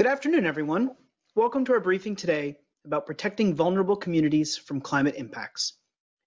Good 0.00 0.06
afternoon, 0.06 0.46
everyone. 0.46 0.92
Welcome 1.34 1.66
to 1.66 1.74
our 1.74 1.80
briefing 1.80 2.16
today 2.16 2.56
about 2.86 3.04
protecting 3.04 3.54
vulnerable 3.54 3.96
communities 3.96 4.56
from 4.56 4.80
climate 4.80 5.16
impacts. 5.16 5.74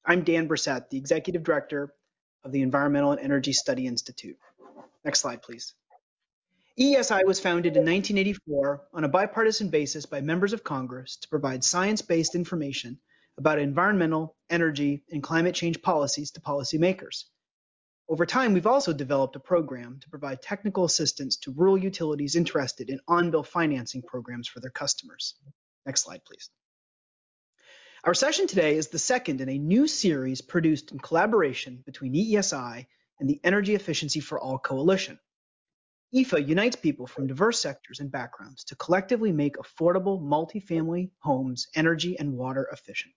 I'm 0.06 0.24
Dan 0.24 0.48
Bresette, 0.48 0.92
the 0.92 0.98
Executive 1.00 1.42
Director 1.42 1.92
of 2.44 2.52
the 2.52 2.62
Environmental 2.62 3.14
and 3.14 3.20
Energy 3.20 3.52
Study 3.52 3.88
Institute. 3.88 4.38
Next 5.04 5.22
slide, 5.22 5.42
please. 5.42 5.74
EESI 6.80 7.26
was 7.26 7.40
founded 7.40 7.76
in 7.76 7.80
1984 7.80 8.84
on 8.94 9.06
a 9.06 9.10
bipartisan 9.10 9.70
basis 9.70 10.06
by 10.06 10.22
members 10.22 10.54
of 10.54 10.64
Congress 10.64 11.16
to 11.16 11.30
provide 11.30 11.64
science-based 11.64 12.36
information 12.36 13.00
about 13.40 13.58
environmental, 13.58 14.36
energy, 14.52 15.02
and 15.12 15.24
climate 15.24 15.56
change 15.56 15.82
policies 15.82 16.30
to 16.30 16.42
policymakers. 16.42 17.24
Over 18.10 18.26
time, 18.26 18.54
we've 18.54 18.68
also 18.68 18.92
developed 18.92 19.36
a 19.36 19.40
program 19.40 20.00
to 20.02 20.10
provide 20.10 20.42
technical 20.42 20.84
assistance 20.84 21.38
to 21.38 21.52
rural 21.52 21.78
utilities 21.78 22.36
interested 22.36 22.90
in 22.90 23.00
on-bill 23.08 23.44
financing 23.44 24.02
programs 24.02 24.48
for 24.48 24.60
their 24.60 24.72
customers. 24.72 25.36
Next 25.86 26.04
slide, 26.04 26.24
please. 26.26 26.50
Our 28.04 28.14
session 28.14 28.48
today 28.48 28.76
is 28.76 28.90
the 28.90 29.00
second 29.00 29.40
in 29.40 29.48
a 29.48 29.58
new 29.58 29.88
series 29.88 30.42
produced 30.42 30.92
in 30.92 31.00
collaboration 31.00 31.82
between 31.86 32.14
EESI 32.14 32.86
and 33.20 33.30
the 33.30 33.40
Energy 33.44 33.76
Efficiency 33.76 34.20
for 34.20 34.38
All 34.38 34.60
Coalition. 34.60 35.18
EEFA 36.14 36.46
unites 36.46 36.76
people 36.76 37.08
from 37.08 37.28
diverse 37.28 37.62
sectors 37.62 38.02
and 38.02 38.12
backgrounds 38.12 38.66
to 38.66 38.76
collectively 38.76 39.32
make 39.32 39.56
affordable 39.56 40.22
multifamily 40.22 41.12
homes 41.20 41.68
energy 41.74 42.20
and 42.20 42.34
water 42.34 42.68
efficient. 42.72 43.14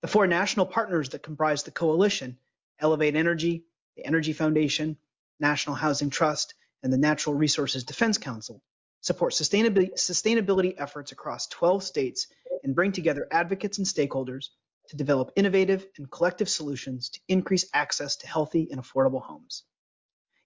The 0.00 0.08
four 0.08 0.26
national 0.26 0.66
partners 0.66 1.10
that 1.10 1.22
comprise 1.22 1.62
the 1.62 1.70
coalition, 1.70 2.38
Elevate 2.80 3.14
Energy, 3.14 3.66
the 3.98 4.06
Energy 4.06 4.32
Foundation, 4.32 4.96
National 5.40 5.76
Housing 5.76 6.08
Trust, 6.08 6.54
and 6.82 6.90
the 6.92 6.98
Natural 6.98 7.34
Resources 7.34 7.82
Defense 7.82 8.16
Council, 8.16 8.62
support 9.00 9.32
sustainability, 9.32 10.74
efforts 10.78 11.10
across 11.12 11.48
12 11.48 11.82
states 11.82 12.28
and 12.62 12.76
bring 12.76 12.92
together 12.92 13.26
advocates 13.30 13.78
and 13.78 13.86
stakeholders 13.86 14.46
to 14.88 14.96
develop 14.96 15.32
innovative 15.34 15.86
and 15.98 16.08
collective 16.10 16.48
solutions 16.48 17.10
to 17.10 17.20
increase 17.28 17.68
access 17.74 18.16
to 18.16 18.26
healthy 18.28 18.68
and 18.70 18.80
affordable 18.80 19.20
homes. 19.20 19.64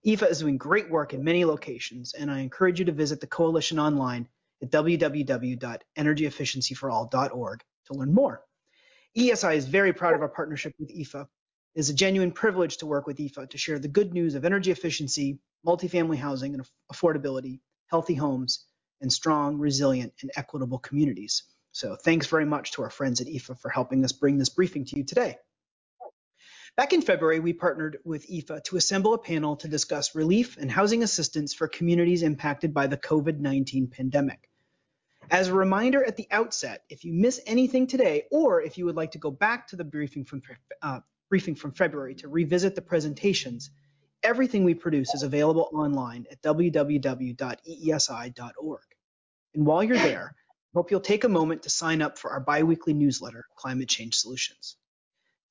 EEFA 0.07 0.31
is 0.31 0.39
doing 0.41 0.57
great 0.57 0.91
work 0.91 1.15
in 1.15 1.23
many 1.23 1.45
locations, 1.45 2.15
and 2.15 2.31
I 2.31 2.39
encourage 2.41 2.79
you 2.79 2.87
to 2.87 2.93
visit 2.93 3.21
the 3.21 3.27
coalition 3.27 3.79
online 3.79 4.27
at 4.63 4.71
www.energyefficiencyforall.org 4.71 7.65
to 7.87 7.93
learn 7.93 8.15
more. 8.15 8.43
EESI 9.17 9.57
is 9.57 9.67
very 9.67 9.93
proud 9.93 10.15
of 10.15 10.23
our 10.23 10.29
partnership 10.29 10.73
with 10.79 10.89
EEFA 10.89 11.27
it 11.75 11.81
is 11.81 11.91
a 11.91 11.95
genuine 11.95 12.33
privilege 12.33 12.77
to 12.79 12.87
work 12.87 13.07
with 13.07 13.17
EEFA 13.17 13.49
to 13.51 13.59
share 13.59 13.79
the 13.79 13.89
good 13.89 14.13
news 14.13 14.35
of 14.35 14.45
energy 14.45 14.71
efficiency, 14.71 15.39
multifamily 15.67 16.17
housing 16.17 16.55
and 16.55 16.69
affordability, 16.93 17.61
healthy 17.89 18.15
homes, 18.15 18.67
and 19.01 19.13
strong, 19.13 19.59
resilient, 19.59 20.13
and 20.23 20.31
equitable 20.37 20.79
communities. 20.79 21.45
So 21.73 21.97
thanks 21.97 22.27
very 22.27 22.45
much 22.45 22.73
to 22.73 22.83
our 22.83 22.91
friends 22.91 23.21
at 23.21 23.27
EEFA 23.27 23.59
for 23.59 23.71
helping 23.71 24.05
us 24.05 24.13
bring 24.13 24.39
this 24.39 24.51
briefing 24.51 24.85
to 24.87 24.97
you 24.97 25.05
today. 25.05 25.39
Back 26.77 26.93
in 26.93 27.03
February, 27.03 27.41
we 27.41 27.53
partnered 27.53 27.99
with 28.05 28.29
EEFA 28.29 28.65
to 28.65 28.77
assemble 28.77 29.15
a 29.15 29.19
panel 29.19 29.57
to 29.57 29.69
discuss 29.69 30.15
relief 30.15 30.57
and 30.59 30.71
housing 30.71 31.03
assistance 31.03 31.55
for 31.55 31.69
communities 31.69 32.23
impacted 32.23 32.73
by 32.73 32.87
the 32.87 32.97
COVID-19 32.97 33.91
pandemic. 33.91 34.49
As 35.31 35.49
a 35.49 35.55
reminder 35.55 36.05
at 36.05 36.17
the 36.17 36.29
outset, 36.31 36.85
if 36.91 37.05
you 37.05 37.13
miss 37.13 37.41
anything 37.47 37.87
today, 37.87 38.25
or 38.31 38.61
if 38.61 38.77
you 38.77 38.85
would 38.85 38.97
like 38.97 39.13
to 39.13 39.19
go 39.19 39.31
back 39.31 39.69
to 39.69 39.77
the 39.77 39.85
briefing 39.85 40.25
from 40.25 40.43
uh, 40.83 41.01
briefing 41.33 41.55
from 41.55 41.73
February 41.73 42.15
to 42.15 42.29
revisit 42.29 42.75
the 42.75 42.83
presentations, 42.83 43.71
everything 44.23 44.65
we 44.65 44.75
produce 44.75 45.15
is 45.15 45.23
available 45.23 45.71
online 45.73 46.27
at 46.31 46.43
www.eesi.org. 46.43 47.39
And 49.55 49.65
while 49.65 49.83
you're 49.83 49.97
there, 49.97 50.35
I 50.37 50.73
hope 50.75 50.91
you'll 50.91 51.01
take 51.01 51.25
a 51.25 51.31
moment 51.31 51.63
to 51.63 51.71
sign 51.71 52.03
up 52.03 52.19
for 52.19 52.33
our 52.33 52.41
biweekly 52.41 52.93
newsletter, 52.93 53.47
Climate 53.57 53.89
Change 53.89 54.15
Solutions. 54.15 54.77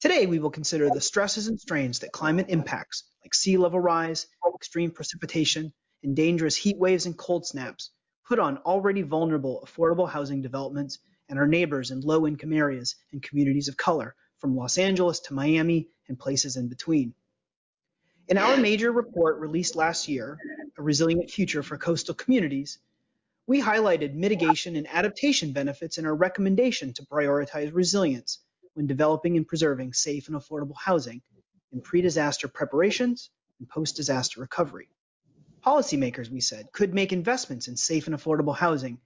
Today, 0.01 0.27
we 0.27 0.37
will 0.37 0.51
consider 0.51 0.87
the 0.91 1.01
stresses 1.01 1.47
and 1.47 1.59
strains 1.59 1.97
that 2.01 2.11
climate 2.11 2.45
impacts, 2.49 3.03
like 3.25 3.33
sea 3.33 3.57
level 3.57 3.79
rise, 3.79 4.27
extreme 4.53 4.91
precipitation, 4.91 5.73
and 6.03 6.15
dangerous 6.15 6.55
heat 6.55 6.77
waves 6.77 7.07
and 7.07 7.17
cold 7.17 7.47
snaps, 7.47 7.89
put 8.27 8.37
on 8.37 8.59
already 8.59 9.01
vulnerable 9.01 9.67
affordable 9.67 10.07
housing 10.07 10.43
developments 10.43 10.99
and 11.27 11.39
our 11.39 11.47
neighbors 11.47 11.89
in 11.89 12.01
low 12.01 12.27
income 12.27 12.53
areas 12.53 12.97
and 13.11 13.23
communities 13.23 13.67
of 13.67 13.77
color 13.77 14.15
from 14.41 14.57
Los 14.57 14.79
Angeles 14.79 15.19
to 15.21 15.35
Miami 15.35 15.87
and 16.09 16.19
places 16.19 16.57
in 16.57 16.67
between. 16.67 17.13
In 18.27 18.37
our 18.37 18.57
major 18.57 18.91
report 18.91 19.39
released 19.39 19.75
last 19.75 20.07
year, 20.07 20.37
A 20.77 20.81
Resilient 20.81 21.29
Future 21.29 21.61
for 21.61 21.77
Coastal 21.77 22.15
Communities, 22.15 22.79
we 23.45 23.61
highlighted 23.61 24.15
mitigation 24.15 24.75
and 24.75 24.87
adaptation 24.87 25.53
benefits 25.53 25.97
in 25.97 26.05
our 26.05 26.15
recommendation 26.15 26.93
to 26.93 27.05
prioritize 27.05 27.73
resilience 27.73 28.39
when 28.73 28.87
developing 28.87 29.37
and 29.37 29.47
preserving 29.47 29.93
safe 29.93 30.27
and 30.27 30.35
affordable 30.35 30.77
housing 30.77 31.21
in 31.71 31.81
pre-disaster 31.81 32.47
preparations 32.47 33.29
and 33.59 33.69
post-disaster 33.69 34.41
recovery. 34.41 34.89
Policymakers, 35.65 36.31
we 36.31 36.41
said, 36.41 36.71
could 36.71 36.93
make 36.93 37.13
investments 37.13 37.67
in 37.67 37.77
safe 37.77 38.07
and 38.07 38.15
affordable 38.15 38.55
housing 38.55 38.97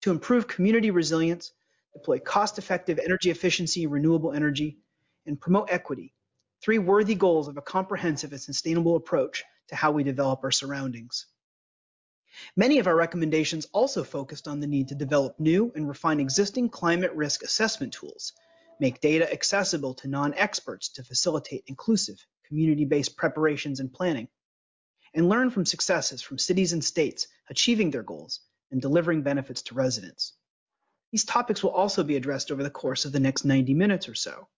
to 0.00 0.10
improve 0.10 0.46
community 0.46 0.90
resilience 0.90 1.52
deploy 1.92 2.18
cost-effective 2.18 2.98
energy 2.98 3.30
efficiency, 3.30 3.86
renewable 3.86 4.32
energy, 4.32 4.78
and 5.26 5.40
promote 5.40 5.68
equity, 5.70 6.14
three 6.62 6.78
worthy 6.78 7.14
goals 7.14 7.48
of 7.48 7.56
a 7.56 7.62
comprehensive 7.62 8.32
and 8.32 8.40
sustainable 8.40 8.96
approach 8.96 9.44
to 9.68 9.76
how 9.76 9.92
we 9.92 10.02
develop 10.02 10.40
our 10.42 10.50
surroundings. 10.50 11.26
Many 12.56 12.78
of 12.78 12.86
our 12.86 12.96
recommendations 12.96 13.66
also 13.72 14.04
focused 14.04 14.46
on 14.46 14.60
the 14.60 14.66
need 14.66 14.88
to 14.88 14.94
develop 14.94 15.40
new 15.40 15.72
and 15.74 15.88
refine 15.88 16.20
existing 16.20 16.68
climate 16.68 17.12
risk 17.12 17.42
assessment 17.42 17.92
tools, 17.92 18.32
make 18.80 19.00
data 19.00 19.30
accessible 19.32 19.94
to 19.94 20.08
non-experts 20.08 20.90
to 20.90 21.02
facilitate 21.02 21.64
inclusive, 21.66 22.24
community-based 22.46 23.16
preparations 23.16 23.80
and 23.80 23.92
planning, 23.92 24.28
and 25.14 25.28
learn 25.28 25.50
from 25.50 25.66
successes 25.66 26.22
from 26.22 26.38
cities 26.38 26.72
and 26.72 26.84
states 26.84 27.26
achieving 27.50 27.90
their 27.90 28.02
goals 28.02 28.40
and 28.70 28.80
delivering 28.80 29.22
benefits 29.22 29.62
to 29.62 29.74
residents. 29.74 30.34
These 31.10 31.24
topics 31.24 31.62
will 31.62 31.70
also 31.70 32.04
be 32.04 32.16
addressed 32.16 32.50
over 32.52 32.62
the 32.62 32.70
course 32.70 33.04
of 33.04 33.12
the 33.12 33.20
next 33.20 33.44
90 33.44 33.72
minutes 33.72 34.08
or 34.08 34.14
so. 34.14 34.48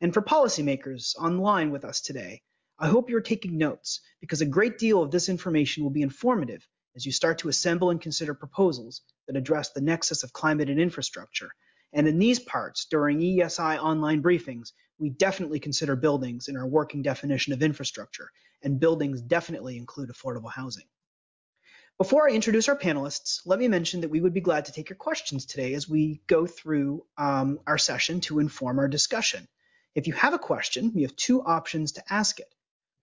And 0.00 0.12
for 0.12 0.20
policymakers 0.20 1.16
online 1.16 1.70
with 1.70 1.84
us 1.84 2.00
today, 2.02 2.42
I 2.78 2.88
hope 2.88 3.08
you're 3.08 3.20
taking 3.20 3.56
notes 3.56 4.00
because 4.20 4.40
a 4.40 4.46
great 4.46 4.78
deal 4.78 5.02
of 5.02 5.10
this 5.10 5.28
information 5.28 5.82
will 5.82 5.90
be 5.90 6.02
informative 6.02 6.66
as 6.94 7.06
you 7.06 7.12
start 7.12 7.38
to 7.38 7.48
assemble 7.48 7.90
and 7.90 8.00
consider 8.00 8.34
proposals 8.34 9.00
that 9.26 9.36
address 9.36 9.70
the 9.70 9.80
nexus 9.80 10.22
of 10.22 10.32
climate 10.32 10.68
and 10.68 10.78
infrastructure. 10.78 11.50
And 11.92 12.06
in 12.06 12.18
these 12.18 12.38
parts, 12.38 12.84
during 12.84 13.20
EESI 13.20 13.78
online 13.78 14.22
briefings, 14.22 14.72
we 14.98 15.08
definitely 15.08 15.58
consider 15.58 15.96
buildings 15.96 16.48
in 16.48 16.56
our 16.56 16.66
working 16.66 17.02
definition 17.02 17.52
of 17.52 17.62
infrastructure, 17.62 18.30
and 18.62 18.78
buildings 18.78 19.22
definitely 19.22 19.78
include 19.78 20.10
affordable 20.10 20.52
housing. 20.52 20.86
Before 21.98 22.30
I 22.30 22.32
introduce 22.32 22.68
our 22.68 22.78
panelists, 22.78 23.40
let 23.44 23.58
me 23.58 23.66
mention 23.66 24.02
that 24.02 24.10
we 24.10 24.20
would 24.20 24.32
be 24.32 24.40
glad 24.40 24.66
to 24.66 24.72
take 24.72 24.88
your 24.88 24.96
questions 24.96 25.44
today 25.44 25.74
as 25.74 25.88
we 25.88 26.20
go 26.28 26.46
through 26.46 27.04
um, 27.16 27.58
our 27.66 27.76
session 27.76 28.20
to 28.20 28.38
inform 28.38 28.78
our 28.78 28.86
discussion. 28.86 29.48
If 29.96 30.06
you 30.06 30.12
have 30.12 30.32
a 30.32 30.38
question, 30.38 30.92
you 30.94 31.08
have 31.08 31.16
two 31.16 31.42
options 31.42 31.92
to 31.92 32.04
ask 32.08 32.38
it. 32.38 32.54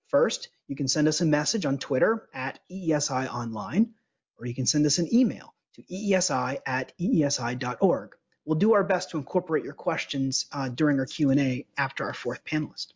First, 0.07 0.47
you 0.69 0.77
can 0.77 0.87
send 0.87 1.09
us 1.09 1.19
a 1.19 1.25
message 1.25 1.65
on 1.65 1.77
Twitter 1.77 2.29
at 2.33 2.59
EESI 2.71 3.27
Online, 3.27 3.93
or 4.39 4.45
you 4.45 4.55
can 4.55 4.65
send 4.65 4.85
us 4.85 4.97
an 4.97 5.13
email 5.13 5.53
to 5.73 5.83
eesi 5.83 6.59
at 6.65 6.97
eesi.org. 6.97 8.15
We'll 8.45 8.59
do 8.59 8.75
our 8.75 8.83
best 8.85 9.09
to 9.09 9.17
incorporate 9.17 9.65
your 9.65 9.73
questions 9.73 10.45
uh, 10.53 10.69
during 10.69 10.99
our 10.99 11.05
Q&A 11.05 11.67
after 11.77 12.05
our 12.05 12.13
fourth 12.13 12.45
panelist. 12.45 12.93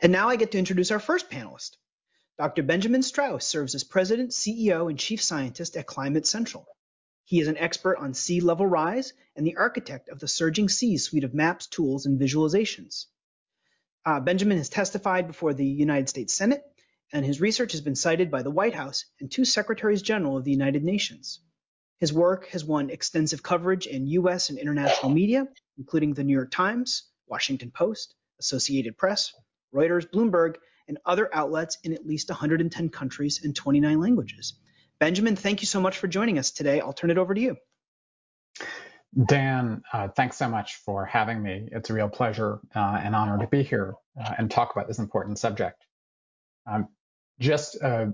And 0.00 0.12
now 0.12 0.28
I 0.28 0.36
get 0.36 0.52
to 0.52 0.58
introduce 0.58 0.92
our 0.92 1.00
first 1.00 1.28
panelist. 1.28 1.72
Dr. 2.38 2.62
Benjamin 2.62 3.02
Strauss 3.02 3.46
serves 3.46 3.74
as 3.74 3.82
President, 3.82 4.30
CEO, 4.30 4.90
and 4.90 4.98
Chief 4.98 5.22
Scientist 5.22 5.74
at 5.74 5.86
Climate 5.86 6.26
Central. 6.26 6.66
He 7.24 7.40
is 7.40 7.48
an 7.48 7.56
expert 7.56 7.96
on 7.96 8.12
sea 8.12 8.40
level 8.40 8.66
rise 8.66 9.14
and 9.34 9.46
the 9.46 9.56
architect 9.56 10.10
of 10.10 10.20
the 10.20 10.28
Surging 10.28 10.68
Seas 10.68 11.04
suite 11.04 11.24
of 11.24 11.32
maps, 11.32 11.66
tools, 11.66 12.04
and 12.04 12.20
visualizations. 12.20 13.06
Uh, 14.04 14.20
Benjamin 14.20 14.58
has 14.58 14.68
testified 14.68 15.26
before 15.26 15.54
the 15.54 15.66
United 15.66 16.10
States 16.10 16.34
Senate, 16.34 16.62
and 17.10 17.24
his 17.24 17.40
research 17.40 17.72
has 17.72 17.80
been 17.80 17.96
cited 17.96 18.30
by 18.30 18.42
the 18.42 18.50
White 18.50 18.74
House 18.74 19.06
and 19.18 19.30
two 19.30 19.46
Secretaries 19.46 20.02
General 20.02 20.36
of 20.36 20.44
the 20.44 20.52
United 20.52 20.84
Nations. 20.84 21.40
His 22.00 22.12
work 22.12 22.48
has 22.48 22.64
won 22.64 22.90
extensive 22.90 23.42
coverage 23.42 23.86
in 23.86 24.06
U.S. 24.08 24.50
and 24.50 24.58
international 24.58 25.10
media, 25.10 25.48
including 25.78 26.12
the 26.12 26.22
New 26.22 26.34
York 26.34 26.50
Times, 26.50 27.08
Washington 27.26 27.70
Post, 27.70 28.14
Associated 28.38 28.98
Press, 28.98 29.32
Reuters, 29.74 30.06
Bloomberg, 30.06 30.56
and 30.88 30.98
other 31.04 31.28
outlets 31.32 31.78
in 31.84 31.92
at 31.92 32.06
least 32.06 32.28
110 32.28 32.88
countries 32.90 33.40
and 33.42 33.54
29 33.54 34.00
languages. 34.00 34.54
Benjamin, 34.98 35.36
thank 35.36 35.60
you 35.60 35.66
so 35.66 35.80
much 35.80 35.98
for 35.98 36.08
joining 36.08 36.38
us 36.38 36.50
today. 36.50 36.80
I'll 36.80 36.92
turn 36.92 37.10
it 37.10 37.18
over 37.18 37.34
to 37.34 37.40
you. 37.40 37.56
Dan, 39.24 39.82
uh, 39.92 40.08
thanks 40.08 40.36
so 40.36 40.48
much 40.48 40.76
for 40.76 41.04
having 41.04 41.42
me. 41.42 41.68
It's 41.72 41.90
a 41.90 41.94
real 41.94 42.08
pleasure 42.08 42.60
uh, 42.74 43.00
and 43.02 43.14
honor 43.14 43.38
to 43.38 43.46
be 43.46 43.62
here 43.62 43.94
uh, 44.20 44.32
and 44.38 44.50
talk 44.50 44.72
about 44.72 44.88
this 44.88 44.98
important 44.98 45.38
subject. 45.38 45.84
Um, 46.66 46.88
just 47.38 47.76
a 47.76 48.12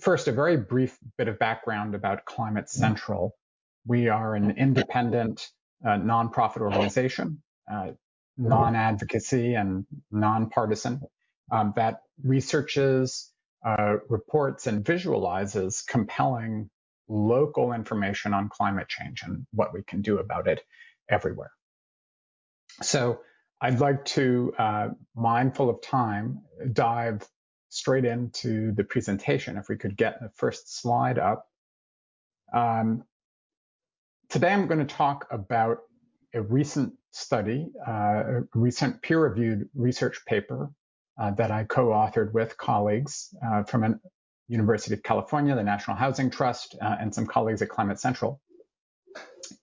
first, 0.00 0.28
a 0.28 0.32
very 0.32 0.56
brief 0.56 0.96
bit 1.18 1.28
of 1.28 1.38
background 1.38 1.94
about 1.94 2.24
Climate 2.24 2.68
Central. 2.68 3.36
We 3.86 4.08
are 4.08 4.34
an 4.34 4.52
independent 4.52 5.48
uh, 5.84 5.90
nonprofit 5.90 6.60
organization, 6.60 7.42
uh, 7.70 7.90
non-advocacy 8.36 9.54
and 9.54 9.86
nonpartisan, 10.10 11.02
um, 11.50 11.72
that 11.76 12.02
researches, 12.22 13.30
uh, 13.64 13.96
reports, 14.08 14.66
and 14.66 14.84
visualizes 14.84 15.82
compelling 15.82 16.70
local 17.08 17.72
information 17.72 18.34
on 18.34 18.48
climate 18.48 18.88
change 18.88 19.22
and 19.22 19.46
what 19.52 19.72
we 19.72 19.82
can 19.82 20.02
do 20.02 20.18
about 20.18 20.48
it 20.48 20.60
everywhere. 21.08 21.52
So 22.82 23.20
I'd 23.60 23.80
like 23.80 24.04
to, 24.06 24.52
uh, 24.58 24.88
mindful 25.14 25.70
of 25.70 25.80
time, 25.82 26.42
dive 26.72 27.26
straight 27.68 28.04
into 28.04 28.72
the 28.72 28.84
presentation. 28.84 29.56
If 29.56 29.68
we 29.68 29.76
could 29.76 29.96
get 29.96 30.20
the 30.20 30.30
first 30.34 30.80
slide 30.80 31.18
up. 31.18 31.46
Um, 32.52 33.04
today 34.28 34.52
I'm 34.52 34.66
going 34.66 34.86
to 34.86 34.94
talk 34.94 35.26
about 35.30 35.78
a 36.34 36.42
recent 36.42 36.92
study, 37.12 37.68
uh, 37.86 37.92
a 37.92 38.42
recent 38.54 39.00
peer-reviewed 39.02 39.68
research 39.74 40.24
paper 40.26 40.70
uh, 41.18 41.30
that 41.32 41.50
I 41.50 41.64
co-authored 41.64 42.32
with 42.32 42.56
colleagues 42.56 43.34
uh, 43.44 43.62
from 43.64 43.84
a 43.84 43.94
University 44.48 44.94
of 44.94 45.02
California, 45.02 45.54
the 45.54 45.62
National 45.62 45.96
Housing 45.96 46.30
Trust, 46.30 46.76
uh, 46.80 46.96
and 47.00 47.14
some 47.14 47.26
colleagues 47.26 47.62
at 47.62 47.68
Climate 47.68 47.98
Central, 47.98 48.40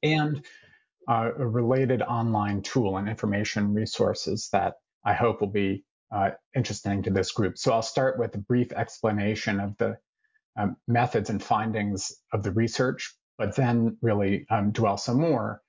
and 0.01 0.43
uh, 1.07 1.31
a 1.37 1.47
related 1.47 2.01
online 2.01 2.61
tool 2.61 2.97
and 2.97 3.07
information 3.07 3.73
resources 3.73 4.49
that 4.51 4.75
I 5.05 5.13
hope 5.13 5.41
will 5.41 5.47
be 5.47 5.83
uh, 6.11 6.31
interesting 6.55 7.03
to 7.03 7.09
this 7.09 7.31
group. 7.31 7.57
So 7.57 7.73
I'll 7.73 7.81
start 7.81 8.19
with 8.19 8.35
a 8.35 8.39
brief 8.39 8.71
explanation 8.71 9.59
of 9.59 9.77
the 9.77 9.97
um, 10.57 10.75
methods 10.87 11.29
and 11.29 11.43
findings 11.43 12.11
of 12.31 12.43
the 12.43 12.51
research, 12.51 13.15
but 13.37 13.55
then 13.55 13.97
really 14.01 14.45
um, 14.49 14.71
dwell 14.71 14.97
some 14.97 15.19
more 15.19 15.61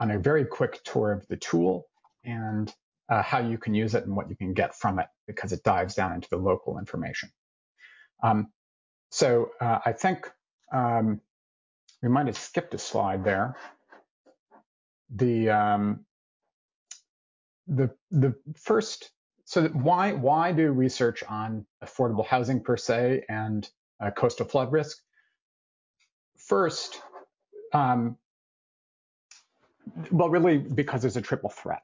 on 0.00 0.10
a 0.10 0.18
very 0.18 0.44
quick 0.44 0.82
tour 0.84 1.12
of 1.12 1.26
the 1.28 1.36
tool 1.36 1.86
and 2.24 2.72
uh, 3.08 3.22
how 3.22 3.38
you 3.38 3.58
can 3.58 3.74
use 3.74 3.94
it 3.94 4.04
and 4.04 4.16
what 4.16 4.28
you 4.28 4.36
can 4.36 4.54
get 4.54 4.74
from 4.74 4.98
it 4.98 5.06
because 5.26 5.52
it 5.52 5.62
dives 5.62 5.94
down 5.94 6.12
into 6.12 6.28
the 6.30 6.36
local 6.36 6.78
information. 6.78 7.30
Um, 8.22 8.50
so 9.10 9.50
uh, 9.60 9.78
I 9.84 9.92
think 9.92 10.30
um, 10.72 11.20
we 12.02 12.08
might 12.08 12.26
have 12.26 12.38
skipped 12.38 12.74
a 12.74 12.78
slide 12.78 13.24
there. 13.24 13.56
The 15.14 15.50
um, 15.50 16.06
the 17.66 17.90
the 18.10 18.34
first 18.56 19.10
so 19.44 19.68
why 19.68 20.12
why 20.12 20.52
do 20.52 20.72
research 20.72 21.22
on 21.24 21.66
affordable 21.84 22.26
housing 22.26 22.62
per 22.62 22.76
se 22.76 23.24
and 23.28 23.68
uh, 24.00 24.10
coastal 24.10 24.46
flood 24.46 24.72
risk? 24.72 24.98
First, 26.36 27.00
um, 27.72 28.16
well, 30.10 30.28
really 30.28 30.58
because 30.58 31.02
there's 31.02 31.16
a 31.16 31.22
triple 31.22 31.50
threat. 31.50 31.82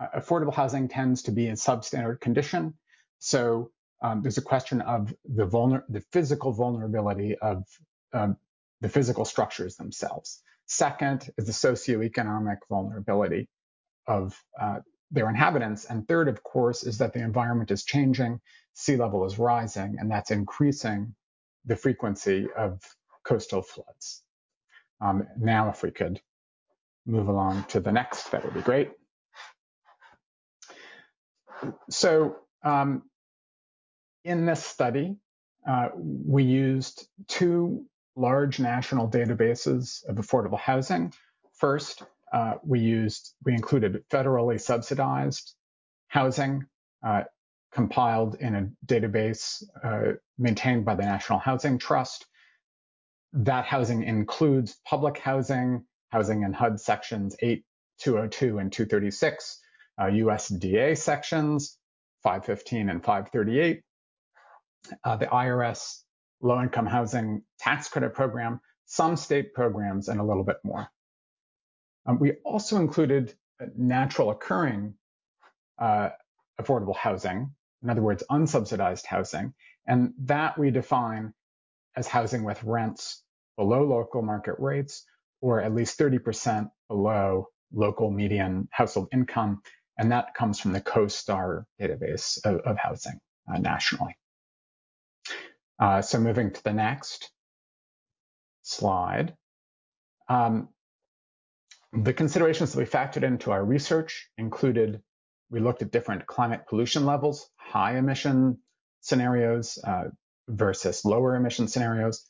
Uh, 0.00 0.06
affordable 0.18 0.54
housing 0.54 0.88
tends 0.88 1.22
to 1.22 1.32
be 1.32 1.46
in 1.48 1.54
substandard 1.54 2.20
condition, 2.20 2.74
so 3.18 3.70
um, 4.02 4.22
there's 4.22 4.38
a 4.38 4.42
question 4.42 4.80
of 4.82 5.14
the, 5.24 5.46
vulner- 5.46 5.84
the 5.88 6.02
physical 6.12 6.52
vulnerability 6.52 7.36
of 7.38 7.64
um, 8.12 8.36
the 8.80 8.88
physical 8.88 9.24
structures 9.24 9.76
themselves. 9.76 10.42
Second 10.66 11.30
is 11.38 11.46
the 11.46 11.52
socioeconomic 11.52 12.58
vulnerability 12.68 13.48
of 14.06 14.38
uh, 14.60 14.80
their 15.10 15.28
inhabitants. 15.28 15.84
And 15.86 16.06
third, 16.06 16.28
of 16.28 16.42
course, 16.42 16.82
is 16.84 16.98
that 16.98 17.12
the 17.12 17.20
environment 17.20 17.70
is 17.70 17.84
changing, 17.84 18.40
sea 18.74 18.96
level 18.96 19.24
is 19.24 19.38
rising, 19.38 19.96
and 19.98 20.10
that's 20.10 20.30
increasing 20.30 21.14
the 21.64 21.76
frequency 21.76 22.46
of 22.56 22.82
coastal 23.24 23.62
floods. 23.62 24.22
Um, 25.00 25.26
now, 25.38 25.70
if 25.70 25.82
we 25.82 25.90
could 25.90 26.20
move 27.06 27.28
along 27.28 27.64
to 27.68 27.80
the 27.80 27.92
next, 27.92 28.30
that 28.30 28.44
would 28.44 28.54
be 28.54 28.60
great. 28.60 28.90
So 31.90 32.36
um, 32.64 33.02
in 34.24 34.46
this 34.46 34.64
study, 34.64 35.16
uh, 35.68 35.88
we 35.96 36.44
used 36.44 37.08
two 37.28 37.84
large 38.16 38.58
national 38.58 39.08
databases 39.08 40.04
of 40.08 40.16
affordable 40.16 40.58
housing. 40.58 41.12
First, 41.54 42.02
uh, 42.32 42.54
we 42.64 42.80
used 42.80 43.34
we 43.44 43.52
included 43.52 44.02
federally 44.10 44.60
subsidized 44.60 45.54
housing 46.08 46.66
uh, 47.06 47.22
compiled 47.72 48.36
in 48.36 48.54
a 48.54 48.68
database 48.86 49.62
uh, 49.84 50.12
maintained 50.38 50.84
by 50.84 50.94
the 50.94 51.02
National 51.02 51.38
Housing 51.38 51.78
Trust. 51.78 52.26
That 53.32 53.64
housing 53.64 54.02
includes 54.02 54.80
public 54.86 55.18
housing, 55.18 55.84
housing 56.10 56.42
in 56.42 56.52
HUD 56.52 56.80
sections 56.80 57.36
8, 57.40 57.64
202, 57.98 58.58
and 58.58 58.72
236, 58.72 59.60
USDA 60.00 60.92
uh, 60.92 60.94
sections 60.94 61.78
515 62.22 62.90
and 62.90 63.04
538, 63.04 63.82
uh, 65.04 65.16
the 65.16 65.26
IRS 65.26 66.02
low 66.40 66.60
income 66.60 66.86
housing 66.86 67.42
tax 67.58 67.88
credit 67.88 68.14
program, 68.14 68.60
some 68.86 69.16
state 69.16 69.54
programs, 69.54 70.08
and 70.08 70.20
a 70.20 70.24
little 70.24 70.44
bit 70.44 70.58
more. 70.64 70.88
Um, 72.06 72.18
we 72.18 72.32
also 72.44 72.76
included 72.76 73.34
natural 73.76 74.30
occurring 74.30 74.94
uh, 75.78 76.10
affordable 76.60 76.96
housing, 76.96 77.52
in 77.82 77.90
other 77.90 78.02
words, 78.02 78.22
unsubsidized 78.30 79.06
housing, 79.06 79.54
and 79.86 80.12
that 80.24 80.58
we 80.58 80.70
define 80.70 81.32
as 81.96 82.06
housing 82.06 82.44
with 82.44 82.62
rents 82.64 83.22
below 83.56 83.84
local 83.84 84.22
market 84.22 84.56
rates 84.58 85.04
or 85.40 85.60
at 85.60 85.74
least 85.74 85.98
30% 85.98 86.68
below 86.88 87.48
local 87.72 88.10
median 88.10 88.68
household 88.70 89.08
income. 89.12 89.60
And 89.98 90.12
that 90.12 90.34
comes 90.34 90.60
from 90.60 90.72
the 90.72 90.80
CoStar 90.80 91.64
database 91.80 92.38
of, 92.44 92.60
of 92.60 92.76
housing 92.76 93.18
uh, 93.52 93.58
nationally. 93.58 94.16
Uh, 95.78 96.02
so 96.02 96.18
moving 96.18 96.52
to 96.52 96.62
the 96.64 96.72
next 96.72 97.30
slide. 98.62 99.34
Um, 100.28 100.68
the 101.92 102.12
considerations 102.12 102.72
that 102.72 102.78
we 102.78 102.84
factored 102.84 103.22
into 103.22 103.52
our 103.52 103.64
research 103.64 104.28
included 104.36 105.02
we 105.50 105.60
looked 105.60 105.82
at 105.82 105.92
different 105.92 106.26
climate 106.26 106.66
pollution 106.68 107.06
levels, 107.06 107.48
high 107.56 107.96
emission 107.96 108.58
scenarios 109.00 109.78
uh, 109.84 110.04
versus 110.48 111.04
lower 111.04 111.36
emission 111.36 111.68
scenarios. 111.68 112.24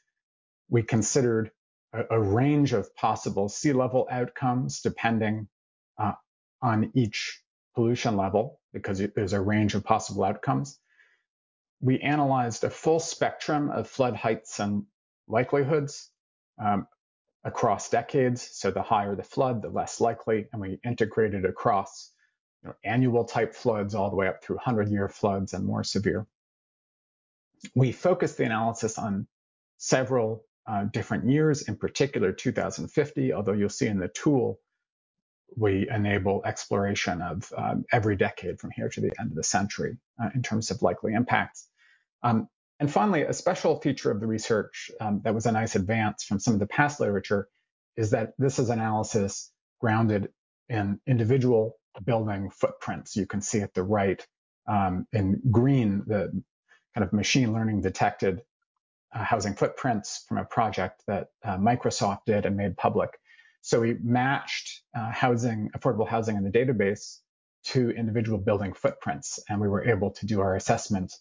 We 0.68 0.82
considered 0.82 1.50
a, 1.94 2.04
a, 2.10 2.20
range 2.20 2.74
of 2.74 2.94
possible 2.94 3.48
sea 3.48 3.72
level 3.72 4.06
outcomes 4.10 4.80
depending 4.82 5.48
uh, 5.98 6.12
on 6.60 6.90
each 6.94 7.40
pollution 7.76 8.16
level 8.16 8.60
because 8.72 9.00
there's 9.14 9.34
a 9.34 9.40
range 9.40 9.76
of 9.76 9.84
possible 9.84 10.24
outcomes 10.24 10.80
we 11.80 12.00
analyzed 12.00 12.64
a 12.64 12.70
full 12.70 13.00
spectrum 13.00 13.70
of 13.70 13.88
flood 13.88 14.16
heights 14.16 14.60
and 14.60 14.84
likelihoods 15.28 16.10
um, 16.62 16.86
across 17.44 17.90
decades. 17.90 18.48
So 18.52 18.70
the 18.70 18.82
higher 18.82 19.14
the 19.14 19.22
flood, 19.22 19.62
the 19.62 19.68
less 19.68 20.00
likely, 20.00 20.48
and 20.52 20.60
we 20.60 20.80
integrated 20.84 21.44
across 21.44 22.12
you 22.62 22.70
know, 22.70 22.74
annual 22.84 23.24
type 23.24 23.54
floods 23.54 23.94
all 23.94 24.10
the 24.10 24.16
way 24.16 24.28
up 24.28 24.42
through 24.42 24.56
100 24.56 24.88
year 24.88 25.08
floods 25.08 25.52
and 25.52 25.64
more 25.64 25.84
severe. 25.84 26.26
We 27.74 27.92
focused 27.92 28.38
the 28.38 28.44
analysis 28.44 28.98
on 28.98 29.26
several 29.78 30.44
uh, 30.66 30.84
different 30.84 31.28
years, 31.28 31.62
in 31.62 31.76
particular 31.76 32.32
2050, 32.32 33.32
although 33.32 33.52
you'll 33.52 33.68
see 33.68 33.86
in 33.86 33.98
the 33.98 34.08
tool 34.08 34.60
we 35.56 35.88
enable 35.88 36.42
exploration 36.44 37.22
of 37.22 37.52
um, 37.56 37.84
every 37.92 38.16
decade 38.16 38.60
from 38.60 38.70
here 38.70 38.88
to 38.88 39.00
the 39.00 39.12
end 39.18 39.30
of 39.30 39.36
the 39.36 39.44
century 39.44 39.96
uh, 40.22 40.30
in 40.34 40.42
terms 40.42 40.70
of 40.70 40.82
likely 40.82 41.14
impacts. 41.14 41.68
Um, 42.22 42.48
and 42.78 42.92
finally, 42.92 43.22
a 43.22 43.32
special 43.32 43.80
feature 43.80 44.10
of 44.10 44.20
the 44.20 44.26
research 44.26 44.90
um, 45.00 45.20
that 45.24 45.34
was 45.34 45.46
a 45.46 45.52
nice 45.52 45.76
advance 45.76 46.24
from 46.24 46.40
some 46.40 46.54
of 46.54 46.60
the 46.60 46.66
past 46.66 47.00
literature 47.00 47.48
is 47.96 48.10
that 48.10 48.34
this 48.38 48.58
is 48.58 48.68
analysis 48.68 49.50
grounded 49.80 50.28
in 50.68 51.00
individual 51.06 51.78
building 52.04 52.50
footprints. 52.50 53.16
You 53.16 53.26
can 53.26 53.40
see 53.40 53.60
at 53.60 53.72
the 53.72 53.82
right 53.82 54.24
um, 54.68 55.06
in 55.12 55.40
green 55.50 56.02
the 56.06 56.42
kind 56.94 57.04
of 57.04 57.12
machine 57.12 57.52
learning 57.52 57.80
detected 57.82 58.42
uh, 59.14 59.24
housing 59.24 59.54
footprints 59.54 60.24
from 60.28 60.38
a 60.38 60.44
project 60.44 61.02
that 61.06 61.28
uh, 61.44 61.56
Microsoft 61.56 62.20
did 62.26 62.44
and 62.44 62.56
made 62.56 62.76
public 62.76 63.10
so 63.66 63.80
we 63.80 63.96
matched 64.00 64.82
uh, 64.96 65.10
housing, 65.10 65.70
affordable 65.76 66.06
housing 66.06 66.36
in 66.36 66.44
the 66.44 66.50
database 66.50 67.18
to 67.64 67.90
individual 67.90 68.38
building 68.38 68.72
footprints, 68.72 69.40
and 69.48 69.60
we 69.60 69.66
were 69.66 69.84
able 69.84 70.12
to 70.12 70.24
do 70.24 70.40
our 70.40 70.54
assessment 70.54 71.12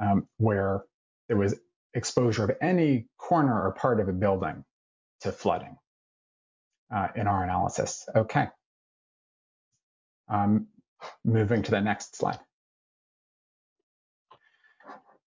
um, 0.00 0.26
where 0.38 0.82
there 1.28 1.36
was 1.36 1.54
exposure 1.94 2.42
of 2.42 2.50
any 2.60 3.06
corner 3.18 3.62
or 3.62 3.70
part 3.70 4.00
of 4.00 4.08
a 4.08 4.12
building 4.12 4.64
to 5.20 5.30
flooding 5.30 5.76
uh, 6.92 7.06
in 7.14 7.28
our 7.28 7.44
analysis. 7.44 8.04
Okay. 8.16 8.48
Um, 10.28 10.66
moving 11.24 11.62
to 11.62 11.70
the 11.70 11.80
next 11.80 12.16
slide. 12.16 12.40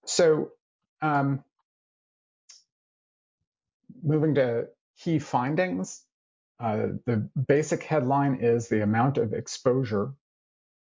So 0.03 0.49
um, 1.01 1.41
moving 4.03 4.35
to 4.35 4.67
key 4.97 5.19
findings, 5.19 6.03
uh, 6.59 6.87
the 7.05 7.29
basic 7.47 7.83
headline 7.83 8.35
is 8.41 8.67
the 8.67 8.83
amount 8.83 9.17
of 9.17 9.33
exposure, 9.33 10.11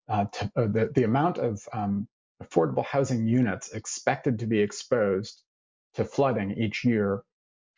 uh, 0.08 0.26
to, 0.26 0.52
uh, 0.56 0.66
the, 0.66 0.90
the 0.94 1.04
amount 1.04 1.38
of 1.38 1.66
um, 1.72 2.06
affordable 2.42 2.84
housing 2.84 3.26
units 3.26 3.72
expected 3.72 4.38
to 4.38 4.46
be 4.46 4.60
exposed 4.60 5.42
to 5.94 6.04
flooding 6.04 6.52
each 6.52 6.84
year 6.84 7.22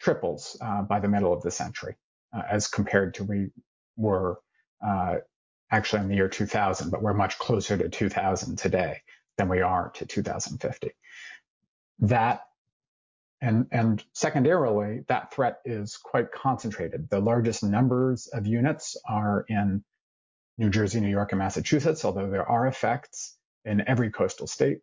triples 0.01 0.57
uh, 0.61 0.83
by 0.83 0.99
the 0.99 1.09
middle 1.09 1.33
of 1.33 1.43
the 1.43 1.51
century 1.51 1.97
uh, 2.35 2.43
as 2.51 2.67
compared 2.69 3.15
to 3.15 3.25
we 3.25 3.49
were 3.97 4.39
uh, 4.85 5.17
actually 5.71 6.03
in 6.03 6.09
the 6.09 6.15
year 6.15 6.29
2000, 6.29 6.91
but 6.91 7.03
we're 7.03 7.15
much 7.15 7.39
closer 7.39 7.77
to 7.77 7.89
2000 7.89 8.57
today 8.57 9.01
than 9.39 9.49
we 9.49 9.61
are 9.61 9.91
to 9.91 10.07
2050. 10.07 10.91
That 12.01 12.43
and, 13.41 13.67
and 13.71 14.03
secondarily, 14.13 15.05
that 15.09 15.33
threat 15.35 15.59
is 15.65 15.97
quite 15.97 16.33
concentrated. 16.33 17.09
The 17.11 17.21
largest 17.21 17.63
numbers 17.63 18.29
of 18.33 18.47
units 18.47 18.97
are 19.09 19.45
in 19.49 19.85
New 20.57 20.71
Jersey, 20.71 21.01
New 21.01 21.11
York, 21.11 21.33
and 21.33 21.39
Massachusetts, 21.39 22.05
although 22.05 22.31
there 22.31 22.49
are 22.49 22.67
effects 22.67 23.37
in 23.65 23.87
every 23.87 24.11
coastal 24.11 24.47
state. 24.47 24.79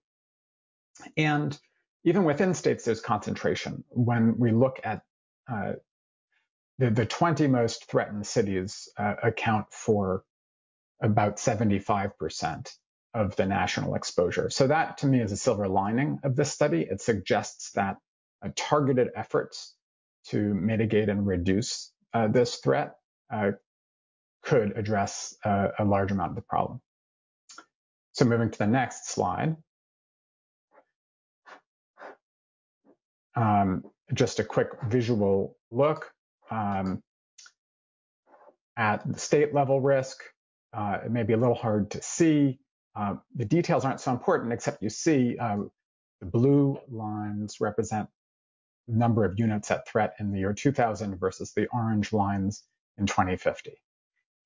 And 1.17 1.57
even 2.03 2.23
within 2.23 2.53
states, 2.53 2.83
there's 2.83 3.01
concentration. 3.01 3.83
When 3.89 4.37
we 4.37 4.51
look 4.51 4.79
at 4.83 5.01
uh, 5.51 5.73
the, 6.77 6.89
the 6.89 7.05
20 7.05 7.47
most 7.47 7.85
threatened 7.89 8.25
cities 8.25 8.89
uh, 8.97 9.15
account 9.23 9.67
for 9.71 10.23
about 11.01 11.37
75% 11.37 12.69
of 13.13 13.35
the 13.35 13.45
national 13.45 13.95
exposure. 13.95 14.49
So 14.49 14.67
that 14.67 14.99
to 14.99 15.07
me 15.07 15.21
is 15.21 15.31
a 15.31 15.37
silver 15.37 15.67
lining 15.67 16.19
of 16.23 16.35
this 16.35 16.51
study. 16.51 16.87
It 16.89 17.01
suggests 17.01 17.71
that 17.71 17.97
uh, 18.43 18.49
targeted 18.55 19.09
efforts 19.15 19.75
to 20.27 20.53
mitigate 20.53 21.09
and 21.09 21.25
reduce 21.25 21.91
uh, 22.13 22.27
this 22.27 22.57
threat 22.57 22.95
uh, 23.33 23.51
could 24.43 24.77
address 24.77 25.35
uh, 25.45 25.69
a 25.79 25.85
large 25.85 26.11
amount 26.11 26.31
of 26.31 26.35
the 26.35 26.41
problem. 26.41 26.81
So 28.13 28.25
moving 28.25 28.51
to 28.51 28.57
the 28.57 28.67
next 28.67 29.09
slide. 29.09 29.55
Um, 33.35 33.83
just 34.13 34.39
a 34.39 34.43
quick 34.43 34.69
visual 34.89 35.55
look 35.71 36.11
um, 36.49 37.01
at 38.77 39.09
the 39.09 39.17
state 39.17 39.53
level 39.53 39.79
risk. 39.79 40.21
Uh, 40.73 40.97
it 41.05 41.11
may 41.11 41.23
be 41.23 41.33
a 41.33 41.37
little 41.37 41.55
hard 41.55 41.91
to 41.91 42.01
see. 42.01 42.59
Uh, 42.95 43.15
the 43.35 43.45
details 43.45 43.85
aren't 43.85 44.01
so 44.01 44.11
important, 44.11 44.51
except 44.51 44.83
you 44.83 44.89
see 44.89 45.37
the 45.37 46.27
blue 46.27 46.77
lines 46.89 47.59
represent 47.59 48.07
number 48.87 49.25
of 49.25 49.39
units 49.39 49.71
at 49.71 49.87
threat 49.87 50.15
in 50.19 50.31
the 50.31 50.39
year 50.39 50.53
2000 50.53 51.17
versus 51.17 51.53
the 51.53 51.67
orange 51.67 52.13
lines 52.13 52.63
in 52.97 53.05
2050. 53.05 53.73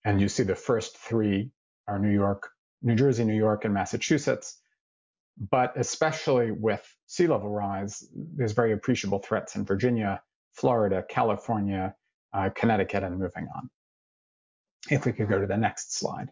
And 0.04 0.22
you 0.22 0.30
see 0.30 0.44
the 0.44 0.56
first 0.56 0.98
three 0.98 1.51
are 1.88 2.00
New 2.00 2.13
York, 2.13 2.50
New 2.82 2.96
Jersey, 2.96 3.24
New 3.24 3.36
York, 3.36 3.65
and 3.65 3.74
Massachusetts. 3.74 4.58
But 5.38 5.74
especially 5.75 6.51
with 6.51 6.86
sea 7.08 7.27
level 7.27 7.50
rise, 7.50 8.08
there's 8.13 8.54
very 8.54 8.72
appreciable 8.72 9.20
threats 9.20 9.56
in 9.56 9.65
Virginia, 9.65 10.22
Florida, 10.54 11.04
California, 11.08 11.96
uh, 12.34 12.50
Connecticut, 12.56 13.04
and 13.04 13.20
moving 13.20 13.48
on. 13.56 13.70
If 14.89 15.06
we 15.06 15.12
could 15.12 15.27
go 15.27 15.39
to 15.39 15.48
the 15.48 15.58
next 15.58 15.98
slide. 15.98 16.30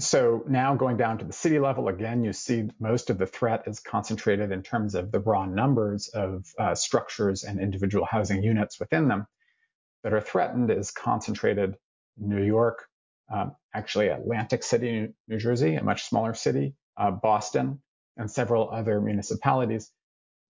So 0.00 0.42
now 0.48 0.74
going 0.74 0.96
down 0.96 1.18
to 1.18 1.24
the 1.24 1.32
city 1.32 1.60
level, 1.60 1.86
again, 1.86 2.24
you 2.24 2.32
see 2.32 2.68
most 2.80 3.10
of 3.10 3.18
the 3.18 3.26
threat 3.26 3.62
is 3.68 3.78
concentrated 3.78 4.50
in 4.50 4.62
terms 4.62 4.96
of 4.96 5.12
the 5.12 5.20
raw 5.20 5.44
numbers 5.46 6.08
of 6.08 6.46
uh, 6.58 6.74
structures 6.74 7.44
and 7.44 7.60
individual 7.60 8.04
housing 8.04 8.42
units 8.42 8.80
within 8.80 9.06
them 9.06 9.26
that 10.02 10.12
are 10.12 10.20
threatened 10.20 10.72
is 10.72 10.90
concentrated 10.90 11.76
in 12.20 12.28
New 12.28 12.42
York, 12.42 12.88
um, 13.32 13.54
actually 13.72 14.08
Atlantic 14.08 14.64
City, 14.64 15.14
New 15.28 15.38
Jersey, 15.38 15.76
a 15.76 15.84
much 15.84 16.04
smaller 16.08 16.34
city, 16.34 16.74
uh, 16.96 17.12
Boston, 17.12 17.80
and 18.16 18.28
several 18.28 18.70
other 18.70 19.00
municipalities. 19.00 19.92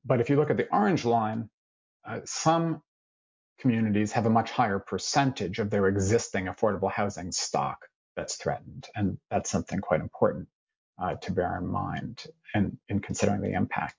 But 0.06 0.22
if 0.22 0.30
you 0.30 0.36
look 0.36 0.50
at 0.50 0.56
the 0.56 0.68
orange 0.72 1.04
line, 1.04 1.50
uh, 2.08 2.20
some 2.24 2.82
communities 3.58 4.12
have 4.12 4.24
a 4.24 4.30
much 4.30 4.50
higher 4.50 4.78
percentage 4.78 5.58
of 5.58 5.68
their 5.68 5.86
existing 5.86 6.46
affordable 6.46 6.90
housing 6.90 7.30
stock 7.30 7.78
that's 8.16 8.36
threatened. 8.36 8.86
And 8.94 9.18
that's 9.30 9.50
something 9.50 9.80
quite 9.80 10.00
important 10.00 10.48
uh, 11.02 11.14
to 11.14 11.32
bear 11.32 11.58
in 11.58 11.66
mind 11.66 12.24
in, 12.54 12.78
in 12.88 13.00
considering 13.00 13.40
the 13.40 13.52
impact. 13.52 13.96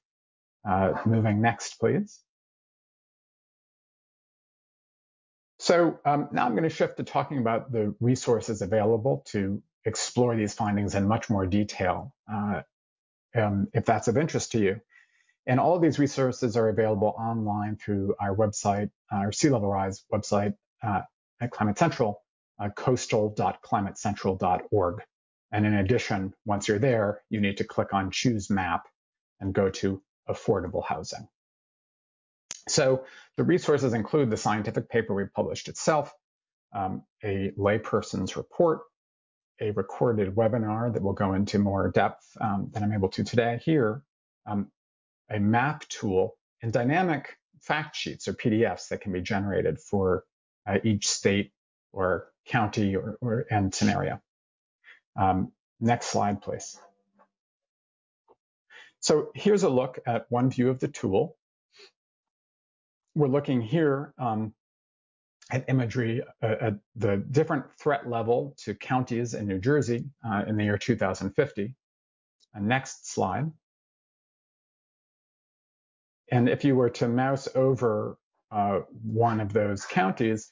Uh, 0.67 0.93
moving 1.05 1.41
next, 1.41 1.79
please. 1.79 2.19
So 5.59 5.99
um, 6.05 6.29
now 6.31 6.45
I'm 6.45 6.51
going 6.51 6.63
to 6.63 6.69
shift 6.69 6.97
to 6.97 7.03
talking 7.03 7.39
about 7.39 7.71
the 7.71 7.95
resources 7.99 8.61
available 8.61 9.23
to 9.27 9.61
explore 9.85 10.35
these 10.35 10.53
findings 10.53 10.95
in 10.95 11.07
much 11.07 11.29
more 11.29 11.45
detail, 11.45 12.13
uh, 12.31 12.61
um, 13.35 13.67
if 13.73 13.85
that's 13.85 14.07
of 14.07 14.17
interest 14.17 14.51
to 14.53 14.59
you. 14.59 14.81
And 15.47 15.59
all 15.59 15.75
of 15.75 15.81
these 15.81 15.99
resources 15.99 16.57
are 16.57 16.69
available 16.69 17.13
online 17.19 17.77
through 17.77 18.15
our 18.19 18.35
website, 18.35 18.89
our 19.11 19.31
Sea 19.31 19.49
Level 19.49 19.69
Rise 19.69 20.03
website 20.11 20.55
uh, 20.83 21.01
at 21.39 21.51
Climate 21.51 21.77
Central 21.77 22.24
uh, 22.59 22.69
coastal.climatecentral.org. 22.69 25.01
And 25.51 25.65
in 25.65 25.73
addition, 25.75 26.33
once 26.45 26.67
you're 26.67 26.79
there, 26.79 27.21
you 27.29 27.39
need 27.39 27.57
to 27.57 27.63
click 27.63 27.93
on 27.93 28.09
Choose 28.11 28.49
Map 28.49 28.87
and 29.39 29.53
go 29.53 29.69
to 29.69 30.01
Affordable 30.29 30.83
Housing. 30.83 31.27
So 32.67 33.05
the 33.37 33.43
resources 33.43 33.93
include 33.93 34.31
the 34.31 34.37
scientific 34.37 34.89
paper 34.89 35.13
we 35.13 35.25
published 35.25 35.69
itself, 35.69 36.11
um, 36.73 37.03
a 37.23 37.51
layperson's 37.57 38.35
report, 38.35 38.81
a 39.61 39.71
recorded 39.71 40.35
webinar 40.35 40.93
that 40.93 41.01
will 41.01 41.13
go 41.13 41.33
into 41.33 41.59
more 41.59 41.89
depth 41.91 42.25
um, 42.41 42.69
than 42.71 42.83
I'm 42.83 42.93
able 42.93 43.09
to 43.09 43.23
today 43.23 43.59
here, 43.63 44.01
um, 44.47 44.71
a 45.29 45.39
map 45.39 45.87
tool, 45.87 46.35
and 46.61 46.73
dynamic 46.73 47.37
fact 47.61 47.95
sheets 47.95 48.27
or 48.27 48.33
PDFs 48.33 48.89
that 48.89 49.01
can 49.01 49.11
be 49.11 49.21
generated 49.21 49.79
for 49.79 50.23
uh, 50.67 50.77
each 50.83 51.07
state 51.07 51.51
or 51.95 52.27
county 52.45 52.95
or, 52.95 53.17
or 53.21 53.45
and 53.49 53.73
scenario. 53.73 54.21
Um, 55.15 55.51
next 55.79 56.07
slide, 56.07 56.41
please. 56.41 56.77
So 58.99 59.31
here's 59.33 59.63
a 59.63 59.69
look 59.69 59.99
at 60.05 60.25
one 60.29 60.49
view 60.49 60.69
of 60.69 60.79
the 60.79 60.87
tool. 60.87 61.37
We're 63.15 63.27
looking 63.27 63.61
here 63.61 64.13
um, 64.17 64.53
at 65.49 65.65
imagery 65.69 66.21
uh, 66.43 66.55
at 66.59 66.73
the 66.95 67.23
different 67.31 67.65
threat 67.79 68.09
level 68.09 68.55
to 68.65 68.75
counties 68.75 69.33
in 69.33 69.47
New 69.47 69.59
Jersey 69.59 70.05
uh, 70.27 70.43
in 70.47 70.57
the 70.57 70.65
year 70.65 70.77
2050. 70.77 71.75
next 72.59 73.13
slide. 73.13 73.51
And 76.31 76.49
if 76.49 76.65
you 76.65 76.75
were 76.75 76.89
to 76.89 77.07
mouse 77.07 77.47
over 77.55 78.17
uh, 78.51 78.79
one 79.03 79.39
of 79.39 79.53
those 79.53 79.85
counties, 79.85 80.49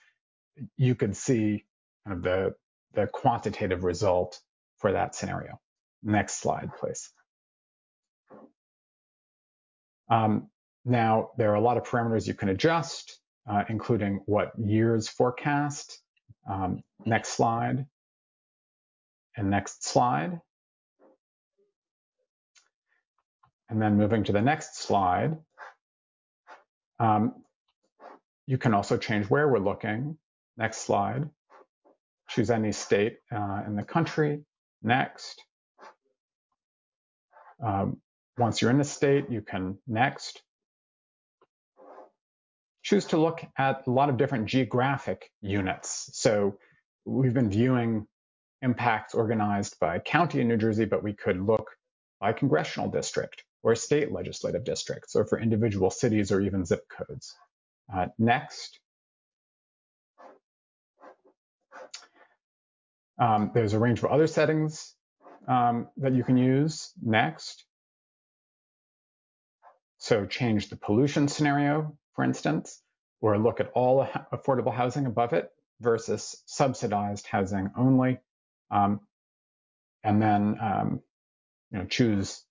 you 0.77 0.95
could 0.95 1.15
see 1.15 1.65
kind 2.05 2.17
of 2.17 2.23
the, 2.23 2.53
the 2.93 3.07
quantitative 3.07 3.83
result 3.83 4.39
for 4.77 4.91
that 4.91 5.15
scenario. 5.15 5.59
Next 6.03 6.41
slide, 6.41 6.69
please. 6.79 7.09
Um, 10.09 10.49
now, 10.85 11.29
there 11.37 11.51
are 11.51 11.55
a 11.55 11.61
lot 11.61 11.77
of 11.77 11.83
parameters 11.83 12.27
you 12.27 12.33
can 12.33 12.49
adjust, 12.49 13.19
uh, 13.49 13.63
including 13.69 14.21
what 14.25 14.51
years 14.57 15.07
forecast. 15.07 15.99
Um, 16.49 16.83
next 17.05 17.29
slide. 17.29 17.85
And 19.37 19.49
next 19.49 19.85
slide. 19.85 20.39
And 23.69 23.81
then 23.81 23.97
moving 23.97 24.23
to 24.25 24.31
the 24.31 24.41
next 24.41 24.77
slide, 24.77 25.37
um, 26.99 27.33
you 28.45 28.57
can 28.57 28.73
also 28.73 28.97
change 28.97 29.27
where 29.29 29.47
we're 29.47 29.57
looking. 29.57 30.17
Next 30.57 30.79
slide 30.79 31.29
choose 32.29 32.49
any 32.49 32.71
state 32.71 33.17
uh, 33.31 33.61
in 33.67 33.75
the 33.75 33.83
country. 33.83 34.41
Next. 34.81 35.41
Um, 37.63 37.97
once 38.37 38.61
you're 38.61 38.71
in 38.71 38.77
the 38.77 38.83
state, 38.83 39.25
you 39.29 39.41
can 39.41 39.77
next. 39.87 40.41
Choose 42.81 43.05
to 43.05 43.17
look 43.17 43.45
at 43.57 43.83
a 43.87 43.89
lot 43.89 44.09
of 44.09 44.17
different 44.17 44.47
geographic 44.47 45.29
units. 45.41 46.09
So 46.13 46.57
we've 47.05 47.33
been 47.33 47.49
viewing 47.49 48.07
impacts 48.61 49.13
organized 49.13 49.79
by 49.79 49.99
county 49.99 50.41
in 50.41 50.47
New 50.47 50.57
Jersey, 50.57 50.85
but 50.85 51.03
we 51.03 51.13
could 51.13 51.39
look 51.39 51.69
by 52.19 52.33
congressional 52.33 52.89
district 52.89 53.43
or 53.61 53.75
state 53.75 54.11
legislative 54.11 54.65
districts 54.65 55.15
or 55.15 55.25
for 55.25 55.39
individual 55.39 55.89
cities 55.89 56.31
or 56.31 56.41
even 56.41 56.65
zip 56.65 56.83
codes. 56.89 57.33
Uh, 57.93 58.07
next. 58.17 58.79
Um, 63.19 63.51
there's 63.53 63.73
a 63.73 63.79
range 63.79 63.99
of 63.99 64.05
other 64.05 64.27
settings 64.27 64.95
um, 65.47 65.87
that 65.97 66.13
you 66.13 66.23
can 66.23 66.37
use 66.37 66.91
next. 67.01 67.65
So 69.99 70.25
change 70.25 70.69
the 70.69 70.77
pollution 70.77 71.27
scenario, 71.27 71.97
for 72.15 72.23
instance, 72.25 72.81
or 73.21 73.37
look 73.37 73.59
at 73.59 73.71
all 73.75 74.07
affordable 74.33 74.73
housing 74.73 75.05
above 75.05 75.33
it 75.33 75.49
versus 75.81 76.41
subsidized 76.45 77.27
housing 77.27 77.71
only. 77.77 78.19
Um, 78.71 79.01
and 80.03 80.21
then 80.21 80.57
um, 80.61 81.01
you 81.71 81.79
know, 81.79 81.85
choose 81.85 82.43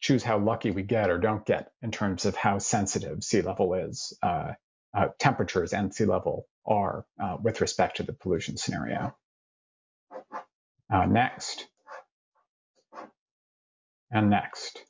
choose 0.00 0.22
how 0.22 0.38
lucky 0.38 0.70
we 0.70 0.82
get 0.82 1.10
or 1.10 1.18
don't 1.18 1.46
get 1.46 1.72
in 1.82 1.90
terms 1.90 2.26
of 2.26 2.36
how 2.36 2.58
sensitive 2.58 3.24
sea 3.24 3.42
level 3.42 3.74
is, 3.74 4.16
uh, 4.22 4.52
uh, 4.94 5.08
temperatures 5.18 5.72
and 5.72 5.94
sea 5.94 6.04
level 6.04 6.46
are 6.66 7.04
uh, 7.22 7.36
with 7.42 7.60
respect 7.60 7.98
to 7.98 8.02
the 8.04 8.12
pollution 8.12 8.56
scenario. 8.56 9.16
Uh, 10.92 11.06
next. 11.06 11.66
And 14.10 14.30
next. 14.30 14.82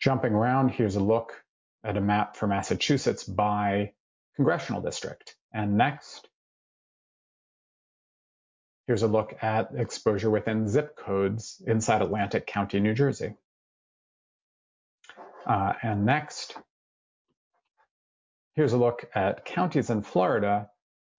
Jumping 0.00 0.32
around, 0.32 0.70
here's 0.70 0.96
a 0.96 1.00
look 1.00 1.32
at 1.84 1.96
a 1.96 2.00
map 2.00 2.36
for 2.36 2.46
Massachusetts 2.46 3.24
by 3.24 3.92
congressional 4.36 4.80
district. 4.80 5.36
And 5.52 5.76
next. 5.76 6.28
Here's 8.86 9.02
a 9.02 9.08
look 9.08 9.34
at 9.42 9.70
exposure 9.74 10.30
within 10.30 10.68
zip 10.68 10.96
codes 10.96 11.60
inside 11.66 12.02
Atlantic 12.02 12.46
County, 12.46 12.78
New 12.78 12.94
Jersey. 12.94 13.34
Uh, 15.44 15.72
and 15.82 16.06
next, 16.06 16.56
here's 18.54 18.72
a 18.72 18.76
look 18.76 19.08
at 19.14 19.44
counties 19.44 19.90
in 19.90 20.02
Florida. 20.02 20.68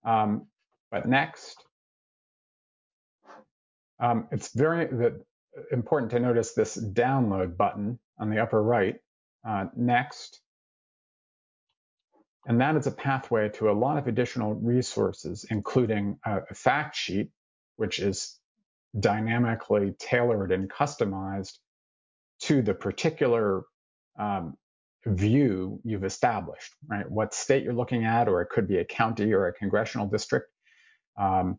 Um, 0.06 0.48
but 0.92 1.08
next, 1.08 1.62
um, 4.00 4.28
it's 4.32 4.54
very 4.54 4.86
the, 4.86 5.24
important 5.72 6.12
to 6.12 6.20
notice 6.20 6.54
this 6.54 6.78
download 6.78 7.58
button 7.58 8.00
on 8.20 8.30
the 8.30 8.40
upper 8.40 8.62
right. 8.62 8.96
Uh, 9.48 9.66
next, 9.76 10.42
and 12.48 12.60
that 12.60 12.76
is 12.76 12.88
a 12.88 12.92
pathway 12.92 13.50
to 13.50 13.70
a 13.70 13.74
lot 13.74 13.98
of 13.98 14.08
additional 14.08 14.56
resources, 14.56 15.46
including 15.50 16.18
a, 16.26 16.40
a 16.50 16.54
fact 16.54 16.96
sheet, 16.96 17.30
which 17.78 18.00
is 18.00 18.38
dynamically 19.00 19.94
tailored 20.00 20.52
and 20.52 20.70
customized 20.70 21.58
to 22.40 22.62
the 22.62 22.74
particular 22.74 23.64
um, 24.20 24.56
view 25.06 25.80
you've 25.84 26.04
established, 26.04 26.74
right? 26.88 27.10
What 27.10 27.34
state 27.34 27.64
you're 27.64 27.74
looking 27.74 28.06
at, 28.06 28.28
or 28.28 28.42
it 28.42 28.50
could 28.50 28.68
be 28.68 28.78
a 28.78 28.86
county 28.86 29.34
or 29.34 29.48
a 29.48 29.54
congressional 29.54 30.08
district. 30.08 30.48
Um, 31.20 31.58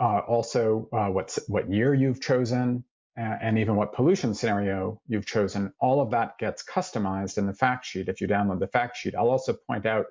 uh, 0.00 0.20
also, 0.26 0.88
uh, 0.92 1.08
what 1.08 1.70
year 1.70 1.94
you've 1.94 2.20
chosen, 2.20 2.84
and 3.18 3.58
even 3.58 3.74
what 3.74 3.92
pollution 3.92 4.32
scenario 4.32 5.00
you've 5.08 5.26
chosen. 5.26 5.72
All 5.80 6.00
of 6.00 6.10
that 6.12 6.38
gets 6.38 6.62
customized 6.62 7.36
in 7.36 7.46
the 7.46 7.52
fact 7.52 7.84
sheet 7.84 8.08
if 8.08 8.20
you 8.20 8.28
download 8.28 8.60
the 8.60 8.68
fact 8.68 8.96
sheet. 8.96 9.16
I'll 9.16 9.30
also 9.30 9.56
point 9.66 9.86
out 9.86 10.06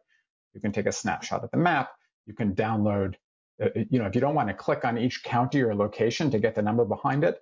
you 0.54 0.60
can 0.60 0.74
take 0.74 0.88
a 0.88 0.92
snapshot 0.92 1.44
of 1.44 1.52
the 1.52 1.58
map. 1.58 1.90
You 2.26 2.34
can 2.34 2.54
download, 2.54 3.16
uh, 3.64 3.70
you 3.90 4.00
know, 4.00 4.06
if 4.06 4.16
you 4.16 4.22
don't 4.22 4.36
want 4.36 4.50
to 4.50 4.54
click 4.54 4.84
on 4.84 4.98
each 4.98 5.24
county 5.24 5.62
or 5.62 5.74
location 5.74 6.32
to 6.32 6.40
get 6.40 6.56
the 6.56 6.62
number 6.62 6.84
behind 6.84 7.24
it, 7.24 7.38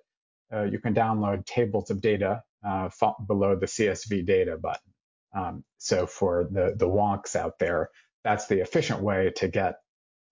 uh, 0.52 0.62
you 0.64 0.78
can 0.78 0.94
download 0.94 1.44
tables 1.46 1.90
of 1.90 2.00
data 2.00 2.42
uh, 2.64 2.88
below 3.26 3.56
the 3.56 3.66
CSV 3.66 4.24
data 4.24 4.56
button. 4.56 4.92
Um, 5.34 5.64
so 5.78 6.06
for 6.06 6.48
the, 6.50 6.74
the 6.76 6.86
wonks 6.86 7.34
out 7.34 7.58
there, 7.58 7.90
that's 8.22 8.46
the 8.46 8.60
efficient 8.60 9.00
way 9.00 9.32
to 9.36 9.48
get 9.48 9.76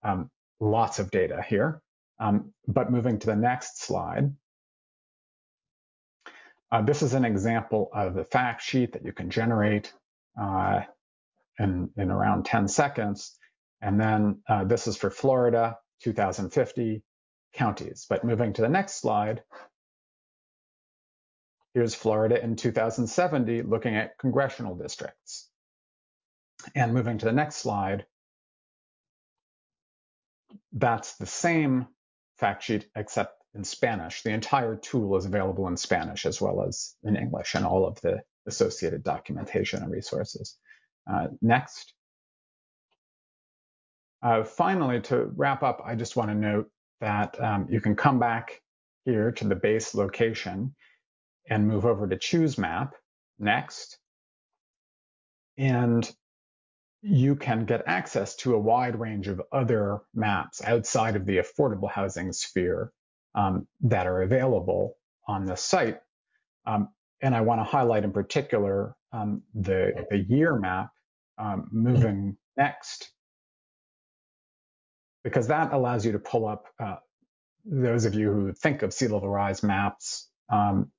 um, 0.05 0.31
lots 0.61 1.01
of 1.01 1.11
data 1.11 1.43
here. 1.47 1.83
Um, 2.21 2.53
but 2.67 2.91
moving 2.91 3.19
to 3.19 3.27
the 3.27 3.37
next 3.37 3.83
slide, 3.83 4.33
uh, 6.71 6.83
this 6.83 7.03
is 7.03 7.15
an 7.15 7.25
example 7.25 7.91
of 7.95 8.15
the 8.15 8.25
fact 8.25 8.63
sheet 8.63 8.93
that 8.93 9.05
you 9.05 9.13
can 9.13 9.31
generate 9.31 9.93
uh, 10.41 10.81
in, 11.59 11.91
in 11.97 12.11
around 12.11 12.45
10 12.45 12.69
seconds. 12.69 13.37
And 13.81 14.01
then 14.01 14.43
uh, 14.49 14.65
this 14.65 14.87
is 14.87 14.97
for 14.97 15.11
Florida, 15.11 15.77
2050 16.03 17.03
counties. 17.55 18.07
But 18.09 18.25
moving 18.25 18.53
to 18.55 18.63
the 18.63 18.69
next 18.69 19.01
slide, 19.01 19.43
here's 21.75 21.95
Florida 21.95 22.43
in 22.43 22.57
2070 22.57 23.63
looking 23.63 23.97
at 23.97 24.19
congressional 24.19 24.75
districts. 24.75 25.49
And 26.75 26.95
moving 26.95 27.19
to 27.19 27.27
the 27.27 27.33
next 27.33 27.57
slide, 27.57 28.07
that's 30.73 31.17
the 31.17 31.27
same 31.27 31.87
fact 32.39 32.63
sheet 32.63 32.87
except 32.97 33.43
in 33.55 33.65
Spanish. 33.65 34.23
The 34.23 34.31
entire 34.31 34.77
tool 34.77 35.17
is 35.17 35.27
available 35.27 35.69
in 35.69 35.77
Spanish 35.77 36.27
as 36.27 36.41
well 36.41 36.65
as 36.67 36.97
in 37.05 37.17
English 37.17 37.55
and 37.55 37.65
all 37.65 37.87
of 37.87 38.01
the 38.01 38.23
associated 38.47 39.03
documentation 39.03 39.83
and 39.83 39.93
resources. 39.93 40.57
Uh, 41.11 41.29
next. 41.41 41.93
Uh, 44.23 44.43
finally, 44.43 45.01
to 45.03 45.31
wrap 45.37 45.63
up, 45.63 45.83
I 45.85 45.95
just 45.95 46.17
want 46.17 46.31
to 46.31 46.35
note 46.35 46.71
that 47.01 47.41
um, 47.41 47.67
you 47.71 47.81
can 47.81 47.95
come 47.95 48.19
back 48.19 48.61
here 49.05 49.31
to 49.33 49.47
the 49.47 49.55
base 49.55 49.95
location 49.95 50.75
and 51.49 51.69
move 51.69 51.85
over 51.85 52.09
to 52.09 52.17
choose 52.17 52.57
map 52.57 52.95
next. 53.39 53.99
And 55.59 56.11
you 57.07 57.37
can 57.37 57.67
get 57.67 57.83
access 57.87 58.35
to 58.35 58.55
a 58.55 58.59
wide 58.59 58.99
range 58.99 59.29
of 59.29 59.43
other 59.53 60.01
maps 60.15 60.63
outside 60.65 61.17
of 61.17 61.27
the 61.27 61.37
affordable 61.37 61.91
housing 61.91 62.33
sphere 62.33 62.93
um, 63.35 63.67
that 63.83 64.07
are 64.07 64.23
available 64.23 64.97
on 65.29 65.45
the 65.45 65.55
site. 65.55 66.01
Um, 66.67 66.89
and 67.21 67.35
I 67.35 67.43
want 67.43 67.61
to 67.61 67.65
highlight 67.65 68.05
in 68.05 68.13
particular 68.13 68.97
um, 69.13 69.43
the, 69.55 70.07
the 70.11 70.17
year 70.17 70.57
map 70.59 70.91
um, 71.37 71.69
moving 71.71 72.39
next, 72.57 73.11
because 75.25 75.49
that 75.49 75.75
allows 75.75 76.07
you 76.07 76.13
to 76.13 76.19
pull 76.19 76.47
up 76.47 76.65
uh, 76.81 76.97
those 77.67 78.07
of 78.07 78.15
you 78.15 78.33
who 78.33 78.53
think 78.55 78.83
of 78.83 78.95
sea 78.95 79.09
level 79.09 79.29
rise 79.29 79.63
maps 79.63 80.31
um, 80.51 80.91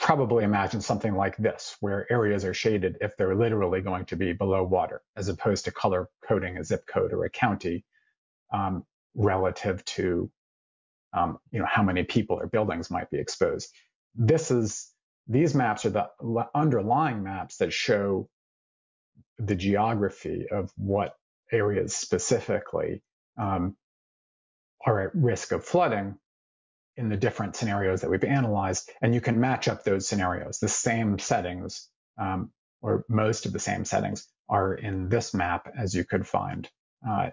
probably 0.00 0.44
imagine 0.44 0.80
something 0.80 1.14
like 1.14 1.36
this, 1.36 1.76
where 1.80 2.10
areas 2.10 2.44
are 2.44 2.54
shaded 2.54 2.96
if 3.00 3.16
they're 3.16 3.34
literally 3.34 3.80
going 3.80 4.06
to 4.06 4.16
be 4.16 4.32
below 4.32 4.62
water, 4.64 5.02
as 5.16 5.28
opposed 5.28 5.64
to 5.66 5.72
color 5.72 6.08
coding 6.26 6.58
a 6.58 6.64
zip 6.64 6.86
code 6.86 7.12
or 7.12 7.24
a 7.24 7.30
county 7.30 7.84
um, 8.52 8.84
relative 9.14 9.84
to 9.84 10.30
um, 11.14 11.38
you 11.50 11.58
know 11.58 11.66
how 11.66 11.82
many 11.82 12.04
people 12.04 12.36
or 12.36 12.46
buildings 12.46 12.90
might 12.90 13.10
be 13.10 13.18
exposed. 13.18 13.74
This 14.14 14.50
is 14.50 14.92
these 15.26 15.54
maps 15.54 15.86
are 15.86 15.90
the 15.90 16.08
underlying 16.54 17.22
maps 17.22 17.58
that 17.58 17.72
show 17.72 18.28
the 19.38 19.54
geography 19.54 20.46
of 20.50 20.70
what 20.76 21.14
areas 21.52 21.96
specifically 21.96 23.02
um, 23.38 23.76
are 24.86 25.00
at 25.08 25.14
risk 25.14 25.52
of 25.52 25.64
flooding 25.64 26.16
in 26.98 27.08
the 27.08 27.16
different 27.16 27.56
scenarios 27.56 28.00
that 28.00 28.10
we've 28.10 28.24
analyzed, 28.24 28.90
and 29.00 29.14
you 29.14 29.20
can 29.20 29.40
match 29.40 29.68
up 29.68 29.84
those 29.84 30.06
scenarios. 30.06 30.58
The 30.58 30.68
same 30.68 31.18
settings, 31.18 31.88
um, 32.18 32.50
or 32.82 33.04
most 33.08 33.46
of 33.46 33.52
the 33.52 33.60
same 33.60 33.84
settings, 33.84 34.26
are 34.48 34.74
in 34.74 35.08
this 35.08 35.32
map 35.32 35.72
as 35.78 35.94
you 35.94 36.04
could 36.04 36.26
find 36.26 36.68
uh, 37.08 37.30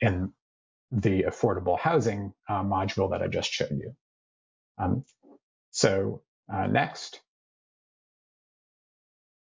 in 0.00 0.32
the 0.90 1.22
affordable 1.22 1.78
housing 1.78 2.32
uh, 2.48 2.64
module 2.64 3.10
that 3.10 3.22
I 3.22 3.28
just 3.28 3.52
showed 3.52 3.70
you. 3.70 3.94
Um, 4.76 5.04
so 5.70 6.22
uh, 6.52 6.66
next. 6.66 7.20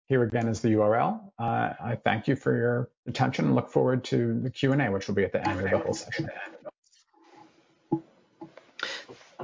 Here 0.06 0.22
again 0.22 0.46
is 0.46 0.60
the 0.60 0.68
URL. 0.68 1.20
Uh, 1.38 1.72
I 1.82 1.98
thank 2.04 2.28
you 2.28 2.36
for 2.36 2.54
your 2.54 2.90
attention 3.08 3.46
and 3.46 3.54
look 3.54 3.70
forward 3.70 4.04
to 4.04 4.38
the 4.40 4.50
Q&A, 4.50 4.90
which 4.90 5.08
will 5.08 5.14
be 5.14 5.24
at 5.24 5.32
the 5.32 5.48
end 5.48 5.60
of 5.60 5.70
the 5.70 5.78
whole 5.78 5.94
session. 5.94 6.28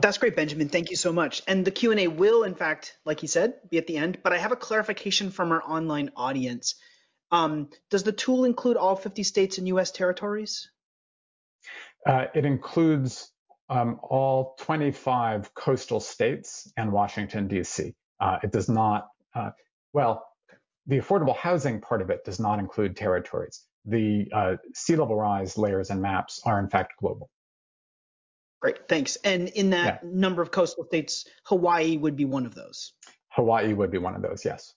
That's 0.01 0.19
great, 0.19 0.37
Benjamin. 0.37 0.69
Thank 0.69 0.91
you 0.91 0.97
so 0.97 1.13
much. 1.13 1.43
And 1.47 1.65
the 1.65 1.71
Q&A 1.71 2.09
will, 2.09 2.45
in 2.45 2.55
fact, 2.55 2.97
like 3.05 3.23
you 3.23 3.29
said, 3.29 3.55
be 3.71 3.79
at 3.79 3.87
the 3.87 3.97
end, 3.97 4.19
but 4.23 4.33
I 4.33 4.39
have 4.39 4.53
a 4.53 4.57
clarification 4.57 5.31
from 5.31 5.53
our 5.53 5.63
online 5.63 6.11
audience. 6.17 6.77
Um, 7.31 7.71
does 7.91 8.05
the 8.05 8.13
tool 8.13 8.45
include 8.45 8.77
all 8.77 8.97
50 8.97 9.23
states 9.23 9.59
and 9.59 9.69
US 9.69 9.91
territories? 9.91 10.71
Uh, 12.07 12.27
it 12.35 12.45
includes 12.45 13.31
um, 13.69 13.99
all 14.03 14.57
25 14.61 15.55
coastal 15.55 16.01
states 16.01 16.71
and 16.77 16.93
Washington, 16.93 17.49
D.C. 17.49 17.95
Uh, 18.21 18.39
it 18.43 18.53
does 18.53 18.69
not, 18.69 19.09
uh, 19.35 19.51
well, 19.93 20.25
the 20.87 20.99
affordable 20.99 21.37
housing 21.37 21.81
part 21.81 22.01
of 22.01 22.09
it 22.09 22.25
does 22.25 22.41
not 22.41 22.59
include 22.59 22.97
territories. 22.97 23.65
The 23.85 24.27
uh, 24.35 24.57
sea 24.75 24.97
level 24.97 25.17
rise 25.17 25.59
layers 25.59 25.91
and 25.91 26.01
maps 26.01 26.41
are, 26.45 26.59
in 26.59 26.71
fact, 26.71 26.95
global. 26.99 27.29
Great, 28.61 28.89
thanks. 28.89 29.17
And 29.25 29.49
in 29.49 29.71
that 29.71 30.01
yeah. 30.03 30.11
number 30.11 30.43
of 30.43 30.51
coastal 30.51 30.85
states, 30.85 31.27
Hawaii 31.45 31.97
would 31.97 32.17
be 32.17 32.25
one 32.25 32.45
of 32.47 32.55
those. 32.55 32.93
Hawaii 33.29 33.73
would 33.73 33.91
be 33.91 33.99
one 33.99 34.15
of 34.15 34.23
those, 34.23 34.45
yes. 34.45 34.75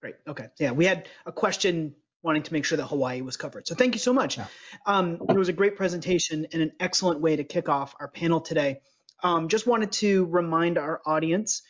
Great. 0.00 0.16
Okay. 0.26 0.48
Yeah, 0.58 0.72
we 0.72 0.86
had 0.86 1.08
a 1.26 1.32
question 1.32 1.94
wanting 2.22 2.42
to 2.42 2.52
make 2.52 2.64
sure 2.64 2.76
that 2.76 2.86
Hawaii 2.86 3.20
was 3.22 3.36
covered. 3.36 3.66
So 3.66 3.74
thank 3.74 3.94
you 3.94 4.00
so 4.00 4.12
much. 4.12 4.38
Yeah. 4.38 4.46
Um, 4.86 5.20
it 5.28 5.36
was 5.36 5.48
a 5.48 5.52
great 5.52 5.76
presentation 5.76 6.46
and 6.52 6.62
an 6.62 6.72
excellent 6.80 7.20
way 7.20 7.36
to 7.36 7.44
kick 7.44 7.68
off 7.68 7.94
our 8.00 8.08
panel 8.08 8.40
today. 8.40 8.80
Um, 9.22 9.48
just 9.48 9.66
wanted 9.66 9.92
to 9.92 10.26
remind 10.26 10.78
our 10.78 11.00
audience 11.06 11.62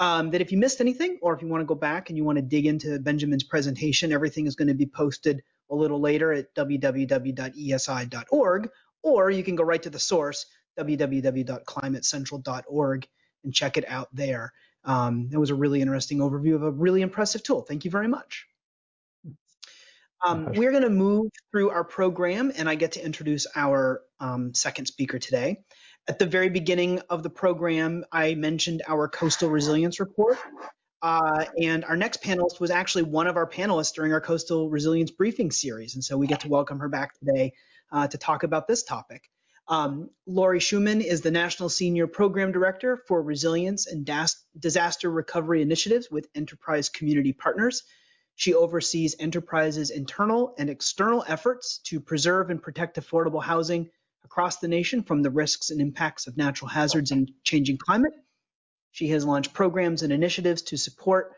Um, 0.00 0.30
that 0.30 0.40
if 0.40 0.52
you 0.52 0.58
missed 0.58 0.80
anything, 0.80 1.18
or 1.22 1.34
if 1.34 1.42
you 1.42 1.48
want 1.48 1.60
to 1.62 1.66
go 1.66 1.74
back 1.74 2.08
and 2.08 2.16
you 2.16 2.24
want 2.24 2.36
to 2.38 2.42
dig 2.42 2.66
into 2.66 3.00
Benjamin's 3.00 3.42
presentation, 3.42 4.12
everything 4.12 4.46
is 4.46 4.54
going 4.54 4.68
to 4.68 4.74
be 4.74 4.86
posted 4.86 5.42
a 5.70 5.74
little 5.74 6.00
later 6.00 6.32
at 6.32 6.54
www.eesi.org, 7.58 8.70
or 9.02 9.30
you 9.30 9.42
can 9.42 9.56
go 9.56 9.64
right 9.64 9.82
to 9.82 9.90
the 9.90 9.98
source, 9.98 10.46
www.climatecentral.org, 10.78 13.08
and 13.44 13.54
check 13.54 13.76
it 13.76 13.84
out 13.88 14.08
there. 14.12 14.52
Um, 14.84 15.28
that 15.30 15.40
was 15.40 15.50
a 15.50 15.54
really 15.54 15.82
interesting 15.82 16.18
overview 16.18 16.54
of 16.54 16.62
a 16.62 16.70
really 16.70 17.02
impressive 17.02 17.42
tool. 17.42 17.62
Thank 17.62 17.84
you 17.84 17.90
very 17.90 18.08
much. 18.08 18.46
Um, 20.24 20.46
we're 20.54 20.72
going 20.72 20.82
to 20.82 20.90
move 20.90 21.30
through 21.50 21.70
our 21.70 21.84
program, 21.84 22.52
and 22.56 22.68
I 22.68 22.74
get 22.74 22.92
to 22.92 23.04
introduce 23.04 23.46
our 23.54 24.02
um, 24.18 24.54
second 24.54 24.86
speaker 24.86 25.18
today. 25.18 25.60
At 26.08 26.18
the 26.18 26.26
very 26.26 26.48
beginning 26.48 27.00
of 27.10 27.22
the 27.22 27.30
program, 27.30 28.04
I 28.10 28.34
mentioned 28.34 28.82
our 28.88 29.08
coastal 29.08 29.50
resilience 29.50 30.00
report. 30.00 30.38
Uh, 31.00 31.44
and 31.62 31.84
our 31.84 31.96
next 31.96 32.22
panelist 32.22 32.58
was 32.58 32.70
actually 32.70 33.04
one 33.04 33.28
of 33.28 33.36
our 33.36 33.48
panelists 33.48 33.94
during 33.94 34.12
our 34.12 34.20
coastal 34.20 34.68
resilience 34.68 35.12
briefing 35.12 35.52
series. 35.52 35.94
And 35.94 36.02
so 36.02 36.16
we 36.16 36.26
get 36.26 36.40
to 36.40 36.48
welcome 36.48 36.80
her 36.80 36.88
back 36.88 37.16
today 37.18 37.52
uh, 37.92 38.08
to 38.08 38.18
talk 38.18 38.42
about 38.42 38.66
this 38.66 38.82
topic. 38.82 39.30
Um, 39.68 40.08
Laurie 40.26 40.60
Schoeman 40.60 41.04
is 41.04 41.20
the 41.20 41.30
National 41.30 41.68
Senior 41.68 42.06
Program 42.06 42.52
Director 42.52 42.96
for 43.06 43.22
Resilience 43.22 43.86
and 43.86 44.10
Disaster 44.58 45.10
Recovery 45.10 45.60
Initiatives 45.60 46.10
with 46.10 46.28
Enterprise 46.34 46.88
Community 46.88 47.34
Partners. 47.34 47.82
She 48.34 48.54
oversees 48.54 49.14
Enterprise's 49.18 49.90
internal 49.90 50.54
and 50.58 50.70
external 50.70 51.22
efforts 51.28 51.80
to 51.84 52.00
preserve 52.00 52.48
and 52.48 52.62
protect 52.62 52.96
affordable 52.96 53.42
housing 53.42 53.90
across 54.24 54.58
the 54.58 54.68
nation 54.68 55.02
from 55.02 55.22
the 55.22 55.30
risks 55.30 55.70
and 55.70 55.82
impacts 55.82 56.26
of 56.26 56.36
natural 56.38 56.68
hazards 56.68 57.10
and 57.10 57.30
changing 57.44 57.76
climate. 57.76 58.12
She 58.92 59.08
has 59.08 59.24
launched 59.24 59.52
programs 59.52 60.02
and 60.02 60.12
initiatives 60.12 60.62
to 60.62 60.78
support 60.78 61.32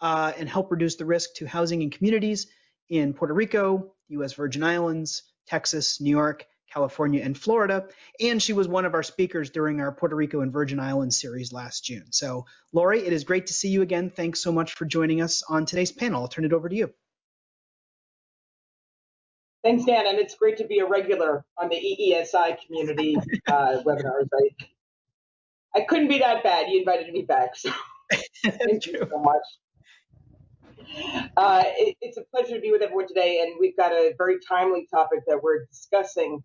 uh, 0.00 0.32
and 0.36 0.48
help 0.48 0.72
reduce 0.72 0.96
the 0.96 1.04
risk 1.04 1.34
to 1.36 1.46
housing 1.46 1.82
and 1.82 1.92
communities 1.92 2.48
in 2.88 3.14
Puerto 3.14 3.34
Rico, 3.34 3.92
U.S. 4.08 4.32
Virgin 4.32 4.64
Islands, 4.64 5.22
Texas, 5.46 6.00
New 6.00 6.10
York, 6.10 6.46
California, 6.72 7.22
and 7.22 7.36
Florida. 7.36 7.86
And 8.20 8.42
she 8.42 8.52
was 8.52 8.68
one 8.68 8.84
of 8.84 8.94
our 8.94 9.02
speakers 9.02 9.50
during 9.50 9.80
our 9.80 9.92
Puerto 9.92 10.16
Rico 10.16 10.40
and 10.40 10.52
Virgin 10.52 10.80
Islands 10.80 11.20
series 11.20 11.52
last 11.52 11.84
June. 11.84 12.06
So, 12.10 12.46
Laurie, 12.72 13.04
it 13.06 13.12
is 13.12 13.24
great 13.24 13.46
to 13.48 13.54
see 13.54 13.68
you 13.68 13.82
again. 13.82 14.10
Thanks 14.10 14.40
so 14.40 14.52
much 14.52 14.74
for 14.74 14.84
joining 14.84 15.20
us 15.22 15.42
on 15.48 15.66
today's 15.66 15.92
panel. 15.92 16.22
I'll 16.22 16.28
turn 16.28 16.44
it 16.44 16.52
over 16.52 16.68
to 16.68 16.74
you. 16.74 16.92
Thanks, 19.66 19.84
Dan, 19.84 20.06
and 20.06 20.18
it's 20.18 20.36
great 20.36 20.58
to 20.58 20.64
be 20.64 20.78
a 20.78 20.86
regular 20.86 21.44
on 21.58 21.68
the 21.68 21.74
EESI 21.74 22.56
community 22.64 23.16
uh, 23.48 23.82
webinars. 23.84 24.28
I, 24.32 24.50
I 25.74 25.80
couldn't 25.80 26.06
be 26.06 26.20
that 26.20 26.44
bad. 26.44 26.70
You 26.70 26.78
invited 26.78 27.12
me 27.12 27.22
back, 27.22 27.56
so 27.56 27.70
thank 28.44 28.86
you 28.86 29.04
so 29.10 29.18
much. 29.18 29.42
Uh, 31.36 31.64
it, 31.78 31.96
it's 32.00 32.16
a 32.16 32.22
pleasure 32.32 32.54
to 32.54 32.60
be 32.60 32.70
with 32.70 32.80
everyone 32.80 33.08
today, 33.08 33.40
and 33.42 33.56
we've 33.58 33.76
got 33.76 33.90
a 33.90 34.14
very 34.16 34.36
timely 34.48 34.86
topic 34.88 35.20
that 35.26 35.42
we're 35.42 35.66
discussing 35.66 36.44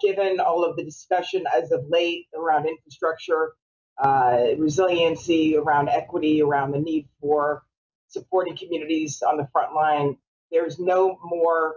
given 0.00 0.40
all 0.40 0.64
of 0.64 0.76
the 0.76 0.84
discussion 0.84 1.44
as 1.54 1.70
of 1.70 1.84
late 1.88 2.26
around 2.34 2.66
infrastructure, 2.66 3.52
uh, 3.98 4.46
resiliency, 4.56 5.56
around 5.56 5.88
equity, 5.88 6.42
around 6.42 6.72
the 6.72 6.78
need 6.78 7.08
for 7.20 7.62
supporting 8.08 8.56
communities 8.56 9.22
on 9.22 9.36
the 9.36 9.48
front 9.52 9.74
line, 9.74 10.16
there's 10.50 10.78
no 10.78 11.18
more 11.22 11.76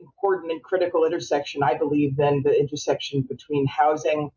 important 0.00 0.52
and 0.52 0.62
critical 0.62 1.04
intersection, 1.04 1.62
I 1.62 1.74
believe, 1.76 2.16
than 2.16 2.42
the 2.42 2.58
intersection 2.58 3.22
between 3.22 3.66
housing 3.66 4.30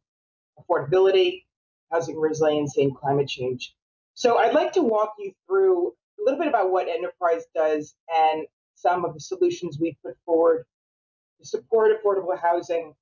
affordability, 0.59 1.43
housing 1.91 2.17
resiliency, 2.17 2.83
and 2.83 2.95
climate 2.95 3.27
change. 3.27 3.75
So 4.13 4.37
I'd 4.37 4.53
like 4.53 4.73
to 4.73 4.81
walk 4.81 5.13
you 5.19 5.33
through 5.47 5.89
a 6.19 6.23
little 6.23 6.39
bit 6.39 6.47
about 6.47 6.71
what 6.71 6.87
Enterprise 6.87 7.43
does 7.55 7.95
and 8.13 8.45
some 8.75 9.05
of 9.05 9.13
the 9.13 9.19
solutions 9.19 9.77
we 9.79 9.97
put 10.03 10.15
forward 10.25 10.65
to 11.39 11.47
support 11.47 11.91
affordable 11.91 12.37
housing 12.37 12.93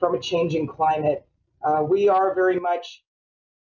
from 0.00 0.14
a 0.14 0.18
changing 0.18 0.66
climate. 0.66 1.26
Uh, 1.62 1.84
we 1.86 2.08
are 2.08 2.34
very 2.34 2.58
much, 2.58 3.04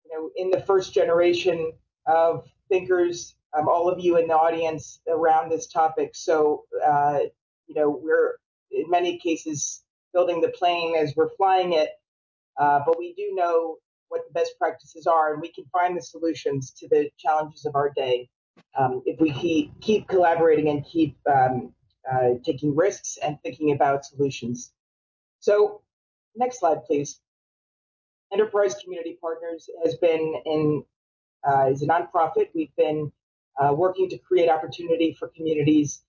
you 0.05 0.11
know, 0.13 0.29
in 0.35 0.51
the 0.51 0.61
first 0.65 0.93
generation 0.93 1.71
of 2.05 2.45
thinkers, 2.69 3.35
um, 3.57 3.67
all 3.67 3.89
of 3.89 3.99
you 3.99 4.17
in 4.17 4.27
the 4.27 4.35
audience 4.35 4.99
around 5.07 5.49
this 5.49 5.67
topic. 5.67 6.11
So, 6.13 6.65
uh, 6.85 7.19
you 7.67 7.75
know, 7.75 7.89
we're 7.89 8.35
in 8.69 8.89
many 8.89 9.17
cases 9.17 9.83
building 10.13 10.41
the 10.41 10.49
plane 10.49 10.95
as 10.95 11.15
we're 11.15 11.33
flying 11.37 11.73
it, 11.73 11.89
uh, 12.59 12.81
but 12.85 12.99
we 12.99 13.13
do 13.15 13.31
know 13.33 13.77
what 14.09 14.21
the 14.27 14.33
best 14.33 14.53
practices 14.59 15.07
are, 15.07 15.33
and 15.33 15.41
we 15.41 15.51
can 15.51 15.65
find 15.71 15.97
the 15.97 16.01
solutions 16.01 16.71
to 16.71 16.87
the 16.89 17.09
challenges 17.17 17.65
of 17.65 17.75
our 17.75 17.91
day 17.95 18.29
um, 18.77 19.01
if 19.05 19.19
we 19.19 19.31
keep, 19.31 19.79
keep 19.81 20.07
collaborating 20.07 20.69
and 20.69 20.85
keep 20.85 21.17
um, 21.29 21.73
uh, 22.11 22.31
taking 22.45 22.75
risks 22.75 23.17
and 23.23 23.37
thinking 23.41 23.71
about 23.71 24.05
solutions. 24.05 24.71
So 25.39 25.81
Next 26.35 26.59
slide, 26.59 26.83
please. 26.85 27.19
Enterprise 28.33 28.75
Community 28.83 29.17
Partners 29.21 29.69
has 29.83 29.95
been 29.95 30.41
in 30.45 30.83
uh, 31.47 31.69
is 31.69 31.83
a 31.83 31.87
nonprofit. 31.87 32.49
We've 32.53 32.75
been 32.75 33.11
uh, 33.57 33.73
working 33.73 34.09
to 34.09 34.17
create 34.17 34.49
opportunity 34.49 35.15
for 35.17 35.29
communities, 35.29 36.01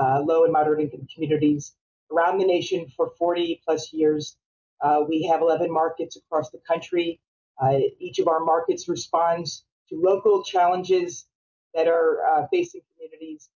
uh, 0.00 0.20
low 0.20 0.44
and 0.44 0.52
moderate 0.52 0.80
income 0.80 1.06
communities 1.14 1.74
around 2.10 2.38
the 2.38 2.46
nation 2.46 2.90
for 2.96 3.12
40 3.18 3.60
plus 3.64 3.92
years. 3.92 4.36
Uh, 4.80 5.02
we 5.06 5.22
have 5.24 5.42
11 5.42 5.70
markets 5.70 6.16
across 6.16 6.50
the 6.50 6.58
country. 6.66 7.20
Uh, 7.60 7.78
each 7.98 8.18
of 8.18 8.28
our 8.28 8.40
markets 8.40 8.88
responds 8.88 9.64
to 9.90 10.00
local 10.00 10.42
challenges 10.42 11.26
that 11.74 11.86
are 11.86 12.24
uh, 12.24 12.46
facing 12.50 12.80
communities 12.94 13.50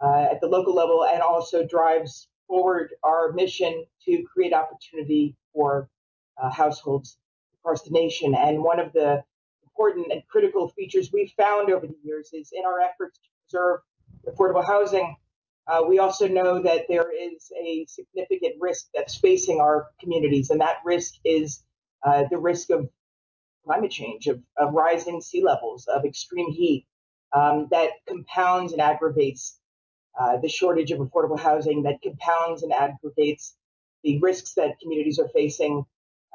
at 0.00 0.40
the 0.40 0.46
local 0.46 0.74
level 0.74 1.04
and 1.04 1.20
also 1.20 1.66
drives 1.66 2.28
forward 2.46 2.90
our 3.02 3.32
mission 3.32 3.84
to 4.04 4.24
create 4.32 4.52
opportunity 4.52 5.34
for 5.52 5.88
uh, 6.40 6.50
households 6.50 7.18
across 7.60 7.82
the 7.82 7.90
nation. 7.90 8.34
And 8.34 8.62
one 8.62 8.78
of 8.78 8.92
the 8.92 9.22
important 9.64 10.12
and 10.12 10.22
critical 10.28 10.68
features 10.68 11.10
we've 11.12 11.32
found 11.36 11.70
over 11.70 11.86
the 11.86 11.96
years 12.02 12.30
is 12.32 12.52
in 12.52 12.64
our 12.64 12.80
efforts 12.80 13.18
to 13.18 13.28
preserve 13.48 13.80
affordable 14.26 14.64
housing, 14.64 15.16
uh, 15.66 15.82
we 15.86 15.98
also 15.98 16.28
know 16.28 16.62
that 16.62 16.86
there 16.88 17.10
is 17.12 17.50
a 17.60 17.84
significant 17.86 18.54
risk 18.60 18.86
that's 18.94 19.16
facing 19.16 19.60
our 19.60 19.88
communities, 20.00 20.50
and 20.50 20.60
that 20.60 20.76
risk 20.84 21.14
is 21.24 21.62
uh, 22.04 22.24
the 22.30 22.38
risk 22.38 22.70
of 22.70 22.88
climate 23.64 23.90
change, 23.90 24.28
of, 24.28 24.40
of, 24.56 24.72
rising 24.72 25.20
sea 25.20 25.42
levels, 25.42 25.86
of 25.88 26.04
extreme 26.04 26.52
heat 26.52 26.86
um, 27.32 27.66
that 27.72 27.90
compounds 28.06 28.72
and 28.72 28.80
aggravates 28.80 29.58
uh, 30.18 30.36
the 30.38 30.48
shortage 30.48 30.90
of 30.90 31.00
affordable 31.00 31.38
housing, 31.38 31.82
that 31.82 32.00
compounds 32.02 32.62
and 32.62 32.72
aggravates 32.72 33.56
the 34.02 34.18
risks 34.20 34.54
that 34.54 34.78
communities 34.80 35.18
are 35.18 35.28
facing 35.28 35.84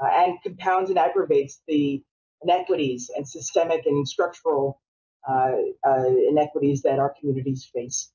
uh, 0.02 0.08
and 0.08 0.38
compounds 0.44 0.90
and 0.90 1.00
aggravates 1.00 1.62
the 1.68 2.04
inequities 2.44 3.10
and 3.16 3.28
systemic 3.28 3.86
and 3.86 4.08
structural 4.08 4.82
uh, 5.30 5.52
uh, 5.88 6.06
inequities 6.30 6.82
that 6.82 7.00
our 7.00 7.14
communities 7.20 7.70
face. 7.74 8.12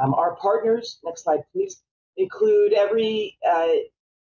Um, 0.00 0.12
our 0.14 0.36
partners, 0.36 0.98
next 1.04 1.24
slide 1.24 1.40
please, 1.52 1.82
include 2.16 2.72
every 2.72 3.38
uh, 3.48 3.68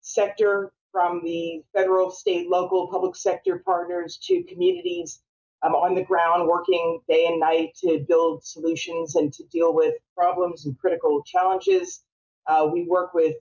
sector 0.01 0.71
from 0.91 1.21
the 1.23 1.61
federal, 1.73 2.09
state, 2.09 2.47
local, 2.49 2.87
public 2.87 3.15
sector 3.15 3.61
partners 3.65 4.17
to 4.23 4.43
communities 4.43 5.21
um, 5.63 5.73
on 5.73 5.95
the 5.95 6.03
ground 6.03 6.47
working 6.47 6.99
day 7.07 7.25
and 7.27 7.39
night 7.39 7.69
to 7.83 8.03
build 8.07 8.43
solutions 8.43 9.15
and 9.15 9.33
to 9.33 9.43
deal 9.45 9.73
with 9.73 9.95
problems 10.15 10.65
and 10.65 10.77
critical 10.77 11.23
challenges. 11.23 12.03
Uh, 12.47 12.67
we 12.71 12.83
work 12.83 13.13
with 13.13 13.35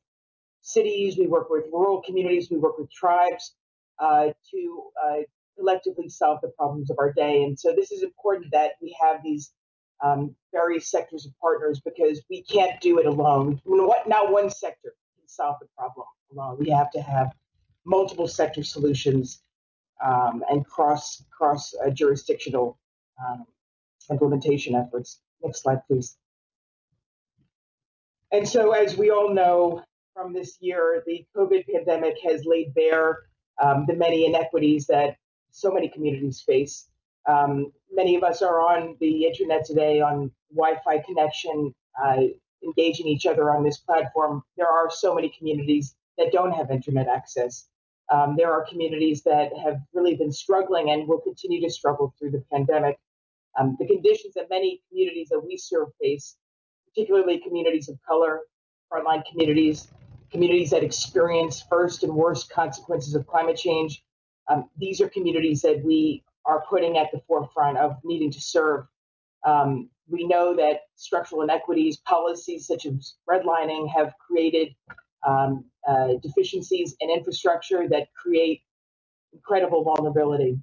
cities, 0.62 1.18
we 1.18 1.26
work 1.26 1.50
with 1.50 1.64
rural 1.72 2.02
communities, 2.02 2.48
we 2.50 2.56
work 2.56 2.78
with 2.78 2.90
tribes 2.90 3.54
uh, 3.98 4.28
to 4.50 4.82
uh, 5.04 5.16
collectively 5.56 6.08
solve 6.08 6.40
the 6.42 6.48
problems 6.48 6.90
of 6.90 6.98
our 6.98 7.12
day. 7.12 7.42
And 7.42 7.58
so 7.58 7.74
this 7.74 7.92
is 7.92 8.02
important 8.02 8.50
that 8.52 8.72
we 8.80 8.96
have 9.00 9.22
these 9.22 9.52
um, 10.02 10.34
various 10.52 10.90
sectors 10.90 11.26
of 11.26 11.32
partners 11.40 11.80
because 11.84 12.22
we 12.28 12.42
can't 12.42 12.80
do 12.80 12.98
it 12.98 13.06
alone. 13.06 13.60
What, 13.64 14.08
not 14.08 14.32
one 14.32 14.50
sector 14.50 14.94
can 15.18 15.28
solve 15.28 15.56
the 15.60 15.68
problem 15.76 16.06
alone. 16.32 16.56
We 16.58 16.70
have 16.70 16.90
to 16.92 17.00
have 17.00 17.32
multiple 17.84 18.26
sector 18.26 18.64
solutions 18.64 19.42
um, 20.04 20.42
and 20.50 20.64
cross 20.66 21.24
cross 21.36 21.74
uh, 21.84 21.90
jurisdictional 21.90 22.78
um, 23.24 23.46
implementation 24.10 24.74
efforts. 24.74 25.20
Next 25.42 25.62
slide, 25.62 25.80
please. 25.88 26.16
And 28.32 28.48
so, 28.48 28.72
as 28.72 28.96
we 28.96 29.10
all 29.10 29.32
know, 29.32 29.82
from 30.14 30.32
this 30.32 30.56
year, 30.60 31.02
the 31.06 31.24
COVID 31.36 31.64
pandemic 31.72 32.16
has 32.28 32.44
laid 32.44 32.74
bare 32.74 33.18
um, 33.62 33.84
the 33.86 33.94
many 33.94 34.26
inequities 34.26 34.86
that 34.86 35.16
so 35.50 35.70
many 35.70 35.88
communities 35.88 36.42
face. 36.46 36.88
Um, 37.26 37.72
many 37.92 38.16
of 38.16 38.22
us 38.22 38.42
are 38.42 38.60
on 38.60 38.96
the 39.00 39.24
internet 39.24 39.64
today 39.64 40.00
on 40.00 40.30
Wi-Fi 40.54 40.98
connection, 41.06 41.74
uh, 42.02 42.22
engaging 42.62 43.06
each 43.06 43.26
other 43.26 43.50
on 43.50 43.62
this 43.64 43.78
platform. 43.78 44.42
There 44.56 44.68
are 44.68 44.90
so 44.90 45.14
many 45.14 45.32
communities 45.36 45.94
that 46.18 46.32
don't 46.32 46.52
have 46.52 46.70
internet 46.70 47.08
access. 47.08 47.68
Um, 48.14 48.36
there 48.38 48.52
are 48.52 48.64
communities 48.72 49.18
that 49.30 49.48
have 49.64 49.78
really 49.96 50.14
been 50.22 50.32
struggling 50.32 50.86
and 50.92 51.08
will 51.08 51.22
continue 51.30 51.60
to 51.66 51.70
struggle 51.78 52.06
through 52.16 52.32
the 52.36 52.44
pandemic 52.52 52.96
Um, 53.58 53.76
the 53.78 53.86
conditions 53.86 54.34
that 54.34 54.46
many 54.50 54.82
communities 54.88 55.28
that 55.30 55.40
we 55.40 55.56
serve 55.56 55.88
face, 56.00 56.36
particularly 56.88 57.38
communities 57.38 57.88
of 57.88 57.96
color, 58.10 58.40
frontline 58.90 59.22
communities, 59.30 59.88
communities 60.30 60.70
that 60.70 60.82
experience 60.82 61.62
first 61.70 62.02
and 62.02 62.12
worst 62.12 62.50
consequences 62.50 63.14
of 63.14 63.26
climate 63.26 63.56
change, 63.56 64.02
um, 64.48 64.68
these 64.76 65.00
are 65.00 65.08
communities 65.08 65.62
that 65.62 65.82
we 65.84 66.24
are 66.44 66.64
putting 66.68 66.98
at 66.98 67.08
the 67.12 67.20
forefront 67.28 67.78
of 67.78 67.96
needing 68.04 68.30
to 68.30 68.40
serve. 68.40 68.86
Um, 69.46 69.88
we 70.08 70.26
know 70.26 70.54
that 70.56 70.80
structural 70.96 71.42
inequities, 71.42 71.98
policies 71.98 72.66
such 72.66 72.86
as 72.86 73.14
redlining, 73.30 73.88
have 73.96 74.12
created 74.18 74.74
um, 75.26 75.64
uh, 75.88 76.14
deficiencies 76.22 76.96
in 77.00 77.10
infrastructure 77.10 77.88
that 77.88 78.08
create 78.14 78.62
incredible 79.32 79.84
vulnerability. 79.84 80.58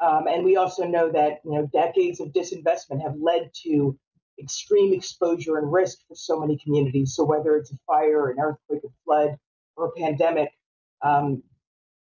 Um, 0.00 0.26
and 0.28 0.44
we 0.44 0.56
also 0.56 0.86
know 0.86 1.10
that 1.10 1.40
you 1.44 1.52
know 1.52 1.68
decades 1.72 2.20
of 2.20 2.28
disinvestment 2.28 3.02
have 3.02 3.16
led 3.18 3.50
to 3.64 3.98
extreme 4.38 4.92
exposure 4.92 5.58
and 5.58 5.72
risk 5.72 5.98
for 6.06 6.14
so 6.14 6.38
many 6.38 6.58
communities. 6.62 7.14
So 7.14 7.24
whether 7.24 7.56
it's 7.56 7.72
a 7.72 7.78
fire, 7.86 8.30
an 8.30 8.38
earthquake, 8.40 8.82
a 8.84 8.88
flood, 9.04 9.38
or 9.76 9.86
a 9.86 9.92
pandemic, 9.92 10.50
um, 11.02 11.42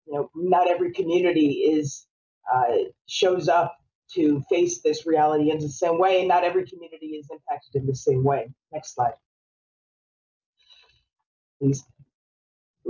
you 0.07 0.14
know, 0.14 0.31
not 0.35 0.68
every 0.68 0.92
community 0.92 1.51
is 1.77 2.07
uh, 2.53 2.75
shows 3.07 3.49
up 3.49 3.77
to 4.14 4.42
face 4.51 4.81
this 4.83 5.07
reality 5.07 5.51
in 5.51 5.59
the 5.59 5.68
same 5.68 5.99
way, 5.99 6.21
and 6.21 6.29
not 6.29 6.45
every 6.45 6.66
community 6.66 7.16
is 7.16 7.29
impacted 7.31 7.81
in 7.81 7.87
the 7.87 7.95
same 7.95 8.25
way. 8.25 8.51
Next 8.73 8.95
slide, 8.95 9.14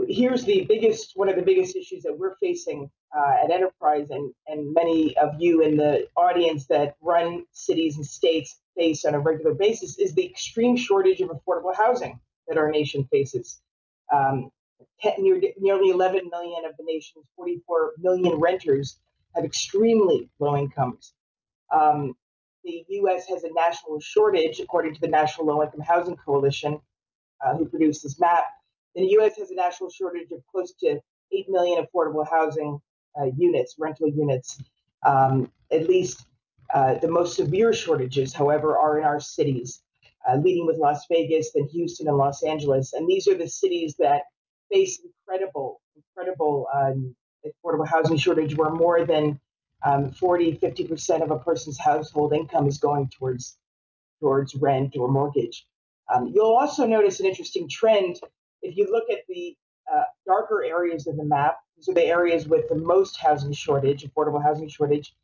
here's 0.08 0.44
the 0.44 0.64
biggest 0.68 1.12
one 1.14 1.28
of 1.28 1.37
the 1.37 1.42
biggest 1.42 1.76
issues 1.76 2.02
that 2.02 2.18
we're 2.18 2.35
facing 2.37 2.90
uh, 3.16 3.35
at 3.44 3.50
enterprise 3.50 4.08
and, 4.11 4.32
and 4.46 4.72
many 4.72 5.16
of 5.18 5.35
you 5.38 5.62
in 5.62 5.76
the 5.76 6.06
audience 6.16 6.66
that 6.66 6.96
run 7.02 7.44
cities 7.52 7.96
and 7.96 8.06
states 8.06 8.58
face 8.76 9.04
on 9.04 9.14
a 9.14 9.18
regular 9.18 9.52
basis 9.52 9.98
is 9.98 10.14
the 10.14 10.24
extreme 10.24 10.76
shortage 10.76 11.20
of 11.20 11.30
affordable 11.30 11.74
housing 11.76 12.18
that 12.48 12.56
our 12.56 12.70
nation 12.70 13.06
faces 13.12 13.61
um, 14.12 14.50
near, 15.18 15.40
nearly 15.58 15.90
11 15.90 16.28
million 16.30 16.64
of 16.64 16.72
the 16.78 16.85
nation's 16.85 17.26
44 17.37 17.92
million 17.98 18.35
renters 18.37 18.98
have 19.37 19.44
extremely 19.44 20.30
low 20.40 20.56
incomes 20.56 21.12
um, 21.72 22.14
the 22.64 22.85
U.S. 22.88 23.26
has 23.28 23.44
a 23.44 23.52
national 23.52 24.00
shortage, 24.00 24.61
according 24.61 24.94
to 24.94 25.00
the 25.00 25.08
National 25.08 25.46
Low 25.46 25.62
Income 25.62 25.80
Housing 25.80 26.16
Coalition, 26.16 26.80
uh, 27.44 27.56
who 27.56 27.66
produced 27.66 28.02
this 28.04 28.20
map, 28.20 28.44
the 28.94 29.07
U.S. 29.12 29.37
has 29.38 29.50
a 29.50 29.55
national 29.55 29.90
shortage 29.90 30.31
of 30.33 30.42
close 30.50 30.72
to 30.81 31.00
8 31.33 31.46
million 31.48 31.85
affordable 31.85 32.28
housing 32.28 32.81
uh, 33.20 33.26
units, 33.37 33.76
rental 33.78 34.09
units. 34.09 34.62
Um, 35.05 35.50
at 35.70 35.88
least 35.88 36.26
uh, 36.74 36.94
the 36.94 37.09
most 37.09 37.37
severe 37.37 37.72
shortages, 37.72 38.33
however, 38.33 38.76
are 38.78 38.98
in 38.98 39.05
our 39.05 39.20
cities, 39.20 39.83
uh, 40.28 40.37
leading 40.37 40.66
with 40.66 40.76
Las 40.76 41.07
Vegas, 41.11 41.52
then 41.52 41.64
Houston 41.68 42.09
and 42.09 42.16
Los 42.16 42.42
Angeles. 42.42 42.92
And 42.92 43.09
these 43.09 43.26
are 43.28 43.35
the 43.37 43.48
cities 43.48 43.96
that 43.98 44.22
face 44.70 45.00
incredible, 45.05 45.81
incredible 45.96 46.66
um, 46.72 47.14
affordable 47.44 47.87
housing 47.87 48.16
shortage, 48.16 48.57
where 48.57 48.70
more 48.70 49.05
than 49.05 49.40
um, 49.85 50.12
40, 50.12 50.59
50% 50.59 51.22
of 51.22 51.31
a 51.31 51.38
person's 51.38 51.78
household 51.78 52.33
income 52.33 52.66
is 52.66 52.78
going 52.78 53.09
towards 53.09 53.59
towards 54.20 54.55
rent 54.55 54.94
or 54.96 55.09
mortgage. 55.09 55.66
Um, 56.12 56.28
you'll 56.33 56.55
also 56.55 56.87
notice 56.87 57.18
an 57.18 57.26
interesting 57.26 57.68
trend 57.68 58.20
if 58.62 58.77
you 58.77 58.88
look 58.90 59.11
at 59.11 59.20
the 59.29 59.57
uh, 59.92 60.05
darker 60.27 60.64
areas 60.64 61.07
of 61.07 61.16
the 61.16 61.25
map, 61.25 61.59
these 61.77 61.88
are 61.88 61.94
the 61.94 62.05
areas 62.05 62.46
with 62.46 62.68
the 62.68 62.77
most 62.77 63.18
housing 63.18 63.53
shortage, 63.53 64.05
affordable 64.05 64.42
housing 64.42 64.68
shortage. 64.68 65.14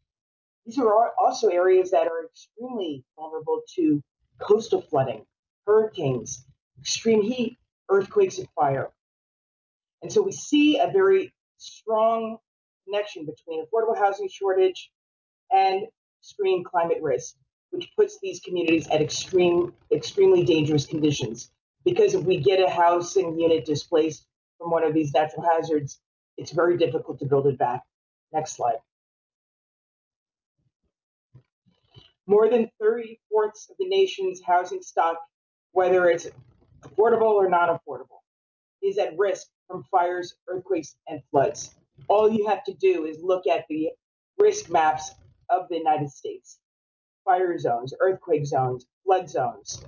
These 0.67 0.79
are 0.79 1.13
also 1.19 1.49
areas 1.49 1.91
that 1.93 2.09
are 2.09 2.27
extremely 2.27 3.05
vulnerable 3.17 3.63
to 3.77 4.03
coastal 4.41 4.83
flooding, 4.83 5.25
hurricanes, 5.67 6.45
extreme 6.81 7.23
heat, 7.23 7.57
earthquakes, 7.89 8.39
and 8.39 8.49
fire. 8.55 8.91
And 10.03 10.13
so 10.13 10.23
we 10.23 10.33
see 10.33 10.79
a 10.79 10.91
very 10.91 11.33
strong 11.57 12.39
connection 12.85 13.25
between 13.25 13.65
affordable 13.65 13.97
housing 13.97 14.29
shortage 14.29 14.91
and 15.51 15.87
extreme 16.21 16.65
climate 16.65 16.99
risk, 17.01 17.37
which 17.71 17.91
puts 17.97 18.19
these 18.21 18.41
communities 18.41 18.89
at 18.89 19.01
extreme, 19.01 19.73
extremely 19.93 20.45
dangerous 20.45 20.87
conditions 20.87 21.51
because 21.89 22.13
if 22.13 22.23
we 22.25 22.37
get 22.37 22.61
a 22.61 22.69
housing 22.69 23.39
unit 23.39 23.65
displaced 23.65 24.27
from 24.59 24.71
one 24.71 24.85
of 24.85 24.93
these 24.93 25.13
natural 25.15 25.43
hazards, 25.43 25.99
it's 26.37 26.53
very 26.53 26.77
difficult 26.77 27.19
to 27.19 27.25
build 27.25 27.47
it 27.47 27.57
back. 27.59 27.83
Next 28.31 28.57
slide. 28.57 28.77
More 32.27 32.51
than 32.51 32.71
30 32.79 33.19
fourths 33.31 33.71
of 33.71 33.77
the 33.79 33.89
nation's 33.89 34.43
housing 34.47 34.83
stock, 34.83 35.17
whether 35.73 36.11
it's 36.11 36.27
affordable 36.83 37.33
or 37.33 37.49
non 37.49 37.71
affordable, 37.71 38.21
is 38.83 38.99
at 38.99 39.17
risk 39.17 39.47
from 39.67 39.83
fires, 39.85 40.35
earthquakes, 40.47 40.95
and 41.09 41.23
floods. 41.31 41.75
All 42.09 42.31
you 42.31 42.47
have 42.49 42.65
to 42.65 42.75
do 42.75 43.07
is 43.07 43.19
look 43.23 43.47
at 43.47 43.65
the 43.71 43.89
risk 44.39 44.69
maps 44.69 45.13
of 45.49 45.69
the 45.71 45.79
United 45.79 46.11
States 46.11 46.59
fire 47.25 47.59
zones, 47.59 47.95
earthquake 48.01 48.47
zones, 48.47 48.87
flood 49.05 49.29
zones. 49.29 49.83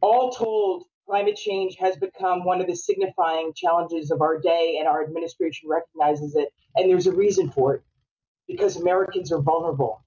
All 0.00 0.30
told, 0.30 0.84
climate 1.08 1.36
change 1.36 1.76
has 1.76 1.96
become 1.96 2.44
one 2.44 2.60
of 2.60 2.66
the 2.66 2.76
signifying 2.76 3.52
challenges 3.54 4.10
of 4.10 4.20
our 4.20 4.38
day, 4.38 4.76
and 4.78 4.86
our 4.86 5.02
administration 5.02 5.68
recognizes 5.68 6.36
it. 6.36 6.52
And 6.76 6.90
there's 6.90 7.06
a 7.06 7.12
reason 7.12 7.50
for 7.50 7.76
it 7.76 7.82
because 8.46 8.76
Americans 8.76 9.32
are 9.32 9.40
vulnerable 9.40 10.04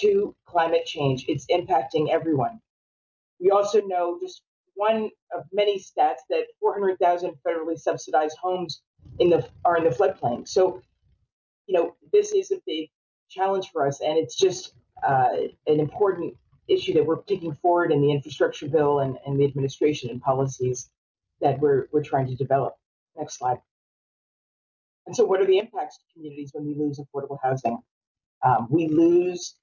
to 0.00 0.34
climate 0.46 0.84
change. 0.84 1.24
It's 1.26 1.46
impacting 1.46 2.10
everyone. 2.10 2.60
We 3.40 3.50
also 3.50 3.80
know 3.86 4.18
just 4.20 4.42
one 4.74 5.10
of 5.34 5.44
many 5.52 5.78
stats 5.78 6.20
that 6.28 6.44
400,000 6.60 7.34
federally 7.46 7.78
subsidized 7.78 8.36
homes 8.40 8.82
in 9.18 9.30
the 9.30 9.46
are 9.64 9.76
in 9.76 9.84
the 9.84 9.90
floodplain. 9.90 10.46
So, 10.46 10.82
you 11.66 11.78
know, 11.78 11.96
this 12.12 12.32
is 12.32 12.50
a 12.50 12.60
big 12.66 12.90
challenge 13.30 13.70
for 13.72 13.86
us, 13.86 14.00
and 14.00 14.18
it's 14.18 14.36
just 14.36 14.74
uh, 15.06 15.28
an 15.66 15.80
important 15.80 16.34
issue 16.72 16.94
that 16.94 17.04
we're 17.04 17.22
taking 17.22 17.54
forward 17.56 17.92
in 17.92 18.00
the 18.00 18.10
infrastructure 18.10 18.68
bill 18.68 19.00
and, 19.00 19.18
and 19.26 19.38
the 19.38 19.44
administration 19.44 20.10
and 20.10 20.20
policies 20.20 20.90
that 21.40 21.58
we're, 21.58 21.86
we're 21.92 22.02
trying 22.02 22.26
to 22.28 22.34
develop. 22.34 22.74
Next 23.16 23.38
slide. 23.38 23.58
And 25.06 25.16
so, 25.16 25.24
what 25.24 25.40
are 25.40 25.46
the 25.46 25.58
impacts 25.58 25.98
to 25.98 26.04
communities 26.14 26.50
when 26.52 26.66
we 26.66 26.74
lose 26.74 26.98
affordable 26.98 27.38
housing? 27.42 27.78
Um, 28.42 28.68
we 28.70 28.88
lose 28.88 29.56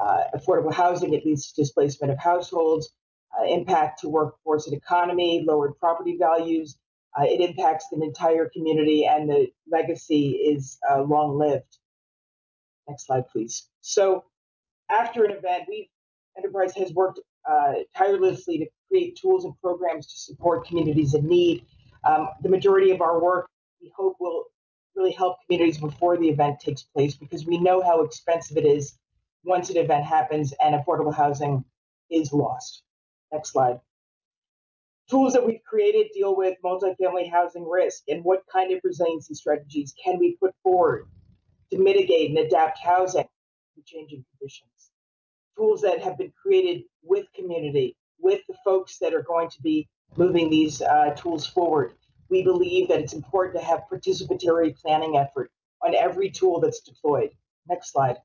uh, 0.00 0.24
affordable 0.34 0.72
housing, 0.72 1.14
it 1.14 1.24
leads 1.24 1.52
to 1.52 1.62
displacement 1.62 2.12
of 2.12 2.18
households, 2.18 2.92
uh, 3.38 3.44
impact 3.44 4.00
to 4.00 4.08
workforce 4.08 4.66
and 4.66 4.76
economy, 4.76 5.44
lowered 5.46 5.78
property 5.78 6.16
values. 6.18 6.76
Uh, 7.18 7.24
it 7.24 7.40
impacts 7.40 7.86
an 7.92 8.02
entire 8.02 8.48
community, 8.48 9.06
and 9.06 9.28
the 9.28 9.46
legacy 9.70 10.30
is 10.30 10.78
uh, 10.90 11.02
long 11.02 11.38
lived. 11.38 11.78
Next 12.88 13.06
slide, 13.06 13.28
please. 13.28 13.68
So, 13.80 14.24
after 14.90 15.24
an 15.24 15.30
event, 15.30 15.64
we've 15.68 15.88
Enterprise 16.36 16.74
has 16.74 16.92
worked 16.92 17.20
uh, 17.48 17.74
tirelessly 17.96 18.58
to 18.58 18.66
create 18.88 19.16
tools 19.20 19.44
and 19.44 19.54
programs 19.60 20.06
to 20.06 20.18
support 20.18 20.66
communities 20.66 21.14
in 21.14 21.26
need. 21.26 21.64
Um, 22.04 22.28
the 22.42 22.48
majority 22.48 22.90
of 22.90 23.00
our 23.00 23.22
work, 23.22 23.48
we 23.80 23.92
hope, 23.96 24.16
will 24.20 24.44
really 24.94 25.12
help 25.12 25.38
communities 25.46 25.78
before 25.78 26.16
the 26.16 26.28
event 26.28 26.60
takes 26.60 26.82
place 26.82 27.14
because 27.14 27.46
we 27.46 27.58
know 27.58 27.82
how 27.82 28.02
expensive 28.02 28.56
it 28.56 28.66
is 28.66 28.98
once 29.44 29.70
an 29.70 29.76
event 29.76 30.04
happens 30.04 30.52
and 30.62 30.74
affordable 30.74 31.14
housing 31.14 31.64
is 32.10 32.32
lost. 32.32 32.82
Next 33.32 33.50
slide. 33.52 33.80
Tools 35.10 35.32
that 35.32 35.44
we've 35.44 35.62
created 35.64 36.08
deal 36.14 36.36
with 36.36 36.56
multifamily 36.64 37.30
housing 37.30 37.68
risk 37.68 38.04
and 38.08 38.24
what 38.24 38.42
kind 38.50 38.72
of 38.72 38.80
resiliency 38.84 39.34
strategies 39.34 39.94
can 40.02 40.18
we 40.18 40.36
put 40.36 40.54
forward 40.62 41.06
to 41.70 41.78
mitigate 41.78 42.30
and 42.30 42.38
adapt 42.38 42.78
housing 42.78 43.24
to 43.74 43.82
changing 43.84 44.24
conditions 44.38 44.81
tools 45.56 45.80
that 45.82 46.02
have 46.02 46.18
been 46.18 46.32
created 46.40 46.84
with 47.02 47.26
community, 47.34 47.96
with 48.18 48.40
the 48.48 48.54
folks 48.64 48.98
that 48.98 49.14
are 49.14 49.22
going 49.22 49.48
to 49.50 49.62
be 49.62 49.88
moving 50.16 50.50
these 50.50 50.82
uh, 50.82 51.10
tools 51.16 51.46
forward. 51.46 51.92
We 52.28 52.42
believe 52.42 52.88
that 52.88 53.00
it's 53.00 53.12
important 53.12 53.58
to 53.58 53.64
have 53.64 53.82
participatory 53.92 54.76
planning 54.76 55.16
effort 55.16 55.50
on 55.82 55.94
every 55.94 56.30
tool 56.30 56.60
that's 56.60 56.80
deployed. 56.80 57.30
Next 57.68 57.92
slide. 57.92 58.16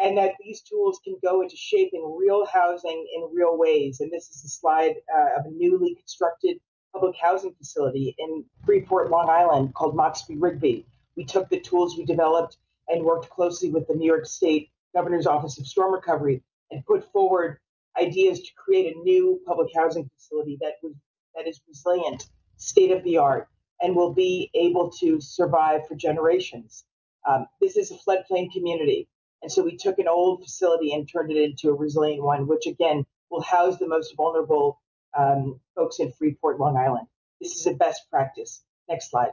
And 0.00 0.16
that 0.16 0.32
these 0.42 0.62
tools 0.62 0.98
can 1.04 1.16
go 1.22 1.42
into 1.42 1.56
shaping 1.56 2.16
real 2.18 2.46
housing 2.46 3.06
in 3.14 3.28
real 3.34 3.58
ways. 3.58 4.00
And 4.00 4.10
this 4.10 4.30
is 4.30 4.44
a 4.44 4.48
slide 4.48 4.94
uh, 5.14 5.38
of 5.38 5.46
a 5.46 5.50
newly 5.50 5.94
constructed 5.94 6.58
public 6.92 7.14
housing 7.20 7.54
facility 7.54 8.16
in 8.18 8.44
Freeport, 8.64 9.10
Long 9.10 9.28
Island 9.28 9.74
called 9.74 9.94
Moxey 9.94 10.36
Rigby. 10.36 10.86
We 11.16 11.24
took 11.24 11.48
the 11.48 11.60
tools 11.60 11.96
we 11.96 12.04
developed 12.04 12.56
and 12.88 13.04
worked 13.04 13.28
closely 13.30 13.70
with 13.70 13.86
the 13.86 13.94
New 13.94 14.06
York 14.06 14.26
State 14.26 14.70
Governor's 14.94 15.26
Office 15.26 15.58
of 15.58 15.66
Storm 15.66 15.92
Recovery 15.92 16.42
and 16.70 16.84
put 16.84 17.10
forward 17.12 17.58
ideas 18.00 18.40
to 18.40 18.50
create 18.56 18.94
a 18.94 18.98
new 19.00 19.40
public 19.46 19.68
housing 19.74 20.08
facility 20.16 20.58
that 20.60 20.74
was 20.82 20.94
that 21.34 21.46
is 21.46 21.60
resilient, 21.68 22.26
state 22.56 22.90
of 22.90 23.04
the 23.04 23.18
art, 23.18 23.48
and 23.80 23.94
will 23.94 24.12
be 24.12 24.50
able 24.54 24.90
to 24.90 25.20
survive 25.20 25.86
for 25.86 25.94
generations. 25.94 26.84
Um, 27.28 27.46
this 27.60 27.76
is 27.76 27.90
a 27.90 27.94
floodplain 27.94 28.52
community. 28.52 29.08
And 29.42 29.50
so 29.50 29.62
we 29.62 29.76
took 29.76 29.98
an 29.98 30.08
old 30.08 30.42
facility 30.42 30.92
and 30.92 31.08
turned 31.08 31.30
it 31.30 31.36
into 31.36 31.68
a 31.68 31.74
resilient 31.74 32.22
one, 32.22 32.46
which 32.46 32.66
again 32.66 33.06
will 33.30 33.42
house 33.42 33.78
the 33.78 33.86
most 33.86 34.14
vulnerable 34.16 34.80
um, 35.16 35.60
folks 35.74 35.98
in 35.98 36.12
Freeport, 36.12 36.58
Long 36.58 36.76
Island. 36.76 37.06
This 37.40 37.54
is 37.56 37.66
a 37.66 37.74
best 37.74 38.02
practice. 38.10 38.62
Next 38.88 39.10
slide. 39.10 39.32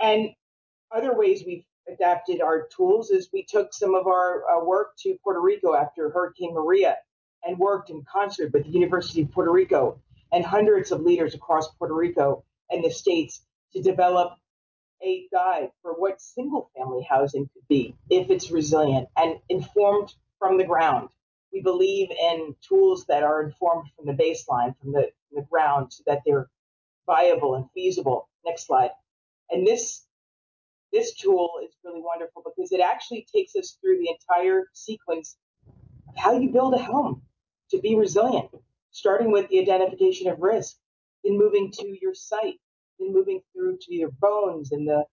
And 0.00 0.30
other 0.90 1.16
ways 1.16 1.44
we've 1.46 1.64
adapted 1.88 2.40
our 2.40 2.68
tools 2.74 3.10
is 3.10 3.28
we 3.32 3.44
took 3.44 3.72
some 3.72 3.94
of 3.94 4.06
our 4.06 4.42
uh, 4.50 4.64
work 4.64 4.96
to 4.98 5.16
Puerto 5.22 5.40
Rico 5.40 5.74
after 5.74 6.10
Hurricane 6.10 6.54
Maria 6.54 6.96
and 7.44 7.58
worked 7.58 7.90
in 7.90 8.04
concert 8.10 8.52
with 8.52 8.64
the 8.64 8.70
University 8.70 9.22
of 9.22 9.30
Puerto 9.30 9.52
Rico 9.52 10.00
and 10.32 10.44
hundreds 10.44 10.90
of 10.90 11.00
leaders 11.00 11.34
across 11.34 11.68
Puerto 11.76 11.94
Rico 11.94 12.44
and 12.70 12.84
the 12.84 12.90
states 12.90 13.42
to 13.72 13.82
develop 13.82 14.32
a 15.02 15.26
guide 15.32 15.70
for 15.82 15.92
what 15.92 16.20
single 16.20 16.70
family 16.76 17.06
housing 17.08 17.48
could 17.52 17.68
be 17.68 17.94
if 18.10 18.30
it's 18.30 18.50
resilient 18.50 19.08
and 19.16 19.38
informed 19.48 20.14
from 20.38 20.58
the 20.58 20.64
ground. 20.64 21.08
We 21.52 21.62
believe 21.62 22.10
in 22.10 22.54
tools 22.66 23.04
that 23.06 23.22
are 23.22 23.42
informed 23.42 23.88
from 23.94 24.06
the 24.06 24.12
baseline, 24.12 24.74
from 24.80 24.92
the, 24.92 25.10
from 25.28 25.36
the 25.36 25.46
ground, 25.50 25.92
so 25.92 26.02
that 26.06 26.22
they're 26.26 26.48
viable 27.06 27.54
and 27.54 27.66
feasible. 27.72 28.28
Next 28.44 28.66
slide. 28.66 28.90
And 29.50 29.66
this 29.66 30.05
this 30.92 31.14
tool 31.14 31.50
is 31.64 31.74
really 31.84 32.00
wonderful 32.00 32.42
because 32.44 32.72
it 32.72 32.80
actually 32.80 33.26
takes 33.34 33.54
us 33.56 33.76
through 33.80 33.98
the 33.98 34.10
entire 34.10 34.64
sequence 34.72 35.36
of 36.08 36.16
how 36.16 36.38
you 36.38 36.50
build 36.50 36.74
a 36.74 36.78
home 36.78 37.22
to 37.70 37.78
be 37.80 37.96
resilient, 37.96 38.48
starting 38.90 39.32
with 39.32 39.48
the 39.48 39.60
identification 39.60 40.28
of 40.28 40.38
risk, 40.40 40.76
then 41.24 41.36
moving 41.36 41.70
to 41.72 41.96
your 42.00 42.14
site, 42.14 42.60
then 42.98 43.12
moving 43.12 43.40
through 43.52 43.78
to 43.80 43.94
your 43.94 44.10
bones 44.20 44.72
and 44.72 44.86
the 44.86 45.04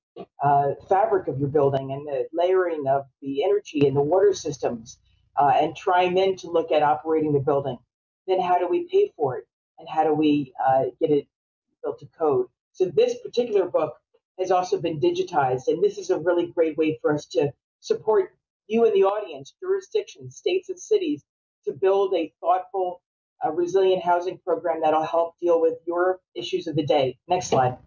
uh, 0.43 0.73
fabric 0.87 1.27
of 1.27 1.39
your 1.39 1.49
building 1.49 1.91
and 1.91 2.07
the 2.07 2.27
layering 2.33 2.85
of 2.87 3.05
the 3.21 3.43
energy 3.43 3.87
and 3.87 3.95
the 3.95 4.01
water 4.01 4.33
systems, 4.33 4.99
uh, 5.37 5.51
and 5.55 5.75
trying 5.75 6.13
then 6.13 6.35
to 6.35 6.49
look 6.49 6.71
at 6.71 6.83
operating 6.83 7.33
the 7.33 7.39
building. 7.39 7.77
Then 8.27 8.39
how 8.39 8.59
do 8.59 8.67
we 8.67 8.87
pay 8.87 9.11
for 9.15 9.37
it? 9.37 9.47
And 9.79 9.89
how 9.89 10.03
do 10.03 10.13
we 10.13 10.53
uh, 10.63 10.83
get 11.01 11.09
it 11.09 11.27
built 11.83 11.99
to 11.99 12.05
code? 12.17 12.45
So 12.73 12.85
this 12.85 13.15
particular 13.23 13.65
book 13.67 13.95
has 14.39 14.51
also 14.51 14.79
been 14.79 14.99
digitized, 14.99 15.67
and 15.67 15.83
this 15.83 15.97
is 15.97 16.09
a 16.09 16.19
really 16.19 16.47
great 16.47 16.77
way 16.77 16.97
for 17.01 17.13
us 17.13 17.25
to 17.27 17.51
support 17.79 18.35
you 18.67 18.85
and 18.85 18.95
the 18.95 19.03
audience, 19.03 19.53
jurisdictions, 19.59 20.37
states, 20.37 20.69
and 20.69 20.79
cities 20.79 21.23
to 21.65 21.73
build 21.73 22.13
a 22.15 22.33
thoughtful, 22.39 23.01
uh, 23.45 23.51
resilient 23.51 24.03
housing 24.03 24.39
program 24.39 24.81
that'll 24.81 25.03
help 25.03 25.35
deal 25.41 25.61
with 25.61 25.75
your 25.85 26.19
issues 26.35 26.67
of 26.67 26.75
the 26.75 26.85
day. 26.85 27.17
Next 27.27 27.47
slide. 27.47 27.77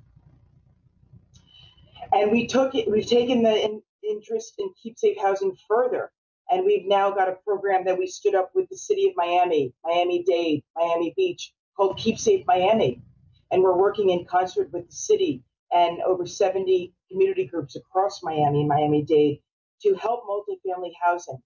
And 2.13 2.31
we 2.31 2.47
took 2.47 2.75
it, 2.75 2.91
we've 2.91 3.07
taken 3.07 3.43
the 3.43 3.65
in, 3.65 3.83
interest 4.09 4.55
in 4.59 4.71
Keep 4.83 4.99
Safe 4.99 5.19
Housing 5.21 5.57
further. 5.69 6.13
And 6.51 6.65
we've 6.65 6.87
now 6.87 7.11
got 7.11 7.29
a 7.29 7.37
program 7.45 7.85
that 7.87 7.99
we 7.99 8.07
stood 8.07 8.37
up 8.37 8.51
with 8.55 8.69
the 8.69 8.77
city 8.77 9.09
of 9.09 9.15
Miami, 9.17 9.73
Miami 9.85 10.23
Dade, 10.23 10.63
Miami 10.77 11.13
Beach, 11.17 11.53
called 11.77 11.99
Keep 11.99 12.19
Safe 12.19 12.47
Miami. 12.47 13.03
And 13.51 13.63
we're 13.63 13.77
working 13.77 14.11
in 14.11 14.25
concert 14.25 14.73
with 14.73 14.87
the 14.87 14.95
city 14.95 15.43
and 15.77 16.01
over 16.03 16.27
70 16.27 16.95
community 17.11 17.47
groups 17.47 17.77
across 17.77 18.23
Miami 18.23 18.61
and 18.61 18.69
Miami 18.69 19.03
Dade 19.03 19.41
to 19.83 19.95
help 19.95 20.25
multifamily 20.25 20.93
housing 21.03 21.39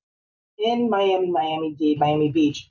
in 0.58 0.88
Miami, 0.88 1.30
Miami 1.30 1.74
Dade, 1.74 1.98
Miami 1.98 2.30
Beach 2.30 2.70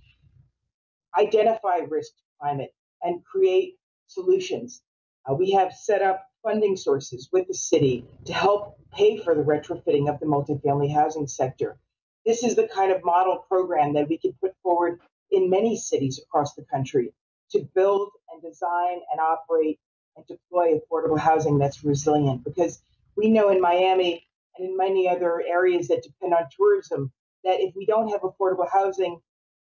identify 1.17 1.77
risk 1.89 2.13
to 2.13 2.23
climate 2.39 2.73
and 3.01 3.23
create 3.25 3.75
solutions. 4.07 4.81
Uh, 5.29 5.33
we 5.33 5.51
have 5.51 5.73
set 5.73 6.01
up 6.01 6.25
funding 6.43 6.77
sources 6.77 7.27
with 7.33 7.47
the 7.47 7.53
city 7.53 8.05
to 8.25 8.33
help 8.33 8.77
pay 8.93 9.17
for 9.17 9.35
the 9.35 9.43
retrofitting 9.43 10.09
of 10.09 10.19
the 10.21 10.25
multifamily 10.25 10.93
housing 10.93 11.27
sector. 11.27 11.77
This 12.25 12.43
is 12.43 12.55
the 12.55 12.69
kind 12.73 12.91
of 12.91 13.03
model 13.03 13.45
program 13.49 13.93
that 13.93 14.07
we 14.07 14.17
can 14.17 14.33
put 14.41 14.53
forward 14.63 14.99
in 15.31 15.49
many 15.49 15.75
cities 15.75 16.19
across 16.19 16.53
the 16.53 16.63
country 16.71 17.11
to 17.51 17.67
build 17.75 18.11
and 18.31 18.41
design 18.41 18.99
and 19.11 19.19
operate 19.19 19.79
and 20.27 20.37
deploy 20.37 20.79
affordable 20.79 21.19
housing 21.19 21.57
that's 21.57 21.83
resilient. 21.83 22.43
Because 22.43 22.81
we 23.15 23.29
know 23.29 23.49
in 23.49 23.61
Miami 23.61 24.25
and 24.57 24.69
in 24.69 24.77
many 24.77 25.07
other 25.07 25.41
areas 25.47 25.87
that 25.87 26.03
depend 26.03 26.33
on 26.33 26.43
tourism 26.55 27.11
that 27.43 27.59
if 27.59 27.75
we 27.75 27.85
don't 27.85 28.09
have 28.09 28.21
affordable 28.21 28.67
housing 28.71 29.19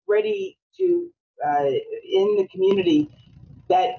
ready 0.07 0.57
to 0.77 1.09
uh, 1.45 1.65
in 1.65 2.35
the 2.37 2.47
community 2.51 3.09
that 3.69 3.95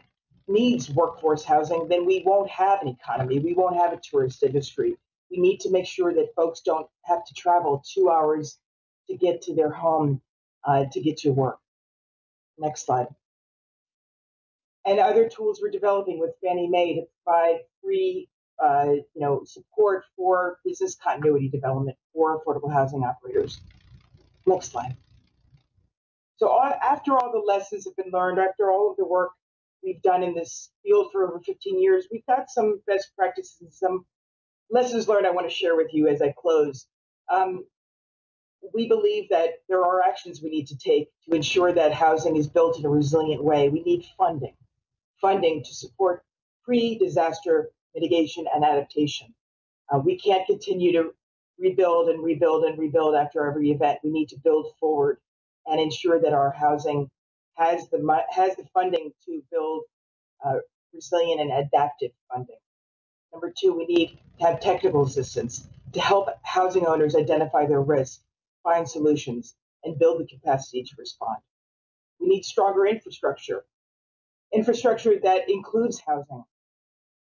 needs 0.46 0.90
workforce 0.90 1.44
housing, 1.44 1.88
then 1.88 2.04
we 2.04 2.22
won't 2.24 2.50
have 2.50 2.80
an 2.82 2.88
economy. 2.88 3.38
We 3.38 3.54
won't 3.54 3.76
have 3.76 3.92
a 3.92 4.00
tourist 4.02 4.42
industry. 4.42 4.96
We 5.30 5.38
need 5.38 5.60
to 5.60 5.70
make 5.70 5.86
sure 5.86 6.12
that 6.14 6.34
folks 6.36 6.60
don't 6.60 6.86
have 7.02 7.24
to 7.24 7.34
travel 7.34 7.82
two 7.92 8.10
hours 8.10 8.58
to 9.08 9.16
get 9.16 9.42
to 9.42 9.54
their 9.54 9.70
home 9.70 10.20
uh, 10.64 10.84
to 10.92 11.00
get 11.00 11.18
to 11.18 11.30
work. 11.30 11.58
Next 12.58 12.86
slide. 12.86 13.08
And 14.86 14.98
other 14.98 15.28
tools 15.28 15.60
we're 15.62 15.70
developing 15.70 16.18
with 16.18 16.32
Fannie 16.42 16.68
Mae 16.68 16.94
to 16.94 17.02
provide 17.24 17.60
free, 17.82 18.28
uh, 18.62 18.92
you 19.14 19.20
know, 19.20 19.42
support 19.44 20.04
for 20.16 20.58
business 20.64 20.94
continuity 20.94 21.48
development 21.48 21.96
for 22.12 22.38
affordable 22.38 22.72
housing 22.72 23.02
operators. 23.02 23.60
Next 24.46 24.72
slide. 24.72 24.96
So 26.36 26.60
after 26.62 27.16
all 27.16 27.32
the 27.32 27.38
lessons 27.38 27.84
have 27.86 27.96
been 27.96 28.12
learned, 28.12 28.38
after 28.38 28.70
all 28.70 28.90
of 28.90 28.96
the 28.96 29.06
work 29.06 29.30
we've 29.82 30.02
done 30.02 30.22
in 30.22 30.34
this 30.34 30.70
field 30.82 31.10
for 31.12 31.26
over 31.26 31.40
15 31.40 31.80
years, 31.80 32.06
we've 32.10 32.26
got 32.26 32.50
some 32.50 32.80
best 32.86 33.12
practices 33.16 33.56
and 33.60 33.72
some 33.72 34.04
lessons 34.70 35.08
learned 35.08 35.26
I 35.26 35.30
want 35.30 35.48
to 35.48 35.54
share 35.54 35.76
with 35.76 35.94
you 35.94 36.08
as 36.08 36.20
I 36.20 36.34
close. 36.36 36.86
Um, 37.32 37.64
we 38.72 38.88
believe 38.88 39.28
that 39.28 39.50
there 39.68 39.84
are 39.84 40.02
actions 40.02 40.40
we 40.42 40.50
need 40.50 40.66
to 40.68 40.76
take 40.76 41.10
to 41.28 41.34
ensure 41.34 41.72
that 41.72 41.92
housing 41.92 42.36
is 42.36 42.48
built 42.48 42.78
in 42.78 42.84
a 42.86 42.88
resilient 42.88 43.42
way. 43.44 43.68
We 43.68 43.82
need 43.82 44.06
funding, 44.16 44.54
funding 45.24 45.64
to 45.64 45.74
support 45.74 46.22
pre-disaster 46.66 47.70
mitigation 47.94 48.44
and 48.54 48.62
adaptation. 48.62 49.34
Uh, 49.90 49.98
we 49.98 50.18
can't 50.18 50.46
continue 50.46 50.92
to 50.92 51.14
rebuild 51.58 52.10
and 52.10 52.22
rebuild 52.22 52.64
and 52.64 52.78
rebuild 52.78 53.14
after 53.14 53.46
every 53.48 53.70
event. 53.70 53.98
We 54.04 54.10
need 54.10 54.28
to 54.28 54.36
build 54.44 54.66
forward 54.78 55.16
and 55.64 55.80
ensure 55.80 56.20
that 56.20 56.34
our 56.34 56.50
housing 56.50 57.10
has 57.56 57.88
the 57.88 58.24
has 58.30 58.54
the 58.56 58.66
funding 58.74 59.12
to 59.24 59.42
build 59.50 59.84
uh, 60.44 60.56
resilient 60.92 61.40
and 61.40 61.52
adaptive 61.52 62.10
funding. 62.30 62.58
Number 63.32 63.50
two, 63.58 63.72
we 63.72 63.86
need 63.86 64.18
to 64.38 64.44
have 64.44 64.60
technical 64.60 65.06
assistance 65.06 65.66
to 65.94 66.00
help 66.02 66.28
housing 66.42 66.86
owners 66.86 67.16
identify 67.16 67.64
their 67.64 67.80
risks, 67.80 68.20
find 68.62 68.86
solutions, 68.86 69.54
and 69.84 69.98
build 69.98 70.20
the 70.20 70.26
capacity 70.26 70.82
to 70.82 70.90
respond. 70.98 71.38
We 72.20 72.28
need 72.28 72.44
stronger 72.44 72.84
infrastructure, 72.86 73.64
infrastructure 74.54 75.14
that 75.22 75.48
includes 75.48 76.00
housing, 76.06 76.44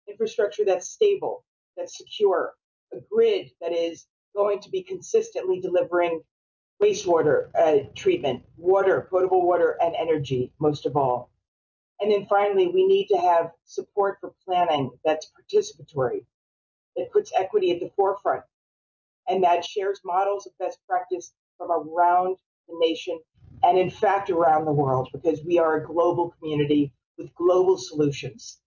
infrastructure 0.09 0.65
that's 0.65 0.91
stable, 0.91 1.45
that's 1.77 1.97
secure, 1.97 2.55
a 2.93 2.99
grid 3.11 3.51
that 3.61 3.73
is 3.73 4.07
going 4.37 4.61
to 4.61 4.71
be 4.71 4.83
consistently 4.83 5.61
delivering 5.61 6.21
wastewater 6.83 7.49
uh, 7.59 7.79
treatment, 7.95 8.43
water, 8.57 9.07
potable 9.11 9.47
water, 9.47 9.77
and 9.81 9.95
energy, 9.97 10.53
most 10.61 10.87
of 10.87 10.97
all. 10.97 11.31
And 12.01 12.11
then 12.11 12.27
finally, 12.27 12.69
we 12.69 12.87
need 12.87 13.07
to 13.07 13.17
have 13.17 13.51
support 13.65 14.19
for 14.21 14.35
planning 14.45 14.91
that's 15.05 15.31
participatory, 15.39 16.25
that 16.97 17.13
puts 17.13 17.33
equity 17.37 17.71
at 17.71 17.81
the 17.81 17.91
forefront, 17.97 18.43
and 19.29 19.43
that 19.45 19.65
shares 19.65 20.01
models 20.05 20.47
of 20.47 20.53
best 20.59 20.79
practice 20.89 21.33
from 21.57 21.71
around 21.71 22.37
the 22.69 22.75
nation 22.81 23.19
and, 23.63 23.79
in 23.79 23.89
fact, 23.89 24.29
around 24.29 24.65
the 24.65 24.73
world, 24.73 25.09
because 25.13 25.43
we 25.45 25.59
are 25.59 25.77
a 25.77 25.87
global 25.87 26.35
community 26.39 26.93
with 27.19 27.35
global 27.35 27.79
solutions. 27.79 28.59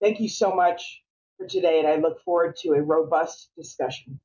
Thank 0.00 0.20
you 0.20 0.28
so 0.28 0.54
much 0.54 1.02
for 1.38 1.46
today, 1.46 1.78
and 1.78 1.88
I 1.88 1.96
look 1.96 2.22
forward 2.22 2.56
to 2.62 2.70
a 2.70 2.82
robust 2.82 3.50
discussion. 3.56 4.20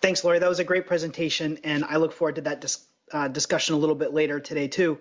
Thanks, 0.00 0.24
Laurie. 0.24 0.38
That 0.38 0.48
was 0.48 0.60
a 0.60 0.64
great 0.64 0.86
presentation, 0.86 1.58
and 1.64 1.84
I 1.84 1.96
look 1.96 2.12
forward 2.12 2.36
to 2.36 2.40
that 2.42 2.76
uh, 3.12 3.28
discussion 3.28 3.74
a 3.74 3.78
little 3.78 3.94
bit 3.94 4.12
later 4.12 4.40
today, 4.40 4.68
too. 4.68 4.98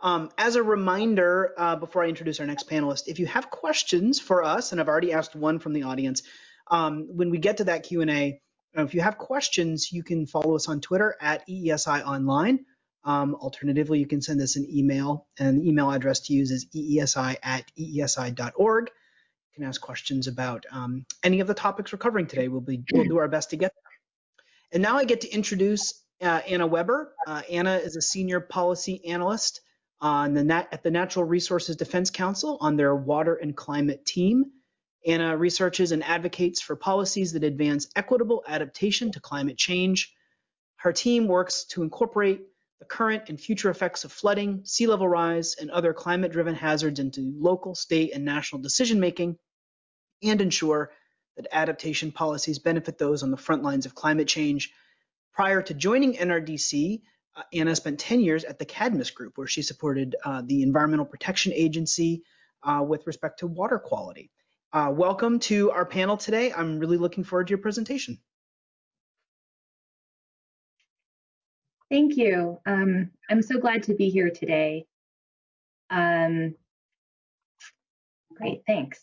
Um, 0.00 0.30
as 0.38 0.56
a 0.56 0.62
reminder, 0.62 1.52
uh, 1.58 1.76
before 1.76 2.02
I 2.02 2.08
introduce 2.08 2.40
our 2.40 2.46
next 2.46 2.68
panelist, 2.68 3.06
if 3.06 3.18
you 3.18 3.26
have 3.26 3.50
questions 3.50 4.18
for 4.18 4.42
us, 4.42 4.72
and 4.72 4.80
I've 4.80 4.88
already 4.88 5.12
asked 5.12 5.36
one 5.36 5.58
from 5.58 5.74
the 5.74 5.82
audience, 5.82 6.22
um, 6.70 7.08
when 7.14 7.30
we 7.30 7.38
get 7.38 7.58
to 7.58 7.64
that 7.64 7.82
Q&A, 7.82 8.40
if 8.74 8.94
you 8.94 9.00
have 9.02 9.18
questions, 9.18 9.92
you 9.92 10.02
can 10.02 10.26
follow 10.26 10.54
us 10.54 10.68
on 10.68 10.80
Twitter 10.80 11.16
at 11.20 11.46
EESI 11.48 12.04
Online. 12.06 12.64
Um, 13.04 13.34
alternatively, 13.34 13.98
you 13.98 14.06
can 14.06 14.20
send 14.20 14.40
us 14.40 14.56
an 14.56 14.66
email, 14.70 15.26
and 15.38 15.60
the 15.60 15.68
email 15.68 15.90
address 15.90 16.20
to 16.20 16.34
use 16.34 16.50
is 16.50 16.66
eesi 16.74 17.36
at 17.42 17.70
eesi.org. 17.78 18.86
You 18.88 19.54
can 19.54 19.64
ask 19.64 19.80
questions 19.80 20.26
about 20.26 20.66
um, 20.70 21.06
any 21.22 21.40
of 21.40 21.46
the 21.46 21.54
topics 21.54 21.92
we're 21.92 21.98
covering 21.98 22.26
today. 22.26 22.48
We'll, 22.48 22.60
be, 22.60 22.84
we'll 22.92 23.04
do 23.04 23.18
our 23.18 23.28
best 23.28 23.50
to 23.50 23.56
get 23.56 23.72
there. 23.74 23.92
And 24.72 24.82
now 24.82 24.96
I 24.96 25.04
get 25.04 25.22
to 25.22 25.30
introduce 25.30 26.04
uh, 26.22 26.40
Anna 26.46 26.66
Weber. 26.66 27.12
Uh, 27.26 27.42
Anna 27.50 27.76
is 27.76 27.96
a 27.96 28.02
senior 28.02 28.40
policy 28.40 29.04
analyst 29.06 29.60
on 30.00 30.34
the 30.34 30.44
nat- 30.44 30.68
at 30.72 30.82
the 30.82 30.90
Natural 30.90 31.24
Resources 31.24 31.76
Defense 31.76 32.10
Council 32.10 32.58
on 32.60 32.76
their 32.76 32.94
water 32.94 33.34
and 33.34 33.56
climate 33.56 34.04
team. 34.04 34.44
Anna 35.06 35.36
researches 35.36 35.92
and 35.92 36.04
advocates 36.04 36.60
for 36.60 36.76
policies 36.76 37.32
that 37.32 37.42
advance 37.42 37.88
equitable 37.96 38.44
adaptation 38.46 39.10
to 39.12 39.20
climate 39.20 39.56
change. 39.56 40.14
Her 40.76 40.92
team 40.92 41.26
works 41.26 41.64
to 41.70 41.82
incorporate 41.82 42.42
the 42.80 42.86
current 42.86 43.28
and 43.28 43.38
future 43.38 43.70
effects 43.70 44.04
of 44.04 44.10
flooding, 44.12 44.62
sea 44.64 44.86
level 44.86 45.06
rise, 45.06 45.54
and 45.60 45.70
other 45.70 45.92
climate 45.92 46.32
driven 46.32 46.54
hazards 46.54 46.98
into 46.98 47.32
local, 47.36 47.74
state, 47.74 48.12
and 48.14 48.24
national 48.24 48.62
decision 48.62 48.98
making, 48.98 49.36
and 50.22 50.40
ensure 50.40 50.90
that 51.36 51.46
adaptation 51.52 52.10
policies 52.10 52.58
benefit 52.58 52.98
those 52.98 53.22
on 53.22 53.30
the 53.30 53.36
front 53.36 53.62
lines 53.62 53.86
of 53.86 53.94
climate 53.94 54.28
change. 54.28 54.72
Prior 55.34 55.62
to 55.62 55.74
joining 55.74 56.14
NRDC, 56.14 57.02
uh, 57.36 57.42
Anna 57.52 57.76
spent 57.76 58.00
10 58.00 58.20
years 58.20 58.44
at 58.44 58.58
the 58.58 58.64
Cadmus 58.64 59.10
Group, 59.10 59.36
where 59.36 59.46
she 59.46 59.62
supported 59.62 60.16
uh, 60.24 60.42
the 60.44 60.62
Environmental 60.62 61.06
Protection 61.06 61.52
Agency 61.54 62.24
uh, 62.62 62.82
with 62.86 63.06
respect 63.06 63.40
to 63.40 63.46
water 63.46 63.78
quality. 63.78 64.30
Uh, 64.72 64.90
welcome 64.94 65.38
to 65.38 65.70
our 65.70 65.84
panel 65.84 66.16
today. 66.16 66.52
I'm 66.52 66.78
really 66.78 66.96
looking 66.96 67.24
forward 67.24 67.48
to 67.48 67.50
your 67.50 67.58
presentation. 67.58 68.18
Thank 71.90 72.16
you. 72.16 72.60
Um, 72.66 73.10
I'm 73.28 73.42
so 73.42 73.58
glad 73.58 73.82
to 73.84 73.94
be 73.94 74.10
here 74.10 74.30
today. 74.30 74.86
Um, 75.90 76.54
great, 78.36 78.62
thanks. 78.66 79.00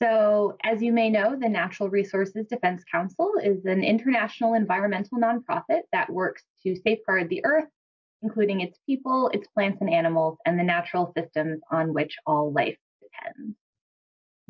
So, 0.00 0.56
as 0.62 0.80
you 0.80 0.92
may 0.92 1.10
know, 1.10 1.36
the 1.38 1.48
Natural 1.48 1.90
Resources 1.90 2.46
Defense 2.46 2.84
Council 2.90 3.32
is 3.42 3.64
an 3.66 3.82
international 3.82 4.54
environmental 4.54 5.18
nonprofit 5.18 5.80
that 5.92 6.10
works 6.10 6.42
to 6.62 6.76
safeguard 6.76 7.28
the 7.28 7.44
earth, 7.44 7.68
including 8.22 8.60
its 8.60 8.78
people, 8.86 9.28
its 9.34 9.48
plants 9.48 9.78
and 9.80 9.92
animals, 9.92 10.38
and 10.46 10.58
the 10.58 10.62
natural 10.62 11.12
systems 11.14 11.60
on 11.70 11.92
which 11.92 12.16
all 12.24 12.52
life 12.52 12.78
depends. 13.02 13.56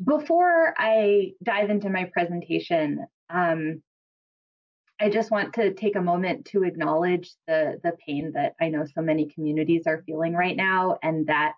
Before 0.05 0.73
I 0.77 1.33
dive 1.43 1.69
into 1.69 1.89
my 1.89 2.05
presentation, 2.05 3.05
um, 3.29 3.81
I 5.01 5.09
just 5.09 5.31
want 5.31 5.53
to 5.55 5.73
take 5.73 5.95
a 5.95 6.01
moment 6.01 6.45
to 6.51 6.63
acknowledge 6.63 7.31
the, 7.47 7.79
the 7.83 7.93
pain 8.05 8.33
that 8.35 8.53
I 8.61 8.69
know 8.69 8.85
so 8.85 9.01
many 9.01 9.27
communities 9.33 9.83
are 9.87 10.03
feeling 10.05 10.33
right 10.33 10.55
now, 10.55 10.99
and 11.01 11.25
that 11.25 11.53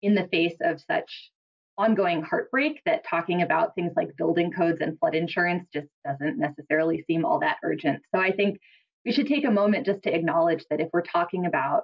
in 0.00 0.14
the 0.14 0.28
face 0.28 0.54
of 0.60 0.80
such 0.80 1.32
ongoing 1.76 2.22
heartbreak 2.22 2.80
that 2.86 3.04
talking 3.04 3.42
about 3.42 3.74
things 3.74 3.92
like 3.96 4.16
building 4.16 4.52
codes 4.52 4.78
and 4.80 4.96
flood 5.00 5.16
insurance 5.16 5.66
just 5.74 5.88
doesn't 6.06 6.38
necessarily 6.38 7.02
seem 7.08 7.24
all 7.24 7.40
that 7.40 7.56
urgent. 7.64 8.00
So 8.14 8.20
I 8.20 8.30
think 8.30 8.60
we 9.04 9.10
should 9.10 9.26
take 9.26 9.44
a 9.44 9.50
moment 9.50 9.86
just 9.86 10.04
to 10.04 10.14
acknowledge 10.14 10.64
that 10.70 10.80
if 10.80 10.88
we're 10.92 11.02
talking 11.02 11.46
about 11.46 11.82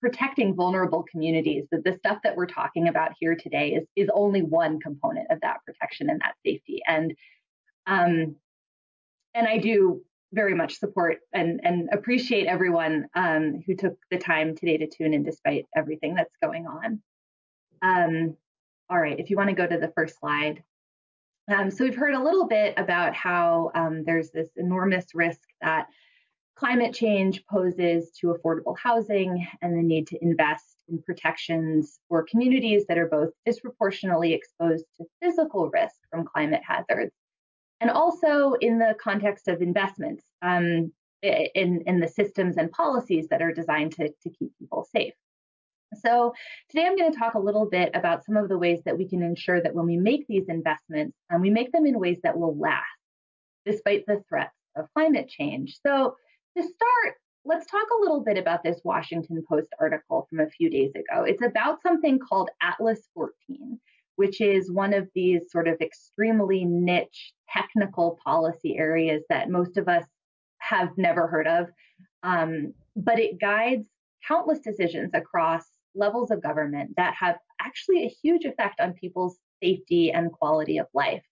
protecting 0.00 0.54
vulnerable 0.54 1.04
communities, 1.10 1.66
that 1.72 1.84
the 1.84 1.98
stuff 1.98 2.20
that 2.24 2.36
we're 2.36 2.46
talking 2.46 2.88
about 2.88 3.12
here 3.20 3.36
today 3.36 3.74
is, 3.74 3.84
is 3.96 4.08
only 4.14 4.40
one 4.40 4.80
component 4.80 5.30
of 5.30 5.42
that 5.42 5.58
protection 5.66 6.08
and 6.08 6.22
that 6.22 6.36
safety. 6.42 6.80
And 6.86 7.12
um, 7.86 8.36
and 9.34 9.46
I 9.46 9.58
do 9.58 10.02
very 10.32 10.54
much 10.54 10.78
support 10.78 11.18
and, 11.32 11.60
and 11.64 11.88
appreciate 11.92 12.46
everyone 12.46 13.08
um, 13.14 13.62
who 13.66 13.74
took 13.74 13.96
the 14.10 14.18
time 14.18 14.54
today 14.54 14.76
to 14.76 14.86
tune 14.86 15.14
in 15.14 15.22
despite 15.22 15.66
everything 15.74 16.14
that's 16.14 16.36
going 16.42 16.66
on. 16.66 17.00
Um, 17.82 18.36
all 18.90 18.98
right, 18.98 19.18
if 19.18 19.30
you 19.30 19.36
want 19.36 19.50
to 19.50 19.54
go 19.54 19.66
to 19.66 19.78
the 19.78 19.92
first 19.94 20.18
slide. 20.18 20.62
Um, 21.48 21.70
so 21.70 21.84
we've 21.84 21.96
heard 21.96 22.14
a 22.14 22.22
little 22.22 22.46
bit 22.46 22.74
about 22.76 23.14
how 23.14 23.70
um, 23.74 24.04
there's 24.04 24.30
this 24.30 24.50
enormous 24.56 25.06
risk 25.14 25.40
that 25.62 25.86
climate 26.56 26.92
change 26.92 27.44
poses 27.46 28.10
to 28.20 28.34
affordable 28.34 28.76
housing 28.76 29.46
and 29.62 29.78
the 29.78 29.82
need 29.82 30.08
to 30.08 30.18
invest 30.22 30.82
in 30.88 31.00
protections 31.02 32.00
for 32.08 32.24
communities 32.24 32.84
that 32.88 32.98
are 32.98 33.06
both 33.06 33.30
disproportionately 33.46 34.32
exposed 34.32 34.84
to 34.96 35.04
physical 35.22 35.70
risk 35.70 35.94
from 36.10 36.24
climate 36.24 36.60
hazards 36.66 37.12
and 37.80 37.90
also 37.90 38.54
in 38.60 38.78
the 38.78 38.96
context 39.00 39.48
of 39.48 39.62
investments 39.62 40.24
um, 40.42 40.92
in, 41.22 41.82
in 41.86 42.00
the 42.00 42.08
systems 42.08 42.56
and 42.56 42.70
policies 42.70 43.26
that 43.28 43.42
are 43.42 43.52
designed 43.52 43.92
to, 43.92 44.08
to 44.08 44.30
keep 44.30 44.50
people 44.58 44.86
safe. 44.94 45.14
So 46.02 46.34
today 46.68 46.86
I'm 46.86 46.96
going 46.96 47.12
to 47.12 47.18
talk 47.18 47.34
a 47.34 47.40
little 47.40 47.66
bit 47.66 47.90
about 47.94 48.24
some 48.24 48.36
of 48.36 48.48
the 48.48 48.58
ways 48.58 48.80
that 48.84 48.98
we 48.98 49.08
can 49.08 49.22
ensure 49.22 49.60
that 49.62 49.74
when 49.74 49.86
we 49.86 49.96
make 49.96 50.26
these 50.26 50.48
investments, 50.48 51.16
um, 51.32 51.40
we 51.40 51.50
make 51.50 51.72
them 51.72 51.86
in 51.86 51.98
ways 51.98 52.18
that 52.22 52.38
will 52.38 52.56
last 52.58 52.84
despite 53.64 54.04
the 54.06 54.22
threats 54.28 54.54
of 54.76 54.86
climate 54.94 55.28
change. 55.28 55.78
So 55.84 56.14
to 56.56 56.62
start, 56.62 57.14
let's 57.44 57.66
talk 57.66 57.86
a 57.90 58.00
little 58.00 58.22
bit 58.22 58.38
about 58.38 58.62
this 58.62 58.80
Washington 58.84 59.42
Post 59.48 59.68
article 59.80 60.26
from 60.28 60.40
a 60.40 60.50
few 60.50 60.70
days 60.70 60.92
ago. 60.94 61.24
It's 61.24 61.42
about 61.42 61.82
something 61.82 62.18
called 62.18 62.50
Atlas 62.62 63.00
14, 63.14 63.80
which 64.18 64.40
is 64.40 64.68
one 64.68 64.92
of 64.92 65.08
these 65.14 65.42
sort 65.48 65.68
of 65.68 65.80
extremely 65.80 66.64
niche 66.64 67.32
technical 67.48 68.18
policy 68.24 68.76
areas 68.76 69.22
that 69.28 69.48
most 69.48 69.76
of 69.76 69.86
us 69.86 70.04
have 70.58 70.88
never 70.96 71.28
heard 71.28 71.46
of. 71.46 71.68
Um, 72.24 72.74
but 72.96 73.20
it 73.20 73.40
guides 73.40 73.86
countless 74.26 74.58
decisions 74.58 75.12
across 75.14 75.62
levels 75.94 76.32
of 76.32 76.42
government 76.42 76.94
that 76.96 77.14
have 77.14 77.36
actually 77.60 78.02
a 78.04 78.14
huge 78.20 78.44
effect 78.44 78.80
on 78.80 78.92
people's 78.94 79.38
safety 79.62 80.10
and 80.10 80.32
quality 80.32 80.78
of 80.78 80.88
life. 80.94 81.22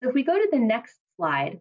So 0.00 0.08
if 0.08 0.14
we 0.14 0.22
go 0.22 0.38
to 0.38 0.48
the 0.52 0.58
next 0.58 0.98
slide, 1.16 1.58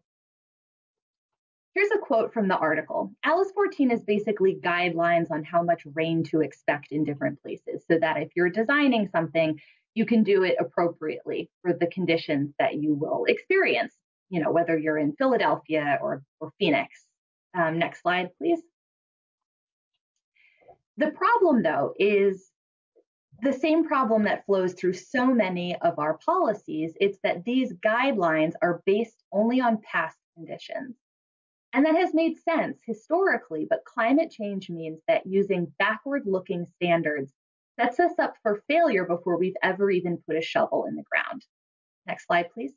here's 1.74 1.90
a 1.96 1.98
quote 1.98 2.32
from 2.32 2.48
the 2.48 2.58
article. 2.58 3.12
Atlas 3.24 3.50
14 3.56 3.90
is 3.90 4.04
basically 4.04 4.60
guidelines 4.62 5.32
on 5.32 5.44
how 5.44 5.64
much 5.64 5.82
rain 5.96 6.24
to 6.26 6.42
expect 6.42 6.92
in 6.92 7.04
different 7.04 7.42
places 7.42 7.84
so 7.90 7.98
that 7.98 8.22
if 8.22 8.30
you're 8.36 8.52
designing 8.52 9.10
something, 9.12 9.60
you 9.94 10.06
can 10.06 10.24
do 10.24 10.44
it 10.44 10.56
appropriately 10.60 11.50
for 11.62 11.74
the 11.74 11.88
conditions 11.88 12.54
that 12.60 12.76
you 12.76 12.94
will 12.94 13.26
experience, 13.26 13.94
you 14.30 14.42
know, 14.42 14.52
whether 14.52 14.78
you're 14.78 14.98
in 14.98 15.14
Philadelphia 15.14 15.98
or, 16.02 16.24
or 16.40 16.52
Phoenix. 16.60 17.06
Um, 17.54 17.80
next 17.80 18.02
slide, 18.02 18.30
please. 18.38 18.60
The 20.98 21.12
problem, 21.12 21.64
though, 21.64 21.94
is 21.98 22.50
the 23.42 23.54
same 23.54 23.88
problem 23.88 24.24
that 24.24 24.46
flows 24.46 24.74
through 24.74 24.94
so 24.94 25.26
many 25.26 25.76
of 25.78 25.98
our 25.98 26.18
policies. 26.18 26.94
It's 27.00 27.18
that 27.24 27.46
these 27.46 27.74
guidelines 27.74 28.54
are 28.62 28.82
based 28.86 29.24
only 29.32 29.62
on 29.62 29.80
past 29.82 30.18
conditions. 30.36 30.96
And 31.74 31.86
that 31.86 31.96
has 31.96 32.14
made 32.14 32.40
sense 32.40 32.80
historically, 32.86 33.68
but 33.70 33.86
climate 33.86 34.32
change 34.32 34.70
means 34.70 35.00
that 35.08 35.26
using 35.26 35.72
backward 35.78 36.24
looking 36.26 36.66
standards 36.76 37.32
sets 37.80 38.00
us 38.00 38.20
up 38.20 38.36
for 38.44 38.62
failure 38.68 39.06
before 39.06 39.38
we've 39.38 39.56
ever 39.64 39.90
even 39.90 40.22
put 40.28 40.36
a 40.36 40.42
shovel 40.42 40.86
in 40.86 40.96
the 40.96 41.04
ground. 41.04 41.46
Next 42.06 42.26
slide, 42.26 42.52
please. 42.54 42.74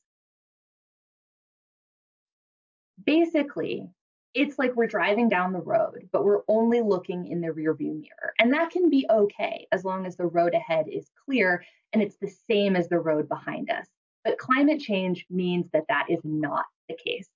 Basically, 3.04 3.88
it's 4.34 4.58
like 4.58 4.76
we're 4.76 4.86
driving 4.86 5.28
down 5.28 5.52
the 5.52 5.60
road, 5.60 6.08
but 6.12 6.24
we're 6.24 6.42
only 6.46 6.80
looking 6.80 7.26
in 7.26 7.40
the 7.40 7.48
rearview 7.48 8.00
mirror. 8.00 8.32
And 8.38 8.52
that 8.52 8.70
can 8.70 8.88
be 8.88 9.06
okay 9.10 9.66
as 9.72 9.84
long 9.84 10.06
as 10.06 10.16
the 10.16 10.26
road 10.26 10.54
ahead 10.54 10.86
is 10.90 11.10
clear 11.24 11.64
and 11.92 12.02
it's 12.02 12.16
the 12.16 12.32
same 12.48 12.76
as 12.76 12.88
the 12.88 13.00
road 13.00 13.28
behind 13.28 13.70
us. 13.70 13.86
But 14.24 14.38
climate 14.38 14.80
change 14.80 15.26
means 15.28 15.66
that 15.72 15.84
that 15.88 16.06
is 16.08 16.20
not 16.22 16.64
the 16.88 16.96
case. 16.96 17.28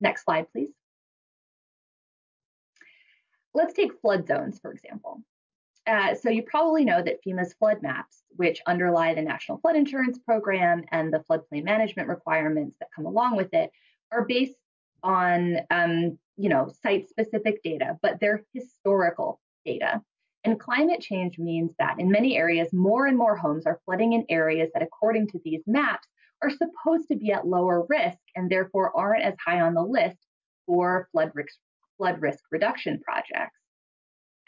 Next 0.00 0.24
slide, 0.24 0.46
please. 0.52 0.70
Let's 3.52 3.74
take 3.74 4.00
flood 4.00 4.26
zones, 4.28 4.60
for 4.60 4.70
example. 4.70 5.22
Uh, 5.88 6.14
so 6.14 6.28
you 6.28 6.42
probably 6.42 6.84
know 6.84 7.02
that 7.02 7.24
FEMA's 7.24 7.54
flood 7.54 7.78
maps, 7.80 8.22
which 8.36 8.60
underlie 8.66 9.14
the 9.14 9.22
National 9.22 9.58
Flood 9.58 9.74
Insurance 9.74 10.18
Program 10.18 10.84
and 10.92 11.12
the 11.12 11.24
floodplain 11.30 11.64
management 11.64 12.08
requirements 12.08 12.76
that 12.78 12.90
come 12.94 13.06
along 13.06 13.36
with 13.36 13.54
it, 13.54 13.70
are 14.12 14.26
based 14.26 14.56
on 15.02 15.58
um, 15.70 16.18
you 16.36 16.50
know 16.50 16.70
site-specific 16.82 17.62
data, 17.62 17.98
but 18.02 18.20
they're 18.20 18.44
historical 18.52 19.40
data. 19.64 20.02
And 20.44 20.60
climate 20.60 21.00
change 21.00 21.38
means 21.38 21.72
that 21.78 21.98
in 21.98 22.10
many 22.10 22.36
areas, 22.36 22.72
more 22.72 23.06
and 23.06 23.16
more 23.16 23.36
homes 23.36 23.66
are 23.66 23.80
flooding 23.84 24.12
in 24.12 24.26
areas 24.28 24.70
that, 24.74 24.82
according 24.82 25.28
to 25.28 25.40
these 25.44 25.62
maps, 25.66 26.06
are 26.42 26.50
supposed 26.50 27.08
to 27.08 27.16
be 27.16 27.32
at 27.32 27.46
lower 27.46 27.86
risk 27.88 28.18
and 28.36 28.50
therefore 28.50 28.96
aren't 28.96 29.24
as 29.24 29.34
high 29.44 29.60
on 29.60 29.74
the 29.74 29.82
list 29.82 30.18
for 30.66 31.08
flood 31.12 31.32
risk, 31.34 31.56
flood 31.96 32.20
risk 32.20 32.40
reduction 32.52 33.00
projects. 33.00 33.57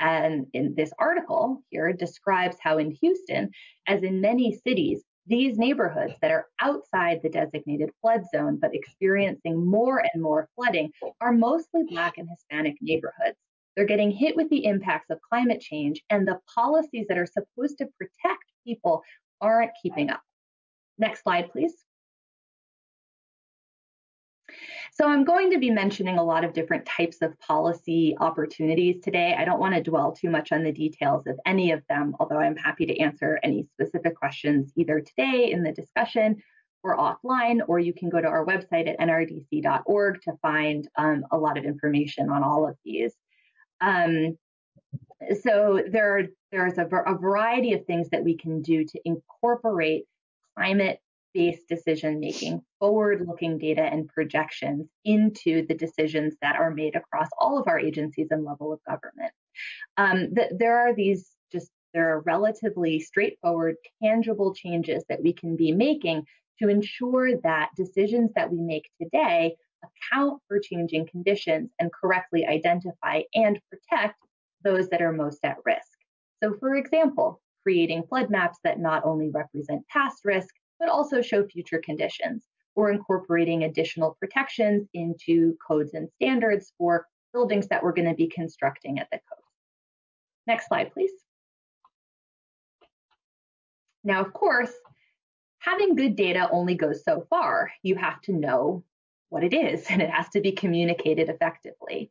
And 0.01 0.47
in 0.55 0.75
this 0.75 0.93
article 0.99 1.63
here 1.69 1.93
describes 1.93 2.57
how 2.61 2.79
in 2.79 2.91
Houston, 2.91 3.51
as 3.87 4.03
in 4.03 4.21
many 4.21 4.59
cities, 4.67 5.05
these 5.27 5.59
neighborhoods 5.59 6.15
that 6.23 6.31
are 6.31 6.47
outside 6.61 7.21
the 7.23 7.29
designated 7.29 7.91
flood 8.01 8.23
zone 8.35 8.59
but 8.61 8.75
experiencing 8.75 9.65
more 9.65 10.03
and 10.13 10.23
more 10.23 10.49
flooding 10.57 10.91
are 11.21 11.33
mostly 11.33 11.83
Black 11.89 12.17
and 12.17 12.29
Hispanic 12.29 12.77
neighborhoods. 12.81 13.37
They're 13.77 13.85
getting 13.85 14.11
hit 14.11 14.35
with 14.35 14.49
the 14.49 14.65
impacts 14.65 15.11
of 15.11 15.21
climate 15.21 15.61
change, 15.61 16.03
and 16.11 16.27
the 16.27 16.41
policies 16.53 17.07
that 17.09 17.19
are 17.19 17.27
supposed 17.27 17.79
to 17.79 17.89
protect 17.99 18.45
people 18.67 19.03
aren't 19.41 19.71
keeping 19.83 20.11
up. 20.11 20.23
Next 20.99 21.23
slide, 21.23 21.51
please. 21.53 21.75
So 25.01 25.09
I'm 25.09 25.25
going 25.25 25.51
to 25.53 25.59
be 25.59 25.71
mentioning 25.71 26.19
a 26.19 26.23
lot 26.23 26.45
of 26.45 26.53
different 26.53 26.85
types 26.85 27.23
of 27.23 27.39
policy 27.41 28.15
opportunities 28.21 29.01
today. 29.03 29.35
I 29.35 29.47
don't 29.47 29.59
want 29.59 29.75
to 29.75 29.83
dwell 29.83 30.13
too 30.13 30.29
much 30.29 30.53
on 30.53 30.63
the 30.63 30.73
details 30.73 31.27
of 31.27 31.41
any 31.47 31.71
of 31.71 31.83
them, 31.89 32.15
although 32.21 32.37
I'm 32.37 32.55
happy 32.55 32.85
to 32.85 32.99
answer 32.99 33.41
any 33.43 33.67
specific 33.73 34.15
questions 34.15 34.75
either 34.77 35.01
today 35.01 35.53
in 35.53 35.63
the 35.63 35.73
discussion 35.73 36.43
or 36.83 36.99
offline, 36.99 37.61
or 37.67 37.79
you 37.79 37.95
can 37.95 38.11
go 38.11 38.21
to 38.21 38.27
our 38.27 38.45
website 38.45 38.91
at 38.91 38.99
nrdc.org 38.99 40.21
to 40.21 40.33
find 40.43 40.87
um, 40.97 41.25
a 41.31 41.39
lot 41.39 41.57
of 41.57 41.65
information 41.65 42.29
on 42.29 42.45
all 42.45 42.69
of 42.69 42.77
these. 42.85 43.15
Um, 43.81 44.37
so 45.43 45.83
there, 45.91 46.29
there's 46.53 46.77
a, 46.77 46.85
a 46.85 47.17
variety 47.17 47.73
of 47.73 47.87
things 47.87 48.11
that 48.11 48.23
we 48.23 48.37
can 48.37 48.61
do 48.61 48.85
to 48.85 49.01
incorporate 49.07 50.05
climate 50.59 51.01
based 51.35 51.69
decision 51.69 52.21
making, 52.21 52.61
forward 52.79 53.27
looking 53.27 53.59
data 53.59 53.83
and 53.83 54.09
projections 54.09 54.89
into 55.05 55.67
the 55.67 55.75
decisions 55.75 56.35
that 56.43 56.57
are 56.57 56.71
made 56.71 56.97
across 56.97 57.29
all 57.39 57.59
of 57.59 57.69
our 57.69 57.79
agencies 57.79 58.29
and 58.31 58.45
level 58.45 58.73
of 58.73 58.81
government. 58.85 59.33
Um, 59.97 60.35
th- 60.35 60.53
there 60.59 60.79
are 60.79 60.95
these 60.95 61.31
just 61.53 61.71
there 61.93 62.15
are 62.15 62.21
relatively 62.21 63.01
straightforward, 63.01 63.77
tangible 64.03 64.55
changes 64.55 65.05
that 65.09 65.23
we 65.23 65.33
can 65.33 65.57
be 65.57 65.73
making 65.73 66.25
to 66.63 66.69
ensure 66.69 67.37
that 67.39 67.71
decisions 67.77 68.31
that 68.37 68.51
we 68.51 68.61
make 68.61 68.89
today 69.01 69.57
account 69.83 70.41
for 70.47 70.61
changing 70.61 71.07
conditions 71.09 71.71
and 71.79 71.91
correctly 71.93 72.47
identify 72.47 73.23
and 73.35 73.59
protect 73.71 74.17
those 74.63 74.89
that 74.91 75.03
are 75.03 75.13
most 75.13 75.41
at 75.43 75.57
risk. 75.65 75.89
So, 76.43 76.55
for 76.61 76.77
example, 76.77 77.41
creating 77.63 78.05
flood 78.09 78.31
maps 78.31 78.59
that 78.65 78.79
not 78.79 79.05
only 79.05 79.31
represent 79.31 79.87
past 79.89 80.25
risk, 80.25 80.55
but 80.81 80.89
also 80.89 81.23
show 81.23 81.47
future 81.47 81.81
conditions, 81.85 82.49
or 82.75 82.91
incorporating 82.91 83.63
additional 83.65 84.17
protections 84.19 84.89
into 84.95 85.55
codes 85.67 85.95
and 85.95 86.09
standards 86.17 86.73
for 86.79 87.07
buildings 87.33 87.69
that 87.69 87.83
we're 87.83 87.93
going 87.93 88.09
to 88.09 88.15
be 88.15 88.29
constructing 88.29 88.99
at 88.99 89.09
the 89.13 89.19
coast. 89.19 89.47
Next 90.47 90.67
slide, 90.67 90.93
please. 90.93 91.13
Now, 94.03 94.21
of 94.23 94.33
course, 94.33 94.73
having 95.59 95.95
good 95.95 96.17
data 96.17 96.49
only 96.51 96.75
goes 96.75 97.05
so 97.05 97.27
far. 97.29 97.71
You 97.83 97.97
have 97.97 98.21
to 98.23 98.33
know 98.33 98.85
what 99.29 99.45
it 99.45 99.53
is, 99.53 99.85
and 99.91 100.03
it 100.03 100.11
has 100.11 100.29
to 100.31 100.41
be 100.41 100.53
communicated 100.53 101.29
effectively. 101.29 102.11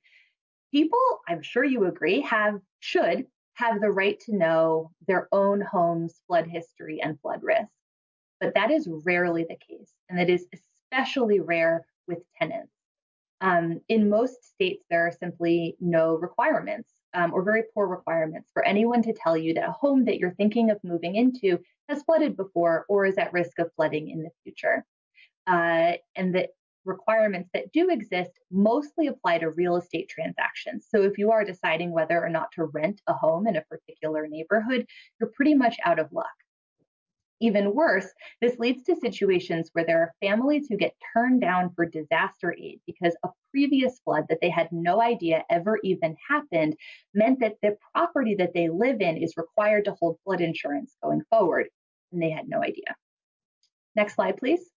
People, 0.72 1.02
I'm 1.28 1.42
sure 1.42 1.64
you 1.64 1.86
agree, 1.86 2.22
have 2.22 2.60
should 2.80 3.26
have 3.56 3.82
the 3.82 3.92
right 3.92 4.20
to 4.22 4.36
know 4.36 4.92
their 5.08 5.28
own 5.32 5.60
home's 5.60 6.22
flood 6.28 6.48
history 6.48 7.02
and 7.02 7.20
flood 7.20 7.42
risk. 7.44 7.68
But 8.40 8.54
that 8.56 8.72
is 8.72 8.88
rarely 9.06 9.44
the 9.44 9.58
case, 9.58 9.92
and 10.10 10.20
it 10.20 10.30
is 10.30 10.48
especially 10.54 11.40
rare 11.40 11.86
with 12.08 12.20
tenants. 12.40 12.74
Um, 13.42 13.82
in 13.88 14.10
most 14.10 14.44
states, 14.44 14.84
there 14.90 15.06
are 15.08 15.12
simply 15.12 15.76
no 15.80 16.16
requirements 16.16 16.90
um, 17.14 17.34
or 17.34 17.42
very 17.42 17.64
poor 17.74 17.88
requirements 17.88 18.50
for 18.54 18.66
anyone 18.66 19.02
to 19.04 19.14
tell 19.14 19.38
you 19.38 19.54
that 19.54 19.68
a 19.68 19.72
home 19.72 20.06
that 20.06 20.20
you're 20.20 20.34
thinking 20.34 20.70
of 20.70 20.84
moving 20.84 21.16
into 21.16 21.60
has 21.88 22.04
flooded 22.04 22.36
before 22.36 22.86
or 22.90 23.06
is 23.06 23.18
at 23.18 23.34
risk 23.34 23.60
of 23.60 23.72
flooding 23.76 24.10
in 24.10 24.24
the 24.24 24.30
future. 24.44 24.86
Uh, 25.48 25.94
and 26.16 26.36
the 26.36 26.48
requirements 26.86 27.50
that 27.54 27.72
do 27.72 27.90
exist 27.90 28.32
mostly 28.52 29.08
apply 29.08 29.38
to 29.40 29.50
real 29.50 29.76
estate 29.76 30.10
transactions. 30.10 30.88
So 30.90 31.04
if 31.04 31.18
you 31.18 31.32
are 31.32 31.44
deciding 31.44 31.92
whether 31.92 32.24
or 32.24 32.30
not 32.30 32.52
to 32.54 32.66
rent 32.66 33.02
a 33.08 33.14
home 33.14 33.48
in 33.48 33.56
a 33.56 33.66
particular 33.70 34.28
neighborhood, 34.28 34.86
you're 35.20 35.32
pretty 35.32 35.56
much 35.56 35.78
out 35.86 36.00
of 36.00 36.12
luck. 36.12 36.28
Even 37.42 37.74
worse, 37.74 38.08
this 38.42 38.60
leads 38.60 38.84
to 38.84 38.96
situations 38.96 39.70
where 39.72 39.86
there 39.86 40.02
are 40.02 40.14
families 40.22 40.68
who 40.68 40.76
get 40.76 40.96
turned 41.14 41.40
down 41.40 41.72
for 41.74 41.86
disaster 41.86 42.54
aid 42.58 42.82
because 42.86 43.16
a 43.24 43.30
previous 43.52 44.00
flood 44.00 44.26
that 44.28 44.40
they 44.42 44.50
had 44.50 44.70
no 44.72 45.02
idea 45.02 45.46
ever 45.50 45.80
even 45.84 46.16
happened 46.28 46.76
meant 47.14 47.40
that 47.40 47.56
the 47.62 47.78
property 47.94 48.36
that 48.36 48.54
they 48.54 48.68
live 48.70 49.00
in 49.00 49.18
is 49.18 49.38
required 49.38 49.86
to 49.86 49.96
hold 50.00 50.18
flood 50.26 50.42
insurance 50.42 50.96
going 51.02 51.22
forward, 51.30 51.70
and 52.12 52.22
they 52.22 52.30
had 52.30 52.50
no 52.50 52.62
idea. 52.62 52.96
Next 53.96 54.16
slide, 54.16 54.38
please. 54.38 54.70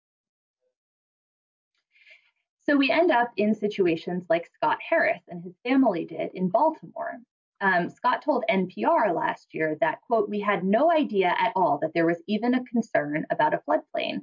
So 2.68 2.78
we 2.78 2.92
end 2.92 3.12
up 3.12 3.32
in 3.38 3.56
situations 3.56 4.24
like 4.30 4.50
Scott 4.56 4.78
Harris 4.88 5.24
and 5.28 5.44
his 5.44 5.56
family 5.64 6.06
did 6.06 6.30
in 6.36 6.50
Baltimore, 6.50 7.18
um, 7.62 7.90
Scott 7.90 8.24
told 8.24 8.44
NPR 8.50 9.16
last 9.16 9.48
year 9.54 9.78
that, 9.82 10.02
quote, 10.02 10.28
we 10.28 10.40
had 10.40 10.64
no 10.64 10.92
idea 10.92 11.28
at 11.28 11.54
all 11.56 11.78
that 11.82 11.92
there 11.94 12.08
was 12.08 12.22
even 12.28 12.56
a 12.56 12.64
concern 12.66 13.26
about 13.30 13.54
a 13.54 13.62
floodplain 13.70 14.22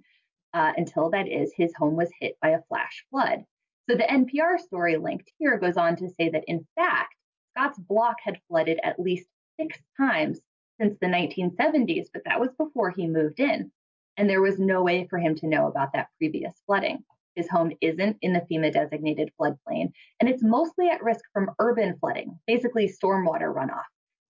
uh, 0.55 0.73
until 0.77 1.11
that 1.11 1.29
is 1.29 1.53
his 1.57 1.73
home 1.77 1.97
was 1.97 2.11
hit 2.21 2.37
by 2.43 2.51
a 2.51 2.63
flash 2.69 3.05
flood. 3.11 3.45
So 3.89 3.97
the 3.97 4.05
NPR 4.05 4.59
story 4.59 4.97
linked 4.97 5.31
here 5.39 5.57
goes 5.57 5.77
on 5.77 5.97
to 5.97 6.11
say 6.11 6.29
that 6.31 6.45
in 6.49 6.67
fact, 6.75 7.15
Scott's 7.53 7.79
block 7.79 8.17
had 8.23 8.41
flooded 8.49 8.81
at 8.83 9.01
least 9.01 9.29
six 9.59 9.79
times 9.97 10.41
since 10.81 10.97
the 11.01 11.07
1970s, 11.07 12.07
but 12.13 12.23
that 12.25 12.41
was 12.41 12.51
before 12.59 12.91
he 12.91 13.07
moved 13.07 13.41
in. 13.41 13.71
And 14.17 14.29
there 14.29 14.43
was 14.43 14.59
no 14.59 14.83
way 14.83 15.07
for 15.09 15.19
him 15.19 15.37
to 15.37 15.47
know 15.47 15.69
about 15.69 15.93
that 15.93 16.09
previous 16.19 16.55
flooding. 16.67 17.05
His 17.39 17.49
home 17.49 17.71
isn't 17.81 18.17
in 18.21 18.33
the 18.33 18.45
FEMA 18.51 18.73
designated 18.73 19.31
floodplain, 19.41 19.93
and 20.19 20.29
it's 20.29 20.43
mostly 20.43 20.89
at 20.89 21.05
risk 21.05 21.21
from 21.33 21.53
urban 21.61 21.97
flooding, 22.01 22.37
basically 22.49 22.89
stormwater 22.89 23.55
runoff. 23.55 23.85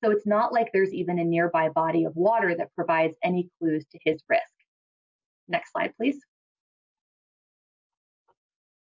So 0.04 0.10
it's 0.10 0.26
not 0.26 0.52
like 0.52 0.68
there's 0.74 0.92
even 0.92 1.18
a 1.18 1.24
nearby 1.24 1.70
body 1.70 2.04
of 2.04 2.14
water 2.14 2.54
that 2.54 2.74
provides 2.74 3.16
any 3.24 3.48
clues 3.58 3.86
to 3.92 3.98
his 4.04 4.20
risk. 4.28 4.42
Next 5.48 5.72
slide, 5.72 5.94
please. 5.96 6.18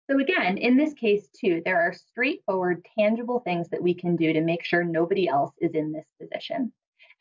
So 0.10 0.18
again, 0.18 0.60
in 0.60 0.78
this 0.78 0.94
case 0.94 1.28
too, 1.38 1.62
there 1.66 1.82
are 1.82 1.92
straightforward, 1.92 2.86
tangible 2.98 3.42
things 3.42 3.68
that 3.72 3.84
we 3.84 3.94
can 3.94 4.16
do 4.16 4.32
to 4.32 4.40
make 4.40 4.64
sure 4.64 4.86
nobody 4.86 5.28
else 5.28 5.52
is 5.60 5.72
in 5.74 5.92
this 5.92 6.06
position. 6.22 6.72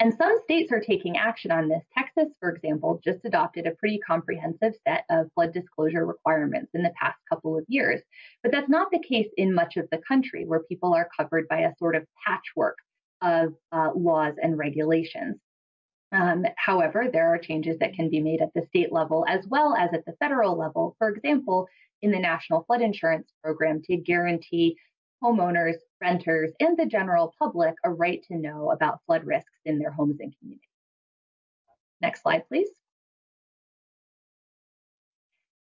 And 0.00 0.12
some 0.18 0.38
states 0.42 0.72
are 0.72 0.80
taking 0.80 1.16
action 1.16 1.50
on 1.52 1.68
this. 1.68 1.82
Texas, 1.96 2.34
for 2.40 2.50
example, 2.50 3.00
just 3.04 3.24
adopted 3.24 3.66
a 3.66 3.76
pretty 3.76 3.98
comprehensive 3.98 4.74
set 4.86 5.04
of 5.08 5.30
flood 5.34 5.52
disclosure 5.52 6.04
requirements 6.04 6.72
in 6.74 6.82
the 6.82 6.92
past 7.00 7.18
couple 7.28 7.56
of 7.56 7.64
years. 7.68 8.00
But 8.42 8.50
that's 8.50 8.68
not 8.68 8.90
the 8.90 8.98
case 8.98 9.28
in 9.36 9.54
much 9.54 9.76
of 9.76 9.88
the 9.90 10.00
country, 10.06 10.44
where 10.46 10.64
people 10.64 10.94
are 10.94 11.08
covered 11.16 11.46
by 11.48 11.60
a 11.60 11.76
sort 11.78 11.94
of 11.94 12.04
patchwork 12.26 12.76
of 13.22 13.54
uh, 13.70 13.90
laws 13.94 14.34
and 14.42 14.58
regulations. 14.58 15.36
Um, 16.12 16.44
however, 16.56 17.08
there 17.12 17.32
are 17.32 17.38
changes 17.38 17.78
that 17.78 17.94
can 17.94 18.10
be 18.10 18.20
made 18.20 18.40
at 18.40 18.52
the 18.54 18.66
state 18.66 18.92
level 18.92 19.24
as 19.28 19.46
well 19.48 19.74
as 19.74 19.90
at 19.92 20.04
the 20.06 20.14
federal 20.20 20.56
level. 20.56 20.96
For 20.98 21.08
example, 21.08 21.68
in 22.02 22.10
the 22.10 22.18
National 22.18 22.64
Flood 22.64 22.82
Insurance 22.82 23.32
Program 23.42 23.80
to 23.84 23.96
guarantee 23.96 24.76
homeowners, 25.22 25.76
renters, 26.00 26.52
and 26.60 26.76
the 26.76 26.86
general 26.86 27.34
public 27.38 27.74
a 27.84 27.90
right 27.90 28.22
to 28.28 28.36
know 28.36 28.70
about 28.70 29.00
flood 29.06 29.24
risks 29.24 29.60
in 29.64 29.78
their 29.78 29.90
homes 29.90 30.20
and 30.20 30.34
communities. 30.38 30.68
Next 32.00 32.22
slide, 32.22 32.46
please. 32.48 32.68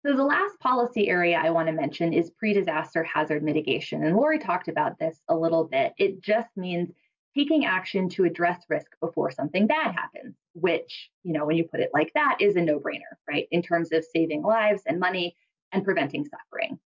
So 0.06 0.16
the 0.16 0.24
last 0.24 0.60
policy 0.60 1.10
area 1.10 1.42
I 1.44 1.50
want 1.50 1.68
to 1.68 1.74
mention 1.74 2.14
is 2.14 2.30
pre-disaster 2.30 3.04
hazard 3.04 3.44
mitigation. 3.44 4.04
And 4.04 4.16
Laurie 4.16 4.38
talked 4.38 4.68
about 4.68 5.00
this 5.00 5.20
a 5.30 5.36
little 5.36 5.64
bit. 5.64 5.94
It 5.98 6.22
just 6.22 6.50
means 6.56 6.92
taking 7.36 7.66
action 7.66 8.08
to 8.10 8.24
address 8.24 8.64
risk 8.70 8.88
before 9.02 9.32
something 9.32 9.66
bad 9.68 9.96
happens, 9.96 10.36
which, 10.54 11.10
you 11.24 11.34
know, 11.34 11.46
when 11.46 11.58
you 11.58 11.64
put 11.64 11.80
it 11.80 11.90
like 11.94 12.14
that, 12.14 12.38
is 12.40 12.56
a 12.56 12.62
no-brainer, 12.62 13.02
right? 13.28 13.48
In 13.52 13.62
terms 13.62 13.92
of 13.92 14.06
saving 14.06 14.44
lives 14.44 14.84
and 14.86 15.00
money 15.00 15.36
and 15.72 15.84
preventing 15.84 16.26
suffering. 16.26 16.80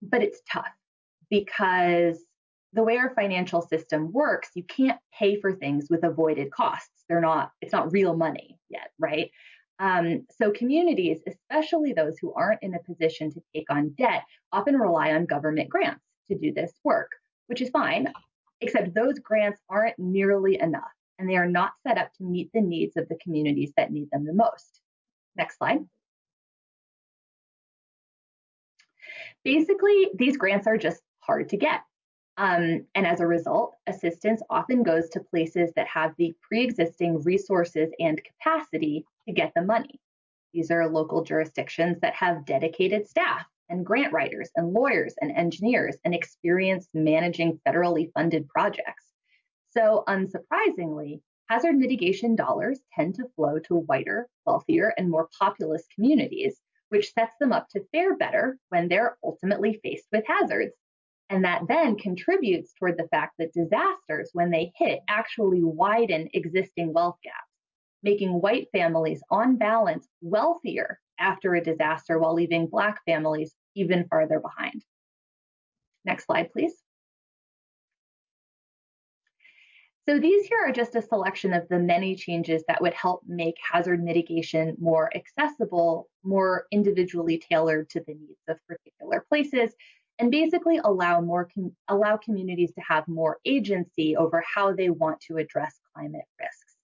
But 0.00 0.22
it's 0.22 0.40
tough 0.50 0.72
because 1.30 2.18
the 2.72 2.82
way 2.82 2.96
our 2.98 3.14
financial 3.14 3.62
system 3.62 4.12
works, 4.12 4.50
you 4.54 4.62
can't 4.64 4.98
pay 5.12 5.40
for 5.40 5.52
things 5.52 5.86
with 5.88 6.04
avoided 6.04 6.50
costs. 6.50 7.04
They're 7.08 7.20
not, 7.20 7.50
it's 7.60 7.72
not 7.72 7.92
real 7.92 8.16
money 8.16 8.58
yet, 8.68 8.90
right? 8.98 9.30
Um, 9.78 10.26
so 10.30 10.50
communities, 10.50 11.18
especially 11.26 11.92
those 11.92 12.18
who 12.18 12.34
aren't 12.34 12.62
in 12.62 12.74
a 12.74 12.82
position 12.82 13.32
to 13.32 13.40
take 13.54 13.70
on 13.70 13.94
debt, 13.96 14.24
often 14.52 14.76
rely 14.76 15.12
on 15.12 15.24
government 15.24 15.68
grants 15.68 16.04
to 16.30 16.36
do 16.36 16.52
this 16.52 16.72
work, 16.84 17.10
which 17.46 17.62
is 17.62 17.70
fine, 17.70 18.12
except 18.60 18.94
those 18.94 19.18
grants 19.18 19.60
aren't 19.70 19.98
nearly 19.98 20.60
enough 20.60 20.82
and 21.18 21.28
they 21.28 21.36
are 21.36 21.48
not 21.48 21.72
set 21.86 21.98
up 21.98 22.12
to 22.14 22.24
meet 22.24 22.50
the 22.52 22.60
needs 22.60 22.96
of 22.96 23.08
the 23.08 23.18
communities 23.22 23.72
that 23.76 23.90
need 23.90 24.08
them 24.10 24.24
the 24.24 24.32
most. 24.32 24.80
Next 25.36 25.58
slide. 25.58 25.78
Basically, 29.44 30.10
these 30.16 30.36
grants 30.36 30.66
are 30.66 30.76
just 30.76 31.00
hard 31.28 31.50
to 31.50 31.56
get. 31.56 31.82
Um, 32.38 32.86
and 32.94 33.04
as 33.04 33.20
a 33.20 33.26
result, 33.26 33.76
assistance 33.88 34.40
often 34.48 34.84
goes 34.84 35.08
to 35.10 35.20
places 35.20 35.72
that 35.74 35.88
have 35.88 36.14
the 36.16 36.34
pre 36.40 36.62
existing 36.62 37.22
resources 37.22 37.90
and 37.98 38.22
capacity 38.22 39.04
to 39.26 39.34
get 39.34 39.52
the 39.54 39.62
money. 39.62 40.00
These 40.54 40.70
are 40.70 40.88
local 40.88 41.24
jurisdictions 41.24 41.98
that 42.00 42.14
have 42.14 42.46
dedicated 42.46 43.08
staff 43.08 43.44
and 43.68 43.84
grant 43.84 44.12
writers 44.12 44.50
and 44.56 44.72
lawyers 44.72 45.14
and 45.20 45.32
engineers 45.32 45.96
and 46.04 46.14
experience 46.14 46.88
managing 46.94 47.60
federally 47.66 48.10
funded 48.12 48.48
projects. 48.48 49.04
So, 49.70 50.04
unsurprisingly, 50.08 51.20
hazard 51.50 51.76
mitigation 51.76 52.36
dollars 52.36 52.78
tend 52.94 53.16
to 53.16 53.28
flow 53.34 53.58
to 53.58 53.74
whiter, 53.74 54.28
wealthier, 54.46 54.94
and 54.96 55.10
more 55.10 55.28
populous 55.38 55.84
communities, 55.92 56.58
which 56.88 57.12
sets 57.12 57.34
them 57.40 57.52
up 57.52 57.68
to 57.70 57.84
fare 57.92 58.16
better 58.16 58.58
when 58.68 58.88
they're 58.88 59.18
ultimately 59.24 59.80
faced 59.82 60.06
with 60.12 60.24
hazards 60.26 60.72
and 61.30 61.44
that 61.44 61.62
then 61.68 61.96
contributes 61.96 62.72
toward 62.72 62.96
the 62.96 63.08
fact 63.08 63.34
that 63.38 63.52
disasters, 63.52 64.30
when 64.32 64.50
they 64.50 64.72
hit, 64.76 65.00
actually 65.08 65.62
widen 65.62 66.28
existing 66.32 66.92
wealth 66.92 67.18
gaps, 67.22 67.36
making 68.02 68.40
white 68.40 68.68
families 68.72 69.22
on 69.30 69.56
balance 69.56 70.08
wealthier 70.20 70.98
after 71.18 71.54
a 71.54 71.62
disaster 71.62 72.18
while 72.18 72.34
leaving 72.34 72.66
Black 72.66 73.00
families 73.04 73.54
even 73.74 74.06
farther 74.08 74.40
behind. 74.40 74.82
Next 76.04 76.26
slide, 76.26 76.50
please. 76.52 76.72
So 80.08 80.18
these 80.18 80.46
here 80.46 80.60
are 80.66 80.72
just 80.72 80.94
a 80.94 81.02
selection 81.02 81.52
of 81.52 81.68
the 81.68 81.78
many 81.78 82.16
changes 82.16 82.64
that 82.66 82.80
would 82.80 82.94
help 82.94 83.24
make 83.26 83.56
hazard 83.70 84.02
mitigation 84.02 84.74
more 84.80 85.14
accessible, 85.14 86.08
more 86.22 86.64
individually 86.72 87.42
tailored 87.50 87.90
to 87.90 88.00
the 88.06 88.14
needs 88.14 88.40
of 88.48 88.56
particular 88.66 89.26
places, 89.28 89.74
and 90.18 90.30
basically 90.30 90.78
allow 90.78 91.20
more 91.20 91.48
com- 91.54 91.76
allow 91.88 92.16
communities 92.16 92.72
to 92.72 92.80
have 92.80 93.06
more 93.08 93.38
agency 93.44 94.16
over 94.16 94.42
how 94.54 94.72
they 94.72 94.90
want 94.90 95.20
to 95.20 95.36
address 95.36 95.78
climate 95.94 96.24
risks. 96.40 96.76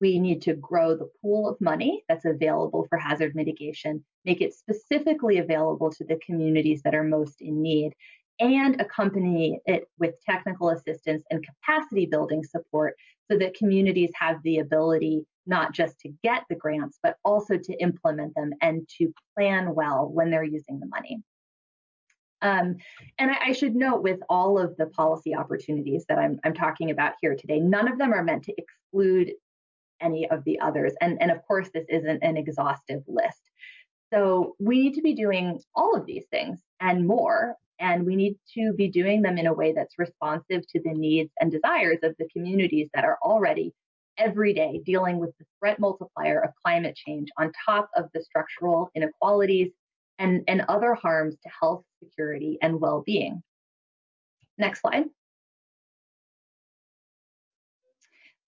We 0.00 0.18
need 0.18 0.42
to 0.42 0.54
grow 0.54 0.96
the 0.96 1.10
pool 1.20 1.48
of 1.48 1.60
money 1.60 2.04
that's 2.08 2.24
available 2.24 2.86
for 2.88 2.98
hazard 2.98 3.34
mitigation, 3.34 4.04
make 4.24 4.40
it 4.40 4.54
specifically 4.54 5.38
available 5.38 5.90
to 5.92 6.04
the 6.04 6.18
communities 6.24 6.82
that 6.82 6.94
are 6.94 7.04
most 7.04 7.40
in 7.40 7.62
need, 7.62 7.92
and 8.40 8.80
accompany 8.80 9.60
it 9.66 9.84
with 9.98 10.14
technical 10.24 10.70
assistance 10.70 11.22
and 11.30 11.46
capacity 11.46 12.06
building 12.06 12.42
support 12.42 12.94
so 13.30 13.36
that 13.38 13.54
communities 13.54 14.10
have 14.14 14.42
the 14.42 14.58
ability 14.58 15.26
not 15.46 15.72
just 15.72 15.98
to 16.00 16.08
get 16.22 16.44
the 16.48 16.56
grants, 16.56 16.98
but 17.02 17.16
also 17.24 17.56
to 17.56 17.72
implement 17.74 18.34
them 18.34 18.52
and 18.62 18.88
to 18.98 19.12
plan 19.36 19.74
well 19.74 20.08
when 20.08 20.30
they're 20.30 20.44
using 20.44 20.80
the 20.80 20.86
money. 20.86 21.22
Um, 22.42 22.76
and 23.18 23.30
I, 23.30 23.48
I, 23.48 23.52
should 23.52 23.74
note 23.74 24.02
with 24.02 24.20
all 24.28 24.58
of 24.58 24.76
the 24.76 24.86
policy 24.86 25.34
opportunities 25.34 26.06
that 26.08 26.18
I'm, 26.18 26.40
I'm 26.42 26.54
talking 26.54 26.90
about 26.90 27.14
here 27.20 27.36
today, 27.36 27.60
none 27.60 27.86
of 27.86 27.98
them 27.98 28.14
are 28.14 28.24
meant 28.24 28.44
to 28.44 28.54
exclude 28.56 29.32
any 30.00 30.28
of 30.30 30.42
the 30.44 30.58
others. 30.60 30.94
And, 31.02 31.20
and 31.20 31.30
of 31.30 31.46
course, 31.46 31.68
this 31.74 31.84
isn't 31.90 32.22
an 32.22 32.38
exhaustive 32.38 33.02
list. 33.06 33.42
So 34.12 34.56
we 34.58 34.80
need 34.82 34.94
to 34.94 35.02
be 35.02 35.14
doing 35.14 35.60
all 35.74 35.94
of 35.94 36.06
these 36.06 36.24
things 36.30 36.58
and 36.80 37.06
more 37.06 37.56
and 37.80 38.04
we 38.04 38.14
need 38.14 38.36
to 38.54 38.72
be 38.74 38.88
doing 38.88 39.22
them 39.22 39.38
in 39.38 39.46
a 39.46 39.54
way 39.54 39.72
that's 39.72 39.98
responsive 39.98 40.66
to 40.68 40.80
the 40.84 40.92
needs 40.92 41.32
and 41.40 41.50
desires 41.50 41.98
of 42.02 42.14
the 42.18 42.28
communities 42.28 42.88
that 42.94 43.04
are 43.04 43.18
already 43.22 43.72
every 44.18 44.52
day 44.52 44.82
dealing 44.84 45.18
with 45.18 45.30
the 45.38 45.46
threat 45.58 45.80
multiplier 45.80 46.40
of 46.40 46.50
climate 46.62 46.94
change 46.94 47.28
on 47.38 47.50
top 47.64 47.88
of 47.96 48.04
the 48.12 48.22
structural 48.22 48.90
inequalities 48.94 49.70
and, 50.20 50.44
and 50.46 50.64
other 50.68 50.94
harms 50.94 51.34
to 51.42 51.48
health, 51.60 51.84
security, 51.98 52.58
and 52.62 52.80
well 52.80 53.02
being. 53.04 53.42
Next 54.58 54.82
slide. 54.82 55.06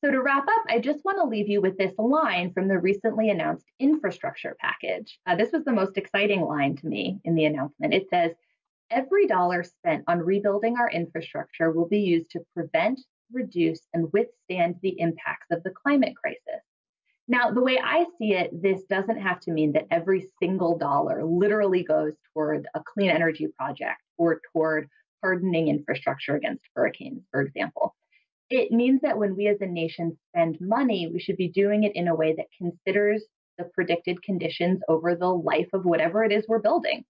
So, 0.05 0.11
to 0.11 0.21
wrap 0.21 0.43
up, 0.43 0.65
I 0.69 0.81
just 0.81 1.05
want 1.05 1.19
to 1.19 1.29
leave 1.29 1.49
you 1.49 1.61
with 1.61 1.79
this 1.79 1.95
line 1.97 2.53
from 2.53 2.69
the 2.69 2.79
recently 2.79 3.31
announced 3.31 3.65
infrastructure 3.79 4.57
package. 4.61 5.19
Uh, 5.27 5.37
this 5.37 5.53
was 5.53 5.65
the 5.65 5.73
most 5.73 5.97
exciting 5.97 6.43
line 6.43 6.77
to 6.77 6.87
me 6.87 7.21
in 7.25 7.35
the 7.35 7.47
announcement. 7.47 7.95
It 7.95 8.09
says, 8.11 8.33
Every 8.91 9.27
dollar 9.27 9.63
spent 9.63 10.05
on 10.09 10.19
rebuilding 10.19 10.77
our 10.77 10.91
infrastructure 10.91 11.71
will 11.71 11.89
be 11.89 12.01
used 12.01 12.31
to 12.33 12.45
prevent, 12.53 13.01
reduce, 13.33 13.81
and 13.95 14.13
withstand 14.13 14.75
the 14.83 15.01
impacts 15.01 15.47
of 15.51 15.63
the 15.63 15.71
climate 15.71 16.15
crisis. 16.15 16.63
Now, 17.33 17.51
the 17.51 17.63
way 17.63 17.81
I 17.83 18.05
see 18.19 18.35
it, 18.35 18.51
this 18.61 18.83
doesn't 18.91 19.17
have 19.17 19.41
to 19.41 19.53
mean 19.53 19.73
that 19.73 19.87
every 19.91 20.29
single 20.39 20.77
dollar 20.77 21.25
literally 21.25 21.83
goes 21.83 22.13
toward 22.35 22.69
a 22.75 22.83
clean 22.85 23.09
energy 23.09 23.47
project 23.57 24.03
or 24.19 24.43
toward 24.53 24.91
hardening 25.23 25.69
infrastructure 25.69 26.37
against 26.37 26.63
hurricanes, 26.77 27.23
for 27.31 27.41
example. 27.41 27.95
It 28.51 28.71
means 28.71 29.01
that 29.01 29.17
when 29.17 29.35
we 29.35 29.47
as 29.47 29.63
a 29.63 29.67
nation 29.67 30.19
spend 30.29 30.61
money, 30.61 31.09
we 31.11 31.21
should 31.21 31.39
be 31.39 31.49
doing 31.49 31.85
it 31.85 31.97
in 31.97 32.09
a 32.09 32.15
way 32.15 32.35
that 32.37 32.53
considers 32.59 33.25
the 33.57 33.65
predicted 33.65 34.23
conditions 34.23 34.83
over 34.87 35.15
the 35.15 35.33
life 35.33 35.71
of 35.73 35.87
whatever 35.87 36.23
it 36.25 36.33
is 36.33 36.45
we're 36.47 36.59
building. 36.59 37.03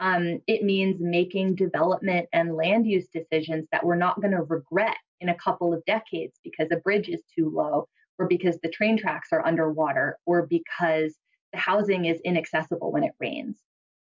Um, 0.00 0.40
it 0.46 0.62
means 0.62 0.96
making 1.00 1.54
development 1.54 2.28
and 2.32 2.56
land 2.56 2.86
use 2.86 3.08
decisions 3.12 3.68
that 3.72 3.84
we're 3.84 3.96
not 3.96 4.22
going 4.22 4.32
to 4.32 4.42
regret 4.42 4.96
in 5.20 5.28
a 5.28 5.36
couple 5.36 5.74
of 5.74 5.84
decades 5.84 6.40
because 6.42 6.68
a 6.72 6.76
bridge 6.76 7.10
is 7.10 7.20
too 7.36 7.50
low, 7.54 7.88
or 8.18 8.26
because 8.26 8.58
the 8.62 8.68
train 8.68 8.96
tracks 8.96 9.28
are 9.32 9.46
underwater, 9.46 10.18
or 10.26 10.46
because 10.46 11.14
the 11.52 11.58
housing 11.58 12.06
is 12.06 12.20
inaccessible 12.24 12.92
when 12.92 13.04
it 13.04 13.12
rains. 13.20 13.56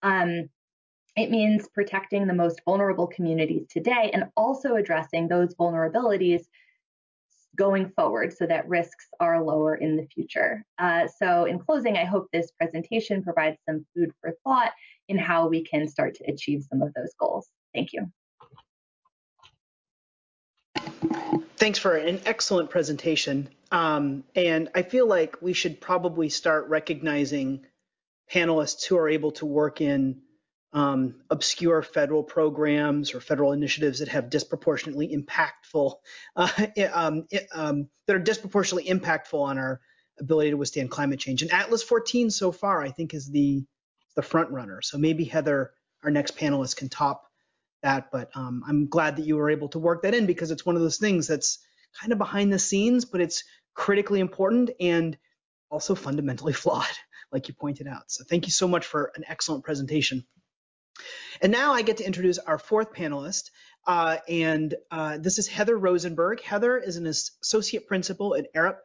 Um, 0.02 0.48
it 1.16 1.30
means 1.30 1.68
protecting 1.74 2.26
the 2.26 2.34
most 2.34 2.60
vulnerable 2.64 3.06
communities 3.06 3.66
today 3.68 4.10
and 4.12 4.24
also 4.36 4.76
addressing 4.76 5.28
those 5.28 5.54
vulnerabilities 5.54 6.42
going 7.56 7.90
forward 7.90 8.32
so 8.32 8.46
that 8.46 8.68
risks 8.68 9.06
are 9.18 9.42
lower 9.42 9.74
in 9.74 9.96
the 9.96 10.06
future. 10.06 10.64
Uh, 10.78 11.06
so, 11.06 11.44
in 11.44 11.58
closing, 11.58 11.96
I 11.96 12.04
hope 12.04 12.28
this 12.32 12.52
presentation 12.52 13.22
provides 13.22 13.58
some 13.68 13.84
food 13.94 14.12
for 14.20 14.32
thought 14.44 14.72
in 15.08 15.18
how 15.18 15.48
we 15.48 15.64
can 15.64 15.88
start 15.88 16.14
to 16.14 16.24
achieve 16.30 16.64
some 16.70 16.80
of 16.80 16.94
those 16.94 17.12
goals. 17.18 17.48
Thank 17.74 17.92
you. 17.92 18.06
Thanks 21.56 21.78
for 21.78 21.96
an 21.96 22.20
excellent 22.24 22.70
presentation. 22.70 23.48
Um, 23.70 24.24
and 24.34 24.68
I 24.74 24.82
feel 24.82 25.06
like 25.06 25.40
we 25.40 25.52
should 25.52 25.80
probably 25.80 26.28
start 26.28 26.68
recognizing 26.68 27.66
panelists 28.32 28.84
who 28.86 28.96
are 28.98 29.08
able 29.08 29.32
to 29.32 29.46
work 29.46 29.80
in 29.80 30.22
um, 30.72 31.16
obscure 31.30 31.82
federal 31.82 32.22
programs 32.22 33.14
or 33.14 33.20
federal 33.20 33.52
initiatives 33.52 33.98
that 33.98 34.08
have 34.08 34.30
disproportionately 34.30 35.08
impactful, 35.08 35.94
uh, 36.36 36.66
um, 36.92 37.26
um, 37.52 37.88
that 38.06 38.16
are 38.16 38.20
disproportionately 38.20 38.90
impactful 38.90 39.40
on 39.40 39.58
our 39.58 39.80
ability 40.20 40.50
to 40.50 40.56
withstand 40.56 40.90
climate 40.90 41.18
change. 41.18 41.42
And 41.42 41.52
Atlas 41.52 41.82
14 41.82 42.30
so 42.30 42.52
far, 42.52 42.82
I 42.82 42.90
think, 42.90 43.14
is 43.14 43.30
the 43.30 43.64
the 44.16 44.22
front 44.22 44.50
runner. 44.50 44.82
So 44.82 44.98
maybe 44.98 45.24
Heather, 45.24 45.70
our 46.02 46.10
next 46.10 46.36
panelist, 46.36 46.76
can 46.76 46.88
top 46.88 47.24
that. 47.82 48.10
But 48.10 48.30
um, 48.34 48.62
I'm 48.66 48.88
glad 48.88 49.16
that 49.16 49.24
you 49.26 49.36
were 49.36 49.50
able 49.50 49.68
to 49.70 49.78
work 49.78 50.02
that 50.02 50.14
in 50.14 50.26
because 50.26 50.50
it's 50.50 50.66
one 50.66 50.76
of 50.76 50.82
those 50.82 50.98
things 50.98 51.28
that's 51.28 51.58
kind 51.98 52.12
of 52.12 52.18
behind 52.18 52.52
the 52.52 52.58
scenes, 52.58 53.04
but 53.04 53.20
it's 53.20 53.44
critically 53.74 54.20
important 54.20 54.70
and 54.80 55.16
also 55.70 55.94
fundamentally 55.94 56.52
flawed, 56.62 56.86
like 57.32 57.48
you 57.48 57.54
pointed 57.54 57.86
out. 57.86 58.10
So 58.10 58.24
thank 58.28 58.46
you 58.46 58.52
so 58.52 58.68
much 58.68 58.86
for 58.86 59.12
an 59.16 59.24
excellent 59.26 59.64
presentation. 59.64 60.24
And 61.40 61.52
now 61.52 61.72
I 61.72 61.82
get 61.82 61.98
to 61.98 62.06
introduce 62.06 62.38
our 62.38 62.58
fourth 62.58 62.92
panelist, 62.92 63.50
uh, 63.86 64.18
and 64.28 64.74
uh, 64.90 65.18
this 65.18 65.38
is 65.38 65.46
Heather 65.46 65.78
Rosenberg. 65.78 66.42
Heather 66.42 66.76
is 66.76 66.96
an 66.96 67.06
associate 67.06 67.86
principal 67.86 68.34
at 68.36 68.52
Arup 68.54 68.78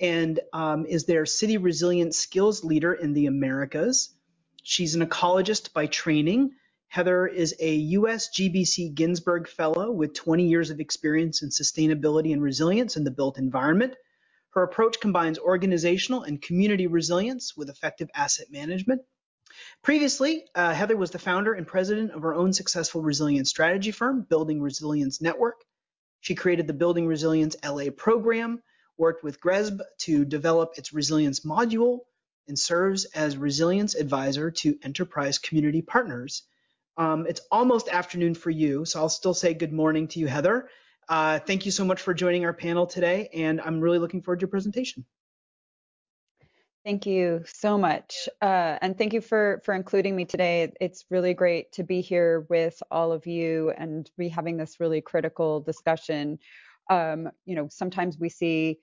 and 0.00 0.40
um, 0.52 0.86
is 0.86 1.04
their 1.04 1.26
city 1.26 1.58
resilience 1.58 2.16
skills 2.16 2.64
leader 2.64 2.94
in 2.94 3.12
the 3.12 3.26
Americas. 3.26 4.14
She's 4.62 4.94
an 4.94 5.06
ecologist 5.06 5.72
by 5.74 5.86
training. 5.86 6.52
Heather 6.90 7.28
is 7.28 7.54
a 7.60 7.72
US 7.72 8.30
GBC 8.30 8.92
Ginsberg 8.94 9.46
Fellow 9.46 9.92
with 9.92 10.12
20 10.12 10.48
years 10.48 10.70
of 10.70 10.80
experience 10.80 11.40
in 11.40 11.50
sustainability 11.50 12.32
and 12.32 12.42
resilience 12.42 12.96
in 12.96 13.04
the 13.04 13.12
built 13.12 13.38
environment. 13.38 13.94
Her 14.54 14.64
approach 14.64 14.98
combines 14.98 15.38
organizational 15.38 16.24
and 16.24 16.42
community 16.42 16.88
resilience 16.88 17.56
with 17.56 17.70
effective 17.70 18.10
asset 18.12 18.48
management. 18.50 19.02
Previously, 19.84 20.46
uh, 20.56 20.74
Heather 20.74 20.96
was 20.96 21.12
the 21.12 21.20
founder 21.20 21.52
and 21.52 21.64
president 21.64 22.10
of 22.10 22.22
her 22.22 22.34
own 22.34 22.52
successful 22.52 23.02
resilience 23.02 23.50
strategy 23.50 23.92
firm, 23.92 24.26
Building 24.28 24.60
Resilience 24.60 25.20
Network. 25.20 25.62
She 26.18 26.34
created 26.34 26.66
the 26.66 26.72
Building 26.72 27.06
Resilience 27.06 27.54
LA 27.64 27.90
program, 27.96 28.64
worked 28.96 29.22
with 29.22 29.40
GRESB 29.40 29.80
to 29.98 30.24
develop 30.24 30.72
its 30.76 30.92
resilience 30.92 31.44
module, 31.46 32.00
and 32.48 32.58
serves 32.58 33.04
as 33.04 33.36
resilience 33.36 33.94
advisor 33.94 34.50
to 34.50 34.76
enterprise 34.82 35.38
community 35.38 35.82
partners. 35.82 36.42
Um, 37.00 37.24
it's 37.26 37.40
almost 37.50 37.88
afternoon 37.88 38.34
for 38.34 38.50
you, 38.50 38.84
so 38.84 39.00
I'll 39.00 39.08
still 39.08 39.32
say 39.32 39.54
good 39.54 39.72
morning 39.72 40.06
to 40.08 40.20
you, 40.20 40.26
Heather. 40.26 40.68
Uh, 41.08 41.38
thank 41.38 41.64
you 41.64 41.72
so 41.72 41.82
much 41.82 42.02
for 42.02 42.12
joining 42.12 42.44
our 42.44 42.52
panel 42.52 42.86
today, 42.86 43.30
and 43.32 43.58
I'm 43.58 43.80
really 43.80 43.98
looking 43.98 44.20
forward 44.20 44.40
to 44.40 44.42
your 44.42 44.50
presentation. 44.50 45.06
Thank 46.84 47.06
you 47.06 47.42
so 47.46 47.78
much. 47.78 48.28
Uh, 48.42 48.76
and 48.82 48.98
thank 48.98 49.14
you 49.14 49.22
for, 49.22 49.62
for 49.64 49.72
including 49.72 50.14
me 50.14 50.26
today. 50.26 50.74
It's 50.78 51.06
really 51.08 51.32
great 51.32 51.72
to 51.72 51.84
be 51.84 52.02
here 52.02 52.44
with 52.50 52.82
all 52.90 53.12
of 53.12 53.26
you 53.26 53.72
and 53.78 54.10
be 54.18 54.28
having 54.28 54.58
this 54.58 54.78
really 54.78 55.00
critical 55.00 55.60
discussion. 55.60 56.38
Um, 56.90 57.30
you 57.46 57.54
know, 57.54 57.68
sometimes 57.70 58.18
we 58.18 58.28
see 58.28 58.78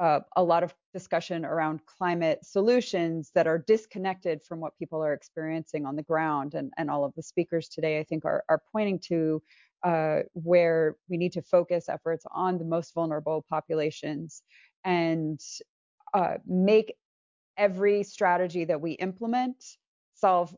uh, 0.00 0.20
a 0.36 0.42
lot 0.42 0.62
of 0.62 0.74
discussion 0.94 1.44
around 1.44 1.84
climate 1.84 2.38
solutions 2.42 3.30
that 3.34 3.46
are 3.46 3.58
disconnected 3.58 4.40
from 4.48 4.58
what 4.58 4.76
people 4.78 5.04
are 5.04 5.12
experiencing 5.12 5.84
on 5.84 5.94
the 5.94 6.02
ground. 6.02 6.54
And, 6.54 6.72
and 6.78 6.90
all 6.90 7.04
of 7.04 7.14
the 7.14 7.22
speakers 7.22 7.68
today, 7.68 8.00
I 8.00 8.04
think, 8.04 8.24
are, 8.24 8.42
are 8.48 8.62
pointing 8.72 8.98
to 9.08 9.42
uh, 9.84 10.20
where 10.32 10.96
we 11.08 11.18
need 11.18 11.32
to 11.32 11.42
focus 11.42 11.88
efforts 11.88 12.24
on 12.32 12.58
the 12.58 12.64
most 12.64 12.94
vulnerable 12.94 13.44
populations 13.48 14.42
and 14.84 15.38
uh, 16.14 16.34
make 16.46 16.94
every 17.58 18.02
strategy 18.02 18.64
that 18.64 18.80
we 18.80 18.92
implement 18.92 19.62
solve 20.14 20.56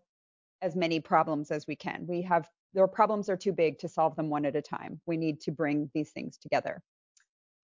as 0.60 0.76
many 0.76 1.00
problems 1.00 1.50
as 1.50 1.66
we 1.66 1.74
can. 1.74 2.06
We 2.06 2.22
have 2.22 2.48
their 2.74 2.86
problems 2.86 3.28
are 3.28 3.36
too 3.36 3.52
big 3.52 3.80
to 3.80 3.88
solve 3.88 4.14
them 4.14 4.30
one 4.30 4.46
at 4.46 4.56
a 4.56 4.62
time. 4.62 5.00
We 5.04 5.16
need 5.16 5.40
to 5.42 5.50
bring 5.50 5.90
these 5.94 6.10
things 6.10 6.38
together. 6.38 6.80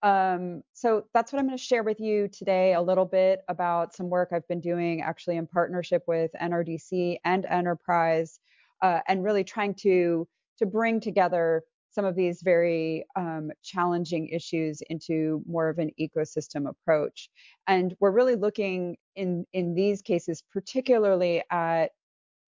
Um, 0.03 0.63
so 0.75 1.05
that's 1.13 1.33
what 1.33 1.41
I'm 1.41 1.47
going 1.47 1.59
to 1.59 1.63
share 1.63 1.83
with 1.83 1.99
you 1.99 2.29
today 2.29 2.75
a 2.75 2.81
little 2.81 3.05
bit 3.05 3.41
about 3.49 3.95
some 3.95 4.09
work 4.09 4.31
I've 4.33 4.47
been 4.47 4.61
doing 4.61 5.03
actually 5.03 5.37
in 5.37 5.47
partnership 5.47 6.05
with 6.07 6.31
NRDC 6.41 7.17
and 7.25 7.45
Enterprise 7.47 8.39
uh, 8.83 9.01
and 9.09 9.25
really 9.25 9.45
trying 9.45 9.75
to 9.77 10.27
to 10.59 10.67
bring 10.67 11.01
together 11.01 11.63
some 11.91 12.05
of 12.05 12.15
these 12.15 12.43
very 12.43 13.05
um, 13.17 13.51
challenging 13.63 14.29
issues 14.29 14.83
into 14.91 15.43
more 15.49 15.69
of 15.69 15.79
an 15.79 15.91
ecosystem 16.01 16.69
approach. 16.69 17.31
And 17.67 17.95
we're 17.99 18.11
really 18.13 18.37
looking 18.37 18.97
in 19.17 19.47
in 19.53 19.75
these 19.75 20.03
cases 20.03 20.43
particularly 20.53 21.43
at 21.51 21.91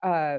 uh, 0.03 0.39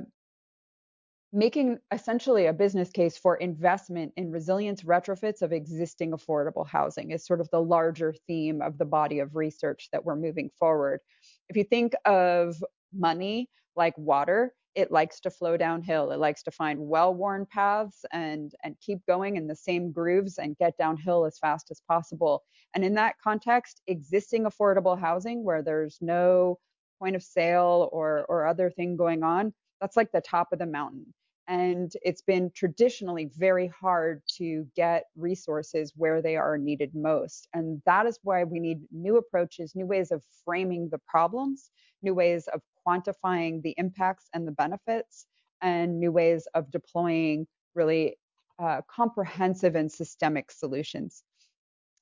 making 1.34 1.80
essentially 1.92 2.48
a 2.48 2.54
business 2.54 2.90
case 2.90 3.18
for 3.18 3.38
investment 3.38 4.12
in 4.18 4.32
resilience 4.32 4.84
retrofits 4.84 5.42
of 5.42 5.54
existing 5.54 6.12
affordable 6.12 6.68
housing 6.68 7.12
is 7.12 7.26
sort 7.26 7.40
of 7.40 7.50
the 7.52 7.62
larger 7.62 8.14
theme 8.28 8.62
of 8.62 8.78
the 8.78 8.86
body 8.86 9.20
of 9.20 9.36
research 9.36 9.88
that 9.92 10.04
we're 10.04 10.16
moving 10.16 10.50
forward. 10.60 11.00
If 11.48 11.56
you 11.56 11.64
think 11.64 11.94
of 12.06 12.62
money 12.94 13.50
like 13.78 13.98
water, 13.98 14.54
it 14.76 14.92
likes 14.92 15.22
to 15.22 15.30
flow 15.30 15.56
downhill. 15.56 16.12
It 16.12 16.20
likes 16.20 16.44
to 16.44 16.52
find 16.52 16.80
well-worn 16.80 17.46
paths 17.46 18.06
and 18.12 18.54
and 18.64 18.76
keep 18.82 19.06
going 19.06 19.38
in 19.38 19.48
the 19.48 19.56
same 19.56 19.92
grooves 19.92 20.38
and 20.38 20.58
get 20.58 20.78
downhill 20.78 21.26
as 21.26 21.40
fast 21.40 21.72
as 21.72 21.82
possible. 21.88 22.44
And 22.74 22.84
in 22.84 22.94
that 22.96 23.16
context, 23.24 23.82
existing 23.88 24.44
affordable 24.44 25.00
housing 25.00 25.44
where 25.44 25.62
there's 25.62 25.98
no 26.02 26.60
point 27.00 27.16
of 27.16 27.24
sale 27.24 27.90
or 27.92 28.26
or 28.28 28.48
other 28.48 28.70
thing 28.70 28.98
going 28.98 29.24
on, 29.24 29.54
that's 29.80 29.98
like 29.98 30.12
the 30.12 30.22
top 30.22 30.54
of 30.54 30.60
the 30.60 30.66
mountain 30.66 31.14
and 31.52 31.92
it's 32.02 32.22
been 32.22 32.50
traditionally 32.56 33.30
very 33.38 33.68
hard 33.68 34.22
to 34.38 34.66
get 34.74 35.08
resources 35.18 35.92
where 35.98 36.22
they 36.22 36.38
are 36.38 36.58
needed 36.58 36.96
most. 36.96 37.50
And 37.54 37.82
that 37.86 38.06
is 38.06 38.18
why 38.24 38.46
we 38.46 38.62
need 38.62 38.80
new 38.90 39.18
approaches, 39.18 39.76
new 39.76 39.86
ways 39.86 40.12
of 40.12 40.24
framing 40.46 40.88
the 40.90 41.02
problems, 41.10 41.70
new 42.02 42.14
ways 42.14 42.48
of 42.48 42.62
quantifying 42.88 43.62
the 43.64 43.76
impacts 43.78 44.30
and 44.34 44.48
the 44.48 44.54
benefits, 44.54 45.26
and 45.62 46.00
new 46.00 46.10
ways 46.10 46.48
of 46.54 46.72
deploying 46.72 47.46
really 47.76 48.16
uh, 48.58 48.80
comprehensive 48.90 49.76
and 49.76 49.92
systemic 49.92 50.52
solutions. 50.52 51.22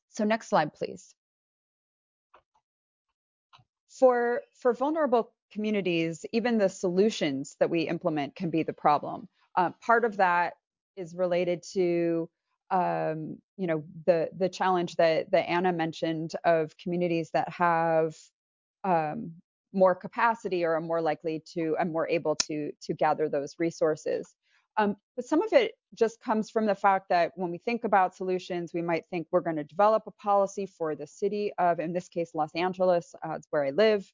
So, 0.10 0.26
next 0.26 0.50
slide, 0.50 0.76
please. 0.76 1.16
For, 3.89 4.41
for 4.62 4.74
vulnerable 4.74 5.34
communities, 5.52 6.24
even 6.34 6.60
the 6.60 6.70
solutions 6.70 7.56
that 7.60 7.72
we 7.72 7.82
implement 7.82 8.36
can 8.36 8.52
be 8.52 8.62
the 8.62 8.74
problem. 8.74 9.28
Uh, 9.60 9.72
part 9.82 10.05
of 10.05 10.16
that 10.16 10.53
is 10.95 11.14
related 11.14 11.62
to 11.74 12.30
um, 12.72 13.38
you 13.57 13.68
know 13.68 13.84
the 14.05 14.30
the 14.38 14.47
challenge 14.47 14.95
that 14.95 15.30
that 15.32 15.49
Anna 15.49 15.74
mentioned 15.74 16.32
of 16.45 16.72
communities 16.82 17.30
that 17.34 17.49
have 17.49 18.16
um, 18.86 19.34
more 19.74 19.95
capacity 19.95 20.64
or 20.64 20.76
are 20.76 20.82
more 20.82 21.01
likely 21.01 21.43
to 21.55 21.76
and 21.78 21.91
more 21.91 22.07
able 22.07 22.36
to 22.47 22.72
to 22.84 22.93
gather 22.93 23.28
those 23.28 23.55
resources. 23.60 24.34
Um, 24.78 24.95
but 25.18 25.26
some 25.26 25.41
of 25.41 25.51
it 25.51 25.74
just 25.93 26.22
comes 26.22 26.49
from 26.49 26.66
the 26.66 26.76
fact 26.76 27.10
that 27.10 27.34
when 27.36 27.51
we 27.51 27.57
think 27.57 27.84
about 27.84 28.16
solutions, 28.16 28.72
we 28.74 28.82
might 28.82 29.03
think 29.10 29.28
we're 29.30 29.41
going 29.41 29.57
to 29.57 29.66
develop 29.66 30.03
a 30.07 30.12
policy 30.12 30.68
for 30.68 30.95
the 30.95 31.05
city 31.05 31.51
of, 31.57 31.82
in 31.82 31.91
this 31.91 32.07
case, 32.07 32.32
Los 32.34 32.55
Angeles, 32.55 33.14
uh, 33.26 33.34
it's 33.34 33.47
where 33.49 33.66
I 33.66 33.72
live, 33.72 34.10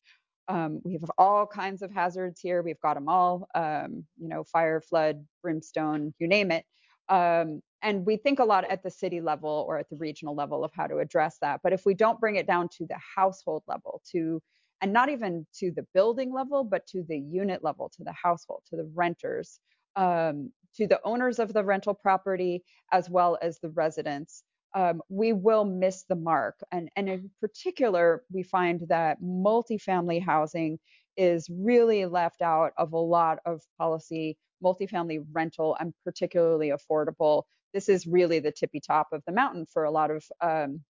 um, 0.48 0.82
we 0.84 0.93
have 0.93 1.10
all 1.18 1.48
kinds 1.48 1.82
of 1.82 1.91
hazards 1.91 2.39
here. 2.39 2.62
We've 2.62 2.80
got 2.82 2.96
them 2.96 3.10
all, 3.10 3.48
um, 3.56 4.06
you 4.18 4.28
know, 4.28 4.43
fire, 4.43 4.82
flood, 4.82 5.26
brimstone, 5.41 6.14
you 6.20 6.28
name 6.28 6.52
it. 6.52 6.66
Um, 7.10 7.62
and 7.82 8.06
we 8.06 8.18
think 8.18 8.39
a 8.39 8.46
lot 8.46 8.70
at 8.70 8.84
the 8.84 8.89
city 8.89 9.22
level 9.22 9.66
or 9.68 9.78
at 9.78 9.89
the 9.89 9.98
regional 9.98 10.36
level 10.36 10.64
of 10.64 10.72
how 10.74 10.88
to 10.88 10.98
address 10.98 11.38
that. 11.41 11.62
But 11.64 11.74
if 11.74 11.86
we 11.86 11.93
don't 11.93 12.20
bring 12.20 12.36
it 12.36 12.48
down 12.48 12.70
to 12.78 12.86
the 12.88 12.98
household 13.16 13.64
level, 13.68 14.02
to 14.12 14.41
and 14.82 14.91
not 14.91 15.10
even 15.10 15.48
to 15.60 15.72
the 15.72 15.86
building 15.93 16.34
level, 16.34 16.64
but 16.64 16.86
to 16.88 17.04
the 17.08 17.18
unit 17.18 17.64
level, 17.64 17.89
to 17.96 18.04
the 18.04 18.12
household, 18.12 18.62
to 18.70 18.76
the 18.76 18.89
renters, 18.93 19.60
um, 19.96 20.52
to 20.76 20.86
the 20.86 21.00
owners 21.06 21.39
of 21.39 21.54
the 21.54 21.64
rental 21.64 21.93
property, 21.93 22.64
as 22.91 23.10
well 23.10 23.38
as 23.41 23.60
the 23.60 23.70
residents, 23.70 24.43
um, 24.76 25.02
we 25.10 25.34
will 25.34 25.64
miss 25.66 26.04
the 26.04 26.16
mark. 26.16 26.60
And, 26.72 26.90
and 26.96 27.10
in 27.10 27.32
particular, 27.40 28.24
we 28.32 28.44
find 28.44 28.82
that 28.90 29.22
multifamily 29.24 30.22
housing 30.24 30.78
is 31.18 31.50
really 31.50 32.06
left 32.06 32.42
out 32.42 32.74
of 32.78 32.92
a 32.92 32.98
lot 32.98 33.40
of 33.46 33.62
policy, 33.78 34.38
multifamily 34.64 35.26
rental, 35.32 35.78
and 35.80 35.94
particularly 36.04 36.72
affordable. 36.72 37.44
This 37.74 37.88
is 37.88 38.06
really 38.06 38.40
the 38.40 38.52
tippy 38.52 38.82
top 38.82 39.08
of 39.14 39.24
the 39.26 39.32
mountain 39.32 39.66
for 39.66 39.86
a 39.86 39.92
lot 39.92 40.12
of 40.12 40.24
um, 40.42 40.82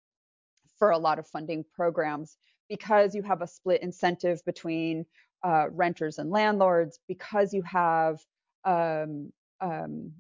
for 0.77 0.89
a 0.89 0.97
lot 0.97 1.19
of 1.19 1.27
funding 1.27 1.63
programs 1.73 2.37
because 2.67 3.15
you 3.15 3.21
have 3.21 3.41
a 3.41 3.47
split 3.47 3.81
incentive 3.81 4.43
between 4.45 5.05
uh, 5.43 5.67
renters 5.71 6.17
and 6.17 6.31
landlords, 6.31 6.99
because 7.07 7.53
you 7.53 7.61
have 7.61 8.19
um, 8.65 9.31
um, 9.61 10.11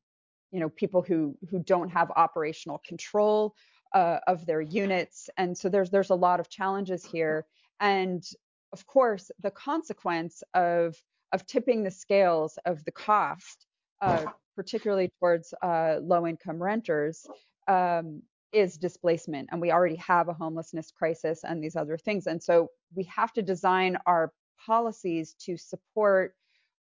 you 0.55 0.61
know 0.61 0.69
people 0.69 1.01
who 1.01 1.37
who 1.49 1.59
don't 1.59 1.89
have 1.89 2.09
operational 2.15 2.81
control 2.87 3.53
uh, 3.93 4.19
of 4.27 4.45
their 4.45 4.61
units. 4.61 5.29
And 5.37 5.57
so 5.57 5.67
there's 5.67 5.89
there's 5.89 6.11
a 6.11 6.15
lot 6.27 6.39
of 6.39 6.49
challenges 6.49 7.05
here. 7.05 7.45
And 7.81 8.23
of 8.71 8.87
course 8.87 9.31
the 9.41 9.51
consequence 9.51 10.43
of 10.53 10.95
of 11.33 11.45
tipping 11.45 11.83
the 11.83 11.91
scales 11.91 12.57
of 12.65 12.83
the 12.85 12.91
cost 12.91 13.67
uh, 14.01 14.25
particularly 14.55 15.11
towards 15.19 15.53
uh, 15.61 15.97
low 16.01 16.25
income 16.25 16.61
renters 16.61 17.27
um, 17.67 18.21
is 18.53 18.77
displacement. 18.77 19.49
And 19.51 19.59
we 19.59 19.71
already 19.71 19.97
have 19.97 20.29
a 20.29 20.33
homelessness 20.33 20.91
crisis 20.91 21.43
and 21.43 21.61
these 21.61 21.75
other 21.75 21.97
things. 21.97 22.27
And 22.27 22.41
so 22.41 22.69
we 22.95 23.03
have 23.05 23.33
to 23.33 23.41
design 23.41 23.97
our 24.05 24.31
policies 24.65 25.35
to 25.41 25.57
support 25.57 26.33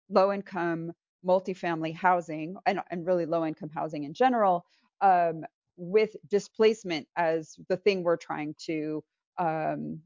low 0.10 0.32
income 0.32 0.94
multifamily 1.26 1.96
housing 1.96 2.56
and, 2.66 2.80
and 2.92 3.06
really 3.06 3.26
low 3.26 3.46
income 3.46 3.70
housing 3.74 4.04
in 4.04 4.14
general 4.14 4.66
um, 5.02 5.46
with 5.78 6.16
displacement 6.30 7.08
as 7.16 7.56
the 7.70 7.78
thing 7.78 8.04
we're 8.04 8.18
trying 8.18 8.56
to 8.66 9.04
um, 9.38 10.00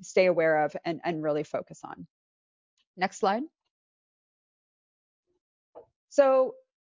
stay 0.00 0.26
aware 0.26 0.64
of 0.64 0.76
and, 0.84 1.00
and 1.04 1.22
really 1.22 1.44
focus 1.44 1.80
on. 1.84 2.06
Next 2.96 3.18
slide. 3.18 3.42
So 6.08 6.54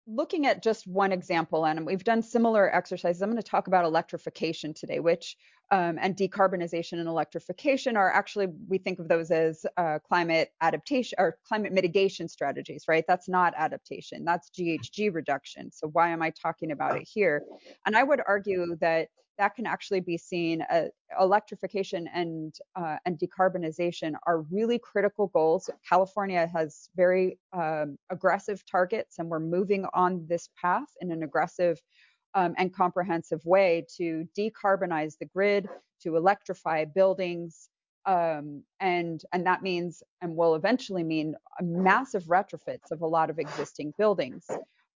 looking 0.07 0.47
at 0.47 0.63
just 0.63 0.87
one 0.87 1.13
example, 1.13 1.65
and 1.65 1.87
we've 1.87 2.05
done 2.05 2.23
similar 2.23 2.75
exercises, 2.75 3.23
I'm 3.23 3.31
going 3.31 3.43
to 3.43 3.49
talk 3.49 3.69
about 3.69 3.85
electrification 3.85 4.75
today, 4.75 5.01
which 5.01 5.37
um, 5.75 5.99
and 6.01 6.17
decarbonization 6.17 7.01
and 7.01 7.09
electrification 7.09 7.97
are 7.97 8.09
actually 8.09 8.47
we 8.69 8.79
think 8.79 9.01
of 9.01 9.09
those 9.09 9.33
as 9.33 9.67
uh, 9.77 9.99
climate 10.07 10.51
adaptation 10.61 11.17
or 11.19 11.37
climate 11.49 11.73
mitigation 11.73 12.29
strategies, 12.29 12.85
right? 12.87 13.05
That's 13.09 13.29
not 13.29 13.55
adaptation, 13.57 14.25
that's 14.25 14.51
GHG 14.51 15.13
reduction. 15.13 15.73
So 15.73 15.89
why 15.89 16.11
am 16.11 16.23
I 16.23 16.31
talking 16.31 16.71
about 16.71 16.97
it 16.97 17.09
here? 17.13 17.43
And 17.87 17.97
I 17.97 18.05
would 18.05 18.21
argue 18.25 18.77
that 18.81 19.09
that 19.37 19.57
can 19.57 19.67
actually 19.67 19.99
be 19.99 20.17
seen 20.17 20.63
uh, 20.71 20.85
electrification 21.21 22.09
and 22.15 22.55
uh, 22.77 22.99
and 23.05 23.19
decarbonization 23.19 24.13
are 24.29 24.43
really 24.43 24.79
critical 24.79 25.27
goals. 25.27 25.69
California 25.89 26.49
has 26.55 26.89
very 26.95 27.37
um, 27.53 27.99
aggressive 28.11 28.63
targets, 28.71 29.19
and 29.19 29.29
we're 29.29 29.41
moving 29.41 29.87
on 29.93 30.25
this 30.29 30.51
path 30.63 30.87
in 31.01 31.11
an 31.11 31.25
aggressive 31.25 31.83
um, 32.35 32.55
and 32.59 32.75
comprehensive 32.75 33.45
way 33.45 33.87
to 33.97 34.27
decarbonize 34.37 35.19
the 35.19 35.27
grid, 35.27 35.69
to 36.03 36.17
electrify 36.17 36.85
buildings, 36.85 37.69
um, 38.07 38.63
and 38.81 39.23
and 39.33 39.47
that 39.47 39.63
means 39.63 40.03
and 40.21 40.37
will 40.37 40.55
eventually 40.55 41.03
mean 41.03 41.35
massive 41.63 42.25
retrofits 42.25 42.91
of 42.91 43.01
a 43.01 43.07
lot 43.07 43.31
of 43.31 43.39
existing 43.39 43.95
buildings. 43.97 44.47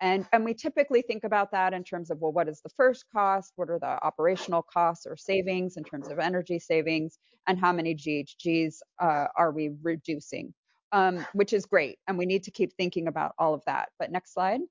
And, 0.01 0.27
and 0.33 0.43
we 0.43 0.53
typically 0.53 1.01
think 1.01 1.23
about 1.23 1.51
that 1.51 1.73
in 1.73 1.83
terms 1.83 2.11
of, 2.11 2.19
well, 2.19 2.33
what 2.33 2.49
is 2.49 2.59
the 2.61 2.69
first 2.69 3.05
cost? 3.13 3.53
What 3.55 3.69
are 3.69 3.79
the 3.79 4.03
operational 4.05 4.61
costs 4.61 5.07
or 5.07 5.15
savings 5.15 5.77
in 5.77 5.86
terms 5.86 6.09
of 6.09 6.19
energy 6.19 6.59
savings? 6.59 7.17
And 7.47 7.57
how 7.57 7.71
many 7.71 7.95
GHGs 7.95 8.75
uh, 8.99 9.27
are 9.38 9.51
we 9.51 9.71
reducing? 9.81 10.53
Um, 10.91 11.25
which 11.33 11.53
is 11.53 11.65
great. 11.65 11.97
And 12.07 12.17
we 12.17 12.25
need 12.25 12.43
to 12.43 12.51
keep 12.51 12.73
thinking 12.73 13.07
about 13.07 13.36
all 13.39 13.53
of 13.53 13.63
that. 13.65 13.89
But 13.97 14.11
next 14.11 14.33
slide 14.33 14.61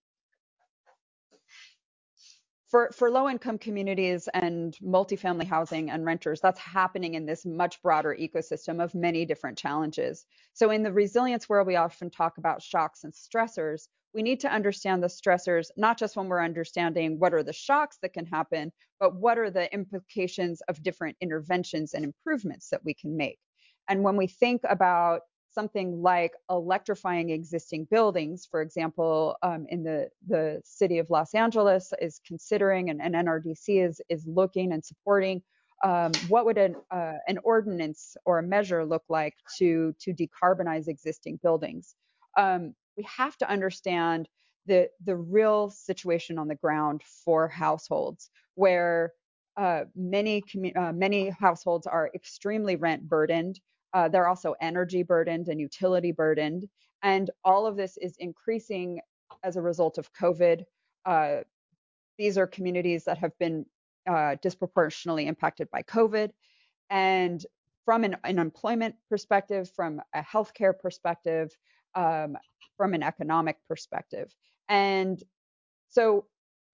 for, 2.74 2.90
for 2.90 3.08
low 3.08 3.28
income 3.28 3.56
communities 3.56 4.28
and 4.34 4.76
multifamily 4.82 5.46
housing 5.46 5.90
and 5.90 6.04
renters, 6.04 6.40
that's 6.40 6.58
happening 6.58 7.14
in 7.14 7.24
this 7.24 7.46
much 7.46 7.80
broader 7.82 8.16
ecosystem 8.20 8.82
of 8.82 8.96
many 8.96 9.24
different 9.24 9.56
challenges. 9.56 10.26
So, 10.54 10.70
in 10.70 10.82
the 10.82 10.92
resilience 10.92 11.48
world, 11.48 11.68
we 11.68 11.76
often 11.76 12.10
talk 12.10 12.36
about 12.36 12.62
shocks 12.62 13.04
and 13.04 13.12
stressors. 13.12 13.86
We 14.12 14.22
need 14.22 14.40
to 14.40 14.52
understand 14.52 15.04
the 15.04 15.06
stressors, 15.06 15.68
not 15.76 15.98
just 15.98 16.16
when 16.16 16.26
we're 16.26 16.42
understanding 16.42 17.20
what 17.20 17.32
are 17.32 17.44
the 17.44 17.52
shocks 17.52 17.98
that 18.02 18.12
can 18.12 18.26
happen, 18.26 18.72
but 18.98 19.14
what 19.14 19.38
are 19.38 19.50
the 19.50 19.72
implications 19.72 20.60
of 20.62 20.82
different 20.82 21.16
interventions 21.20 21.94
and 21.94 22.04
improvements 22.04 22.70
that 22.70 22.84
we 22.84 22.92
can 22.92 23.16
make. 23.16 23.38
And 23.88 24.02
when 24.02 24.16
we 24.16 24.26
think 24.26 24.62
about 24.68 25.20
something 25.54 26.02
like 26.02 26.32
electrifying 26.50 27.30
existing 27.30 27.86
buildings, 27.90 28.46
for 28.50 28.60
example, 28.60 29.36
um, 29.42 29.66
in 29.68 29.82
the, 29.82 30.08
the 30.26 30.60
city 30.64 30.98
of 30.98 31.08
Los 31.10 31.34
Angeles 31.34 31.92
is 32.00 32.20
considering 32.26 32.90
and, 32.90 33.00
and 33.00 33.14
NRDC 33.14 33.86
is, 33.86 34.00
is 34.08 34.26
looking 34.26 34.72
and 34.72 34.84
supporting 34.84 35.42
um, 35.84 36.12
what 36.28 36.46
would 36.46 36.58
an, 36.58 36.76
uh, 36.90 37.14
an 37.28 37.38
ordinance 37.44 38.16
or 38.24 38.38
a 38.38 38.42
measure 38.42 38.84
look 38.84 39.04
like 39.08 39.34
to, 39.58 39.94
to 40.00 40.14
decarbonize 40.14 40.88
existing 40.88 41.38
buildings? 41.42 41.94
Um, 42.36 42.74
we 42.96 43.06
have 43.16 43.36
to 43.38 43.50
understand 43.50 44.28
the, 44.66 44.88
the 45.04 45.16
real 45.16 45.70
situation 45.70 46.38
on 46.38 46.48
the 46.48 46.54
ground 46.54 47.02
for 47.24 47.48
households 47.48 48.30
where 48.54 49.12
uh, 49.56 49.84
many, 49.94 50.42
uh, 50.74 50.92
many 50.92 51.28
households 51.28 51.86
are 51.86 52.10
extremely 52.14 52.76
rent 52.76 53.08
burdened. 53.08 53.60
Uh, 53.94 54.08
they're 54.08 54.26
also 54.26 54.56
energy 54.60 55.04
burdened 55.04 55.48
and 55.48 55.60
utility 55.60 56.10
burdened. 56.12 56.68
And 57.02 57.30
all 57.44 57.66
of 57.66 57.76
this 57.76 57.96
is 57.96 58.16
increasing 58.18 59.00
as 59.44 59.56
a 59.56 59.62
result 59.62 59.98
of 59.98 60.12
COVID. 60.12 60.64
Uh, 61.06 61.36
these 62.18 62.36
are 62.36 62.46
communities 62.46 63.04
that 63.04 63.18
have 63.18 63.38
been 63.38 63.66
uh, 64.08 64.36
disproportionately 64.42 65.26
impacted 65.26 65.70
by 65.70 65.82
COVID. 65.82 66.30
And 66.90 67.44
from 67.84 68.04
an, 68.04 68.16
an 68.24 68.38
employment 68.38 68.96
perspective, 69.08 69.70
from 69.74 70.00
a 70.14 70.22
healthcare 70.22 70.78
perspective, 70.78 71.56
um, 71.94 72.36
from 72.76 72.94
an 72.94 73.02
economic 73.02 73.56
perspective. 73.68 74.34
And 74.68 75.22
so 75.90 76.26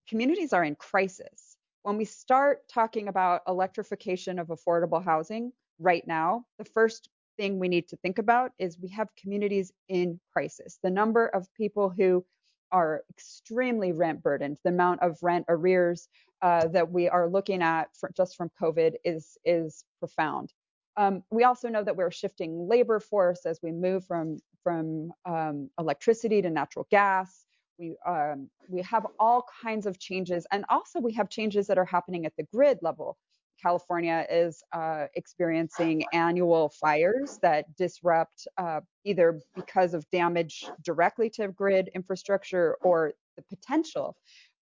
communities 0.09 0.53
are 0.53 0.65
in 0.65 0.75
crisis. 0.75 1.57
When 1.83 1.97
we 1.97 2.05
start 2.05 2.61
talking 2.69 3.09
about 3.09 3.43
electrification 3.47 4.39
of 4.39 4.49
affordable 4.49 5.05
housing 5.05 5.53
right 5.81 6.07
now, 6.07 6.45
the 6.59 6.65
first 6.65 7.09
thing 7.37 7.59
we 7.59 7.69
need 7.69 7.89
to 7.89 7.97
think 7.97 8.19
about 8.19 8.53
is 8.59 8.79
we 8.79 8.91
have 8.91 9.09
communities 9.17 9.73
in 9.89 10.21
crisis. 10.33 10.79
The 10.83 10.91
number 10.91 11.27
of 11.27 11.53
people 11.55 11.89
who 11.89 12.25
are 12.73 13.03
extremely 13.11 13.93
rent 13.93 14.23
burdened. 14.23 14.59
The 14.65 14.71
amount 14.71 15.03
of 15.03 15.19
rent 15.23 15.47
arrears 15.49 16.09
uh, 16.43 16.69
that 16.69 16.91
we 16.91 17.09
are 17.09 17.29
looking 17.29 17.63
at 17.63 17.89
for, 17.97 18.11
just 18.17 18.37
from 18.37 18.51
COVID 18.61 18.95
is 19.05 19.37
is 19.45 19.85
profound. 19.99 20.53
Um, 20.97 21.23
we 21.31 21.45
also 21.45 21.69
know 21.69 21.83
that 21.85 21.97
we're 21.97 22.11
shifting 22.11 22.69
labor 22.69 23.01
force 23.01 23.47
as 23.47 23.61
we 23.63 23.73
move 23.73 24.05
from 24.07 24.39
from 24.63 25.13
um, 25.25 25.71
electricity 25.79 26.43
to 26.43 26.51
natural 26.51 26.87
gas. 26.91 27.45
We 27.79 27.97
um, 28.07 28.49
we 28.69 28.83
have 28.83 29.07
all 29.19 29.47
kinds 29.63 29.87
of 29.87 29.99
changes, 29.99 30.47
and 30.53 30.65
also 30.69 31.01
we 31.01 31.13
have 31.15 31.29
changes 31.29 31.67
that 31.69 31.79
are 31.79 31.85
happening 31.85 32.27
at 32.27 32.37
the 32.37 32.45
grid 32.53 32.79
level. 32.83 33.17
California 33.61 34.27
is 34.31 34.63
uh, 34.73 35.07
experiencing 35.15 36.05
annual 36.13 36.69
fires 36.69 37.39
that 37.43 37.65
disrupt 37.77 38.47
uh, 38.59 38.81
either 39.05 39.41
because 39.55 39.95
of 39.95 40.09
damage 40.11 40.67
directly 40.83 41.31
to 41.31 41.49
grid 41.49 41.91
infrastructure 41.95 42.77
or 42.83 43.13
the 43.37 43.43
potential 43.43 44.17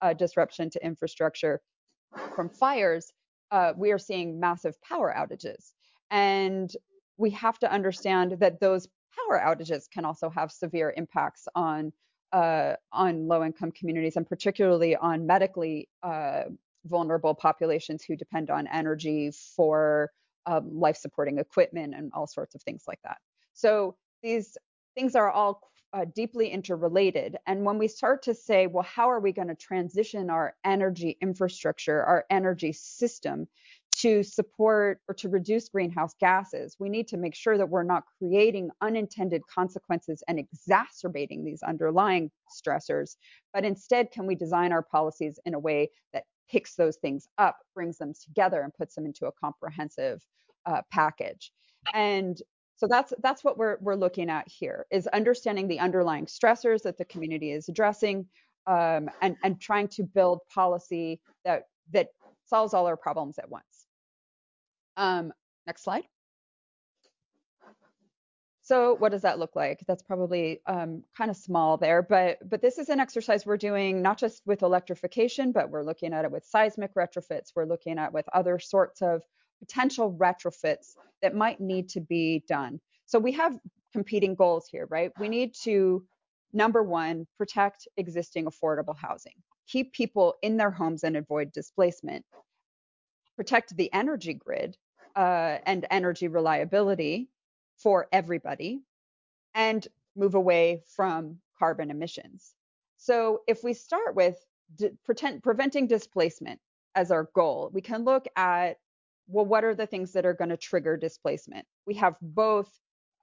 uh, 0.01 0.13
disruption 0.13 0.69
to 0.69 0.85
infrastructure 0.85 1.61
from 2.35 2.49
fires. 2.49 3.11
Uh, 3.51 3.73
we 3.75 3.91
are 3.91 3.99
seeing 3.99 4.39
massive 4.39 4.79
power 4.81 5.13
outages. 5.15 5.73
And 6.11 6.71
we 7.17 7.29
have 7.31 7.59
to 7.59 7.71
understand 7.71 8.37
that 8.39 8.59
those 8.59 8.87
power 9.15 9.39
outages 9.39 9.89
can 9.89 10.05
also 10.05 10.29
have 10.29 10.51
severe 10.51 10.93
impacts 10.95 11.47
on 11.55 11.91
uh, 12.33 12.75
on 12.91 13.27
low-income 13.27 13.71
communities 13.71 14.17
and 14.17 14.27
particularly 14.27 14.95
on 14.95 15.25
medically 15.25 15.87
uh, 16.03 16.43
vulnerable 16.85 17.33
populations 17.33 18.03
who 18.03 18.15
depend 18.15 18.49
on 18.49 18.67
energy 18.67 19.31
for 19.55 20.11
um, 20.45 20.69
life 20.79 20.97
supporting 20.97 21.39
equipment 21.39 21.93
and 21.95 22.11
all 22.13 22.27
sorts 22.27 22.55
of 22.55 22.61
things 22.61 22.83
like 22.87 22.99
that. 23.03 23.17
So 23.53 23.95
these 24.21 24.57
things 24.95 25.15
are 25.15 25.29
all 25.29 25.61
uh, 25.93 26.05
deeply 26.13 26.49
interrelated. 26.49 27.37
And 27.47 27.63
when 27.63 27.77
we 27.77 27.87
start 27.87 28.21
to 28.23 28.33
say, 28.33 28.67
well, 28.67 28.83
how 28.83 29.09
are 29.09 29.19
we 29.19 29.31
going 29.31 29.47
to 29.47 29.55
transition 29.55 30.29
our 30.29 30.55
energy 30.65 31.17
infrastructure, 31.21 32.03
our 32.03 32.25
energy 32.29 32.73
system 32.73 33.47
to 33.99 34.21
support 34.23 34.99
or 35.07 35.15
to 35.15 35.29
reduce 35.29 35.69
greenhouse 35.69 36.13
gases, 36.19 36.75
we 36.79 36.89
need 36.89 37.07
to 37.07 37.17
make 37.17 37.33
sure 37.33 37.57
that 37.57 37.69
we're 37.69 37.83
not 37.83 38.03
creating 38.19 38.69
unintended 38.81 39.41
consequences 39.47 40.21
and 40.27 40.37
exacerbating 40.37 41.45
these 41.45 41.63
underlying 41.63 42.29
stressors, 42.51 43.15
but 43.53 43.63
instead, 43.63 44.11
can 44.11 44.27
we 44.27 44.35
design 44.35 44.73
our 44.73 44.83
policies 44.83 45.39
in 45.45 45.53
a 45.53 45.59
way 45.59 45.89
that 46.11 46.25
picks 46.49 46.75
those 46.75 46.97
things 46.97 47.27
up, 47.37 47.57
brings 47.73 47.97
them 47.97 48.13
together, 48.13 48.61
and 48.61 48.73
puts 48.73 48.95
them 48.95 49.05
into 49.05 49.27
a 49.27 49.31
comprehensive 49.31 50.23
uh, 50.65 50.81
package. 50.91 51.51
And 51.93 52.41
so 52.77 52.87
that's 52.87 53.13
that's 53.21 53.43
what 53.43 53.57
we're 53.57 53.77
we're 53.81 53.95
looking 53.95 54.29
at 54.29 54.47
here 54.47 54.85
is 54.91 55.07
understanding 55.07 55.67
the 55.67 55.79
underlying 55.79 56.25
stressors 56.25 56.81
that 56.83 56.97
the 56.97 57.05
community 57.05 57.51
is 57.51 57.69
addressing, 57.69 58.27
um, 58.67 59.09
and 59.21 59.37
and 59.43 59.61
trying 59.61 59.87
to 59.89 60.03
build 60.03 60.39
policy 60.53 61.21
that 61.45 61.63
that 61.93 62.07
solves 62.45 62.73
all 62.73 62.85
our 62.85 62.97
problems 62.97 63.37
at 63.39 63.49
once. 63.49 63.87
Um, 64.97 65.31
next 65.67 65.83
slide. 65.83 66.03
So 68.65 68.95
what 68.95 69.11
does 69.11 69.21
that 69.21 69.37
look 69.37 69.55
like? 69.55 69.83
That's 69.87 70.01
probably 70.01 70.59
um, 70.65 71.03
kind 71.15 71.29
of 71.29 71.37
small 71.37 71.77
there, 71.77 72.01
but 72.01 72.39
but 72.49 72.63
this 72.63 72.79
is 72.79 72.89
an 72.89 72.99
exercise 72.99 73.45
we're 73.45 73.57
doing 73.57 74.01
not 74.01 74.17
just 74.17 74.41
with 74.47 74.63
electrification, 74.63 75.51
but 75.51 75.69
we're 75.69 75.83
looking 75.83 76.13
at 76.13 76.25
it 76.25 76.31
with 76.31 76.43
seismic 76.45 76.95
retrofits. 76.95 77.51
We're 77.55 77.67
looking 77.67 77.99
at 77.99 78.11
with 78.11 78.27
other 78.33 78.57
sorts 78.57 79.03
of 79.03 79.21
potential 79.59 80.11
retrofits 80.11 80.95
that 81.21 81.35
might 81.35 81.59
need 81.61 81.89
to 81.89 82.01
be 82.01 82.43
done. 82.47 82.81
So 83.05 83.19
we 83.19 83.33
have 83.33 83.55
competing 83.93 84.33
goals 84.33 84.67
here, 84.67 84.87
right? 84.89 85.11
We 85.19 85.29
need 85.29 85.53
to 85.61 86.03
number 86.51 86.81
one 86.81 87.27
protect 87.37 87.87
existing 87.97 88.45
affordable 88.45 88.97
housing, 88.97 89.43
keep 89.67 89.93
people 89.93 90.37
in 90.41 90.57
their 90.57 90.71
homes 90.71 91.03
and 91.03 91.15
avoid 91.15 91.51
displacement, 91.51 92.25
protect 93.35 93.77
the 93.77 93.93
energy 93.93 94.33
grid 94.33 94.75
uh, 95.15 95.59
and 95.67 95.85
energy 95.91 96.27
reliability 96.27 97.29
for 97.77 98.07
everybody 98.11 98.81
and 99.53 99.87
move 100.15 100.35
away 100.35 100.81
from 100.95 101.37
carbon 101.57 101.89
emissions. 101.91 102.53
So 102.97 103.41
if 103.47 103.63
we 103.63 103.73
start 103.73 104.15
with 104.15 104.35
pretend, 105.03 105.43
preventing 105.43 105.87
displacement 105.87 106.59
as 106.95 107.11
our 107.11 107.29
goal, 107.35 107.69
we 107.73 107.81
can 107.81 108.03
look 108.03 108.27
at 108.35 108.77
well, 109.27 109.45
what 109.45 109.63
are 109.63 109.73
the 109.73 109.87
things 109.87 110.11
that 110.13 110.25
are 110.25 110.33
going 110.33 110.49
to 110.49 110.57
trigger 110.57 110.97
displacement? 110.97 111.65
We 111.87 111.95
have 111.95 112.15
both 112.21 112.69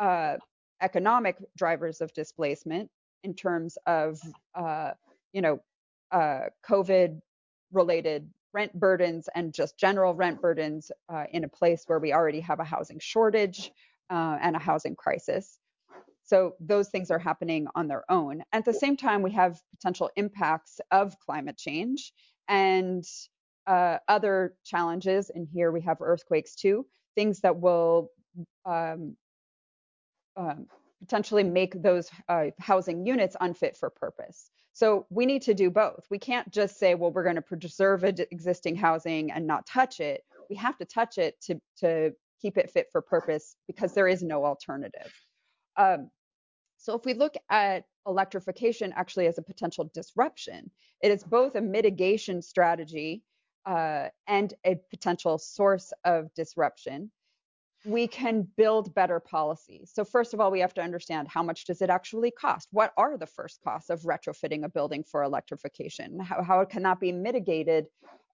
uh, 0.00 0.36
economic 0.80 1.36
drivers 1.56 2.00
of 2.00 2.12
displacement 2.12 2.90
in 3.22 3.34
terms 3.34 3.78
of, 3.86 4.20
uh, 4.54 4.92
you 5.32 5.42
know, 5.42 5.60
uh, 6.10 6.46
COVID 6.68 7.20
related 7.72 8.28
rent 8.52 8.74
burdens 8.74 9.28
and 9.34 9.54
just 9.54 9.78
general 9.78 10.14
rent 10.14 10.42
burdens 10.42 10.90
uh, 11.08 11.24
in 11.30 11.44
a 11.44 11.48
place 11.48 11.84
where 11.86 11.98
we 11.98 12.12
already 12.12 12.40
have 12.40 12.60
a 12.60 12.64
housing 12.64 12.98
shortage 12.98 13.70
uh, 14.10 14.38
and 14.40 14.56
a 14.56 14.58
housing 14.58 14.96
crisis. 14.96 15.58
So 16.24 16.54
those 16.60 16.88
things 16.88 17.10
are 17.10 17.18
happening 17.18 17.66
on 17.74 17.88
their 17.88 18.04
own. 18.10 18.42
At 18.52 18.64
the 18.64 18.72
same 18.72 18.96
time, 18.96 19.22
we 19.22 19.32
have 19.32 19.60
potential 19.76 20.10
impacts 20.16 20.80
of 20.90 21.18
climate 21.18 21.58
change 21.58 22.12
and 22.48 23.04
uh, 23.66 23.98
other 24.08 24.54
challenges. 24.64 25.30
And 25.30 25.48
here 25.52 25.70
we 25.72 25.80
have 25.82 25.98
earthquakes 26.00 26.54
too, 26.54 26.86
things 27.14 27.40
that 27.40 27.58
will 27.58 28.10
um, 28.64 29.16
um, 30.36 30.66
potentially 31.00 31.44
make 31.44 31.82
those 31.82 32.10
uh, 32.28 32.46
housing 32.58 33.04
units 33.04 33.36
unfit 33.40 33.76
for 33.76 33.90
purpose. 33.90 34.50
So 34.72 35.06
we 35.10 35.26
need 35.26 35.42
to 35.42 35.54
do 35.54 35.70
both. 35.70 36.06
We 36.10 36.18
can't 36.18 36.50
just 36.50 36.78
say, 36.78 36.94
well, 36.94 37.10
we're 37.10 37.24
going 37.24 37.36
to 37.36 37.42
preserve 37.42 38.04
existing 38.04 38.76
housing 38.76 39.30
and 39.30 39.46
not 39.46 39.66
touch 39.66 40.00
it. 40.00 40.22
We 40.48 40.56
have 40.56 40.78
to 40.78 40.84
touch 40.86 41.18
it 41.18 41.38
to, 41.42 41.60
to 41.78 42.12
keep 42.42 42.58
it 42.58 42.70
fit 42.70 42.88
for 42.90 43.00
purpose 43.00 43.56
because 43.66 43.94
there 43.94 44.08
is 44.08 44.22
no 44.22 44.44
alternative. 44.44 45.12
Um, 45.76 46.10
so 46.76 46.94
if 46.94 47.04
we 47.04 47.14
look 47.14 47.34
at 47.48 47.84
electrification 48.06 48.92
actually 48.96 49.28
as 49.28 49.38
a 49.38 49.42
potential 49.42 49.88
disruption, 49.94 50.70
it 51.00 51.12
is 51.12 51.22
both 51.22 51.54
a 51.54 51.60
mitigation 51.60 52.42
strategy 52.42 53.22
uh, 53.64 54.08
and 54.26 54.52
a 54.66 54.76
potential 54.90 55.38
source 55.38 55.92
of 56.04 56.34
disruption. 56.34 57.12
We 57.84 58.06
can 58.08 58.48
build 58.56 58.94
better 58.94 59.20
policy. 59.20 59.84
So 59.86 60.04
first 60.04 60.34
of 60.34 60.40
all, 60.40 60.50
we 60.50 60.60
have 60.60 60.74
to 60.74 60.82
understand 60.82 61.28
how 61.28 61.42
much 61.42 61.64
does 61.66 61.82
it 61.82 61.90
actually 61.90 62.32
cost? 62.32 62.68
What 62.72 62.92
are 62.96 63.16
the 63.16 63.26
first 63.26 63.60
costs 63.62 63.90
of 63.90 64.02
retrofitting 64.02 64.64
a 64.64 64.68
building 64.68 65.04
for 65.04 65.22
electrification? 65.22 66.18
How, 66.20 66.42
how 66.42 66.64
can 66.64 66.82
that 66.84 67.00
be 67.00 67.12
mitigated 67.12 67.86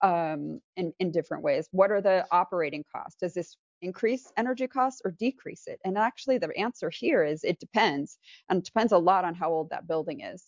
um, 0.02 0.60
in, 0.76 0.92
in 0.98 1.10
different 1.12 1.44
ways? 1.44 1.68
What 1.72 1.90
are 1.90 2.02
the 2.02 2.26
operating 2.30 2.84
costs? 2.94 3.18
Does 3.20 3.34
this 3.34 3.56
increase 3.82 4.32
energy 4.36 4.66
costs 4.66 5.02
or 5.04 5.10
decrease 5.12 5.66
it? 5.66 5.80
And 5.84 5.98
actually, 5.98 6.38
the 6.38 6.56
answer 6.56 6.90
here 6.90 7.24
is 7.24 7.44
it 7.44 7.60
depends. 7.60 8.18
And 8.48 8.58
it 8.58 8.64
depends 8.64 8.92
a 8.92 8.98
lot 8.98 9.24
on 9.24 9.34
how 9.34 9.50
old 9.50 9.70
that 9.70 9.86
building 9.86 10.20
is. 10.20 10.44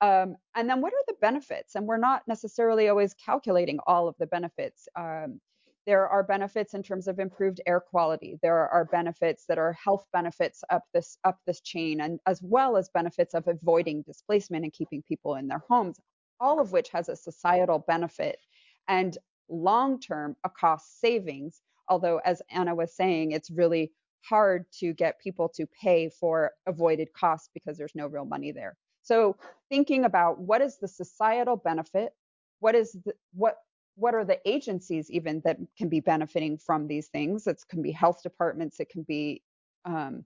Um, 0.00 0.36
and 0.54 0.68
then 0.68 0.80
what 0.80 0.92
are 0.92 1.04
the 1.06 1.16
benefits? 1.20 1.74
And 1.74 1.86
we're 1.86 1.96
not 1.96 2.22
necessarily 2.28 2.88
always 2.88 3.14
calculating 3.14 3.78
all 3.86 4.08
of 4.08 4.14
the 4.18 4.26
benefits. 4.26 4.88
Um, 4.96 5.40
there 5.86 6.06
are 6.06 6.22
benefits 6.22 6.74
in 6.74 6.82
terms 6.82 7.08
of 7.08 7.18
improved 7.18 7.62
air 7.66 7.80
quality. 7.80 8.38
There 8.42 8.68
are 8.68 8.84
benefits 8.84 9.46
that 9.48 9.58
are 9.58 9.72
health 9.72 10.04
benefits 10.12 10.62
up 10.68 10.84
this 10.92 11.16
up 11.24 11.38
this 11.46 11.62
chain, 11.62 12.02
and 12.02 12.20
as 12.26 12.42
well 12.42 12.76
as 12.76 12.90
benefits 12.90 13.32
of 13.32 13.48
avoiding 13.48 14.02
displacement 14.02 14.64
and 14.64 14.72
keeping 14.72 15.02
people 15.02 15.36
in 15.36 15.48
their 15.48 15.62
homes, 15.68 15.98
all 16.40 16.60
of 16.60 16.72
which 16.72 16.90
has 16.90 17.08
a 17.08 17.16
societal 17.16 17.78
benefit 17.78 18.38
and 18.86 19.16
long 19.48 19.98
term 19.98 20.36
a 20.44 20.50
cost 20.50 21.00
savings 21.00 21.62
Although, 21.88 22.18
as 22.24 22.42
Anna 22.50 22.74
was 22.74 22.94
saying, 22.94 23.32
it's 23.32 23.50
really 23.50 23.92
hard 24.22 24.66
to 24.80 24.92
get 24.92 25.20
people 25.20 25.48
to 25.48 25.66
pay 25.66 26.08
for 26.08 26.52
avoided 26.66 27.12
costs 27.12 27.48
because 27.54 27.78
there's 27.78 27.94
no 27.94 28.06
real 28.06 28.24
money 28.24 28.52
there. 28.52 28.76
So 29.02 29.36
thinking 29.70 30.04
about 30.04 30.38
what 30.38 30.60
is 30.60 30.78
the 30.78 30.88
societal 30.88 31.56
benefit, 31.56 32.12
what 32.60 32.74
is 32.74 32.92
the, 32.92 33.14
what 33.32 33.56
what 33.94 34.14
are 34.14 34.24
the 34.24 34.38
agencies 34.48 35.10
even 35.10 35.42
that 35.44 35.58
can 35.76 35.88
be 35.88 35.98
benefiting 35.98 36.56
from 36.56 36.86
these 36.86 37.08
things? 37.08 37.48
It 37.48 37.60
can 37.68 37.82
be 37.82 37.90
health 37.90 38.22
departments, 38.22 38.78
it 38.78 38.90
can 38.90 39.02
be 39.02 39.42
um, 39.84 40.24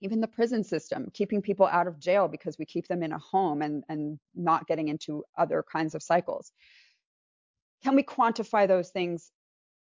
even 0.00 0.20
the 0.20 0.26
prison 0.26 0.64
system, 0.64 1.10
keeping 1.12 1.40
people 1.40 1.66
out 1.66 1.86
of 1.86 2.00
jail 2.00 2.26
because 2.26 2.58
we 2.58 2.64
keep 2.64 2.88
them 2.88 3.02
in 3.02 3.12
a 3.12 3.18
home 3.18 3.62
and, 3.62 3.84
and 3.88 4.18
not 4.34 4.66
getting 4.66 4.88
into 4.88 5.24
other 5.38 5.64
kinds 5.70 5.94
of 5.94 6.02
cycles. 6.02 6.52
Can 7.84 7.94
we 7.94 8.02
quantify 8.02 8.66
those 8.66 8.90
things 8.90 9.30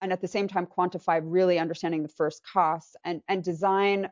and 0.02 0.12
at 0.12 0.22
the 0.22 0.28
same 0.28 0.48
time 0.48 0.68
quantify 0.68 1.22
really 1.24 1.60
understanding 1.60 2.04
the 2.04 2.10
first 2.10 2.42
costs 2.46 2.96
and, 3.04 3.22
and 3.28 3.44
design 3.44 4.10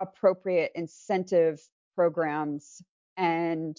appropriate 0.00 0.72
incentive 0.74 1.60
programs 1.94 2.82
and 3.16 3.76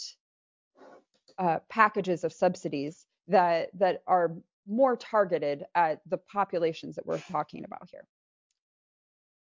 uh, 1.38 1.60
packages 1.70 2.24
of 2.24 2.32
subsidies 2.32 3.06
that 3.28 3.70
that 3.74 4.02
are 4.08 4.32
more 4.68 4.96
targeted 4.96 5.66
at 5.76 6.00
the 6.08 6.18
populations 6.18 6.96
that 6.96 7.06
we're 7.06 7.20
talking 7.20 7.66
about 7.66 7.88
here 7.92 8.06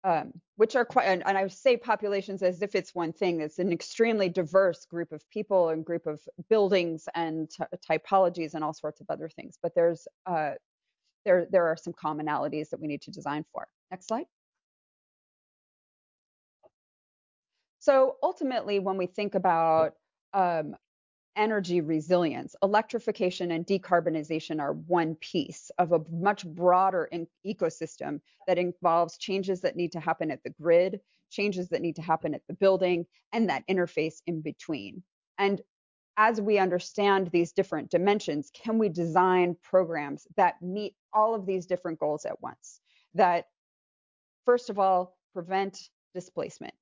um, 0.04 0.32
which 0.56 0.76
are 0.76 0.84
quite, 0.84 1.06
and, 1.06 1.26
and, 1.26 1.36
I 1.36 1.48
say 1.48 1.78
populations 1.78 2.42
as 2.42 2.60
if 2.60 2.74
it's 2.74 2.94
one 2.94 3.12
thing. 3.12 3.40
It's 3.40 3.58
an 3.58 3.72
extremely 3.72 4.28
diverse 4.28 4.84
group 4.84 5.12
of 5.12 5.28
people 5.30 5.70
and 5.70 5.82
group 5.84 6.06
of 6.06 6.20
buildings 6.50 7.08
and 7.14 7.50
typologies 7.90 8.52
and 8.52 8.62
all 8.62 8.74
sorts 8.74 9.00
of 9.00 9.06
other 9.08 9.30
things. 9.30 9.58
But 9.62 9.74
there's 9.74 10.06
uh, 10.26 10.52
there 11.24 11.46
there 11.50 11.66
are 11.66 11.76
some 11.76 11.92
commonalities 11.92 12.70
that 12.70 12.80
we 12.80 12.86
need 12.86 13.02
to 13.02 13.10
design 13.10 13.44
for. 13.52 13.66
Next 13.90 14.08
slide. 14.08 14.26
So 17.78 18.16
ultimately, 18.22 18.78
when 18.78 18.96
we 18.96 19.06
think 19.06 19.34
about 19.34 19.94
um, 20.32 20.74
energy 21.36 21.80
resilience. 21.80 22.54
Electrification 22.62 23.50
and 23.50 23.66
decarbonization 23.66 24.60
are 24.60 24.74
one 24.74 25.16
piece 25.16 25.70
of 25.78 25.92
a 25.92 26.00
much 26.10 26.46
broader 26.46 27.08
ecosystem 27.46 28.20
that 28.46 28.58
involves 28.58 29.18
changes 29.18 29.60
that 29.60 29.76
need 29.76 29.92
to 29.92 30.00
happen 30.00 30.30
at 30.30 30.42
the 30.44 30.50
grid, 30.50 31.00
changes 31.30 31.68
that 31.68 31.82
need 31.82 31.96
to 31.96 32.02
happen 32.02 32.34
at 32.34 32.42
the 32.48 32.54
building, 32.54 33.06
and 33.32 33.48
that 33.48 33.66
interface 33.68 34.22
in 34.26 34.40
between. 34.40 35.02
And 35.38 35.60
as 36.16 36.40
we 36.40 36.58
understand 36.58 37.28
these 37.28 37.52
different 37.52 37.90
dimensions, 37.90 38.50
can 38.54 38.78
we 38.78 38.88
design 38.88 39.56
programs 39.62 40.26
that 40.36 40.60
meet 40.62 40.94
all 41.12 41.34
of 41.34 41.46
these 41.46 41.66
different 41.66 41.98
goals 41.98 42.24
at 42.24 42.40
once? 42.40 42.80
That, 43.14 43.46
first 44.44 44.70
of 44.70 44.78
all, 44.78 45.16
prevent 45.32 45.90
displacement, 46.14 46.74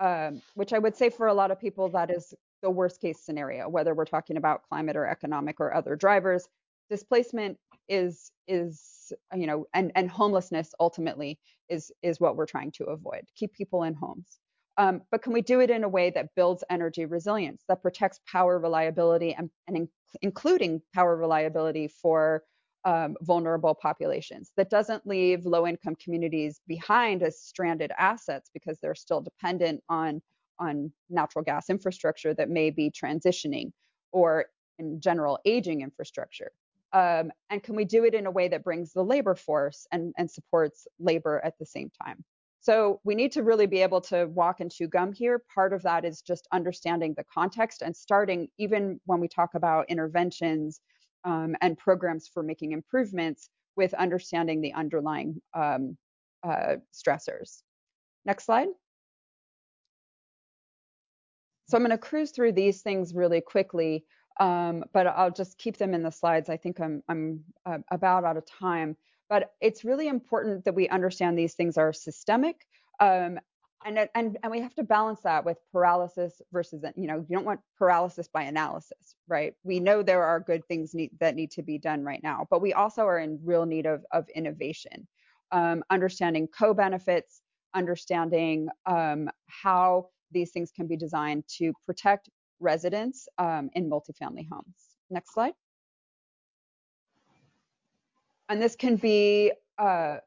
um, 0.00 0.42
which 0.54 0.72
I 0.72 0.78
would 0.78 0.96
say 0.96 1.10
for 1.10 1.26
a 1.26 1.34
lot 1.34 1.50
of 1.50 1.60
people 1.60 1.88
that 1.90 2.10
is 2.10 2.34
the 2.62 2.70
worst 2.70 3.00
case 3.00 3.20
scenario, 3.20 3.68
whether 3.68 3.94
we're 3.94 4.04
talking 4.04 4.36
about 4.36 4.62
climate 4.68 4.96
or 4.96 5.06
economic 5.06 5.60
or 5.60 5.74
other 5.74 5.96
drivers. 5.96 6.48
Displacement 6.90 7.58
is 7.88 8.30
is 8.48 9.12
you 9.34 9.46
know 9.46 9.66
and 9.74 9.92
and 9.94 10.10
homelessness 10.10 10.74
ultimately 10.80 11.38
is 11.68 11.92
is 12.02 12.20
what 12.20 12.36
we're 12.36 12.46
trying 12.46 12.70
to 12.72 12.84
avoid. 12.84 13.22
Keep 13.34 13.54
people 13.54 13.82
in 13.82 13.94
homes. 13.94 14.38
Um, 14.78 15.02
but 15.10 15.22
can 15.22 15.32
we 15.32 15.40
do 15.40 15.60
it 15.60 15.70
in 15.70 15.84
a 15.84 15.88
way 15.88 16.10
that 16.10 16.34
builds 16.34 16.62
energy 16.68 17.06
resilience, 17.06 17.64
that 17.68 17.82
protects 17.82 18.20
power 18.30 18.58
reliability 18.58 19.32
and, 19.34 19.50
and 19.66 19.76
in, 19.76 19.88
including 20.22 20.82
power 20.94 21.16
reliability 21.16 21.88
for 21.88 22.42
um, 22.84 23.16
vulnerable 23.22 23.74
populations, 23.74 24.52
that 24.56 24.70
doesn't 24.70 25.06
leave 25.06 25.44
low 25.46 25.66
income 25.66 25.96
communities 25.96 26.60
behind 26.68 27.22
as 27.22 27.40
stranded 27.40 27.90
assets 27.98 28.50
because 28.52 28.78
they're 28.80 28.94
still 28.94 29.20
dependent 29.20 29.82
on 29.88 30.20
on 30.58 30.90
natural 31.10 31.44
gas 31.44 31.68
infrastructure 31.68 32.32
that 32.32 32.48
may 32.48 32.70
be 32.70 32.90
transitioning 32.90 33.70
or 34.12 34.46
in 34.78 35.00
general 35.00 35.38
aging 35.44 35.82
infrastructure? 35.82 36.50
Um, 36.92 37.30
and 37.50 37.62
can 37.62 37.76
we 37.76 37.84
do 37.84 38.04
it 38.04 38.14
in 38.14 38.26
a 38.26 38.30
way 38.30 38.48
that 38.48 38.64
brings 38.64 38.92
the 38.92 39.02
labor 39.02 39.34
force 39.34 39.86
and, 39.92 40.14
and 40.16 40.30
supports 40.30 40.86
labor 40.98 41.40
at 41.44 41.58
the 41.58 41.66
same 41.66 41.90
time? 42.02 42.24
So 42.66 42.98
we 43.04 43.14
need 43.14 43.30
to 43.30 43.44
really 43.44 43.66
be 43.66 43.80
able 43.80 44.00
to 44.00 44.26
walk 44.26 44.58
and 44.58 44.72
chew 44.72 44.88
gum 44.88 45.12
here. 45.12 45.40
Part 45.54 45.72
of 45.72 45.82
that 45.82 46.04
is 46.04 46.20
just 46.20 46.48
understanding 46.50 47.14
the 47.16 47.22
context 47.32 47.80
and 47.80 47.96
starting, 47.96 48.48
even 48.58 48.98
when 49.04 49.20
we 49.20 49.28
talk 49.28 49.54
about 49.54 49.88
interventions 49.88 50.80
um, 51.24 51.54
and 51.60 51.78
programs 51.78 52.26
for 52.26 52.42
making 52.42 52.72
improvements, 52.72 53.50
with 53.76 53.94
understanding 53.94 54.60
the 54.60 54.72
underlying 54.72 55.40
um, 55.54 55.96
uh, 56.42 56.74
stressors. 56.92 57.62
Next 58.24 58.46
slide. 58.46 58.66
So 61.68 61.76
I'm 61.76 61.84
going 61.84 61.92
to 61.92 61.98
cruise 61.98 62.32
through 62.32 62.54
these 62.54 62.82
things 62.82 63.14
really 63.14 63.42
quickly, 63.42 64.04
um, 64.40 64.82
but 64.92 65.06
I'll 65.06 65.30
just 65.30 65.56
keep 65.56 65.76
them 65.76 65.94
in 65.94 66.02
the 66.02 66.10
slides. 66.10 66.48
I 66.48 66.56
think 66.56 66.80
I'm, 66.80 67.04
I'm 67.08 67.44
uh, 67.64 67.78
about 67.92 68.24
out 68.24 68.36
of 68.36 68.44
time. 68.44 68.96
But 69.28 69.52
it's 69.60 69.84
really 69.84 70.08
important 70.08 70.64
that 70.64 70.74
we 70.74 70.88
understand 70.88 71.38
these 71.38 71.54
things 71.54 71.76
are 71.76 71.92
systemic. 71.92 72.66
Um, 73.00 73.38
and, 73.84 74.08
and, 74.14 74.38
and 74.42 74.50
we 74.50 74.60
have 74.60 74.74
to 74.74 74.82
balance 74.82 75.20
that 75.20 75.44
with 75.44 75.58
paralysis 75.72 76.40
versus, 76.52 76.84
you 76.96 77.06
know, 77.06 77.24
you 77.28 77.36
don't 77.36 77.44
want 77.44 77.60
paralysis 77.78 78.26
by 78.26 78.42
analysis, 78.42 79.14
right? 79.28 79.54
We 79.62 79.80
know 79.80 80.02
there 80.02 80.24
are 80.24 80.40
good 80.40 80.64
things 80.66 80.94
need, 80.94 81.10
that 81.20 81.36
need 81.36 81.50
to 81.52 81.62
be 81.62 81.78
done 81.78 82.02
right 82.02 82.22
now, 82.22 82.46
but 82.50 82.60
we 82.60 82.72
also 82.72 83.02
are 83.02 83.18
in 83.18 83.38
real 83.44 83.64
need 83.64 83.86
of, 83.86 84.04
of 84.12 84.28
innovation, 84.30 85.06
um, 85.52 85.84
understanding 85.90 86.48
co-benefits, 86.48 87.42
understanding 87.74 88.68
um, 88.86 89.30
how 89.46 90.08
these 90.32 90.50
things 90.50 90.72
can 90.74 90.86
be 90.86 90.96
designed 90.96 91.44
to 91.58 91.72
protect 91.84 92.28
residents 92.58 93.28
um, 93.38 93.70
in 93.74 93.88
multifamily 93.88 94.48
homes. 94.50 94.96
Next 95.10 95.32
slide. 95.34 95.52
And 98.48 98.62
this 98.62 98.76
can 98.76 98.96
be 98.96 99.52
uh, 99.78 100.18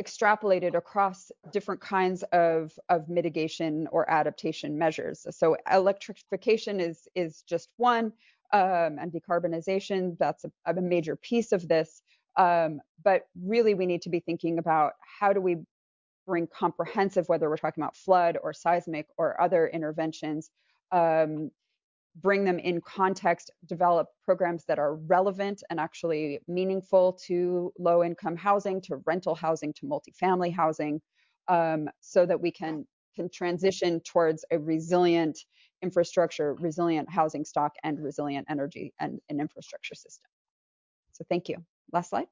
extrapolated 0.00 0.74
across 0.74 1.30
different 1.52 1.80
kinds 1.80 2.22
of, 2.32 2.72
of 2.88 3.08
mitigation 3.08 3.88
or 3.90 4.08
adaptation 4.10 4.78
measures. 4.78 5.26
So 5.30 5.56
electrification 5.70 6.80
is, 6.80 7.08
is 7.14 7.42
just 7.42 7.68
one, 7.76 8.12
um, 8.52 8.98
and 8.98 9.12
decarbonization, 9.12 10.16
that's 10.18 10.44
a, 10.44 10.50
a, 10.66 10.80
major 10.80 11.16
piece 11.16 11.52
of 11.52 11.68
this. 11.68 12.02
Um, 12.36 12.80
but 13.04 13.26
really, 13.42 13.74
we 13.74 13.84
need 13.84 14.02
to 14.02 14.08
be 14.08 14.20
thinking 14.20 14.58
about 14.58 14.92
how 15.20 15.32
do 15.32 15.40
we 15.40 15.56
bring 16.26 16.46
comprehensive, 16.46 17.28
whether 17.28 17.48
we're 17.48 17.56
talking 17.56 17.82
about 17.82 17.96
flood 17.96 18.38
or 18.42 18.52
seismic 18.52 19.06
or 19.18 19.40
other 19.40 19.66
interventions, 19.66 20.50
um, 20.92 21.50
bring 22.22 22.44
them 22.44 22.58
in 22.58 22.80
context, 22.80 23.50
develop 23.66 24.08
programs 24.24 24.64
that 24.66 24.78
are 24.78 24.94
relevant 24.94 25.62
and 25.70 25.78
actually 25.78 26.40
meaningful 26.48 27.12
to 27.26 27.72
low 27.78 28.02
income 28.04 28.36
housing, 28.36 28.80
to 28.82 28.96
rental 29.06 29.34
housing, 29.34 29.72
to 29.74 29.86
multifamily 29.86 30.54
housing, 30.54 31.00
um, 31.48 31.88
so 32.00 32.26
that 32.26 32.40
we 32.40 32.50
can, 32.50 32.86
can 33.16 33.28
transition 33.30 34.00
towards 34.00 34.44
a 34.50 34.58
resilient 34.58 35.38
infrastructure, 35.82 36.54
resilient 36.54 37.08
housing 37.10 37.44
stock, 37.44 37.72
and 37.84 38.02
resilient 38.02 38.46
energy 38.50 38.92
and, 39.00 39.20
and 39.28 39.40
infrastructure 39.40 39.94
system. 39.94 40.28
So 41.12 41.24
thank 41.28 41.48
you. 41.48 41.56
Last 41.92 42.10
slide 42.10 42.26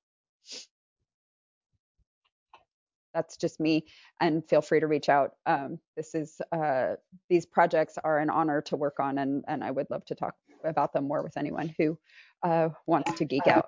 that's 3.17 3.37
just 3.39 3.59
me 3.59 3.87
and 4.21 4.47
feel 4.47 4.61
free 4.61 4.81
to 4.81 4.87
reach 4.87 5.09
out. 5.09 5.33
Um, 5.47 5.79
this 5.97 6.15
is 6.15 6.41
uh, 6.53 6.97
these 7.31 7.47
projects 7.47 7.99
are 8.05 8.19
an 8.19 8.29
honor 8.31 8.61
to 8.63 8.77
work 8.77 9.01
on 9.01 9.19
and, 9.19 9.45
and 9.49 9.65
i 9.65 9.71
would 9.71 9.89
love 9.91 10.05
to 10.07 10.15
talk 10.15 10.35
about 10.65 10.93
them 10.93 11.09
more 11.09 11.23
with 11.23 11.37
anyone 11.37 11.75
who 11.79 11.99
uh, 12.43 12.69
wants 12.87 13.13
to 13.19 13.25
geek 13.25 13.47
out. 13.47 13.67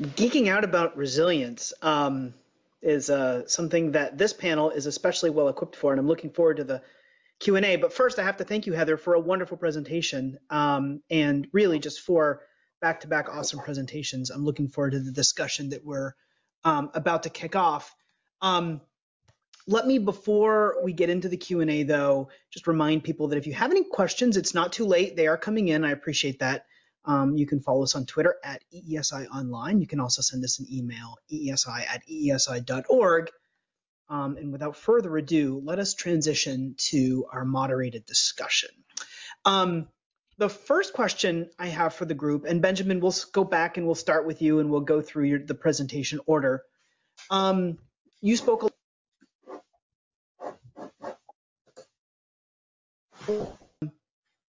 geeking 0.00 0.48
out 0.48 0.62
about 0.62 0.96
resilience 0.96 1.72
um, 1.82 2.34
is 2.82 3.08
uh, 3.08 3.46
something 3.48 3.92
that 3.92 4.18
this 4.18 4.32
panel 4.32 4.70
is 4.70 4.86
especially 4.86 5.30
well 5.30 5.48
equipped 5.48 5.74
for 5.74 5.92
and 5.92 5.98
i'm 5.98 6.06
looking 6.06 6.30
forward 6.30 6.58
to 6.58 6.64
the 6.64 6.82
q&a 7.38 7.76
but 7.76 7.92
first 7.92 8.18
i 8.18 8.22
have 8.22 8.36
to 8.36 8.44
thank 8.44 8.66
you 8.66 8.72
heather 8.72 8.96
for 8.96 9.14
a 9.14 9.20
wonderful 9.20 9.56
presentation 9.56 10.38
um, 10.50 11.00
and 11.10 11.48
really 11.52 11.78
just 11.78 12.00
for 12.00 12.42
back-to-back 12.80 13.28
awesome 13.28 13.60
presentations. 13.60 14.30
I'm 14.30 14.44
looking 14.44 14.68
forward 14.68 14.92
to 14.92 15.00
the 15.00 15.12
discussion 15.12 15.70
that 15.70 15.84
we're 15.84 16.12
um, 16.64 16.90
about 16.94 17.22
to 17.24 17.30
kick 17.30 17.56
off. 17.56 17.94
Um, 18.42 18.80
let 19.66 19.86
me, 19.86 19.98
before 19.98 20.76
we 20.84 20.92
get 20.92 21.10
into 21.10 21.28
the 21.28 21.36
Q&A 21.36 21.82
though, 21.82 22.28
just 22.50 22.66
remind 22.66 23.02
people 23.02 23.28
that 23.28 23.36
if 23.36 23.46
you 23.46 23.54
have 23.54 23.70
any 23.70 23.84
questions, 23.84 24.36
it's 24.36 24.54
not 24.54 24.72
too 24.72 24.84
late. 24.84 25.16
They 25.16 25.26
are 25.26 25.36
coming 25.36 25.68
in. 25.68 25.84
I 25.84 25.90
appreciate 25.90 26.38
that. 26.38 26.66
Um, 27.04 27.36
you 27.36 27.46
can 27.46 27.60
follow 27.60 27.84
us 27.84 27.94
on 27.94 28.04
Twitter 28.04 28.36
at 28.44 28.62
EESI 28.74 29.28
Online. 29.28 29.80
You 29.80 29.86
can 29.86 30.00
also 30.00 30.22
send 30.22 30.44
us 30.44 30.58
an 30.58 30.66
email, 30.70 31.16
eesi 31.32 31.86
at 31.88 32.02
eesi.org. 32.08 33.30
Um, 34.08 34.36
and 34.36 34.52
without 34.52 34.76
further 34.76 35.16
ado, 35.16 35.60
let 35.64 35.78
us 35.78 35.94
transition 35.94 36.74
to 36.90 37.26
our 37.32 37.44
moderated 37.44 38.06
discussion. 38.06 38.70
Um, 39.44 39.88
the 40.38 40.48
first 40.48 40.92
question 40.92 41.50
I 41.58 41.68
have 41.68 41.94
for 41.94 42.04
the 42.04 42.14
group, 42.14 42.44
and 42.44 42.60
Benjamin, 42.60 43.00
we'll 43.00 43.14
go 43.32 43.44
back 43.44 43.76
and 43.76 43.86
we'll 43.86 43.94
start 43.94 44.26
with 44.26 44.42
you 44.42 44.60
and 44.60 44.70
we'll 44.70 44.80
go 44.80 45.00
through 45.00 45.24
your, 45.24 45.38
the 45.38 45.54
presentation 45.54 46.20
order. 46.26 46.62
Um, 47.30 47.78
you 48.20 48.36
spoke 48.36 48.62
a 48.64 48.68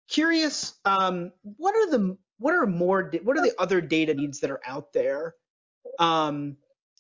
curious 0.09 0.73
um, 0.85 1.31
what 1.41 1.75
are 1.75 1.89
the 1.91 2.17
what 2.39 2.53
are 2.53 2.65
more 2.65 3.11
what 3.23 3.37
are 3.37 3.41
the 3.41 3.53
other 3.59 3.81
data 3.81 4.13
needs 4.13 4.39
that 4.41 4.51
are 4.51 4.61
out 4.65 4.93
there 4.93 5.33
um, 5.99 6.57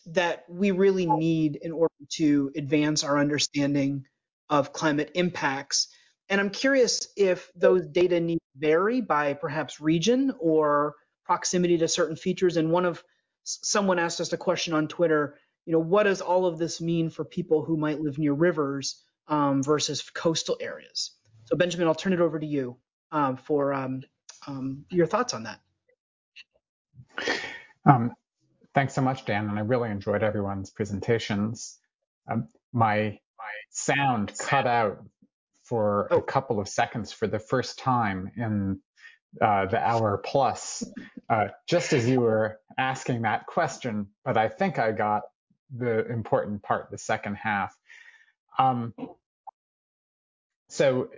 that 0.07 0.45
we 0.49 0.71
really 0.71 1.05
need 1.05 1.57
in 1.57 1.71
order 1.71 1.93
to 2.09 2.51
advance 2.55 3.03
our 3.03 3.19
understanding 3.19 4.05
of 4.49 4.73
climate 4.73 5.11
impacts 5.15 5.89
and 6.29 6.41
I'm 6.41 6.49
curious 6.49 7.07
if 7.15 7.51
those 7.55 7.85
data 7.85 8.19
needs 8.19 8.36
vary 8.57 9.01
by 9.01 9.33
perhaps 9.33 9.79
region 9.79 10.33
or 10.39 10.95
proximity 11.25 11.77
to 11.77 11.87
certain 11.87 12.15
features. 12.15 12.57
And 12.57 12.71
one 12.71 12.85
of 12.85 13.03
someone 13.43 13.99
asked 13.99 14.21
us 14.21 14.33
a 14.33 14.37
question 14.37 14.73
on 14.73 14.87
Twitter, 14.87 15.37
you 15.65 15.73
know, 15.73 15.79
what 15.79 16.03
does 16.03 16.21
all 16.21 16.45
of 16.45 16.57
this 16.57 16.79
mean 16.79 17.09
for 17.09 17.25
people 17.25 17.63
who 17.63 17.77
might 17.77 17.99
live 17.99 18.17
near 18.17 18.33
rivers 18.33 19.03
um, 19.27 19.61
versus 19.61 20.01
coastal 20.01 20.57
areas? 20.61 21.11
So 21.45 21.55
Benjamin, 21.55 21.87
I'll 21.87 21.95
turn 21.95 22.13
it 22.13 22.21
over 22.21 22.39
to 22.39 22.45
you 22.45 22.77
um, 23.11 23.37
for 23.37 23.73
um, 23.73 24.03
um 24.47 24.85
your 24.89 25.07
thoughts 25.07 25.33
on 25.33 25.43
that. 25.43 25.59
Um, 27.85 28.13
thanks 28.73 28.93
so 28.93 29.01
much, 29.01 29.25
Dan, 29.25 29.49
and 29.49 29.57
I 29.57 29.61
really 29.61 29.89
enjoyed 29.89 30.23
everyone's 30.23 30.69
presentations. 30.69 31.79
Um, 32.29 32.49
my 32.73 33.19
my 33.37 33.53
sound 33.69 34.33
cut 34.37 34.67
out 34.67 35.03
for 35.67 36.07
oh. 36.11 36.17
a 36.17 36.21
couple 36.21 36.59
of 36.59 36.67
seconds 36.67 37.11
for 37.11 37.27
the 37.27 37.39
first 37.39 37.79
time 37.79 38.31
in 38.37 38.79
uh, 39.41 39.65
the 39.65 39.79
hour 39.79 40.21
plus, 40.23 40.83
uh, 41.29 41.47
just 41.67 41.93
as 41.93 42.07
you 42.07 42.21
were 42.21 42.59
asking 42.77 43.23
that 43.23 43.45
question. 43.45 44.07
But 44.23 44.37
I 44.37 44.47
think 44.47 44.79
I 44.79 44.91
got 44.91 45.23
the 45.75 46.07
important 46.07 46.63
part, 46.63 46.89
the 46.91 46.97
second 46.97 47.35
half. 47.35 47.75
Um, 48.57 48.93
so 50.69 51.09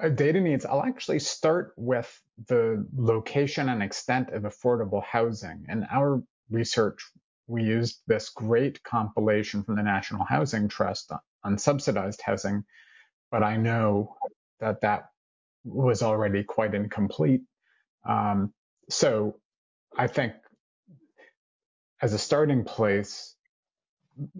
uh, 0.00 0.08
data 0.08 0.40
needs, 0.40 0.64
I'll 0.64 0.82
actually 0.82 1.20
start 1.20 1.74
with 1.76 2.20
the 2.48 2.86
location 2.96 3.68
and 3.68 3.82
extent 3.82 4.30
of 4.30 4.42
affordable 4.42 5.04
housing. 5.04 5.66
In 5.68 5.86
our 5.90 6.22
research, 6.50 7.06
we 7.46 7.62
used 7.62 8.00
this 8.06 8.30
great 8.30 8.82
compilation 8.82 9.62
from 9.62 9.76
the 9.76 9.82
National 9.82 10.24
Housing 10.24 10.68
Trust 10.68 11.12
on 11.44 11.58
subsidized 11.58 12.22
housing 12.22 12.64
but 13.30 13.42
I 13.42 13.56
know 13.56 14.16
that 14.60 14.80
that 14.82 15.10
was 15.64 16.02
already 16.02 16.44
quite 16.44 16.74
incomplete. 16.74 17.42
Um, 18.08 18.52
so 18.88 19.36
I 19.96 20.06
think 20.06 20.32
as 22.02 22.12
a 22.12 22.18
starting 22.18 22.64
place, 22.64 23.34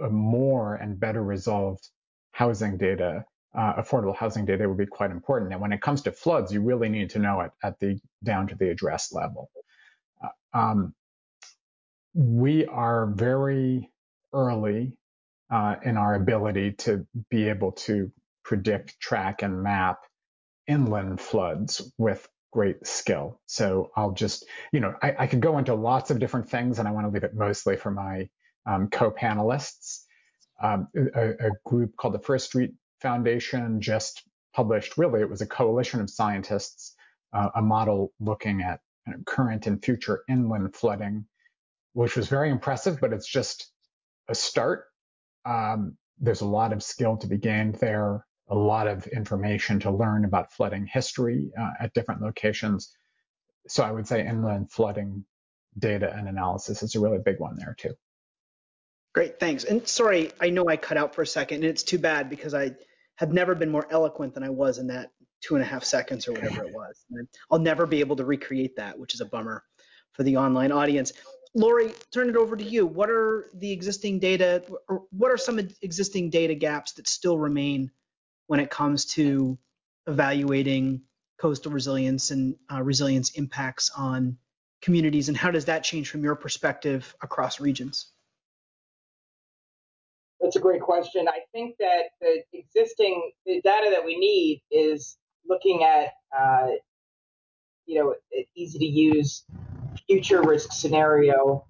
a 0.02 0.10
more 0.10 0.74
and 0.74 0.98
better 0.98 1.22
resolved 1.22 1.88
housing 2.32 2.76
data, 2.76 3.24
uh, 3.56 3.74
affordable 3.74 4.16
housing 4.16 4.44
data 4.44 4.68
would 4.68 4.78
be 4.78 4.86
quite 4.86 5.10
important. 5.10 5.52
And 5.52 5.60
when 5.60 5.72
it 5.72 5.80
comes 5.80 6.02
to 6.02 6.12
floods, 6.12 6.52
you 6.52 6.62
really 6.62 6.88
need 6.88 7.10
to 7.10 7.18
know 7.18 7.40
it 7.40 7.50
at 7.62 7.78
the 7.80 7.98
down 8.24 8.46
to 8.48 8.54
the 8.54 8.70
address 8.70 9.12
level. 9.12 9.50
Uh, 10.22 10.58
um, 10.58 10.94
we 12.14 12.66
are 12.66 13.06
very 13.06 13.90
early 14.32 14.96
uh, 15.50 15.76
in 15.84 15.96
our 15.96 16.14
ability 16.14 16.72
to 16.72 17.06
be 17.30 17.48
able 17.48 17.72
to 17.72 18.10
predict, 18.44 18.98
track, 19.00 19.42
and 19.42 19.62
map 19.62 20.00
inland 20.66 21.20
floods 21.20 21.92
with 21.98 22.28
great 22.52 22.86
skill. 22.86 23.40
So 23.46 23.90
I'll 23.96 24.12
just, 24.12 24.44
you 24.72 24.80
know, 24.80 24.94
I, 25.02 25.14
I 25.20 25.26
could 25.26 25.40
go 25.40 25.58
into 25.58 25.74
lots 25.74 26.10
of 26.10 26.18
different 26.18 26.48
things, 26.48 26.78
and 26.78 26.88
I 26.88 26.90
want 26.90 27.06
to 27.06 27.12
leave 27.12 27.24
it 27.24 27.34
mostly 27.34 27.76
for 27.76 27.90
my 27.90 28.28
um, 28.66 28.88
co-panelists. 28.88 30.04
Um, 30.62 30.88
a, 31.14 31.30
a, 31.30 31.50
group 31.64 31.96
called 31.96 32.12
the 32.12 32.18
First 32.18 32.46
Street 32.46 32.72
Foundation 33.00 33.80
just 33.80 34.22
published, 34.54 34.98
really, 34.98 35.20
it 35.20 35.30
was 35.30 35.40
a 35.40 35.46
coalition 35.46 36.00
of 36.00 36.10
scientists, 36.10 36.94
uh, 37.32 37.48
a 37.54 37.62
model 37.62 38.12
looking 38.20 38.60
at 38.60 38.80
current 39.24 39.66
and 39.66 39.82
future 39.82 40.22
inland 40.28 40.74
flooding, 40.74 41.24
which 41.94 42.14
was 42.14 42.28
very 42.28 42.50
impressive, 42.50 43.00
but 43.00 43.12
it's 43.12 43.26
just 43.26 43.72
a 44.28 44.34
start. 44.34 44.84
Um, 45.46 45.96
there's 46.18 46.42
a 46.42 46.46
lot 46.46 46.74
of 46.74 46.82
skill 46.82 47.16
to 47.16 47.26
be 47.26 47.38
gained 47.38 47.76
there 47.76 48.26
a 48.50 48.56
lot 48.56 48.88
of 48.88 49.06
information 49.06 49.78
to 49.80 49.90
learn 49.90 50.24
about 50.24 50.52
flooding 50.52 50.86
history 50.86 51.50
uh, 51.58 51.70
at 51.80 51.94
different 51.94 52.20
locations. 52.20 52.94
So 53.68 53.82
I 53.84 53.92
would 53.92 54.06
say 54.06 54.26
inland 54.26 54.70
flooding 54.72 55.24
data 55.78 56.12
and 56.12 56.28
analysis 56.28 56.82
is 56.82 56.94
a 56.96 57.00
really 57.00 57.20
big 57.24 57.38
one 57.38 57.56
there 57.56 57.76
too. 57.78 57.94
Great, 59.14 59.40
thanks. 59.40 59.64
And 59.64 59.86
sorry, 59.86 60.32
I 60.40 60.50
know 60.50 60.68
I 60.68 60.76
cut 60.76 60.96
out 60.96 61.14
for 61.14 61.22
a 61.22 61.26
second, 61.26 61.58
and 61.58 61.64
it's 61.64 61.82
too 61.82 61.98
bad 61.98 62.30
because 62.30 62.54
I 62.54 62.74
have 63.16 63.32
never 63.32 63.54
been 63.54 63.70
more 63.70 63.86
eloquent 63.90 64.34
than 64.34 64.42
I 64.42 64.50
was 64.50 64.78
in 64.78 64.86
that 64.88 65.10
two 65.40 65.54
and 65.54 65.64
a 65.64 65.66
half 65.66 65.84
seconds 65.84 66.28
or 66.28 66.32
whatever 66.32 66.64
it 66.64 66.74
was. 66.74 67.04
And 67.10 67.26
I'll 67.50 67.58
never 67.58 67.86
be 67.86 68.00
able 68.00 68.16
to 68.16 68.24
recreate 68.24 68.76
that, 68.76 68.98
which 68.98 69.14
is 69.14 69.20
a 69.20 69.26
bummer 69.26 69.64
for 70.12 70.22
the 70.22 70.36
online 70.36 70.70
audience. 70.70 71.12
Laurie, 71.54 71.92
turn 72.12 72.28
it 72.28 72.36
over 72.36 72.56
to 72.56 72.64
you. 72.64 72.86
What 72.86 73.10
are 73.10 73.50
the 73.54 73.72
existing 73.72 74.20
data, 74.20 74.62
or 74.88 75.02
what 75.10 75.32
are 75.32 75.36
some 75.36 75.58
existing 75.82 76.30
data 76.30 76.54
gaps 76.54 76.92
that 76.92 77.08
still 77.08 77.38
remain 77.38 77.90
when 78.50 78.58
it 78.58 78.68
comes 78.68 79.04
to 79.04 79.56
evaluating 80.08 81.00
coastal 81.38 81.70
resilience 81.70 82.32
and 82.32 82.56
uh, 82.72 82.82
resilience 82.82 83.30
impacts 83.34 83.92
on 83.96 84.36
communities, 84.82 85.28
and 85.28 85.36
how 85.36 85.52
does 85.52 85.66
that 85.66 85.84
change 85.84 86.10
from 86.10 86.24
your 86.24 86.34
perspective 86.34 87.14
across 87.22 87.60
regions? 87.60 88.06
That's 90.40 90.56
a 90.56 90.58
great 90.58 90.80
question. 90.80 91.28
I 91.28 91.42
think 91.52 91.76
that 91.78 92.06
the 92.20 92.42
existing 92.52 93.30
the 93.46 93.60
data 93.62 93.88
that 93.92 94.04
we 94.04 94.18
need 94.18 94.62
is 94.72 95.16
looking 95.48 95.84
at, 95.84 96.14
uh, 96.36 96.70
you 97.86 98.00
know, 98.00 98.16
easy 98.56 98.80
to 98.80 98.84
use 98.84 99.44
future 100.08 100.42
risk 100.42 100.72
scenario 100.72 101.64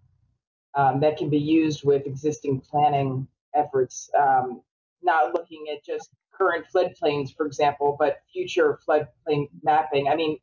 um, 0.74 0.99
that 1.01 1.18
can 1.18 1.28
be 1.28 1.37
used 1.37 1.85
with 1.85 2.07
existing 2.07 2.62
planning 2.62 3.28
efforts. 3.55 4.09
Um, 4.18 4.62
not 5.03 5.35
looking 5.35 5.66
at 5.74 5.85
just 5.85 6.11
current 6.41 6.64
floodplains, 6.74 7.34
for 7.36 7.47
example, 7.47 7.97
but 7.99 8.18
future 8.32 8.78
floodplain 8.88 9.49
mapping. 9.62 10.09
I 10.09 10.16
mean, 10.16 10.38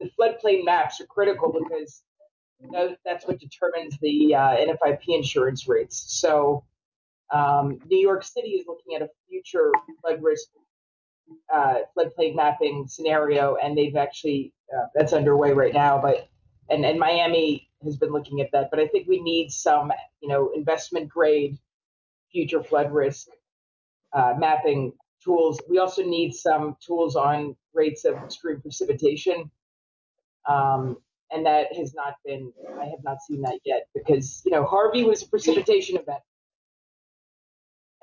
the 0.00 0.10
floodplain 0.18 0.64
maps 0.64 1.00
are 1.00 1.06
critical 1.06 1.52
because 1.52 2.02
that's 3.04 3.26
what 3.26 3.38
determines 3.38 3.96
the 4.02 4.34
uh, 4.34 4.56
NFIP 4.56 5.00
insurance 5.08 5.66
rates. 5.66 6.04
So 6.20 6.64
um, 7.32 7.78
New 7.86 7.98
York 7.98 8.24
City 8.24 8.50
is 8.50 8.66
looking 8.66 8.96
at 8.96 9.02
a 9.02 9.08
future 9.28 9.72
flood 10.00 10.22
risk 10.22 10.48
uh, 11.54 11.76
floodplain 11.96 12.34
mapping 12.34 12.86
scenario, 12.88 13.56
and 13.62 13.78
they've 13.78 13.96
actually 13.96 14.52
uh, 14.76 14.86
that's 14.94 15.12
underway 15.12 15.52
right 15.52 15.72
now. 15.72 16.00
But 16.00 16.28
and 16.68 16.84
and 16.84 16.98
Miami 16.98 17.68
has 17.84 17.96
been 17.96 18.10
looking 18.10 18.40
at 18.40 18.50
that. 18.52 18.68
But 18.70 18.80
I 18.80 18.88
think 18.88 19.08
we 19.08 19.22
need 19.22 19.50
some 19.50 19.92
you 20.20 20.28
know 20.28 20.50
investment 20.54 21.08
grade 21.08 21.56
future 22.32 22.62
flood 22.62 22.92
risk 22.92 23.28
uh, 24.12 24.34
mapping 24.38 24.92
tools. 25.22 25.60
We 25.68 25.78
also 25.78 26.02
need 26.02 26.34
some 26.34 26.76
tools 26.84 27.16
on 27.16 27.56
rates 27.74 28.04
of 28.04 28.16
extreme 28.16 28.60
precipitation. 28.60 29.50
Um, 30.48 30.96
and 31.30 31.46
that 31.46 31.72
has 31.76 31.94
not 31.94 32.14
been, 32.24 32.52
I 32.80 32.86
have 32.86 33.04
not 33.04 33.22
seen 33.22 33.42
that 33.42 33.60
yet 33.64 33.86
because, 33.94 34.42
you 34.44 34.50
know, 34.50 34.64
Harvey 34.64 35.04
was 35.04 35.22
a 35.22 35.28
precipitation 35.28 35.96
event. 35.96 36.20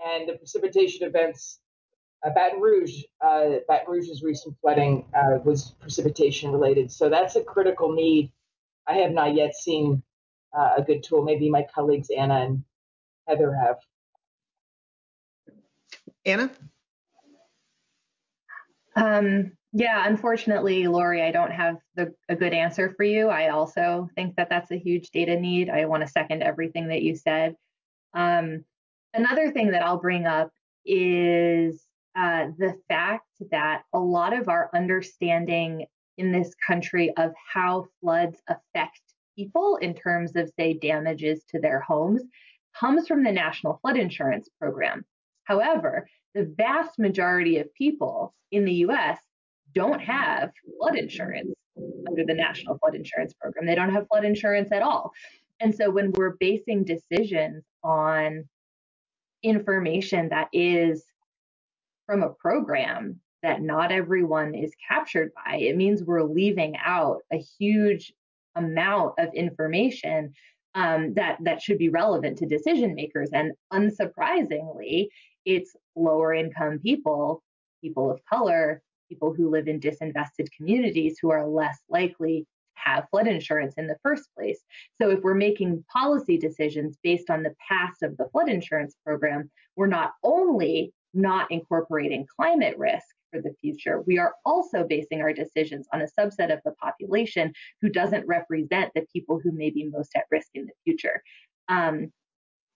And 0.06 0.30
the 0.30 0.34
precipitation 0.34 1.06
events, 1.06 1.60
uh, 2.26 2.30
Baton 2.30 2.61
Rouge, 2.61 3.03
uh, 3.19 3.56
Baton 3.68 3.91
Rouge's 3.91 4.23
recent 4.23 4.56
flooding 4.61 5.06
uh, 5.14 5.39
was 5.44 5.72
precipitation 5.81 6.52
related. 6.52 6.91
So 6.91 7.10
that's 7.10 7.35
a 7.35 7.44
critical 7.44 7.91
need. 7.91 8.31
I 8.88 8.94
have 8.98 9.11
not 9.11 9.35
yet 9.35 9.56
seen 9.56 10.03
uh, 10.57 10.76
a 10.77 10.81
good 10.81 11.03
tool. 11.03 11.23
Maybe 11.23 11.49
my 11.49 11.65
colleagues 11.73 12.10
Anna 12.15 12.45
and 12.45 12.64
Heather 13.27 13.53
have. 13.53 13.77
Anna? 16.26 16.49
Um, 18.98 19.52
yeah, 19.74 20.07
unfortunately, 20.07 20.88
Laurie, 20.88 21.22
I 21.22 21.32
don't 21.32 21.52
have 21.52 21.78
the, 21.95 22.14
a 22.30 22.36
good 22.36 22.53
answer 22.53 22.94
for 22.98 23.03
you. 23.03 23.28
I 23.30 23.49
also 23.49 24.10
think 24.15 24.36
that 24.36 24.49
that's 24.49 24.72
a 24.72 24.80
huge 24.80 25.11
data 25.11 25.40
need. 25.40 25.69
I 25.69 25.86
want 25.86 26.02
to 26.02 26.10
second 26.10 26.41
everything 26.41 26.88
that 26.88 27.03
you 27.03 27.15
said. 27.15 27.56
Um, 28.15 28.65
another 29.14 29.52
thing 29.52 29.72
that 29.72 29.84
I'll 29.84 29.99
bring 29.99 30.26
up 30.26 30.49
is 30.84 31.84
uh, 32.18 32.48
the 32.57 32.74
fact 32.88 33.28
that 33.52 33.84
a 33.94 33.99
lot 33.99 34.34
of 34.34 34.49
our 34.49 34.72
understanding 34.74 35.86
in 36.18 36.32
this 36.32 36.56
country 36.65 37.14
of 37.15 37.34
how 37.53 37.86
floods 38.02 38.41
affect 38.48 39.02
people 39.36 39.78
in 39.80 39.94
terms 39.94 40.36
of, 40.36 40.49
say, 40.57 40.74
damages 40.74 41.44
to 41.49 41.60
their 41.60 41.82
homes 41.82 42.24
comes 42.80 43.07
from 43.07 43.24
the 43.24 43.32
National 43.32 43.78
Flood 43.82 43.98
Insurance 43.98 44.49
Program. 44.60 45.06
However, 45.44 46.07
the 46.38 46.54
vast 46.56 47.00
majority 47.00 47.58
of 47.58 47.74
people 47.74 48.36
in 48.52 48.64
the 48.64 48.74
US 48.86 49.18
don't 49.74 50.00
have 50.00 50.52
flood 50.78 50.96
insurance. 50.96 51.52
under 52.08 52.24
the 52.26 52.34
National 52.34 52.78
Flood 52.80 52.96
Insurance 52.96 53.34
Program. 53.40 53.68
They 53.68 53.76
don't 53.76 53.94
have 53.94 54.08
flood 54.08 54.26
insurance 54.26 54.72
at 54.72 54.82
all. 54.82 55.12
And 55.60 55.76
so 55.76 55.92
when 55.92 56.12
we're 56.12 56.36
basing 56.40 56.84
decisions 56.84 57.64
on 57.84 58.46
information 59.44 60.30
that 60.30 60.48
is 60.54 61.06
from 62.08 62.24
a 62.24 62.30
program 62.30 63.20
that 63.44 63.62
not 63.62 63.92
everyone 63.92 64.56
is 64.56 64.72
captured 64.88 65.32
by, 65.36 65.58
it 65.58 65.78
means 65.78 66.04
we're 66.04 66.24
leaving 66.24 66.76
out 66.84 67.22
a 67.32 67.38
huge 67.38 68.14
amount 68.56 69.14
of 69.20 69.34
information 69.36 70.34
um, 70.74 71.14
that 71.14 71.38
that 71.44 71.62
should 71.62 71.78
be 71.78 71.90
relevant 71.90 72.38
to 72.40 72.46
decision 72.48 72.96
makers. 72.96 73.30
And 73.34 73.52
unsurprisingly, 73.72 75.10
it's 75.48 75.76
lower 75.95 76.34
income 76.34 76.78
people, 76.80 77.41
people 77.82 78.11
of 78.11 78.19
color, 78.26 78.82
people 79.10 79.34
who 79.34 79.49
live 79.49 79.68
in 79.68 79.80
disinvested 79.80 80.52
communities 80.56 81.18
who 81.22 81.32
are 81.32 81.48
less 81.48 81.80
likely 81.90 82.41
to 82.41 82.45
have 82.76 83.07
flood 83.10 83.28
insurance 83.28 83.74
in 83.78 83.88
the 83.88 83.98
first 84.03 84.30
place. 84.38 84.60
So 85.02 85.10
if 85.10 85.22
we're 85.22 85.34
making 85.34 85.86
policy 85.91 86.38
decisions 86.38 86.98
based 87.02 87.30
on 87.30 87.44
the 87.44 87.56
past 87.68 88.03
of 88.03 88.18
the 88.18 88.28
flood 88.32 88.49
insurance 88.49 88.95
program, 89.06 89.49
we're 89.78 89.88
not 89.88 90.11
only 90.22 90.94
not 91.14 91.49
incorporating 91.49 92.28
climate 92.36 92.78
risk, 92.78 93.07
for 93.32 93.41
the 93.41 93.53
future. 93.60 94.02
We 94.02 94.18
are 94.18 94.34
also 94.45 94.86
basing 94.88 95.22
our 95.22 95.34
decisions 95.34 95.88
on 95.94 96.02
a 96.02 96.07
subset 96.18 96.52
of 96.52 96.60
the 96.64 96.72
population 96.82 97.53
who 97.82 97.90
doesn't 97.90 98.28
represent 98.28 98.91
the 98.95 99.06
people 99.11 99.40
who 99.41 99.52
may 99.52 99.69
be 99.69 99.86
most 99.86 100.11
at 100.15 100.24
risk 100.32 100.48
in 100.53 100.65
the 100.65 100.74
future. 100.84 101.22
Um, 101.68 102.11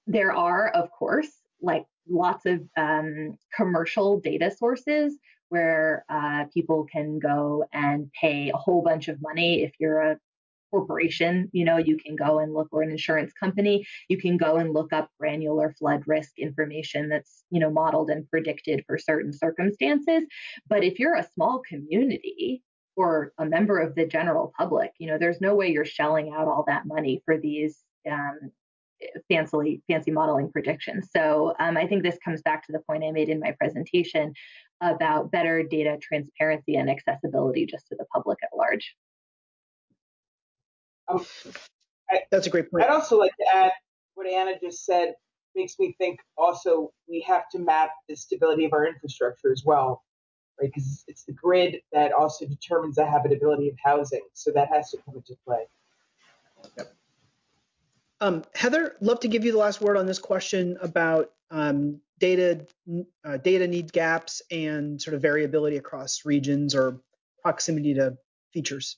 there 0.07 0.33
are, 0.33 0.69
of 0.69 0.91
course, 0.91 1.31
like 1.61 1.85
lots 2.11 2.45
of 2.45 2.61
um, 2.77 3.37
commercial 3.55 4.19
data 4.19 4.51
sources 4.51 5.17
where 5.49 6.05
uh, 6.09 6.45
people 6.53 6.85
can 6.91 7.19
go 7.19 7.65
and 7.73 8.11
pay 8.13 8.51
a 8.53 8.57
whole 8.57 8.81
bunch 8.81 9.07
of 9.07 9.21
money 9.21 9.63
if 9.63 9.73
you're 9.79 9.99
a 9.99 10.17
corporation, 10.71 11.49
you 11.51 11.65
know, 11.65 11.75
you 11.77 11.97
can 11.97 12.15
go 12.15 12.39
and 12.39 12.53
look, 12.53 12.69
or 12.71 12.81
an 12.81 12.91
insurance 12.91 13.33
company, 13.33 13.85
you 14.07 14.17
can 14.17 14.37
go 14.37 14.55
and 14.55 14.73
look 14.73 14.93
up 14.93 15.09
granular 15.19 15.75
flood 15.77 16.01
risk 16.07 16.39
information 16.39 17.09
that's, 17.09 17.43
you 17.51 17.59
know, 17.59 17.69
modeled 17.69 18.09
and 18.09 18.29
predicted 18.29 18.83
for 18.87 18.97
certain 18.97 19.33
circumstances. 19.33 20.23
But 20.69 20.85
if 20.85 20.97
you're 20.99 21.15
a 21.15 21.27
small 21.33 21.61
community, 21.67 22.63
or 22.97 23.31
a 23.37 23.45
member 23.45 23.79
of 23.79 23.95
the 23.95 24.05
general 24.05 24.53
public, 24.57 24.91
you 24.99 25.07
know, 25.07 25.17
there's 25.17 25.39
no 25.41 25.55
way 25.55 25.71
you're 25.71 25.85
shelling 25.85 26.33
out 26.35 26.47
all 26.47 26.65
that 26.67 26.85
money 26.85 27.21
for 27.25 27.37
these 27.37 27.77
um, 28.09 28.51
fancy 29.29 29.81
fancy 29.89 30.11
modeling 30.11 30.51
predictions. 30.51 31.09
So 31.15 31.53
um, 31.59 31.77
I 31.77 31.87
think 31.87 32.03
this 32.03 32.17
comes 32.23 32.41
back 32.41 32.65
to 32.67 32.71
the 32.71 32.79
point 32.79 33.03
I 33.03 33.11
made 33.11 33.29
in 33.29 33.39
my 33.39 33.51
presentation 33.51 34.33
about 34.81 35.31
better 35.31 35.63
data 35.63 35.97
transparency 36.01 36.75
and 36.75 36.89
accessibility 36.89 37.65
just 37.65 37.87
to 37.87 37.95
the 37.95 38.05
public 38.13 38.39
at 38.43 38.49
large. 38.57 38.95
Um, 41.07 41.25
I, 42.09 42.21
That's 42.31 42.47
a 42.47 42.49
great 42.49 42.71
point. 42.71 42.83
I'd 42.83 42.89
also 42.89 43.17
like 43.17 43.35
to 43.37 43.55
add 43.55 43.71
what 44.15 44.27
Anna 44.27 44.53
just 44.59 44.85
said 44.85 45.13
makes 45.55 45.77
me 45.79 45.95
think 45.97 46.19
also 46.37 46.91
we 47.09 47.21
have 47.27 47.49
to 47.49 47.59
map 47.59 47.91
the 48.07 48.15
stability 48.15 48.65
of 48.65 48.73
our 48.73 48.87
infrastructure 48.87 49.51
as 49.51 49.63
well, 49.65 50.03
right? 50.59 50.71
Because 50.73 51.03
it's 51.07 51.23
the 51.23 51.33
grid 51.33 51.81
that 51.91 52.13
also 52.13 52.45
determines 52.45 52.95
the 52.95 53.05
habitability 53.05 53.69
of 53.69 53.75
housing. 53.83 54.21
So 54.33 54.51
that 54.51 54.69
has 54.69 54.91
to 54.91 54.97
come 55.05 55.15
into 55.15 55.35
play. 55.45 55.67
Yep. 56.77 56.93
Um, 58.21 58.43
Heather, 58.53 58.95
love 59.01 59.19
to 59.21 59.27
give 59.27 59.43
you 59.43 59.51
the 59.51 59.57
last 59.57 59.81
word 59.81 59.97
on 59.97 60.05
this 60.05 60.19
question 60.19 60.77
about 60.81 61.31
um, 61.49 61.99
data 62.19 62.65
uh, 63.25 63.37
data 63.37 63.67
need 63.67 63.91
gaps 63.91 64.43
and 64.51 65.01
sort 65.01 65.15
of 65.15 65.21
variability 65.23 65.77
across 65.77 66.23
regions 66.23 66.75
or 66.75 67.01
proximity 67.41 67.95
to 67.95 68.15
features. 68.53 68.97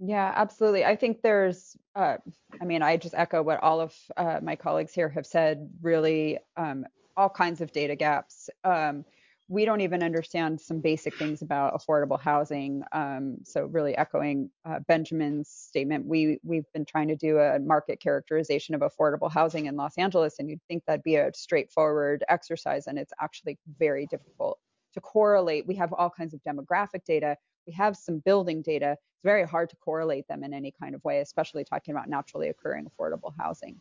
Yeah, 0.00 0.32
absolutely. 0.34 0.84
I 0.84 0.96
think 0.96 1.22
there's, 1.22 1.76
uh, 1.94 2.16
I 2.60 2.64
mean, 2.64 2.82
I 2.82 2.96
just 2.96 3.14
echo 3.14 3.40
what 3.42 3.62
all 3.62 3.80
of 3.80 3.94
uh, 4.16 4.40
my 4.42 4.56
colleagues 4.56 4.92
here 4.92 5.08
have 5.10 5.24
said, 5.24 5.70
really, 5.80 6.38
um, 6.56 6.84
all 7.16 7.30
kinds 7.30 7.60
of 7.60 7.70
data 7.70 7.94
gaps. 7.94 8.50
Um, 8.64 9.04
we 9.48 9.64
don't 9.64 9.82
even 9.82 10.02
understand 10.02 10.60
some 10.60 10.80
basic 10.80 11.14
things 11.16 11.42
about 11.42 11.74
affordable 11.74 12.18
housing. 12.18 12.82
Um, 12.92 13.36
so, 13.44 13.64
really 13.66 13.96
echoing 13.96 14.50
uh, 14.64 14.80
Benjamin's 14.88 15.48
statement, 15.48 16.06
we 16.06 16.38
we've 16.42 16.70
been 16.72 16.84
trying 16.86 17.08
to 17.08 17.16
do 17.16 17.38
a 17.38 17.58
market 17.58 18.00
characterization 18.00 18.74
of 18.74 18.80
affordable 18.80 19.30
housing 19.30 19.66
in 19.66 19.76
Los 19.76 19.98
Angeles, 19.98 20.36
and 20.38 20.48
you'd 20.48 20.62
think 20.66 20.84
that'd 20.86 21.02
be 21.02 21.16
a 21.16 21.30
straightforward 21.34 22.24
exercise, 22.28 22.86
and 22.86 22.98
it's 22.98 23.12
actually 23.20 23.58
very 23.78 24.06
difficult 24.06 24.58
to 24.94 25.00
correlate. 25.00 25.66
We 25.66 25.74
have 25.74 25.92
all 25.92 26.10
kinds 26.10 26.32
of 26.32 26.40
demographic 26.42 27.04
data, 27.04 27.36
we 27.66 27.72
have 27.74 27.96
some 27.96 28.18
building 28.18 28.62
data. 28.62 28.92
It's 28.92 29.22
very 29.22 29.46
hard 29.46 29.70
to 29.70 29.76
correlate 29.76 30.26
them 30.28 30.44
in 30.44 30.52
any 30.52 30.72
kind 30.78 30.94
of 30.94 31.04
way, 31.04 31.20
especially 31.20 31.64
talking 31.64 31.94
about 31.94 32.08
naturally 32.08 32.48
occurring 32.48 32.86
affordable 32.86 33.32
housing. 33.38 33.80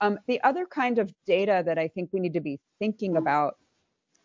Um, 0.00 0.18
the 0.26 0.40
other 0.42 0.66
kind 0.66 0.98
of 0.98 1.12
data 1.26 1.62
that 1.64 1.78
I 1.78 1.88
think 1.88 2.10
we 2.12 2.20
need 2.20 2.34
to 2.34 2.40
be 2.40 2.60
thinking 2.78 3.16
about 3.16 3.56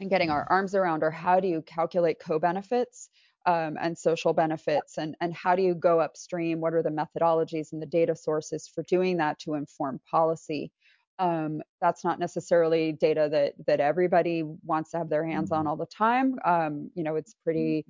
and 0.02 0.10
getting 0.10 0.32
our 0.32 0.46
arms 0.50 0.76
around 0.76 1.04
are 1.04 1.12
how 1.12 1.40
do 1.40 1.48
you 1.48 1.62
calculate 1.62 2.18
co-benefits 2.20 3.10
um, 3.46 3.78
and 3.80 3.98
social 3.98 4.34
benefits 4.34 4.98
and, 4.98 5.16
and 5.22 5.34
how 5.34 5.56
do 5.56 5.62
you 5.62 5.76
go 5.76 6.00
upstream? 6.00 6.60
What 6.60 6.74
are 6.74 6.84
the 6.84 6.90
methodologies 6.90 7.72
and 7.72 7.82
the 7.82 7.86
data 7.86 8.16
sources 8.16 8.68
for 8.68 8.84
doing 8.84 9.18
that 9.18 9.40
to 9.40 9.54
inform 9.54 10.02
policy? 10.10 10.72
Um, 11.20 11.62
that's 11.80 12.04
not 12.04 12.20
necessarily 12.20 12.94
data 12.94 13.30
that 13.32 13.54
that 13.68 13.80
everybody 13.80 14.44
wants 14.66 14.92
to 14.92 14.98
have 14.98 15.10
their 15.10 15.26
hands 15.26 15.52
on 15.52 15.60
mm-hmm. 15.60 15.68
all 15.68 15.76
the 15.76 15.86
time. 15.86 16.40
Um, 16.46 16.90
you 16.96 17.04
know, 17.04 17.16
it's 17.16 17.36
pretty, 17.44 17.86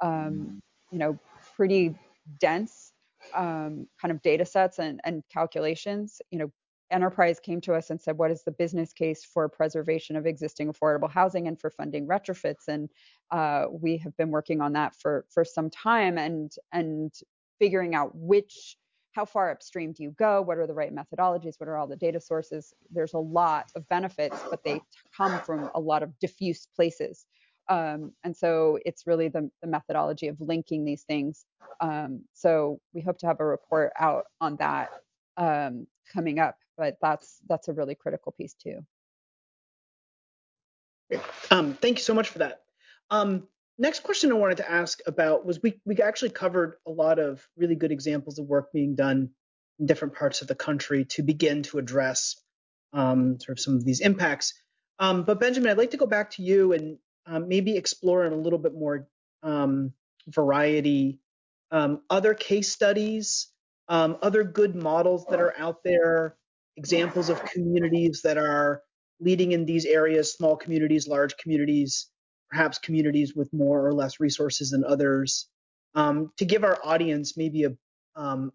um, 0.00 0.60
you 0.92 0.98
know, 0.98 1.18
pretty 1.56 1.96
dense 2.38 2.92
um, 3.34 3.88
kind 4.00 4.12
of 4.12 4.22
data 4.22 4.44
sets 4.44 4.78
and, 4.78 5.00
and 5.04 5.24
calculations. 5.32 6.22
You 6.30 6.38
know, 6.38 6.52
Enterprise 6.90 7.40
came 7.40 7.60
to 7.62 7.74
us 7.74 7.90
and 7.90 8.00
said, 8.00 8.16
what 8.16 8.30
is 8.30 8.42
the 8.44 8.52
business 8.52 8.92
case 8.92 9.24
for 9.24 9.48
preservation 9.48 10.16
of 10.16 10.26
existing 10.26 10.72
affordable 10.72 11.10
housing 11.10 11.48
and 11.48 11.60
for 11.60 11.70
funding 11.70 12.06
retrofits? 12.06 12.68
And 12.68 12.90
uh, 13.30 13.66
we 13.70 13.96
have 13.98 14.16
been 14.16 14.30
working 14.30 14.60
on 14.60 14.72
that 14.74 14.94
for 14.94 15.24
for 15.32 15.44
some 15.44 15.70
time 15.70 16.18
and 16.18 16.52
and 16.72 17.12
figuring 17.58 17.94
out 17.94 18.10
which 18.14 18.76
how 19.16 19.24
far 19.24 19.50
upstream 19.50 19.92
do 19.92 20.02
you 20.02 20.10
go? 20.10 20.42
What 20.42 20.58
are 20.58 20.66
the 20.66 20.74
right 20.74 20.94
methodologies? 20.94 21.54
What 21.58 21.70
are 21.70 21.78
all 21.78 21.86
the 21.86 21.96
data 21.96 22.20
sources? 22.20 22.74
There's 22.90 23.14
a 23.14 23.18
lot 23.18 23.72
of 23.74 23.88
benefits, 23.88 24.38
but 24.50 24.62
they 24.62 24.78
come 25.16 25.40
from 25.40 25.70
a 25.74 25.80
lot 25.80 26.02
of 26.02 26.16
diffuse 26.18 26.68
places. 26.76 27.24
Um, 27.68 28.12
and 28.24 28.36
so 28.36 28.78
it's 28.84 29.06
really 29.06 29.28
the, 29.28 29.50
the, 29.62 29.68
methodology 29.68 30.28
of 30.28 30.38
linking 30.38 30.84
these 30.84 31.02
things. 31.02 31.46
Um, 31.80 32.24
so 32.34 32.78
we 32.92 33.00
hope 33.00 33.18
to 33.18 33.26
have 33.26 33.40
a 33.40 33.44
report 33.44 33.92
out 33.98 34.26
on 34.40 34.56
that 34.56 34.90
um, 35.36 35.86
coming 36.12 36.38
up, 36.38 36.58
but 36.76 36.96
that's 37.00 37.40
that's 37.48 37.68
a 37.68 37.72
really 37.72 37.94
critical 37.94 38.32
piece 38.32 38.54
too. 38.54 38.84
Um, 41.50 41.74
thank 41.74 41.98
you 41.98 42.02
so 42.02 42.14
much 42.14 42.28
for 42.30 42.38
that. 42.38 42.62
Um, 43.10 43.46
next 43.78 44.02
question 44.02 44.32
I 44.32 44.34
wanted 44.34 44.58
to 44.58 44.70
ask 44.70 45.00
about 45.06 45.46
was 45.46 45.62
we 45.62 45.80
we 45.84 45.96
actually 46.02 46.30
covered 46.30 46.76
a 46.86 46.90
lot 46.90 47.18
of 47.18 47.46
really 47.56 47.76
good 47.76 47.92
examples 47.92 48.38
of 48.38 48.46
work 48.46 48.72
being 48.72 48.94
done 48.94 49.30
in 49.78 49.86
different 49.86 50.14
parts 50.14 50.42
of 50.42 50.48
the 50.48 50.54
country 50.54 51.04
to 51.04 51.22
begin 51.22 51.62
to 51.64 51.78
address 51.78 52.40
um, 52.92 53.38
sort 53.40 53.58
of 53.58 53.62
some 53.62 53.76
of 53.76 53.84
these 53.84 54.00
impacts. 54.00 54.54
Um, 54.98 55.24
but 55.24 55.38
Benjamin, 55.38 55.70
I'd 55.70 55.78
like 55.78 55.90
to 55.90 55.98
go 55.98 56.06
back 56.06 56.30
to 56.32 56.42
you 56.42 56.72
and 56.72 56.98
um, 57.26 57.48
maybe 57.48 57.76
explore 57.76 58.24
in 58.24 58.32
a 58.32 58.36
little 58.36 58.58
bit 58.58 58.72
more 58.72 59.06
um, 59.42 59.92
variety 60.26 61.20
um, 61.70 62.02
other 62.08 62.34
case 62.34 62.70
studies, 62.70 63.48
um, 63.88 64.18
other 64.22 64.44
good 64.44 64.74
models 64.74 65.24
that 65.30 65.40
are 65.40 65.54
out 65.58 65.82
there, 65.84 66.36
examples 66.76 67.28
of 67.28 67.42
communities 67.44 68.20
that 68.22 68.36
are 68.36 68.82
leading 69.20 69.52
in 69.52 69.64
these 69.64 69.86
areas, 69.86 70.32
small 70.32 70.56
communities, 70.56 71.08
large 71.08 71.36
communities, 71.36 72.08
perhaps 72.50 72.78
communities 72.78 73.34
with 73.34 73.52
more 73.52 73.86
or 73.86 73.94
less 73.94 74.20
resources 74.20 74.70
than 74.70 74.84
others, 74.84 75.48
um, 75.94 76.30
to 76.36 76.44
give 76.44 76.64
our 76.64 76.78
audience 76.84 77.36
maybe 77.36 77.64
a, 77.64 77.72
um, 78.14 78.52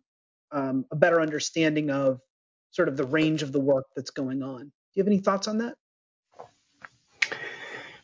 um, 0.52 0.86
a 0.92 0.96
better 0.96 1.22
understanding 1.22 1.90
of 1.90 2.20
sort 2.72 2.88
of 2.88 2.98
the 2.98 3.06
range 3.06 3.42
of 3.44 3.52
the 3.52 3.60
work 3.60 3.86
that's 3.96 4.12
going 4.12 4.44
on. 4.44 4.60
Do 4.60 4.72
you 4.94 5.02
have 5.04 5.08
any 5.08 5.20
thoughts 5.20 5.48
on 5.48 5.58
that? 5.60 5.76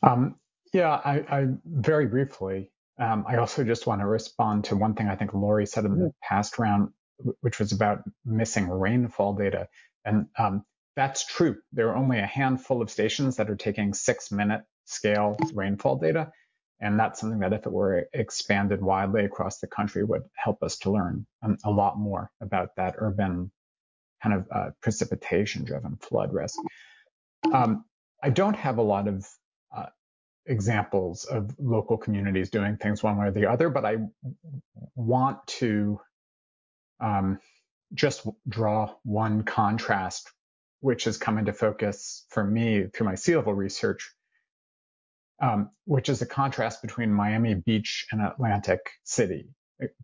Um, 0.04 0.36
yeah, 0.74 1.02
I, 1.04 1.16
I, 1.30 1.48
very 1.66 2.06
briefly. 2.06 2.72
Um, 3.00 3.26
I 3.28 3.38
also 3.38 3.64
just 3.64 3.88
want 3.88 4.02
to 4.02 4.08
respond 4.08 4.64
to 4.66 4.76
one 4.76 4.94
thing 4.94 5.08
I 5.08 5.16
think 5.16 5.34
Laurie 5.34 5.66
said 5.66 5.86
in 5.86 5.92
the 5.92 5.98
mm-hmm. 5.98 6.08
past 6.22 6.58
round, 6.58 6.90
which 7.42 7.60
was 7.60 7.72
about 7.72 8.04
missing 8.26 8.70
rainfall 8.70 9.34
data. 9.34 9.68
And 10.06 10.28
um, 10.38 10.64
that's 10.96 11.26
true. 11.26 11.58
There 11.74 11.90
are 11.90 11.96
only 11.96 12.20
a 12.20 12.26
handful 12.26 12.82
of 12.82 12.90
stations 12.90 13.38
that 13.38 13.50
are 13.50 13.56
taking 13.56 13.94
six 13.94 14.32
minute 14.32 14.62
scale 14.86 15.38
rainfall 15.54 15.98
data. 15.98 16.32
And 16.80 17.00
that's 17.00 17.20
something 17.20 17.40
that 17.40 17.54
if 17.54 17.66
it 17.66 17.72
were 17.72 18.08
expanded 18.14 18.82
widely 18.82 19.26
across 19.26 19.60
the 19.60 19.68
country 19.68 20.04
would 20.04 20.24
help 20.36 20.62
us 20.62 20.78
to 20.80 20.92
learn 20.92 21.26
um, 21.42 21.58
a 21.64 21.72
lot 21.72 21.98
more 21.98 22.32
about 22.42 22.76
that 22.78 22.96
urban 22.98 23.52
kind 24.22 24.36
of 24.36 24.48
uh, 24.52 24.70
precipitation 24.82 25.64
driven 25.64 25.98
flood 25.98 26.34
risk. 26.34 26.60
Um, 27.54 27.86
I 28.24 28.30
don't 28.30 28.56
have 28.56 28.78
a 28.78 28.84
lot 28.84 29.08
of 29.08 29.28
uh, 29.76 29.88
examples 30.46 31.26
of 31.26 31.56
local 31.60 31.98
communities 31.98 32.50
doing 32.50 32.78
things 32.78 33.04
one 33.04 33.18
way 33.18 33.28
or 33.28 33.32
the 33.32 33.48
other, 33.48 33.70
but 33.70 33.86
I 33.86 33.98
want 34.96 35.46
to 35.48 36.00
um, 37.00 37.40
just 37.94 38.28
draw 38.48 38.94
one 39.04 39.44
contrast, 39.44 40.32
which 40.82 41.06
has 41.06 41.18
come 41.18 41.38
into 41.38 41.54
focus 41.54 42.26
for 42.30 42.44
me 42.44 42.86
through 42.94 43.06
my 43.06 43.16
sea 43.16 43.36
level 43.36 43.54
research, 43.54 44.14
um, 45.42 45.70
which 45.86 46.10
is 46.10 46.20
the 46.20 46.26
contrast 46.26 46.82
between 46.82 47.12
Miami 47.14 47.56
Beach 47.56 48.08
and 48.12 48.22
Atlantic 48.22 48.80
City. 49.04 49.50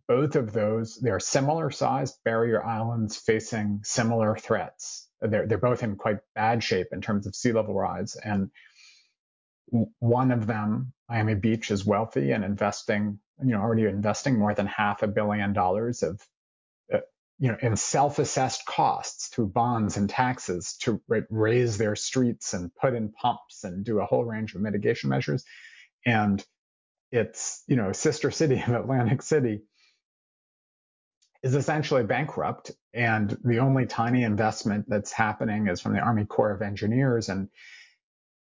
Both 0.06 0.36
of 0.36 0.52
those, 0.52 0.96
they 0.96 1.10
are 1.10 1.20
similar 1.20 1.70
sized 1.70 2.16
barrier 2.24 2.64
islands 2.64 3.16
facing 3.16 3.80
similar 3.82 4.36
threats. 4.36 5.08
They're, 5.20 5.46
they're 5.46 5.58
both 5.58 5.82
in 5.82 5.96
quite 5.96 6.18
bad 6.34 6.62
shape 6.62 6.88
in 6.92 7.00
terms 7.00 7.26
of 7.26 7.34
sea 7.34 7.52
level 7.52 7.74
rise. 7.74 8.16
And 8.16 8.50
one 9.98 10.30
of 10.30 10.46
them, 10.46 10.92
Miami 11.08 11.34
Beach, 11.34 11.70
is 11.70 11.84
wealthy 11.84 12.30
and 12.30 12.44
investing, 12.44 13.18
you 13.42 13.50
know, 13.50 13.60
already 13.60 13.86
investing 13.86 14.38
more 14.38 14.54
than 14.54 14.66
half 14.66 15.02
a 15.02 15.08
billion 15.08 15.52
dollars 15.52 16.02
of, 16.02 16.20
you 17.38 17.50
know, 17.50 17.58
in 17.60 17.76
self-assessed 17.76 18.64
costs 18.66 19.28
through 19.28 19.48
bonds 19.48 19.96
and 19.96 20.08
taxes 20.08 20.76
to 20.80 21.00
raise 21.30 21.76
their 21.76 21.96
streets 21.96 22.54
and 22.54 22.74
put 22.74 22.94
in 22.94 23.12
pumps 23.12 23.64
and 23.64 23.84
do 23.84 24.00
a 24.00 24.06
whole 24.06 24.24
range 24.24 24.54
of 24.54 24.60
mitigation 24.60 25.10
measures. 25.10 25.44
And 26.06 26.44
its, 27.10 27.62
you 27.66 27.76
know, 27.76 27.92
sister 27.92 28.30
city 28.30 28.62
of 28.66 28.74
Atlantic 28.74 29.22
City 29.22 29.62
is 31.42 31.54
essentially 31.54 32.04
bankrupt. 32.04 32.70
And 32.92 33.36
the 33.44 33.58
only 33.58 33.86
tiny 33.86 34.22
investment 34.22 34.86
that's 34.88 35.12
happening 35.12 35.68
is 35.68 35.80
from 35.80 35.92
the 35.92 36.00
Army 36.00 36.24
Corps 36.24 36.52
of 36.52 36.62
Engineers. 36.62 37.28
And 37.28 37.48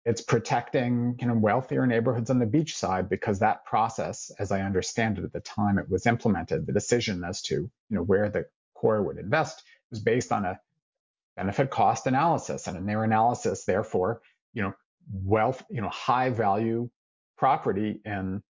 it's 0.07 0.21
protecting 0.21 1.17
you 1.21 1.27
know 1.27 1.35
wealthier 1.35 1.85
neighborhoods 1.85 2.31
on 2.31 2.39
the 2.39 2.47
beach 2.47 2.77
side 2.77 3.09
because 3.09 3.41
that 3.41 3.65
process, 3.65 4.31
as 4.39 4.53
I 4.53 4.61
understand 4.61 5.19
it 5.19 5.25
at 5.25 5.33
the 5.33 5.41
time 5.41 5.79
it 5.79 5.91
was 5.91 6.07
implemented, 6.07 6.65
the 6.65 6.73
decision 6.73 7.25
as 7.25 7.43
to 7.43 7.55
you 7.55 7.71
know 7.91 8.03
where 8.03 8.31
the 8.31 8.47
Corps 8.87 9.03
would 9.03 9.19
invest 9.19 9.65
was 9.91 9.99
based 9.99 10.31
on 10.31 10.45
a 10.45 10.61
benefit 11.37 11.71
cost 11.71 12.07
analysis, 12.07 12.69
and 12.69 12.77
in 12.77 12.87
their 12.87 13.03
analysis, 13.03 13.65
therefore, 13.65 14.23
you 14.53 14.63
know 14.63 14.75
wealth, 15.13 15.65
you 15.69 15.81
know 15.81 15.89
high 15.89 16.31
value 16.31 16.89
property 17.37 18.01
in 18.05 18.45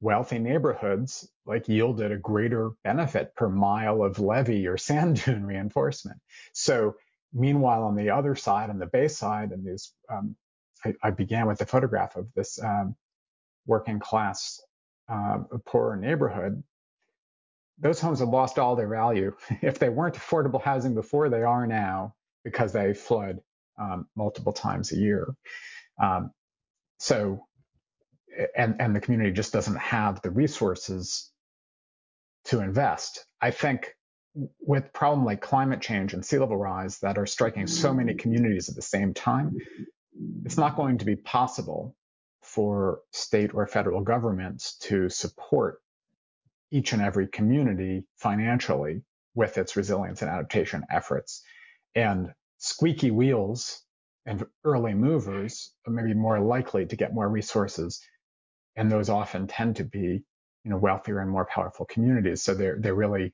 wealthy 0.00 0.38
neighborhoods 0.38 1.26
like 1.46 1.68
yielded 1.68 2.12
a 2.12 2.18
greater 2.18 2.72
benefit 2.84 3.34
per 3.34 3.48
mile 3.48 4.02
of 4.02 4.18
levee 4.18 4.66
or 4.66 4.76
sand 4.88 5.24
dune 5.24 5.46
reinforcement. 5.46 6.20
So 6.52 6.96
meanwhile, 7.32 7.84
on 7.84 7.96
the 7.96 8.10
other 8.10 8.34
side, 8.34 8.68
on 8.68 8.78
the 8.78 8.84
bay 8.84 9.08
side, 9.08 9.52
and 9.52 9.66
these 9.66 9.94
um, 10.10 10.36
I, 10.84 10.92
I 11.02 11.10
began 11.12 11.46
with 11.46 11.62
a 11.62 11.66
photograph 11.66 12.16
of 12.16 12.28
this 12.34 12.62
um, 12.62 12.94
working 13.66 14.00
class 14.00 14.60
uh, 15.08 15.38
poor 15.64 15.96
neighborhood. 15.96 16.62
Those 17.78 18.00
homes 18.00 18.20
have 18.20 18.28
lost 18.28 18.58
all 18.58 18.76
their 18.76 18.88
value. 18.88 19.34
if 19.62 19.78
they 19.78 19.88
weren't 19.88 20.16
affordable 20.16 20.62
housing 20.62 20.94
before, 20.94 21.28
they 21.28 21.42
are 21.42 21.66
now 21.66 22.14
because 22.44 22.72
they 22.72 22.94
flood 22.94 23.40
um, 23.78 24.06
multiple 24.16 24.52
times 24.52 24.92
a 24.92 24.96
year. 24.96 25.34
Um, 26.02 26.30
so, 26.98 27.46
and 28.56 28.76
and 28.80 28.94
the 28.94 29.00
community 29.00 29.32
just 29.32 29.52
doesn't 29.52 29.78
have 29.78 30.20
the 30.22 30.30
resources 30.30 31.30
to 32.46 32.60
invest. 32.60 33.26
I 33.40 33.50
think 33.50 33.92
with 34.60 34.92
problem 34.92 35.24
like 35.24 35.40
climate 35.40 35.80
change 35.80 36.12
and 36.12 36.24
sea 36.24 36.38
level 36.38 36.56
rise 36.56 36.98
that 37.00 37.18
are 37.18 37.26
striking 37.26 37.66
so 37.66 37.92
many 37.94 38.14
communities 38.14 38.68
at 38.68 38.74
the 38.74 38.82
same 38.82 39.14
time, 39.14 39.56
it's 40.44 40.58
not 40.58 40.76
going 40.76 40.98
to 40.98 41.04
be 41.04 41.16
possible 41.16 41.94
for 42.42 43.00
state 43.12 43.54
or 43.54 43.66
federal 43.66 44.02
governments 44.02 44.76
to 44.78 45.08
support 45.08 45.80
each 46.70 46.92
and 46.92 47.02
every 47.02 47.28
community 47.28 48.04
financially 48.16 49.02
with 49.34 49.58
its 49.58 49.76
resilience 49.76 50.22
and 50.22 50.30
adaptation 50.30 50.84
efforts. 50.90 51.42
And 51.94 52.32
squeaky 52.58 53.10
wheels 53.10 53.82
and 54.26 54.44
early 54.64 54.94
movers 54.94 55.72
are 55.86 55.92
maybe 55.92 56.14
more 56.14 56.40
likely 56.40 56.86
to 56.86 56.96
get 56.96 57.14
more 57.14 57.28
resources. 57.28 58.00
And 58.76 58.90
those 58.90 59.08
often 59.08 59.46
tend 59.46 59.76
to 59.76 59.84
be, 59.84 60.24
you 60.64 60.70
know, 60.70 60.78
wealthier 60.78 61.20
and 61.20 61.30
more 61.30 61.46
powerful 61.46 61.86
communities. 61.86 62.42
So 62.42 62.54
there, 62.54 62.76
there 62.78 62.94
really 62.94 63.32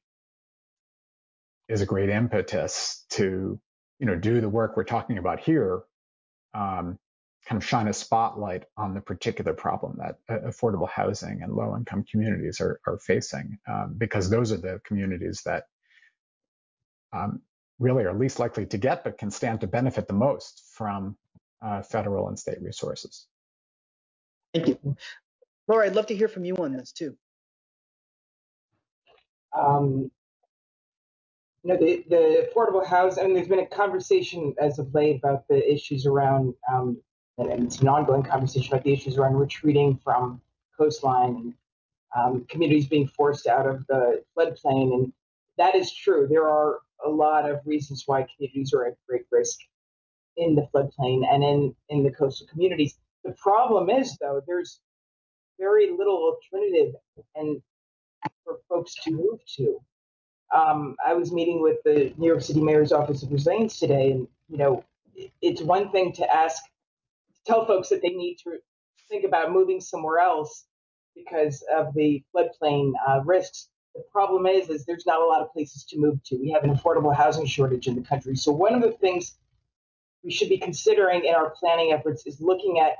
is 1.69 1.81
a 1.81 1.87
great 1.87 2.11
impetus 2.11 3.05
to, 3.11 3.59
you 3.99 4.07
know, 4.07 4.17
do 4.17 4.41
the 4.41 4.49
work 4.49 4.77
we're 4.77 4.85
talking 4.85 5.19
about 5.19 5.41
here 5.41 5.83
um, 6.55 6.99
kind 7.47 7.61
of 7.61 7.67
shine 7.67 7.89
a 7.89 7.93
spotlight 7.93 8.65
on 8.77 8.95
the 8.95 9.01
particular 9.01 9.53
problem 9.53 9.99
that 9.99 10.19
uh, 10.29 10.49
affordable 10.49 10.89
housing 10.89 11.43
and 11.43 11.53
low 11.53 11.77
income 11.77 12.05
communities 12.11 12.61
are, 12.61 12.81
are 12.87 12.99
facing, 12.99 13.59
um, 13.69 13.95
because 13.99 14.31
those 14.31 14.53
are 14.53 14.59
the 14.59 14.81
communities 14.85 15.43
that 15.45 15.65
um, 17.13 17.41
really 17.79 18.05
are 18.05 18.15
least 18.15 18.39
likely 18.39 18.65
to 18.67 18.79
get, 18.79 19.03
but 19.05 19.19
can 19.19 19.31
stand 19.31 19.61
to 19.61 19.67
benefit 19.67 20.07
the 20.07 20.15
most 20.15 20.63
from 20.73 21.17
uh, 21.61 21.83
federal 21.83 22.29
and 22.29 22.39
state 22.39 22.63
resources. 22.63 23.27
Thank 24.55 24.69
you. 24.69 24.97
Laura, 25.69 25.87
I'd 25.87 25.97
love 25.97 26.07
to 26.07 26.17
hear 26.17 26.29
from 26.29 26.45
you 26.45 26.57
on 26.57 26.73
this 26.73 26.93
too. 26.93 27.17
Um, 29.57 30.11
you 31.63 31.73
know, 31.73 31.77
the, 31.77 32.05
the 32.09 32.49
affordable 32.49 32.85
housing, 32.85 33.25
and 33.25 33.37
there's 33.37 33.49
been 33.49 33.61
a 33.61 33.67
conversation 33.67 34.55
as 34.61 34.79
of 34.79 34.93
late 34.95 35.17
about 35.17 35.47
the 35.49 35.73
issues 35.73 36.07
around, 36.07 36.55
um, 36.73 37.01
and 37.51 37.65
it's 37.65 37.81
an 37.81 37.89
ongoing 37.89 38.23
conversation 38.23 38.73
about 38.73 38.85
the 38.85 38.93
issues 38.93 39.17
around 39.17 39.35
retreating 39.35 39.99
from 40.03 40.41
coastline 40.79 41.37
and 41.37 41.55
um, 42.17 42.47
communities 42.49 42.87
being 42.87 43.07
forced 43.07 43.47
out 43.47 43.67
of 43.67 43.87
the 43.87 44.23
floodplain. 44.37 44.95
And 44.95 45.13
that 45.59 45.75
is 45.75 45.95
true. 45.95 46.27
There 46.29 46.49
are 46.49 46.81
a 47.05 47.09
lot 47.09 47.51
of 47.51 47.61
reasons 47.65 48.05
why 48.07 48.27
communities 48.35 48.73
are 48.73 48.87
at 48.87 48.97
great 49.09 49.27
risk 49.31 49.59
in 50.37 50.55
the 50.55 50.69
floodplain 50.75 51.23
and 51.31 51.43
in, 51.43 51.75
in 51.89 52.03
the 52.03 52.11
coastal 52.11 52.47
communities. 52.47 52.97
The 53.25 53.33
problem 53.33 53.91
is, 53.91 54.17
though, 54.19 54.43
there's 54.47 54.81
very 55.59 55.91
little 55.91 56.37
alternative 56.53 56.95
and 57.35 57.63
for 58.45 58.59
folks 58.69 58.95
to 59.05 59.11
move 59.11 59.41
to 59.57 59.81
um, 60.53 60.97
I 61.05 61.15
was 61.15 61.33
meeting 61.33 61.63
with 61.63 61.79
the 61.85 62.13
New 62.19 62.27
York 62.27 62.43
City 62.43 62.61
Mayor's 62.61 62.93
Office 62.93 63.23
of 63.23 63.33
Resilience 63.33 63.79
today, 63.79 64.13
and 64.13 64.29
you 64.49 64.59
know, 64.59 64.85
it's 65.41 65.63
one 65.63 65.91
thing 65.91 66.13
to 66.13 66.35
ask, 66.35 66.63
tell 67.47 67.67
folks 67.67 67.89
that 67.89 68.03
they 68.03 68.11
need 68.11 68.37
to 68.45 68.59
think 69.09 69.25
about 69.25 69.53
moving 69.53 69.81
somewhere 69.81 70.19
else 70.19 70.67
because 71.15 71.63
of 71.75 71.93
the 71.95 72.23
floodplain 72.35 72.93
uh, 73.07 73.21
risks. 73.25 73.69
The 73.95 74.03
problem 74.11 74.47
is, 74.47 74.71
is 74.71 74.85
there's 74.87 75.07
not 75.07 75.21
a 75.21 75.25
lot 75.27 75.43
of 75.43 75.53
places 75.53 75.85
to 75.91 75.99
move 75.99 76.23
to. 76.25 76.37
We 76.37 76.51
have 76.53 76.65
an 76.65 76.75
affordable 76.75 77.15
housing 77.15 77.47
shortage 77.47 77.87
in 77.87 77.95
the 77.95 78.03
country. 78.03 78.37
So 78.37 78.51
one 78.51 78.75
of 78.75 78.81
the 78.81 78.93
things 78.93 79.37
we 80.25 80.31
should 80.31 80.49
be 80.49 80.59
considering 80.59 81.25
in 81.25 81.35
our 81.35 81.51
planning 81.51 81.93
efforts 81.93 82.27
is 82.27 82.41
looking 82.41 82.79
at 82.79 82.93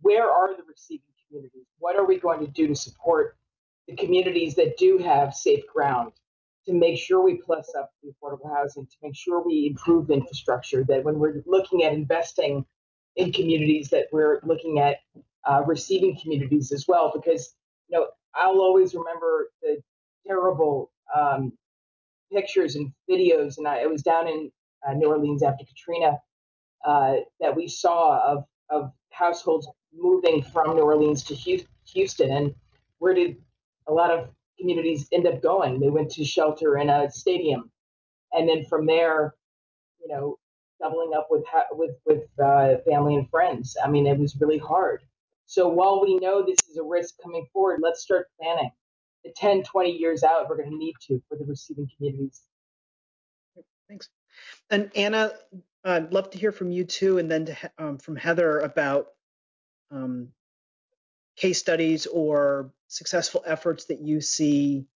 where 0.00 0.28
are 0.28 0.56
the 0.56 0.62
receiving 0.68 1.04
communities? 1.28 1.66
What 1.78 1.96
are 1.96 2.04
we 2.04 2.18
going 2.18 2.40
to 2.40 2.50
do 2.50 2.66
to 2.66 2.74
support 2.74 3.36
the 3.86 3.94
communities 3.94 4.56
that 4.56 4.76
do 4.76 4.98
have 4.98 5.34
safe 5.34 5.64
ground 5.72 6.12
to 6.66 6.72
make 6.72 6.98
sure 6.98 7.22
we 7.22 7.36
plus 7.36 7.72
up 7.78 7.90
the 8.02 8.10
affordable 8.10 8.52
housing, 8.52 8.84
to 8.86 8.96
make 9.02 9.14
sure 9.14 9.44
we 9.44 9.68
improve 9.70 10.10
infrastructure, 10.10 10.84
that 10.84 11.04
when 11.04 11.18
we're 11.18 11.42
looking 11.46 11.84
at 11.84 11.92
investing 11.92 12.64
in 13.16 13.32
communities, 13.32 13.88
that 13.90 14.06
we're 14.12 14.40
looking 14.44 14.78
at 14.78 14.98
uh, 15.44 15.62
receiving 15.66 16.18
communities 16.20 16.72
as 16.72 16.86
well. 16.86 17.12
Because, 17.14 17.54
you 17.88 17.98
know, 17.98 18.06
I'll 18.34 18.60
always 18.60 18.94
remember 18.94 19.50
the 19.62 19.82
terrible 20.26 20.90
um, 21.14 21.52
pictures 22.32 22.76
and 22.76 22.92
videos, 23.08 23.58
and 23.58 23.66
I, 23.66 23.86
was 23.86 24.02
down 24.02 24.28
in 24.28 24.50
uh, 24.86 24.92
New 24.94 25.08
Orleans 25.08 25.42
after 25.42 25.64
Katrina, 25.64 26.18
uh, 26.84 27.14
that 27.40 27.56
we 27.56 27.68
saw 27.68 28.20
of, 28.20 28.44
of 28.70 28.92
households 29.10 29.68
moving 29.94 30.42
from 30.42 30.76
New 30.76 30.82
Orleans 30.82 31.22
to 31.24 31.34
Houston. 31.34 32.30
And 32.30 32.54
where 32.98 33.14
did 33.14 33.36
a 33.86 33.92
lot 33.92 34.10
of 34.10 34.28
communities 34.58 35.08
end 35.12 35.26
up 35.26 35.42
going. 35.42 35.80
They 35.80 35.90
went 35.90 36.10
to 36.12 36.24
shelter 36.24 36.78
in 36.78 36.90
a 36.90 37.10
stadium, 37.10 37.70
and 38.32 38.48
then 38.48 38.64
from 38.64 38.86
there, 38.86 39.34
you 40.00 40.08
know, 40.08 40.38
doubling 40.80 41.12
up 41.16 41.28
with 41.30 41.44
with 41.72 41.96
with 42.06 42.24
uh, 42.42 42.76
family 42.88 43.16
and 43.16 43.28
friends. 43.30 43.76
I 43.82 43.88
mean, 43.88 44.06
it 44.06 44.18
was 44.18 44.36
really 44.40 44.58
hard. 44.58 45.02
So 45.46 45.68
while 45.68 46.02
we 46.02 46.16
know 46.16 46.44
this 46.44 46.58
is 46.68 46.76
a 46.76 46.82
risk 46.82 47.14
coming 47.22 47.46
forward, 47.52 47.80
let's 47.82 48.02
start 48.02 48.26
planning. 48.40 48.70
The 49.24 49.32
10, 49.36 49.62
20 49.64 49.90
years 49.90 50.22
out, 50.22 50.48
we're 50.48 50.56
going 50.56 50.70
to 50.70 50.76
need 50.76 50.94
to 51.08 51.22
for 51.28 51.36
the 51.38 51.44
receiving 51.44 51.88
communities. 51.96 52.42
Thanks. 53.88 54.08
And 54.70 54.90
Anna, 54.96 55.32
I'd 55.84 56.12
love 56.12 56.30
to 56.30 56.38
hear 56.38 56.52
from 56.52 56.70
you 56.70 56.84
too, 56.84 57.18
and 57.18 57.30
then 57.30 57.46
to, 57.46 57.56
um, 57.78 57.98
from 57.98 58.16
Heather 58.16 58.60
about 58.60 59.08
um, 59.90 60.28
case 61.36 61.58
studies 61.58 62.06
or 62.06 62.72
successful 62.88 63.42
efforts 63.46 63.86
that 63.86 64.00
you 64.00 64.20
see 64.20 64.86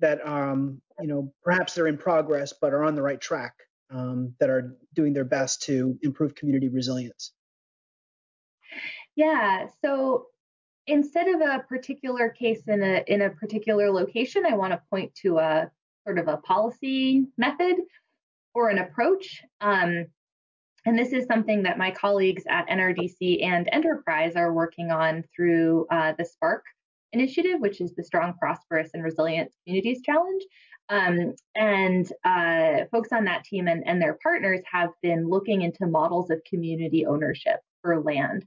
that 0.00 0.26
um, 0.26 0.80
you 1.00 1.06
know 1.06 1.32
perhaps 1.42 1.74
they're 1.74 1.86
in 1.86 1.98
progress 1.98 2.52
but 2.58 2.72
are 2.72 2.84
on 2.84 2.94
the 2.94 3.02
right 3.02 3.20
track 3.20 3.54
um, 3.92 4.34
that 4.40 4.50
are 4.50 4.76
doing 4.94 5.12
their 5.12 5.24
best 5.24 5.62
to 5.62 5.98
improve 6.02 6.34
community 6.34 6.68
resilience 6.68 7.32
Yeah. 9.14 9.66
So 9.84 10.26
instead 10.86 11.28
of 11.28 11.40
a 11.40 11.60
particular 11.68 12.28
case 12.30 12.62
in 12.66 12.82
a 12.82 13.04
in 13.06 13.22
a 13.22 13.30
particular 13.30 13.90
location, 13.90 14.44
I 14.46 14.54
want 14.54 14.72
to 14.72 14.82
point 14.90 15.14
to 15.16 15.38
a 15.38 15.70
sort 16.04 16.18
of 16.18 16.28
a 16.28 16.38
policy 16.38 17.26
method 17.38 17.76
or 18.54 18.68
an 18.68 18.78
approach. 18.78 19.42
Um, 19.60 20.06
and 20.84 20.98
this 20.98 21.12
is 21.12 21.26
something 21.26 21.62
that 21.62 21.78
my 21.78 21.92
colleagues 21.92 22.42
at 22.48 22.68
NRDC 22.68 23.44
and 23.44 23.68
Enterprise 23.70 24.34
are 24.34 24.52
working 24.52 24.90
on 24.90 25.24
through 25.34 25.86
uh, 25.90 26.12
the 26.18 26.24
SPARK 26.24 26.64
initiative, 27.12 27.60
which 27.60 27.80
is 27.80 27.94
the 27.94 28.02
Strong, 28.02 28.34
Prosperous, 28.34 28.90
and 28.94 29.04
Resilient 29.04 29.52
Communities 29.64 30.02
Challenge. 30.02 30.42
Um, 30.88 31.34
and 31.54 32.10
uh, 32.24 32.84
folks 32.90 33.10
on 33.12 33.24
that 33.24 33.44
team 33.44 33.68
and, 33.68 33.86
and 33.86 34.00
their 34.00 34.18
partners 34.22 34.60
have 34.70 34.90
been 35.02 35.28
looking 35.28 35.62
into 35.62 35.86
models 35.86 36.30
of 36.30 36.42
community 36.44 37.06
ownership 37.06 37.60
for 37.80 38.02
land. 38.02 38.44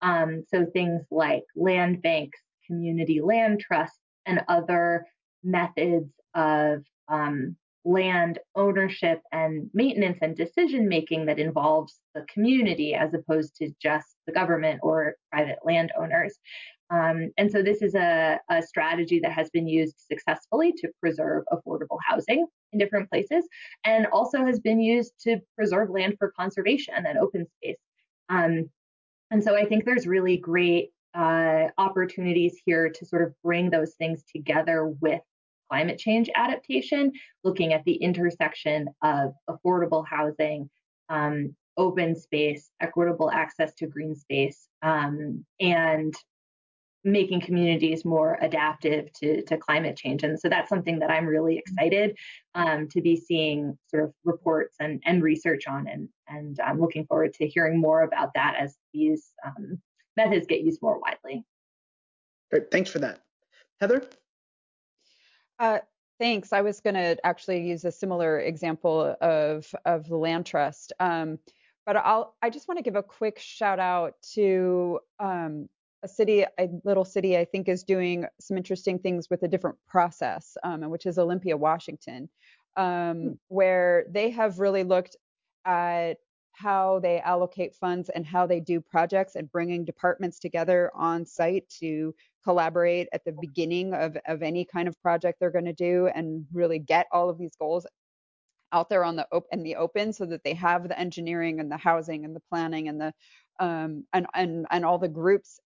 Um, 0.00 0.44
so 0.48 0.64
things 0.66 1.02
like 1.10 1.44
land 1.56 2.02
banks, 2.02 2.38
community 2.66 3.20
land 3.20 3.60
trusts, 3.60 3.98
and 4.26 4.42
other 4.48 5.06
methods 5.42 6.12
of 6.34 6.84
um, 7.08 7.56
land 7.84 8.38
ownership 8.54 9.20
and 9.32 9.70
maintenance 9.72 10.18
and 10.20 10.36
decision 10.36 10.88
making 10.88 11.26
that 11.26 11.38
involves 11.38 11.98
the 12.14 12.24
community 12.32 12.94
as 12.94 13.14
opposed 13.14 13.56
to 13.56 13.70
just 13.80 14.06
the 14.26 14.32
government 14.32 14.80
or 14.82 15.14
private 15.32 15.58
landowners. 15.64 16.38
Um, 16.90 17.30
and 17.36 17.50
so 17.50 17.62
this 17.62 17.82
is 17.82 17.94
a, 17.94 18.40
a, 18.48 18.62
strategy 18.62 19.20
that 19.20 19.32
has 19.32 19.50
been 19.50 19.68
used 19.68 19.96
successfully 20.10 20.72
to 20.78 20.88
preserve 21.00 21.44
affordable 21.52 21.98
housing 22.06 22.46
in 22.72 22.78
different 22.78 23.10
places 23.10 23.46
and 23.84 24.06
also 24.06 24.44
has 24.44 24.58
been 24.58 24.80
used 24.80 25.12
to 25.24 25.38
preserve 25.54 25.90
land 25.90 26.16
for 26.18 26.32
conservation 26.32 26.94
and 27.06 27.18
open 27.18 27.46
space. 27.56 27.76
Um, 28.30 28.70
and 29.30 29.44
so 29.44 29.54
I 29.54 29.66
think 29.66 29.84
there's 29.84 30.06
really 30.06 30.38
great 30.38 30.90
uh, 31.14 31.68
opportunities 31.76 32.58
here 32.64 32.88
to 32.88 33.04
sort 33.04 33.22
of 33.22 33.34
bring 33.42 33.68
those 33.68 33.94
things 33.94 34.22
together 34.34 34.86
with 35.00 35.20
climate 35.70 35.98
change 35.98 36.30
adaptation, 36.34 37.12
looking 37.44 37.72
at 37.72 37.84
the 37.84 37.94
intersection 37.94 38.88
of 39.02 39.34
affordable 39.50 40.06
housing, 40.06 40.70
um, 41.10 41.54
open 41.76 42.16
space, 42.16 42.70
equitable 42.80 43.30
access 43.30 43.74
to 43.74 43.86
green 43.86 44.14
space, 44.14 44.68
um, 44.82 45.44
and 45.60 46.14
making 47.04 47.40
communities 47.40 48.04
more 48.04 48.38
adaptive 48.40 49.12
to, 49.12 49.42
to 49.42 49.56
climate 49.56 49.96
change. 49.96 50.24
And 50.24 50.38
so 50.38 50.48
that's 50.48 50.68
something 50.68 50.98
that 50.98 51.10
I'm 51.10 51.26
really 51.26 51.56
excited 51.56 52.16
um, 52.54 52.88
to 52.88 53.00
be 53.00 53.16
seeing 53.16 53.78
sort 53.88 54.04
of 54.04 54.12
reports 54.24 54.76
and, 54.80 55.02
and 55.06 55.22
research 55.22 55.66
on. 55.66 55.86
And, 55.86 56.08
and 56.26 56.58
I'm 56.60 56.80
looking 56.80 57.06
forward 57.06 57.34
to 57.34 57.46
hearing 57.46 57.80
more 57.80 58.02
about 58.02 58.34
that 58.34 58.56
as 58.58 58.76
these 58.92 59.32
um, 59.46 59.80
methods 60.16 60.46
get 60.46 60.60
used 60.60 60.82
more 60.82 60.98
widely. 60.98 61.44
Great. 62.50 62.70
Thanks 62.70 62.90
for 62.90 62.98
that. 62.98 63.20
Heather? 63.80 64.02
Uh, 65.58 65.78
thanks. 66.18 66.52
I 66.52 66.62
was 66.62 66.80
going 66.80 66.94
to 66.94 67.16
actually 67.24 67.68
use 67.68 67.84
a 67.84 67.92
similar 67.92 68.40
example 68.40 69.16
of, 69.20 69.72
of 69.84 70.08
the 70.08 70.16
land 70.16 70.46
trust. 70.46 70.92
Um, 70.98 71.38
but 71.86 71.96
I'll, 71.96 72.36
I 72.42 72.50
just 72.50 72.68
want 72.68 72.78
to 72.78 72.82
give 72.82 72.96
a 72.96 73.02
quick 73.02 73.38
shout 73.38 73.78
out 73.78 74.14
to 74.34 75.00
um, 75.20 75.68
a 76.02 76.08
city, 76.08 76.44
a 76.58 76.68
little 76.84 77.04
city, 77.04 77.36
I 77.36 77.44
think 77.44 77.68
is 77.68 77.82
doing 77.82 78.26
some 78.40 78.56
interesting 78.56 78.98
things 78.98 79.28
with 79.30 79.42
a 79.42 79.48
different 79.48 79.76
process, 79.86 80.56
um, 80.62 80.88
which 80.90 81.06
is 81.06 81.18
Olympia, 81.18 81.56
Washington, 81.56 82.28
um, 82.76 83.16
hmm. 83.20 83.32
where 83.48 84.06
they 84.10 84.30
have 84.30 84.58
really 84.58 84.84
looked 84.84 85.16
at 85.64 86.18
how 86.52 86.98
they 86.98 87.20
allocate 87.20 87.74
funds 87.74 88.08
and 88.08 88.26
how 88.26 88.44
they 88.44 88.58
do 88.58 88.80
projects 88.80 89.36
and 89.36 89.50
bringing 89.52 89.84
departments 89.84 90.40
together 90.40 90.90
on 90.94 91.24
site 91.24 91.68
to 91.68 92.12
collaborate 92.42 93.08
at 93.12 93.24
the 93.24 93.34
beginning 93.40 93.94
of, 93.94 94.16
of 94.26 94.42
any 94.42 94.64
kind 94.64 94.88
of 94.88 95.00
project 95.00 95.38
they're 95.38 95.52
going 95.52 95.64
to 95.64 95.72
do 95.72 96.08
and 96.14 96.44
really 96.52 96.80
get 96.80 97.06
all 97.12 97.28
of 97.28 97.38
these 97.38 97.54
goals 97.60 97.86
out 98.72 98.88
there 98.88 99.04
on 99.04 99.14
the 99.14 99.26
op- 99.32 99.46
in 99.52 99.62
the 99.62 99.76
open 99.76 100.12
so 100.12 100.26
that 100.26 100.42
they 100.42 100.54
have 100.54 100.88
the 100.88 100.98
engineering 100.98 101.60
and 101.60 101.70
the 101.70 101.76
housing 101.76 102.24
and 102.24 102.34
the 102.34 102.42
planning 102.50 102.88
and 102.88 103.00
the 103.00 103.12
um, 103.60 104.04
and, 104.12 104.26
and 104.34 104.66
and 104.70 104.84
all 104.84 104.98
the 104.98 105.08
groups 105.08 105.60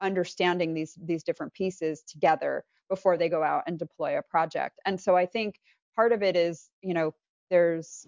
understanding 0.00 0.74
these 0.74 0.96
these 1.02 1.22
different 1.22 1.52
pieces 1.52 2.02
together 2.02 2.64
before 2.88 3.16
they 3.16 3.28
go 3.28 3.42
out 3.42 3.64
and 3.66 3.78
deploy 3.78 4.18
a 4.18 4.22
project. 4.22 4.80
And 4.86 5.00
so 5.00 5.16
I 5.16 5.26
think 5.26 5.60
part 5.94 6.12
of 6.12 6.22
it 6.22 6.36
is, 6.36 6.70
you 6.82 6.94
know, 6.94 7.14
there's 7.50 8.06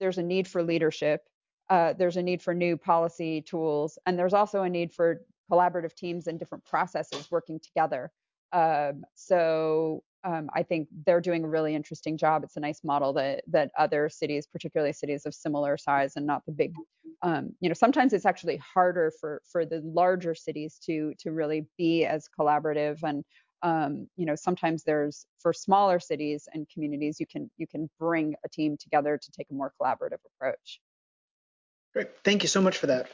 there's 0.00 0.18
a 0.18 0.22
need 0.22 0.46
for 0.46 0.62
leadership, 0.62 1.22
uh, 1.70 1.92
there's 1.94 2.16
a 2.16 2.22
need 2.22 2.42
for 2.42 2.54
new 2.54 2.76
policy 2.76 3.42
tools, 3.42 3.98
and 4.06 4.18
there's 4.18 4.34
also 4.34 4.62
a 4.62 4.70
need 4.70 4.92
for 4.92 5.22
collaborative 5.50 5.94
teams 5.94 6.26
and 6.26 6.38
different 6.38 6.64
processes 6.64 7.30
working 7.30 7.58
together. 7.60 8.10
Um, 8.52 9.04
so 9.14 10.02
um, 10.24 10.50
I 10.54 10.62
think 10.62 10.88
they're 11.06 11.20
doing 11.20 11.44
a 11.44 11.48
really 11.48 11.74
interesting 11.74 12.16
job. 12.16 12.42
It's 12.44 12.56
a 12.56 12.60
nice 12.60 12.82
model 12.82 13.12
that 13.14 13.42
that 13.48 13.70
other 13.78 14.08
cities, 14.08 14.46
particularly 14.46 14.92
cities 14.92 15.26
of 15.26 15.34
similar 15.34 15.76
size 15.76 16.16
and 16.16 16.26
not 16.26 16.44
the 16.46 16.52
big, 16.52 16.74
um, 17.22 17.54
you 17.60 17.68
know, 17.68 17.74
sometimes 17.74 18.12
it's 18.12 18.26
actually 18.26 18.56
harder 18.56 19.12
for 19.20 19.42
for 19.50 19.64
the 19.64 19.80
larger 19.84 20.34
cities 20.34 20.78
to 20.86 21.14
to 21.20 21.30
really 21.30 21.66
be 21.76 22.04
as 22.04 22.28
collaborative 22.38 23.02
and 23.02 23.24
um, 23.62 24.08
you 24.16 24.26
know 24.26 24.34
sometimes 24.36 24.84
there's 24.84 25.26
for 25.40 25.52
smaller 25.52 25.98
cities 25.98 26.48
and 26.52 26.68
communities 26.72 27.18
you 27.18 27.26
can 27.26 27.50
you 27.56 27.66
can 27.66 27.90
bring 27.98 28.34
a 28.44 28.48
team 28.48 28.76
together 28.76 29.18
to 29.20 29.30
take 29.32 29.48
a 29.50 29.54
more 29.54 29.72
collaborative 29.80 30.18
approach. 30.36 30.80
Great, 31.92 32.08
thank 32.24 32.42
you 32.42 32.48
so 32.48 32.60
much 32.60 32.78
for 32.78 32.86
that. 32.88 33.10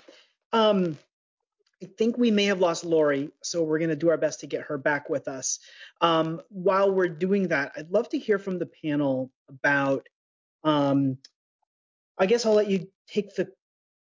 I 1.84 1.88
think 1.98 2.16
we 2.16 2.30
may 2.30 2.46
have 2.46 2.60
lost 2.60 2.84
Laurie, 2.84 3.30
so 3.42 3.62
we're 3.62 3.78
going 3.78 3.90
to 3.90 3.96
do 3.96 4.08
our 4.08 4.16
best 4.16 4.40
to 4.40 4.46
get 4.46 4.62
her 4.62 4.78
back 4.78 5.10
with 5.10 5.28
us. 5.28 5.58
Um, 6.00 6.40
while 6.48 6.90
we're 6.90 7.08
doing 7.08 7.48
that, 7.48 7.72
I'd 7.76 7.90
love 7.90 8.08
to 8.10 8.18
hear 8.18 8.38
from 8.38 8.58
the 8.58 8.70
panel 8.82 9.30
about. 9.48 10.08
Um, 10.62 11.18
I 12.16 12.24
guess 12.24 12.46
I'll 12.46 12.54
let 12.54 12.70
you 12.70 12.88
take 13.06 13.34
the 13.34 13.52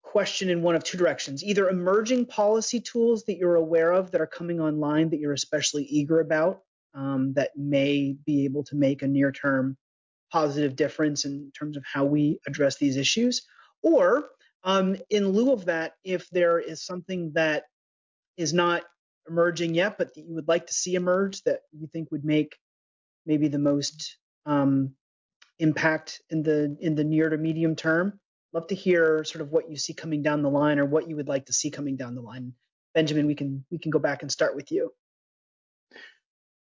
question 0.03 0.49
in 0.49 0.63
one 0.63 0.75
of 0.75 0.83
two 0.83 0.97
directions 0.97 1.45
either 1.45 1.69
emerging 1.69 2.25
policy 2.25 2.81
tools 2.81 3.25
that 3.25 3.37
you're 3.37 3.57
aware 3.57 3.93
of 3.93 4.11
that 4.13 4.21
are 4.21 4.27
coming 4.27 4.59
online 4.61 5.11
that 5.11 5.19
you're 5.19 5.35
especially 5.35 5.83
eager 5.83 6.21
about 6.21 6.63
um, 6.95 7.35
that 7.35 7.51
may 7.57 8.17
be 8.25 8.47
able 8.47 8.65
to 8.65 8.77
make 8.77 9.03
a 9.03 9.07
near 9.07 9.31
term 9.31 9.77
positive 10.33 10.77
difference 10.77 11.27
in 11.27 11.53
terms 11.53 11.77
of 11.77 11.85
how 11.85 12.07
we 12.07 12.41
address 12.47 12.77
these 12.77 12.97
issues, 12.97 13.43
or 13.83 14.31
um, 14.67 14.97
in 15.11 15.29
lieu 15.29 15.53
of 15.53 15.65
that, 15.67 15.95
if 16.05 16.29
there 16.31 16.59
is 16.59 16.85
something 16.85 17.31
that 17.35 17.65
is 18.37 18.53
not 18.53 18.83
emerging 19.29 19.75
yet, 19.75 19.97
but 19.97 20.13
that 20.15 20.25
you 20.27 20.35
would 20.35 20.49
like 20.49 20.67
to 20.67 20.75
see 20.75 20.97
emerge 20.97 21.43
that 21.45 21.61
you 21.73 21.87
think 21.87 22.11
would 22.11 22.25
make 22.25 22.57
maybe 23.25 23.47
the 23.47 23.61
most 23.61 24.19
um, 24.45 24.93
impact 25.61 26.21
in 26.31 26.43
the 26.43 26.77
in 26.81 26.97
the 26.97 27.05
near 27.05 27.31
to 27.31 27.39
medium 27.39 27.77
term, 27.77 28.19
love 28.53 28.67
to 28.67 28.75
hear 28.75 29.23
sort 29.23 29.41
of 29.41 29.53
what 29.53 29.71
you 29.71 29.77
see 29.77 29.95
coming 29.95 30.21
down 30.21 30.43
the 30.43 30.51
line 30.51 30.81
or 30.81 30.85
what 30.85 31.09
you 31.09 31.15
would 31.15 31.29
like 31.29 31.47
to 31.47 31.53
see 31.53 31.71
coming 31.71 31.97
down 31.97 32.17
the 32.17 32.21
line. 32.21 32.53
Benjamin, 32.93 33.27
we 33.29 33.37
can 33.37 33.65
we 33.71 33.79
can 33.79 33.93
go 33.93 34.01
back 34.01 34.23
and 34.23 34.33
start 34.33 34.57
with 34.57 34.73
you. 34.73 34.93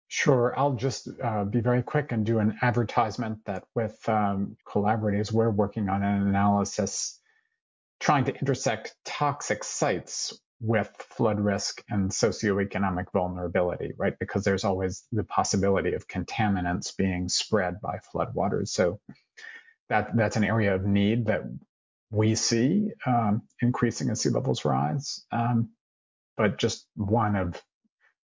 Sure, 0.09 0.53
I'll 0.55 0.75
just 0.75 1.09
uh, 1.23 1.43
be 1.43 1.59
very 1.59 1.81
quick 1.81 2.11
and 2.11 2.23
do 2.23 2.37
an 2.37 2.55
advertisement 2.61 3.39
that 3.45 3.63
with 3.73 3.97
um, 4.07 4.55
collaborators, 4.69 5.31
we're 5.31 5.49
working 5.49 5.89
on 5.89 6.03
an 6.03 6.27
analysis 6.27 7.19
trying 8.05 8.25
to 8.25 8.39
intersect 8.39 8.95
toxic 9.03 9.63
sites 9.63 10.39
with 10.61 10.91
flood 11.09 11.39
risk 11.39 11.83
and 11.89 12.11
socioeconomic 12.11 13.05
vulnerability, 13.11 13.93
right? 13.97 14.13
Because 14.19 14.43
there's 14.43 14.63
always 14.63 15.05
the 15.11 15.23
possibility 15.23 15.95
of 15.95 16.07
contaminants 16.07 16.95
being 16.95 17.27
spread 17.27 17.81
by 17.81 17.97
floodwaters. 18.13 18.67
So 18.67 18.99
that 19.89 20.15
that's 20.15 20.35
an 20.35 20.43
area 20.43 20.75
of 20.75 20.85
need 20.85 21.25
that 21.25 21.41
we 22.11 22.35
see 22.35 22.91
um, 23.07 23.41
increasing 23.59 24.11
as 24.11 24.21
sea 24.21 24.29
levels 24.29 24.65
rise, 24.65 25.25
um, 25.31 25.69
but 26.37 26.59
just 26.59 26.85
one 26.93 27.35
of 27.35 27.59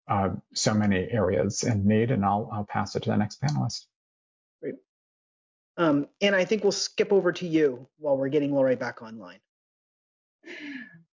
uh, 0.08 0.30
so 0.54 0.72
many 0.72 1.06
areas 1.10 1.64
in 1.64 1.86
need. 1.86 2.10
And 2.12 2.24
I'll 2.24 2.48
I'll 2.50 2.64
pass 2.66 2.96
it 2.96 3.02
to 3.02 3.10
the 3.10 3.16
next 3.18 3.42
panelist. 3.42 3.84
Great. 4.62 4.76
Um, 5.76 6.08
and 6.22 6.34
I 6.34 6.46
think 6.46 6.62
we'll 6.62 6.72
skip 6.72 7.12
over 7.12 7.30
to 7.32 7.46
you 7.46 7.86
while 7.98 8.16
we're 8.16 8.30
getting 8.30 8.54
Laurie 8.54 8.76
back 8.76 9.02
online. 9.02 9.40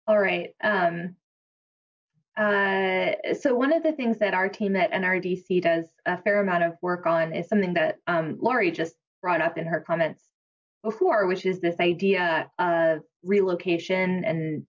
All 0.07 0.19
right. 0.19 0.49
Um, 0.63 1.15
uh, 2.37 3.11
so 3.39 3.53
one 3.53 3.73
of 3.73 3.83
the 3.83 3.91
things 3.91 4.17
that 4.19 4.33
our 4.33 4.47
team 4.47 4.75
at 4.75 4.91
NRDC 4.91 5.61
does 5.61 5.85
a 6.05 6.17
fair 6.21 6.39
amount 6.39 6.63
of 6.63 6.73
work 6.81 7.05
on 7.05 7.33
is 7.33 7.49
something 7.49 7.73
that 7.73 7.97
um, 8.07 8.39
just 8.73 8.95
brought 9.21 9.41
up 9.41 9.57
in 9.57 9.65
her 9.65 9.81
comments 9.81 10.23
before, 10.83 11.27
which 11.27 11.45
is 11.45 11.59
this 11.59 11.79
idea 11.81 12.49
of 12.57 13.01
relocation 13.23 14.23
and, 14.23 14.65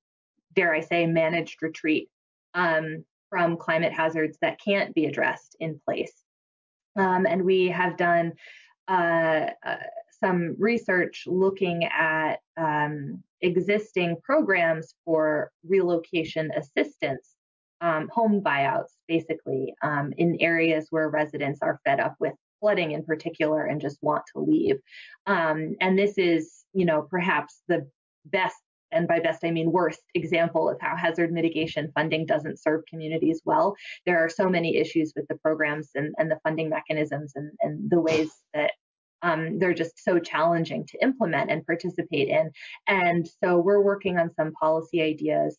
dare 0.55 0.75
I 0.75 0.81
say, 0.81 1.07
managed 1.07 1.63
retreat 1.63 2.09
um, 2.55 3.05
from 3.29 3.57
climate 3.57 3.93
hazards 3.93 4.37
that 4.43 4.61
can't 4.61 4.93
be 4.93 5.07
addressed 5.07 5.57
in 5.61 5.81
place. 5.85 6.13
Um, 6.97 7.25
and 7.25 7.45
we 7.45 7.69
have 7.69 7.97
done 7.97 8.33
uh, 8.89 9.51
uh, 9.65 9.77
some 10.19 10.57
research 10.59 11.25
looking 11.27 11.85
at 11.85 12.41
um, 12.57 13.23
existing 13.43 14.17
programs 14.23 14.95
for 15.05 15.51
relocation 15.67 16.51
assistance, 16.57 17.35
um, 17.81 18.09
home 18.13 18.43
buyouts, 18.43 18.93
basically, 19.09 19.75
um, 19.83 20.13
in 20.19 20.37
areas 20.41 20.89
where 20.91 21.09
residents 21.09 21.61
are 21.63 21.81
fed 21.85 22.01
up 22.01 22.15
with 22.21 22.35
flooding 22.61 22.93
in 22.93 23.03
particular 23.05 23.65
and 23.65 23.81
just 23.81 23.99
want 24.03 24.23
to 24.35 24.41
leave. 24.41 24.77
Um, 25.27 25.77
and 25.81 25.99
this 25.99 26.19
is, 26.19 26.65
you 26.75 26.85
know, 26.85 27.03
perhaps 27.03 27.63
the 27.69 27.89
best 28.27 28.57
and 28.93 29.07
by 29.07 29.21
best 29.21 29.45
I 29.45 29.51
mean 29.51 29.71
worst 29.71 30.01
example 30.15 30.69
of 30.69 30.81
how 30.81 30.97
hazard 30.97 31.33
mitigation 31.33 31.93
funding 31.95 32.27
doesn't 32.27 32.61
serve 32.61 32.83
communities 32.89 33.41
well. 33.45 33.77
There 34.07 34.23
are 34.23 34.29
so 34.29 34.49
many 34.49 34.77
issues 34.77 35.13
with 35.15 35.27
the 35.29 35.37
programs 35.37 35.91
and, 35.95 36.15
and 36.19 36.31
the 36.31 36.41
funding 36.43 36.69
mechanisms 36.69 37.33
and, 37.37 37.53
and 37.61 37.91
the 37.91 38.01
ways 38.01 38.31
that 38.53 38.73
um, 39.23 39.59
they're 39.59 39.75
just 39.75 40.03
so 40.03 40.19
challenging 40.19 40.87
to 40.87 41.03
implement 41.03 41.51
and 41.51 41.67
participate 41.67 42.29
in. 42.29 42.51
And 42.87 43.29
so 43.43 43.59
we're 43.59 43.83
working 43.83 44.19
on 44.19 44.35
some 44.35 44.53
policy 44.53 45.03
ideas 45.03 45.57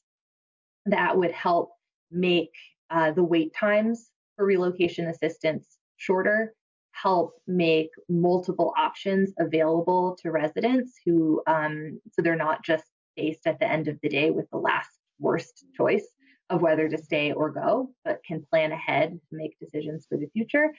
that 0.86 1.16
would 1.16 1.32
help 1.32 1.72
make 2.10 2.52
uh, 2.90 3.12
the 3.12 3.24
wait 3.24 3.54
times 3.54 4.10
for 4.36 4.46
relocation 4.46 5.08
assistance 5.08 5.78
shorter, 5.98 6.54
help 6.92 7.34
make 7.48 7.90
multiple 8.10 8.74
options 8.78 9.32
available 9.40 10.18
to 10.22 10.32
residents 10.32 10.94
who, 11.06 11.42
um, 11.48 12.00
so 12.12 12.22
they're 12.22 12.36
not 12.36 12.64
just 12.64 12.84
faced 13.16 13.46
at 13.46 13.60
the 13.60 13.70
end 13.70 13.88
of 13.88 13.98
the 14.02 14.10
day 14.10 14.32
with 14.32 14.50
the 14.52 14.58
last 14.58 14.90
worst 15.20 15.66
choice 15.76 16.08
of 16.50 16.62
whether 16.62 16.90
to 16.90 16.98
stay 16.98 17.32
or 17.32 17.50
go, 17.50 17.90
but 18.04 18.20
can 18.28 18.44
plan 18.50 18.72
ahead 18.74 19.18
make 19.32 19.58
decisions 19.60 20.06
for 20.10 20.18
the 20.18 20.28
future 20.34 20.72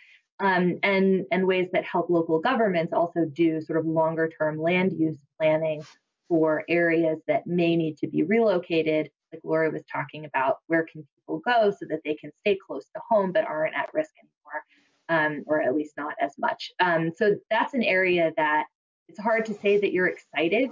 um, 0.42 0.78
and, 0.82 1.24
and 1.30 1.46
ways 1.46 1.68
that 1.72 1.84
help 1.84 2.10
local 2.10 2.40
governments 2.40 2.92
also 2.92 3.24
do 3.32 3.60
sort 3.62 3.78
of 3.78 3.86
longer 3.86 4.28
term 4.28 4.60
land 4.60 4.92
use 4.92 5.16
planning 5.38 5.82
for 6.28 6.64
areas 6.68 7.18
that 7.28 7.46
may 7.46 7.76
need 7.76 7.96
to 7.98 8.08
be 8.08 8.24
relocated, 8.24 9.08
like 9.32 9.40
Laura 9.44 9.70
was 9.70 9.84
talking 9.90 10.24
about, 10.24 10.56
where 10.66 10.84
can 10.84 11.06
people 11.16 11.38
go 11.38 11.70
so 11.70 11.86
that 11.88 12.00
they 12.04 12.14
can 12.14 12.32
stay 12.40 12.58
close 12.66 12.84
to 12.86 13.00
home 13.08 13.30
but 13.30 13.44
aren't 13.44 13.76
at 13.76 13.94
risk 13.94 14.10
anymore, 14.18 14.64
um, 15.08 15.44
or 15.46 15.62
at 15.62 15.76
least 15.76 15.92
not 15.96 16.14
as 16.20 16.32
much. 16.38 16.72
Um, 16.80 17.12
so 17.16 17.36
that's 17.48 17.74
an 17.74 17.84
area 17.84 18.32
that 18.36 18.64
it's 19.08 19.20
hard 19.20 19.46
to 19.46 19.54
say 19.54 19.78
that 19.78 19.92
you're 19.92 20.08
excited 20.08 20.70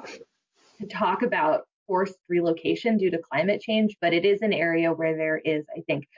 to 0.81 0.87
talk 0.87 1.23
about 1.23 1.63
forced 1.87 2.19
relocation 2.29 2.97
due 2.97 3.11
to 3.11 3.19
climate 3.19 3.61
change, 3.61 3.97
but 4.01 4.13
it 4.13 4.25
is 4.25 4.43
an 4.43 4.53
area 4.53 4.93
where 4.93 5.17
there 5.17 5.39
is, 5.39 5.65
I 5.77 5.83
think, 5.83 6.09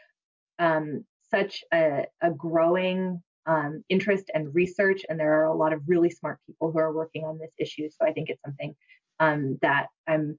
um, 0.59 1.05
such 1.31 1.65
a, 1.73 2.07
a 2.23 2.31
growing 2.31 3.23
um, 3.47 3.85
interest 3.89 4.31
and 4.35 4.55
research, 4.55 5.03
and 5.09 5.19
there 5.19 5.41
are 5.41 5.47
a 5.47 5.55
lot 5.55 5.73
of 5.73 5.83
really 5.87 6.11
smart 6.11 6.39
people 6.47 6.71
who 6.71 6.79
are 6.79 6.93
working 6.93 7.25
on 7.25 7.39
this 7.39 7.53
issue. 7.59 7.89
So 7.91 8.07
I 8.07 8.13
think 8.13 8.29
it's 8.29 8.43
something 8.43 8.75
um, 9.21 9.59
that 9.63 9.89
I'm, 10.07 10.39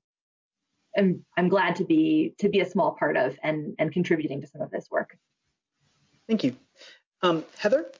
I'm 0.97 1.25
I'm 1.37 1.49
glad 1.49 1.75
to 1.77 1.85
be 1.85 2.33
to 2.39 2.49
be 2.49 2.59
a 2.59 2.69
small 2.69 2.91
part 2.91 3.17
of 3.17 3.37
and 3.43 3.75
and 3.79 3.91
contributing 3.91 4.41
to 4.41 4.47
some 4.47 4.61
of 4.61 4.71
this 4.71 4.87
work. 4.91 5.17
Thank 6.27 6.43
you, 6.43 6.55
um, 7.21 7.43
Heather. 7.57 7.91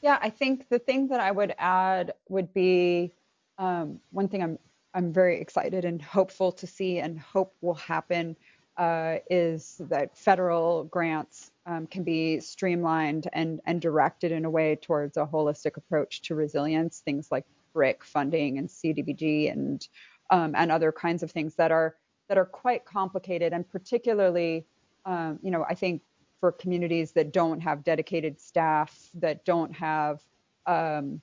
Yeah, 0.00 0.18
I 0.20 0.30
think 0.30 0.68
the 0.68 0.78
thing 0.78 1.08
that 1.08 1.20
I 1.20 1.30
would 1.30 1.54
add 1.58 2.12
would 2.28 2.54
be 2.54 3.12
um, 3.58 4.00
one 4.10 4.28
thing 4.28 4.42
I'm 4.42 4.58
I'm 4.94 5.12
very 5.12 5.40
excited 5.40 5.84
and 5.84 6.00
hopeful 6.00 6.50
to 6.52 6.66
see 6.66 6.98
and 6.98 7.18
hope 7.18 7.54
will 7.60 7.74
happen 7.74 8.36
uh, 8.76 9.18
is 9.28 9.76
that 9.80 10.16
federal 10.16 10.84
grants 10.84 11.50
um, 11.68 11.86
can 11.86 12.02
be 12.02 12.40
streamlined 12.40 13.28
and, 13.32 13.60
and 13.66 13.80
directed 13.80 14.32
in 14.32 14.46
a 14.46 14.50
way 14.50 14.74
towards 14.74 15.18
a 15.18 15.26
holistic 15.26 15.76
approach 15.76 16.22
to 16.22 16.34
resilience, 16.34 17.00
things 17.00 17.28
like 17.30 17.44
BRIC 17.74 18.02
funding 18.02 18.58
and 18.58 18.68
CDBG 18.68 19.52
and 19.52 19.86
um, 20.30 20.54
and 20.56 20.70
other 20.70 20.92
kinds 20.92 21.22
of 21.22 21.30
things 21.30 21.54
that 21.54 21.70
are 21.70 21.94
that 22.28 22.38
are 22.38 22.46
quite 22.46 22.84
complicated. 22.84 23.52
And 23.52 23.68
particularly, 23.68 24.66
um, 25.04 25.38
you 25.42 25.50
know, 25.50 25.64
I 25.68 25.74
think 25.74 26.02
for 26.40 26.52
communities 26.52 27.12
that 27.12 27.32
don't 27.32 27.60
have 27.60 27.84
dedicated 27.84 28.40
staff, 28.40 29.10
that 29.14 29.44
don't 29.44 29.72
have, 29.72 30.20
um, 30.66 31.20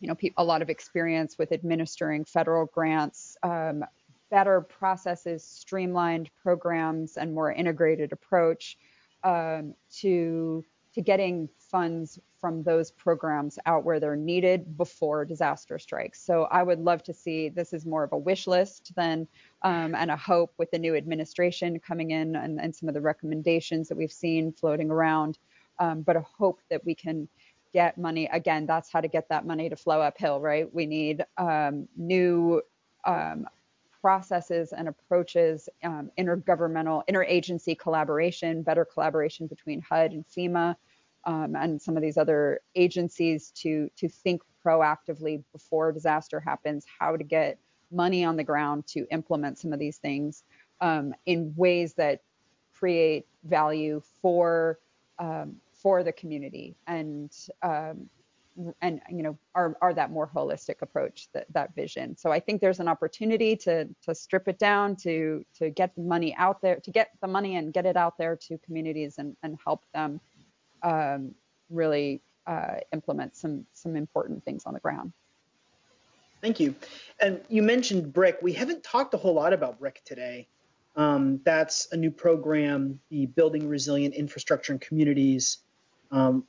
you 0.00 0.08
know, 0.08 0.16
a 0.36 0.44
lot 0.44 0.62
of 0.62 0.70
experience 0.70 1.38
with 1.38 1.52
administering 1.52 2.24
federal 2.24 2.66
grants, 2.66 3.36
um, 3.42 3.84
better 4.30 4.60
processes, 4.60 5.44
streamlined 5.44 6.30
programs, 6.42 7.16
and 7.16 7.34
more 7.34 7.52
integrated 7.52 8.12
approach 8.12 8.78
um, 9.24 9.74
to 10.00 10.64
to 10.94 11.00
getting 11.00 11.48
funds 11.58 12.20
from 12.40 12.62
those 12.62 12.92
programs 12.92 13.58
out 13.66 13.84
where 13.84 13.98
they're 13.98 14.14
needed 14.14 14.76
before 14.76 15.24
disaster 15.24 15.76
strikes. 15.76 16.22
So 16.22 16.44
I 16.44 16.62
would 16.62 16.78
love 16.78 17.02
to 17.04 17.12
see 17.12 17.48
this 17.48 17.72
is 17.72 17.84
more 17.84 18.04
of 18.04 18.12
a 18.12 18.18
wish 18.18 18.46
list 18.46 18.94
than 18.94 19.26
um, 19.62 19.94
and 19.96 20.10
a 20.10 20.16
hope 20.16 20.52
with 20.56 20.70
the 20.70 20.78
new 20.78 20.94
administration 20.94 21.80
coming 21.80 22.12
in 22.12 22.36
and, 22.36 22.60
and, 22.60 22.76
some 22.76 22.88
of 22.88 22.94
the 22.94 23.00
recommendations 23.00 23.88
that 23.88 23.96
we've 23.96 24.12
seen 24.12 24.52
floating 24.52 24.90
around, 24.90 25.38
um, 25.80 26.02
but 26.02 26.16
a 26.16 26.20
hope 26.20 26.60
that 26.70 26.84
we 26.84 26.94
can 26.94 27.26
get 27.72 27.98
money 27.98 28.28
again. 28.32 28.66
That's 28.66 28.92
how 28.92 29.00
to 29.00 29.08
get 29.08 29.28
that 29.30 29.46
money 29.46 29.68
to 29.68 29.74
flow 29.74 30.00
uphill, 30.00 30.38
right? 30.38 30.72
We 30.72 30.86
need 30.86 31.24
um, 31.38 31.88
new 31.96 32.62
um, 33.04 33.46
processes 34.04 34.74
and 34.74 34.86
approaches, 34.86 35.66
um, 35.82 36.10
intergovernmental, 36.18 37.02
interagency 37.08 37.74
collaboration, 37.78 38.62
better 38.62 38.84
collaboration 38.84 39.46
between 39.46 39.80
HUD 39.80 40.12
and 40.12 40.26
FEMA, 40.26 40.76
um, 41.24 41.56
and 41.56 41.80
some 41.80 41.96
of 41.96 42.02
these 42.02 42.18
other 42.18 42.60
agencies 42.74 43.50
to 43.52 43.88
to 43.96 44.06
think 44.06 44.42
proactively 44.62 45.42
before 45.52 45.90
disaster 45.90 46.38
happens, 46.38 46.84
how 47.00 47.16
to 47.16 47.24
get 47.24 47.58
money 47.90 48.26
on 48.26 48.36
the 48.36 48.44
ground 48.44 48.86
to 48.86 49.06
implement 49.10 49.58
some 49.58 49.72
of 49.72 49.78
these 49.78 49.96
things 49.96 50.42
um, 50.82 51.14
in 51.24 51.54
ways 51.56 51.94
that 51.94 52.20
create 52.74 53.26
value 53.44 54.02
for 54.20 54.80
um, 55.18 55.56
for 55.72 56.02
the 56.02 56.12
community. 56.12 56.76
And 56.86 57.32
um, 57.62 58.10
and 58.80 59.00
you 59.10 59.22
know 59.22 59.36
are, 59.54 59.76
are 59.80 59.92
that 59.94 60.10
more 60.10 60.30
holistic 60.32 60.82
approach 60.82 61.28
that 61.32 61.46
that 61.52 61.74
vision. 61.74 62.16
So 62.16 62.30
i 62.30 62.38
think 62.40 62.60
there's 62.60 62.80
an 62.80 62.88
opportunity 62.88 63.56
to 63.56 63.88
to 64.02 64.14
strip 64.14 64.48
it 64.48 64.58
down 64.58 64.96
to 64.96 65.44
to 65.58 65.70
get 65.70 65.94
the 65.96 66.02
money 66.02 66.34
out 66.36 66.60
there 66.62 66.76
to 66.76 66.90
get 66.90 67.10
the 67.20 67.26
money 67.26 67.56
and 67.56 67.72
get 67.72 67.86
it 67.86 67.96
out 67.96 68.16
there 68.16 68.36
to 68.36 68.58
communities 68.58 69.18
and 69.18 69.36
and 69.42 69.58
help 69.64 69.84
them 69.92 70.20
um, 70.82 71.34
really 71.70 72.22
uh, 72.46 72.76
implement 72.92 73.36
some 73.36 73.66
some 73.72 73.96
important 73.96 74.44
things 74.44 74.64
on 74.66 74.74
the 74.74 74.80
ground. 74.80 75.12
Thank 76.40 76.60
you. 76.60 76.74
And 77.20 77.40
you 77.48 77.62
mentioned 77.62 78.12
bric 78.12 78.38
we 78.42 78.52
haven't 78.52 78.84
talked 78.84 79.14
a 79.14 79.16
whole 79.16 79.34
lot 79.34 79.52
about 79.52 79.78
bric 79.80 80.02
today. 80.04 80.46
Um, 80.96 81.40
that's 81.44 81.88
a 81.90 81.96
new 81.96 82.12
program 82.12 83.00
the 83.10 83.26
building 83.26 83.68
resilient 83.68 84.14
infrastructure 84.14 84.72
and 84.72 84.80
communities. 84.80 85.58
Um, 86.12 86.44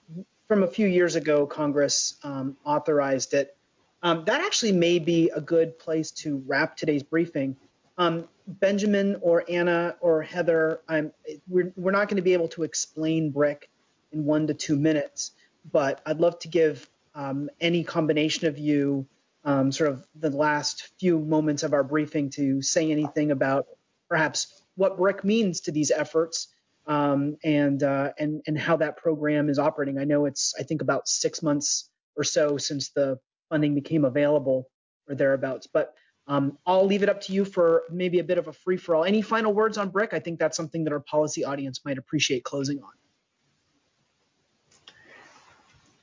from 0.47 0.63
a 0.63 0.67
few 0.67 0.87
years 0.87 1.15
ago, 1.15 1.45
Congress 1.45 2.15
um, 2.23 2.57
authorized 2.63 3.33
it. 3.33 3.55
Um, 4.03 4.23
that 4.25 4.41
actually 4.41 4.71
may 4.71 4.99
be 4.99 5.31
a 5.35 5.41
good 5.41 5.79
place 5.79 6.11
to 6.11 6.43
wrap 6.45 6.77
today's 6.77 7.03
briefing. 7.03 7.55
Um, 7.97 8.27
Benjamin 8.47 9.17
or 9.21 9.43
Anna 9.49 9.95
or 10.01 10.21
Heather, 10.21 10.81
we're, 11.47 11.73
we're 11.75 11.91
not 11.91 12.07
going 12.07 12.17
to 12.17 12.21
be 12.21 12.33
able 12.33 12.49
to 12.49 12.63
explain 12.63 13.31
BRIC 13.31 13.69
in 14.11 14.25
one 14.25 14.47
to 14.47 14.53
two 14.53 14.77
minutes, 14.77 15.31
but 15.71 16.01
I'd 16.05 16.19
love 16.19 16.37
to 16.39 16.47
give 16.47 16.87
um, 17.15 17.49
any 17.59 17.83
combination 17.83 18.47
of 18.47 18.59
you 18.59 19.07
um, 19.45 19.71
sort 19.71 19.91
of 19.91 20.05
the 20.15 20.29
last 20.29 20.89
few 20.99 21.19
moments 21.19 21.63
of 21.63 21.73
our 21.73 21.83
briefing 21.83 22.29
to 22.31 22.61
say 22.61 22.91
anything 22.91 23.31
about 23.31 23.65
perhaps 24.09 24.61
what 24.75 24.97
BRIC 24.97 25.23
means 25.23 25.61
to 25.61 25.71
these 25.71 25.89
efforts 25.89 26.49
um, 26.87 27.37
and 27.43 27.81
uh, 27.83 28.11
and 28.19 28.41
and 28.47 28.57
how 28.57 28.77
that 28.77 28.97
program 28.97 29.49
is 29.49 29.59
operating. 29.59 29.97
I 29.97 30.03
know 30.03 30.25
it's 30.25 30.53
I 30.59 30.63
think 30.63 30.81
about 30.81 31.07
six 31.07 31.41
months 31.41 31.89
or 32.15 32.23
so 32.23 32.57
since 32.57 32.89
the 32.89 33.19
funding 33.49 33.75
became 33.75 34.05
available 34.05 34.69
or 35.07 35.15
thereabouts. 35.15 35.67
But 35.71 35.93
um, 36.27 36.57
I'll 36.65 36.85
leave 36.85 37.03
it 37.03 37.09
up 37.09 37.21
to 37.21 37.33
you 37.33 37.45
for 37.45 37.83
maybe 37.91 38.19
a 38.19 38.23
bit 38.23 38.37
of 38.37 38.47
a 38.47 38.53
free 38.53 38.77
for 38.77 38.95
all. 38.95 39.03
Any 39.03 39.21
final 39.21 39.53
words 39.53 39.77
on 39.77 39.89
BRIC? 39.89 40.13
I 40.13 40.19
think 40.19 40.39
that's 40.39 40.57
something 40.57 40.83
that 40.85 40.93
our 40.93 40.99
policy 40.99 41.45
audience 41.45 41.81
might 41.85 41.97
appreciate 41.97 42.43
closing 42.43 42.79
on. 42.79 42.89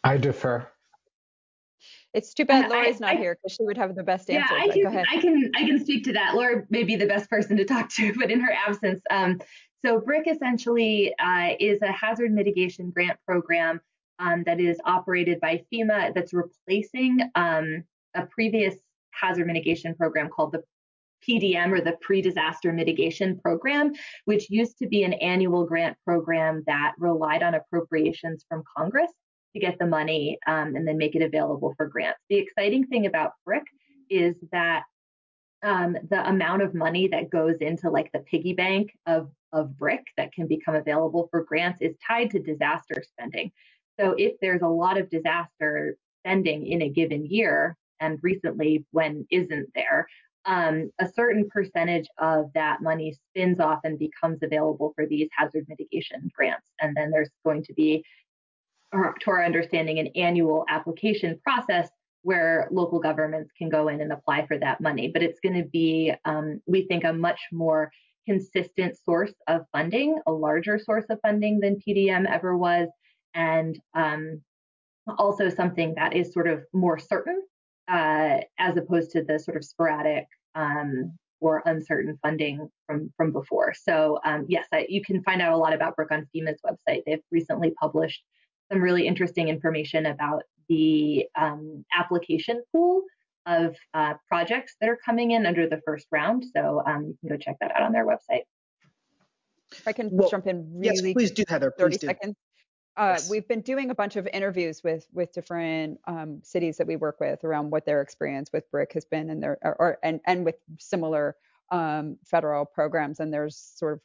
I 0.04 0.16
defer. 0.16 0.66
It's 2.12 2.34
too 2.34 2.44
bad 2.44 2.70
Laura's 2.70 3.00
not 3.00 3.12
I, 3.12 3.16
here 3.16 3.36
because 3.36 3.56
she 3.56 3.64
would 3.64 3.78
have 3.78 3.94
the 3.94 4.02
best 4.02 4.28
answer. 4.28 4.54
Yeah, 4.54 4.62
I 4.62 4.68
can, 4.68 5.04
I 5.10 5.20
can 5.20 5.50
I 5.56 5.66
can 5.66 5.80
speak 5.82 6.04
to 6.04 6.12
that. 6.12 6.34
Laura 6.34 6.64
may 6.68 6.82
be 6.82 6.96
the 6.96 7.06
best 7.06 7.30
person 7.30 7.56
to 7.56 7.64
talk 7.64 7.88
to, 7.94 8.12
but 8.18 8.30
in 8.30 8.40
her 8.40 8.52
absence, 8.52 9.02
um, 9.10 9.40
so 9.84 10.00
BRIC 10.00 10.28
essentially 10.28 11.14
uh, 11.18 11.50
is 11.58 11.80
a 11.82 11.92
hazard 11.92 12.32
mitigation 12.32 12.90
grant 12.90 13.18
program 13.26 13.80
um, 14.18 14.44
that 14.44 14.60
is 14.60 14.78
operated 14.84 15.40
by 15.40 15.62
FEMA 15.72 16.14
that's 16.14 16.32
replacing 16.32 17.20
um, 17.34 17.84
a 18.14 18.26
previous 18.26 18.76
hazard 19.12 19.46
mitigation 19.46 19.94
program 19.94 20.28
called 20.28 20.52
the 20.52 20.62
PDM 21.26 21.72
or 21.72 21.80
the 21.80 21.96
Pre-Disaster 22.00 22.72
Mitigation 22.72 23.38
Program, 23.38 23.92
which 24.24 24.50
used 24.50 24.78
to 24.78 24.88
be 24.88 25.04
an 25.04 25.12
annual 25.14 25.64
grant 25.64 25.96
program 26.04 26.64
that 26.66 26.94
relied 26.98 27.42
on 27.42 27.54
appropriations 27.54 28.44
from 28.48 28.64
Congress. 28.76 29.10
to 29.54 29.60
get 29.60 29.78
the 29.78 29.86
money 29.86 30.38
um, 30.46 30.74
and 30.76 30.88
then 30.88 30.96
make 30.96 31.14
it 31.14 31.22
available 31.22 31.74
for 31.76 31.86
grants. 31.86 32.18
The 32.30 32.36
exciting 32.36 32.86
thing 32.86 33.04
about 33.06 33.32
BRIC 33.44 33.64
is 34.08 34.34
that 34.50 34.84
um, 35.62 35.96
the 36.10 36.26
amount 36.26 36.62
of 36.62 36.74
money 36.74 37.08
that 37.08 37.30
goes 37.30 37.56
into 37.60 37.90
like 37.90 38.10
the 38.12 38.20
piggy 38.20 38.54
bank 38.54 38.92
of, 39.06 39.30
of 39.52 39.76
BRIC 39.78 40.04
that 40.16 40.32
can 40.32 40.46
become 40.46 40.74
available 40.74 41.28
for 41.30 41.44
grants 41.44 41.78
is 41.80 41.94
tied 42.06 42.30
to 42.30 42.38
disaster 42.38 43.02
spending. 43.02 43.50
So 44.00 44.14
if 44.16 44.34
there's 44.40 44.62
a 44.62 44.68
lot 44.68 44.98
of 44.98 45.10
disaster 45.10 45.96
spending 46.20 46.66
in 46.66 46.82
a 46.82 46.88
given 46.88 47.26
year, 47.26 47.76
and 48.00 48.18
recently 48.22 48.84
when 48.90 49.26
isn't 49.30 49.68
there, 49.74 50.06
um, 50.44 50.90
a 51.00 51.08
certain 51.08 51.48
percentage 51.48 52.08
of 52.18 52.50
that 52.54 52.82
money 52.82 53.16
spins 53.30 53.60
off 53.60 53.80
and 53.84 53.98
becomes 53.98 54.40
available 54.42 54.92
for 54.96 55.06
these 55.06 55.28
hazard 55.36 55.66
mitigation 55.68 56.30
grants. 56.34 56.66
And 56.80 56.96
then 56.96 57.10
there's 57.10 57.30
going 57.44 57.62
to 57.64 57.74
be, 57.74 58.04
to 58.92 59.30
our 59.30 59.44
understanding, 59.44 59.98
an 60.00 60.08
annual 60.16 60.64
application 60.68 61.38
process 61.44 61.88
where 62.22 62.68
local 62.70 62.98
governments 63.00 63.50
can 63.56 63.68
go 63.68 63.88
in 63.88 64.00
and 64.00 64.12
apply 64.12 64.46
for 64.46 64.58
that 64.58 64.80
money. 64.80 65.08
But 65.12 65.22
it's 65.22 65.40
going 65.40 65.62
to 65.62 65.68
be, 65.68 66.12
um, 66.24 66.60
we 66.66 66.86
think, 66.86 67.04
a 67.04 67.12
much 67.12 67.40
more 67.52 67.90
consistent 68.26 68.96
source 69.04 69.34
of 69.48 69.62
funding, 69.72 70.18
a 70.26 70.32
larger 70.32 70.78
source 70.78 71.04
of 71.10 71.20
funding 71.22 71.60
than 71.60 71.80
PDM 71.86 72.30
ever 72.30 72.56
was, 72.56 72.88
and 73.34 73.78
um, 73.94 74.40
also 75.18 75.48
something 75.48 75.94
that 75.96 76.14
is 76.14 76.32
sort 76.32 76.48
of 76.48 76.64
more 76.72 76.98
certain 76.98 77.42
uh, 77.88 78.38
as 78.58 78.76
opposed 78.76 79.10
to 79.12 79.22
the 79.22 79.38
sort 79.38 79.56
of 79.56 79.64
sporadic 79.64 80.26
um, 80.54 81.12
or 81.40 81.62
uncertain 81.66 82.18
funding 82.22 82.68
from 82.86 83.12
from 83.16 83.32
before. 83.32 83.74
So 83.74 84.20
um, 84.24 84.46
yes, 84.48 84.66
I, 84.72 84.86
you 84.88 85.02
can 85.02 85.22
find 85.24 85.42
out 85.42 85.52
a 85.52 85.56
lot 85.56 85.74
about 85.74 85.96
BRIC 85.96 86.12
on 86.12 86.28
FEMA's 86.34 86.60
website. 86.64 87.02
They've 87.04 87.22
recently 87.30 87.72
published 87.72 88.22
some 88.70 88.80
really 88.80 89.06
interesting 89.06 89.48
information 89.48 90.06
about 90.06 90.44
the 90.68 91.26
um, 91.36 91.84
application 91.98 92.62
pool 92.70 93.02
of 93.46 93.76
uh, 93.94 94.14
projects 94.28 94.76
that 94.80 94.88
are 94.88 94.98
coming 95.04 95.32
in 95.32 95.46
under 95.46 95.68
the 95.68 95.80
first 95.84 96.06
round. 96.10 96.44
So 96.54 96.82
um, 96.86 97.06
you 97.06 97.16
can 97.20 97.28
go 97.28 97.36
check 97.36 97.56
that 97.60 97.72
out 97.74 97.82
on 97.82 97.92
their 97.92 98.06
website. 98.06 98.42
If 99.72 99.86
I 99.86 99.92
can 99.92 100.10
well, 100.12 100.28
jump 100.28 100.46
in 100.46 100.70
really 100.74 100.94
yes, 100.94 101.12
please 101.12 101.30
do, 101.30 101.44
Heather. 101.48 101.70
Please 101.70 101.82
30 101.82 101.98
do. 101.98 102.06
seconds. 102.06 102.36
Uh, 102.96 103.14
yes. 103.16 103.30
We've 103.30 103.48
been 103.48 103.62
doing 103.62 103.90
a 103.90 103.94
bunch 103.94 104.16
of 104.16 104.28
interviews 104.32 104.82
with 104.84 105.06
with 105.14 105.32
different 105.32 105.98
um, 106.06 106.40
cities 106.42 106.76
that 106.76 106.86
we 106.86 106.96
work 106.96 107.20
with 107.20 107.42
around 107.42 107.70
what 107.70 107.86
their 107.86 108.02
experience 108.02 108.50
with 108.52 108.70
BRIC 108.70 108.92
has 108.92 109.06
been, 109.06 109.30
and 109.30 109.42
their 109.42 109.58
or, 109.62 109.76
or 109.78 109.98
and 110.02 110.20
and 110.26 110.44
with 110.44 110.56
similar 110.78 111.36
um, 111.70 112.18
federal 112.26 112.66
programs. 112.66 113.18
And 113.18 113.32
there's 113.32 113.56
sort 113.56 113.94
of 113.94 114.00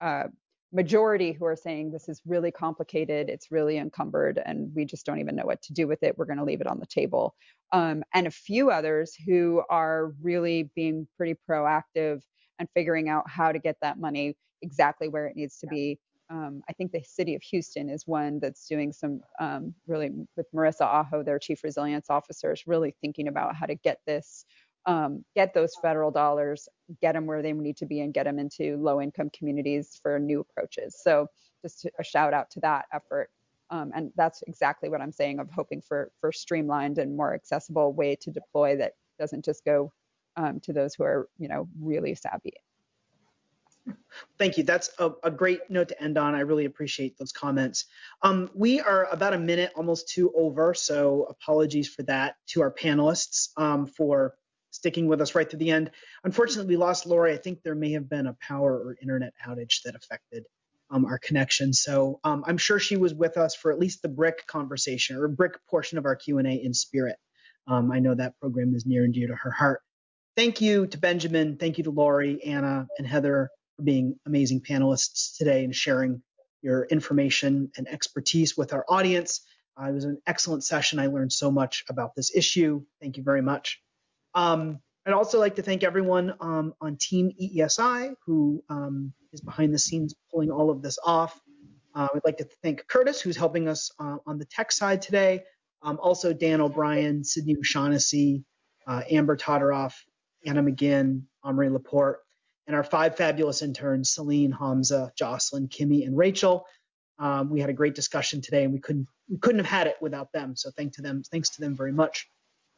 uh, 0.00 0.28
majority 0.72 1.32
who 1.32 1.44
are 1.44 1.56
saying 1.56 1.90
this 1.90 2.08
is 2.08 2.20
really 2.26 2.50
complicated, 2.50 3.28
it's 3.28 3.50
really 3.50 3.78
encumbered, 3.78 4.40
and 4.44 4.72
we 4.74 4.84
just 4.84 5.04
don't 5.04 5.20
even 5.20 5.36
know 5.36 5.44
what 5.44 5.62
to 5.62 5.72
do 5.72 5.86
with 5.86 6.02
it. 6.02 6.16
We're 6.16 6.24
going 6.24 6.38
to 6.38 6.44
leave 6.44 6.60
it 6.60 6.66
on 6.66 6.80
the 6.80 6.86
table. 6.86 7.34
Um, 7.72 8.02
and 8.14 8.26
a 8.26 8.30
few 8.30 8.70
others 8.70 9.14
who 9.26 9.62
are 9.68 10.12
really 10.20 10.70
being 10.74 11.06
pretty 11.16 11.38
proactive 11.48 12.22
and 12.58 12.68
figuring 12.74 13.08
out 13.08 13.28
how 13.28 13.52
to 13.52 13.58
get 13.58 13.76
that 13.82 13.98
money 13.98 14.36
exactly 14.62 15.08
where 15.08 15.26
it 15.26 15.36
needs 15.36 15.58
to 15.58 15.66
be. 15.66 15.98
Um, 16.30 16.62
I 16.68 16.72
think 16.72 16.92
the 16.92 17.02
city 17.02 17.34
of 17.34 17.42
Houston 17.42 17.90
is 17.90 18.06
one 18.06 18.38
that's 18.40 18.66
doing 18.66 18.92
some 18.92 19.20
um, 19.38 19.74
really 19.86 20.10
with 20.36 20.46
Marissa 20.54 20.82
Aho, 20.82 21.22
their 21.22 21.38
chief 21.38 21.62
resilience 21.62 22.08
officer, 22.08 22.52
is 22.52 22.66
really 22.66 22.94
thinking 23.02 23.28
about 23.28 23.54
how 23.54 23.66
to 23.66 23.74
get 23.74 23.98
this 24.06 24.46
um, 24.86 25.24
get 25.34 25.54
those 25.54 25.74
federal 25.80 26.10
dollars, 26.10 26.68
get 27.00 27.12
them 27.12 27.26
where 27.26 27.42
they 27.42 27.52
need 27.52 27.76
to 27.78 27.86
be, 27.86 28.00
and 28.00 28.12
get 28.12 28.24
them 28.24 28.38
into 28.38 28.76
low 28.76 29.00
income 29.00 29.30
communities 29.30 29.98
for 30.02 30.18
new 30.18 30.40
approaches. 30.40 30.98
So 31.02 31.28
just 31.62 31.86
a 31.98 32.04
shout 32.04 32.34
out 32.34 32.50
to 32.50 32.60
that 32.60 32.86
effort. 32.92 33.30
Um, 33.70 33.92
and 33.94 34.12
that's 34.16 34.42
exactly 34.46 34.88
what 34.88 35.00
I'm 35.00 35.12
saying 35.12 35.38
of 35.38 35.50
hoping 35.50 35.80
for 35.80 36.10
for 36.20 36.32
streamlined 36.32 36.98
and 36.98 37.16
more 37.16 37.32
accessible 37.34 37.92
way 37.92 38.16
to 38.16 38.30
deploy 38.30 38.76
that 38.76 38.92
doesn't 39.18 39.44
just 39.44 39.64
go 39.64 39.92
um, 40.36 40.60
to 40.60 40.72
those 40.72 40.94
who 40.94 41.04
are 41.04 41.28
you 41.38 41.48
know 41.48 41.68
really 41.80 42.14
savvy. 42.14 42.54
Thank 44.38 44.58
you. 44.58 44.64
That's 44.64 44.90
a, 44.98 45.10
a, 45.24 45.30
great 45.30 45.68
note 45.68 45.88
to 45.88 46.00
end 46.00 46.16
on. 46.16 46.36
I 46.36 46.40
really 46.40 46.66
appreciate 46.66 47.18
those 47.18 47.32
comments. 47.32 47.86
Um, 48.22 48.48
we 48.54 48.80
are 48.80 49.06
about 49.10 49.34
a 49.34 49.38
minute, 49.38 49.72
almost 49.74 50.08
two 50.08 50.32
over, 50.36 50.72
so 50.74 51.26
apologies 51.28 51.88
for 51.88 52.04
that 52.04 52.36
to 52.48 52.62
our 52.62 52.72
panelists 52.72 53.48
um, 53.56 53.86
for 53.86 54.34
sticking 54.72 55.06
with 55.06 55.20
us 55.20 55.36
right 55.36 55.48
to 55.50 55.56
the 55.56 55.70
end. 55.70 55.92
Unfortunately, 56.24 56.74
we 56.74 56.76
lost 56.76 57.06
Laurie. 57.06 57.32
I 57.32 57.36
think 57.36 57.62
there 57.62 57.76
may 57.76 57.92
have 57.92 58.08
been 58.08 58.26
a 58.26 58.36
power 58.40 58.72
or 58.72 58.96
internet 59.00 59.32
outage 59.46 59.82
that 59.84 59.94
affected 59.94 60.44
um, 60.90 61.04
our 61.06 61.18
connection. 61.18 61.72
So 61.72 62.18
um, 62.24 62.42
I'm 62.46 62.58
sure 62.58 62.78
she 62.78 62.96
was 62.96 63.14
with 63.14 63.36
us 63.36 63.54
for 63.54 63.70
at 63.70 63.78
least 63.78 64.02
the 64.02 64.08
BRIC 64.08 64.46
conversation 64.46 65.16
or 65.16 65.28
BRIC 65.28 65.54
portion 65.70 65.98
of 65.98 66.04
our 66.04 66.16
Q&A 66.16 66.42
in 66.42 66.74
spirit. 66.74 67.16
Um, 67.66 67.92
I 67.92 68.00
know 68.00 68.14
that 68.14 68.38
program 68.40 68.74
is 68.74 68.84
near 68.84 69.04
and 69.04 69.14
dear 69.14 69.28
to 69.28 69.34
her 69.34 69.50
heart. 69.50 69.80
Thank 70.36 70.60
you 70.60 70.86
to 70.88 70.98
Benjamin. 70.98 71.56
Thank 71.58 71.78
you 71.78 71.84
to 71.84 71.90
Laurie, 71.90 72.42
Anna, 72.44 72.86
and 72.98 73.06
Heather 73.06 73.50
for 73.76 73.82
being 73.82 74.16
amazing 74.26 74.62
panelists 74.62 75.36
today 75.36 75.64
and 75.64 75.74
sharing 75.74 76.22
your 76.62 76.84
information 76.86 77.70
and 77.76 77.88
expertise 77.88 78.56
with 78.56 78.72
our 78.72 78.84
audience. 78.88 79.42
Uh, 79.80 79.88
it 79.88 79.92
was 79.92 80.04
an 80.04 80.18
excellent 80.26 80.64
session. 80.64 80.98
I 80.98 81.06
learned 81.06 81.32
so 81.32 81.50
much 81.50 81.84
about 81.88 82.14
this 82.14 82.34
issue. 82.34 82.82
Thank 83.00 83.16
you 83.16 83.22
very 83.22 83.42
much. 83.42 83.80
Um, 84.34 84.80
I'd 85.04 85.12
also 85.12 85.38
like 85.40 85.56
to 85.56 85.62
thank 85.62 85.82
everyone 85.82 86.34
um, 86.40 86.74
on 86.80 86.96
Team 86.96 87.32
EESI 87.40 88.14
who 88.24 88.62
um, 88.68 89.12
is 89.32 89.40
behind 89.40 89.74
the 89.74 89.78
scenes 89.78 90.14
pulling 90.30 90.50
all 90.50 90.70
of 90.70 90.82
this 90.82 90.98
off. 91.04 91.40
Uh, 91.94 92.08
I'd 92.14 92.20
like 92.24 92.38
to 92.38 92.48
thank 92.62 92.86
Curtis, 92.86 93.20
who's 93.20 93.36
helping 93.36 93.68
us 93.68 93.90
uh, 93.98 94.18
on 94.26 94.38
the 94.38 94.44
tech 94.44 94.72
side 94.72 95.02
today. 95.02 95.42
Um, 95.82 95.98
also, 96.00 96.32
Dan 96.32 96.60
O'Brien, 96.60 97.24
Sydney 97.24 97.56
O'Shaughnessy, 97.58 98.44
uh, 98.86 99.02
Amber 99.10 99.36
Todoroff, 99.36 99.94
Anna 100.46 100.62
McGinn, 100.62 101.22
Omri 101.42 101.68
Laporte, 101.68 102.20
and 102.66 102.76
our 102.76 102.84
five 102.84 103.16
fabulous 103.16 103.62
interns, 103.62 104.14
Celine, 104.14 104.52
Hamza, 104.52 105.12
Jocelyn, 105.16 105.68
Kimmy, 105.68 106.06
and 106.06 106.16
Rachel. 106.16 106.64
Um, 107.18 107.50
we 107.50 107.60
had 107.60 107.70
a 107.70 107.74
great 107.74 107.94
discussion 107.94 108.40
today, 108.40 108.64
and 108.64 108.72
we 108.72 108.80
couldn't 108.80 109.08
we 109.28 109.38
couldn't 109.38 109.58
have 109.58 109.68
had 109.68 109.86
it 109.88 109.96
without 110.00 110.32
them. 110.32 110.54
So 110.56 110.70
thank 110.70 110.94
to 110.94 111.02
them, 111.02 111.22
thanks 111.30 111.50
to 111.50 111.60
them 111.60 111.76
very 111.76 111.92
much. 111.92 112.28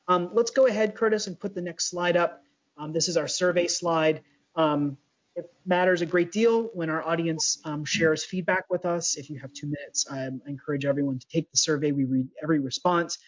Um, 0.08 0.30
let's 0.32 0.50
go 0.50 0.66
ahead, 0.66 0.94
Curtis, 0.94 1.26
and 1.26 1.38
put 1.38 1.54
the 1.54 1.62
next 1.62 1.90
slide 1.90 2.16
up. 2.16 2.42
Um, 2.76 2.92
this 2.92 3.08
is 3.08 3.16
our 3.16 3.28
survey 3.28 3.68
slide. 3.68 4.22
Um, 4.56 4.96
it 5.36 5.50
matters 5.66 6.00
a 6.00 6.06
great 6.06 6.30
deal 6.30 6.64
when 6.74 6.90
our 6.90 7.04
audience 7.06 7.58
um, 7.64 7.84
shares 7.84 8.24
feedback 8.24 8.64
with 8.70 8.84
us. 8.84 9.16
If 9.16 9.30
you 9.30 9.38
have 9.40 9.52
two 9.52 9.66
minutes, 9.66 10.06
I 10.10 10.28
encourage 10.46 10.84
everyone 10.84 11.18
to 11.18 11.26
take 11.28 11.50
the 11.50 11.56
survey. 11.56 11.92
We 11.92 12.04
read 12.04 12.28
every 12.42 12.60
response. 12.60 13.18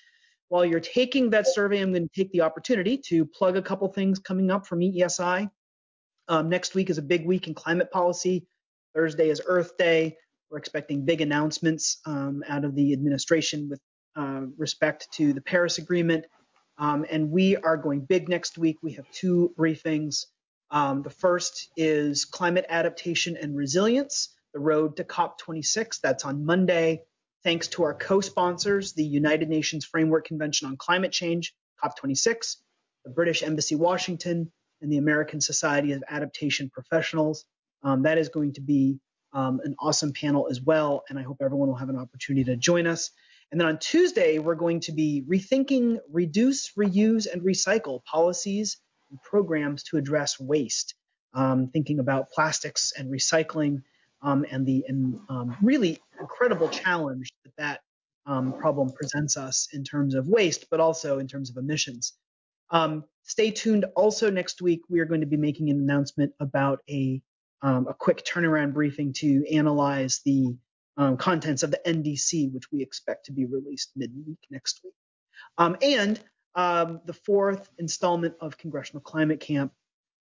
While 0.49 0.65
you're 0.65 0.79
taking 0.79 1.31
that 1.31 1.49
survey, 1.49 1.81
I'm 1.81 1.93
going 1.93 2.09
to 2.09 2.15
take 2.15 2.31
the 2.31 2.43
opportunity 2.43 2.99
to 3.09 3.27
plug 3.27 3.57
a 3.57 3.63
couple 3.63 3.89
things 3.89 4.21
coming 4.21 4.51
up 4.53 4.67
from 4.67 4.81
EESI. 4.81 5.51
Um, 6.29 6.49
next 6.49 6.75
week 6.75 6.91
is 6.91 6.99
a 6.99 7.03
big 7.03 7.27
week 7.27 7.49
in 7.49 7.55
climate 7.55 7.91
policy. 7.91 8.47
Thursday 8.95 9.29
is 9.29 9.43
Earth 9.45 9.77
Day. 9.77 10.17
We're 10.51 10.59
expecting 10.59 11.05
big 11.05 11.21
announcements 11.21 11.99
um, 12.07 12.45
out 12.49 12.65
of 12.65 12.77
the 12.77 12.93
administration 12.93 13.69
with 13.69 13.81
uh, 14.15 14.43
respect 14.57 15.09
to 15.15 15.33
the 15.33 15.41
Paris 15.41 15.79
Agreement 15.79 16.27
um, 16.79 17.07
and 17.11 17.31
we 17.31 17.57
are 17.57 17.77
going 17.77 18.01
big 18.01 18.29
next 18.29 18.59
week. 18.59 18.79
We 18.83 18.93
have 18.95 19.11
two 19.11 19.53
briefings. 19.59 20.27
Um, 20.71 21.03
the 21.03 21.11
first 21.11 21.71
is 21.77 22.25
climate 22.25 22.67
adaptation 22.69 23.37
and 23.37 23.57
resilience, 23.57 24.35
the 24.53 24.61
road 24.61 24.97
to 24.97 25.05
COP26. 25.05 26.01
That's 26.01 26.25
on 26.25 26.45
Monday. 26.45 27.03
Thanks 27.45 27.69
to 27.69 27.85
our 27.85 27.95
co 27.95 28.21
sponsors, 28.21 28.93
the 28.95 29.05
United 29.05 29.49
Nations 29.49 29.85
Framework 29.85 30.27
Convention 30.27 30.69
on 30.69 30.77
Climate 30.77 31.13
Change, 31.13 31.55
COP26, 31.83 32.57
the 33.05 33.11
British 33.11 33.43
Embassy 33.43 33.77
Washington, 33.77 34.51
and 34.83 34.93
the 34.93 34.99
American 34.99 35.41
Society 35.41 35.93
of 35.93 36.03
Adaptation 36.09 36.71
Professionals. 36.71 37.45
Um, 37.83 38.03
that 38.03 38.19
is 38.19 38.29
going 38.29 38.55
to 38.55 38.61
be 38.61 38.99
um, 39.33 39.61
an 39.65 39.77
awesome 39.79 40.13
panel 40.13 40.49
as 40.51 40.61
well, 40.61 41.05
and 41.09 41.19
I 41.19 41.23
hope 41.23 41.39
everyone 41.41 41.69
will 41.69 41.77
have 41.77 41.89
an 41.89 41.99
opportunity 41.99 42.45
to 42.45 42.57
join 42.57 42.87
us. 42.87 43.11
And 43.53 43.61
then 43.61 43.69
on 43.69 43.79
Tuesday, 43.79 44.39
we're 44.39 44.57
going 44.57 44.81
to 44.81 44.93
be 44.93 45.25
rethinking 45.29 45.99
reduce, 46.11 46.73
reuse, 46.73 47.27
and 47.33 47.43
recycle 47.43 48.05
policies 48.05 48.79
and 49.11 49.23
programs 49.23 49.85
to 49.85 49.97
address 49.97 50.39
waste, 50.41 50.95
um, 51.35 51.69
thinking 51.69 52.01
about 52.01 52.31
plastics 52.31 52.93
and 52.99 53.11
recycling 53.11 53.83
um, 54.23 54.45
and 54.51 54.67
the 54.67 54.85
and, 54.89 55.19
um, 55.29 55.57
really 55.63 55.99
incredible 56.21 56.69
challenge 56.69 57.31
that 57.45 57.53
that 57.59 57.81
um, 58.27 58.53
problem 58.55 58.91
presents 58.91 59.37
us 59.37 59.69
in 59.73 59.85
terms 59.85 60.15
of 60.15 60.27
waste, 60.27 60.67
but 60.71 60.81
also 60.81 61.19
in 61.19 61.29
terms 61.29 61.51
of 61.51 61.57
emissions. 61.57 62.15
Um, 62.71 63.05
stay 63.23 63.51
tuned. 63.51 63.85
Also, 63.95 64.31
next 64.31 64.61
week, 64.61 64.81
we 64.89 65.01
are 65.01 65.05
going 65.05 65.21
to 65.21 65.27
be 65.27 65.37
making 65.37 65.71
an 65.71 65.79
announcement 65.79 66.33
about 66.41 66.81
a, 66.91 67.23
um, 67.63 67.87
a 67.87 67.95
quick 67.95 68.25
turnaround 68.25 68.75
briefing 68.75 69.13
to 69.15 69.45
analyze 69.55 70.21
the 70.25 70.57
um, 70.97 71.17
contents 71.17 71.63
of 71.63 71.71
the 71.71 71.81
NDC, 71.87 72.53
which 72.53 72.71
we 72.73 72.83
expect 72.83 73.27
to 73.27 73.33
be 73.33 73.45
released 73.45 73.93
midweek 73.97 74.39
next 74.51 74.81
week. 74.83 74.95
Um, 75.59 75.77
and 75.83 76.21
um, 76.55 77.01
the 77.05 77.13
fourth 77.13 77.69
installment 77.79 78.35
of 78.41 78.57
Congressional 78.57 79.01
Climate 79.01 79.41
Camp, 79.41 79.73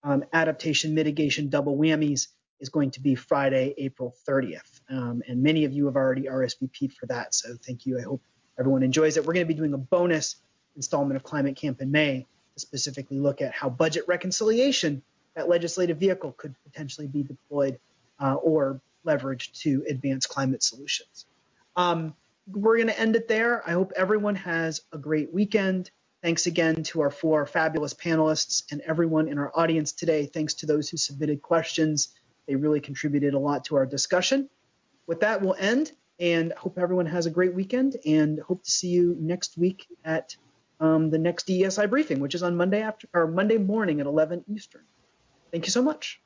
um, 0.03 0.23
Adaptation 0.33 0.93
Mitigation 0.93 1.49
Double 1.49 1.77
Whammies, 1.77 2.27
is 2.59 2.69
going 2.69 2.91
to 2.91 3.01
be 3.01 3.15
Friday, 3.15 3.73
April 3.77 4.15
30th. 4.27 4.81
Um, 4.89 5.21
and 5.27 5.41
many 5.41 5.65
of 5.65 5.73
you 5.73 5.85
have 5.85 5.95
already 5.95 6.23
RSVP'd 6.23 6.93
for 6.93 7.05
that, 7.07 7.33
so 7.33 7.55
thank 7.65 7.85
you. 7.85 7.97
I 7.97 8.01
hope 8.01 8.21
everyone 8.59 8.83
enjoys 8.83 9.17
it. 9.17 9.25
We're 9.25 9.33
going 9.33 9.45
to 9.45 9.53
be 9.53 9.57
doing 9.57 9.73
a 9.73 9.77
bonus 9.77 10.37
installment 10.75 11.15
of 11.15 11.23
Climate 11.23 11.55
Camp 11.55 11.81
in 11.81 11.91
May 11.91 12.25
to 12.53 12.59
specifically 12.59 13.19
look 13.19 13.41
at 13.41 13.53
how 13.53 13.69
budget 13.69 14.03
reconciliation, 14.07 15.01
that 15.35 15.49
legislative 15.49 15.97
vehicle, 15.97 16.33
could 16.37 16.55
potentially 16.63 17.07
be 17.07 17.23
deployed 17.23 17.79
uh, 18.19 18.35
or 18.35 18.81
leveraged 19.05 19.59
to 19.61 19.83
advance 19.89 20.25
climate 20.25 20.63
solutions. 20.63 21.25
Um, 21.75 22.15
we're 22.47 22.77
going 22.77 22.87
to 22.87 22.99
end 22.99 23.15
it 23.15 23.27
there. 23.27 23.67
I 23.67 23.71
hope 23.71 23.91
everyone 23.95 24.35
has 24.35 24.81
a 24.91 24.97
great 24.97 25.33
weekend. 25.33 25.91
Thanks 26.21 26.47
again 26.47 26.83
to 26.83 27.01
our 27.01 27.11
four 27.11 27.45
fabulous 27.45 27.93
panelists 27.93 28.63
and 28.71 28.81
everyone 28.81 29.27
in 29.27 29.37
our 29.37 29.51
audience 29.55 29.91
today. 29.91 30.25
Thanks 30.25 30.55
to 30.55 30.65
those 30.65 30.89
who 30.89 30.97
submitted 30.97 31.41
questions. 31.41 32.09
They 32.47 32.55
really 32.55 32.79
contributed 32.79 33.33
a 33.33 33.39
lot 33.39 33.65
to 33.65 33.75
our 33.75 33.85
discussion. 33.85 34.49
With 35.07 35.19
that, 35.21 35.41
we'll 35.41 35.55
end 35.59 35.91
and 36.19 36.53
hope 36.53 36.77
everyone 36.77 37.05
has 37.07 37.25
a 37.25 37.29
great 37.29 37.53
weekend 37.53 37.97
and 38.05 38.39
hope 38.39 38.63
to 38.63 38.71
see 38.71 38.87
you 38.87 39.15
next 39.19 39.57
week 39.57 39.87
at 40.03 40.35
um, 40.79 41.09
the 41.09 41.17
next 41.17 41.47
EESI 41.47 41.89
briefing, 41.89 42.19
which 42.19 42.35
is 42.35 42.43
on 42.43 42.55
Monday 42.55 42.81
after 42.81 43.07
or 43.13 43.27
Monday 43.27 43.57
morning 43.57 43.99
at 43.99 44.07
11 44.07 44.45
Eastern. 44.47 44.83
Thank 45.51 45.65
you 45.65 45.71
so 45.71 45.81
much. 45.81 46.21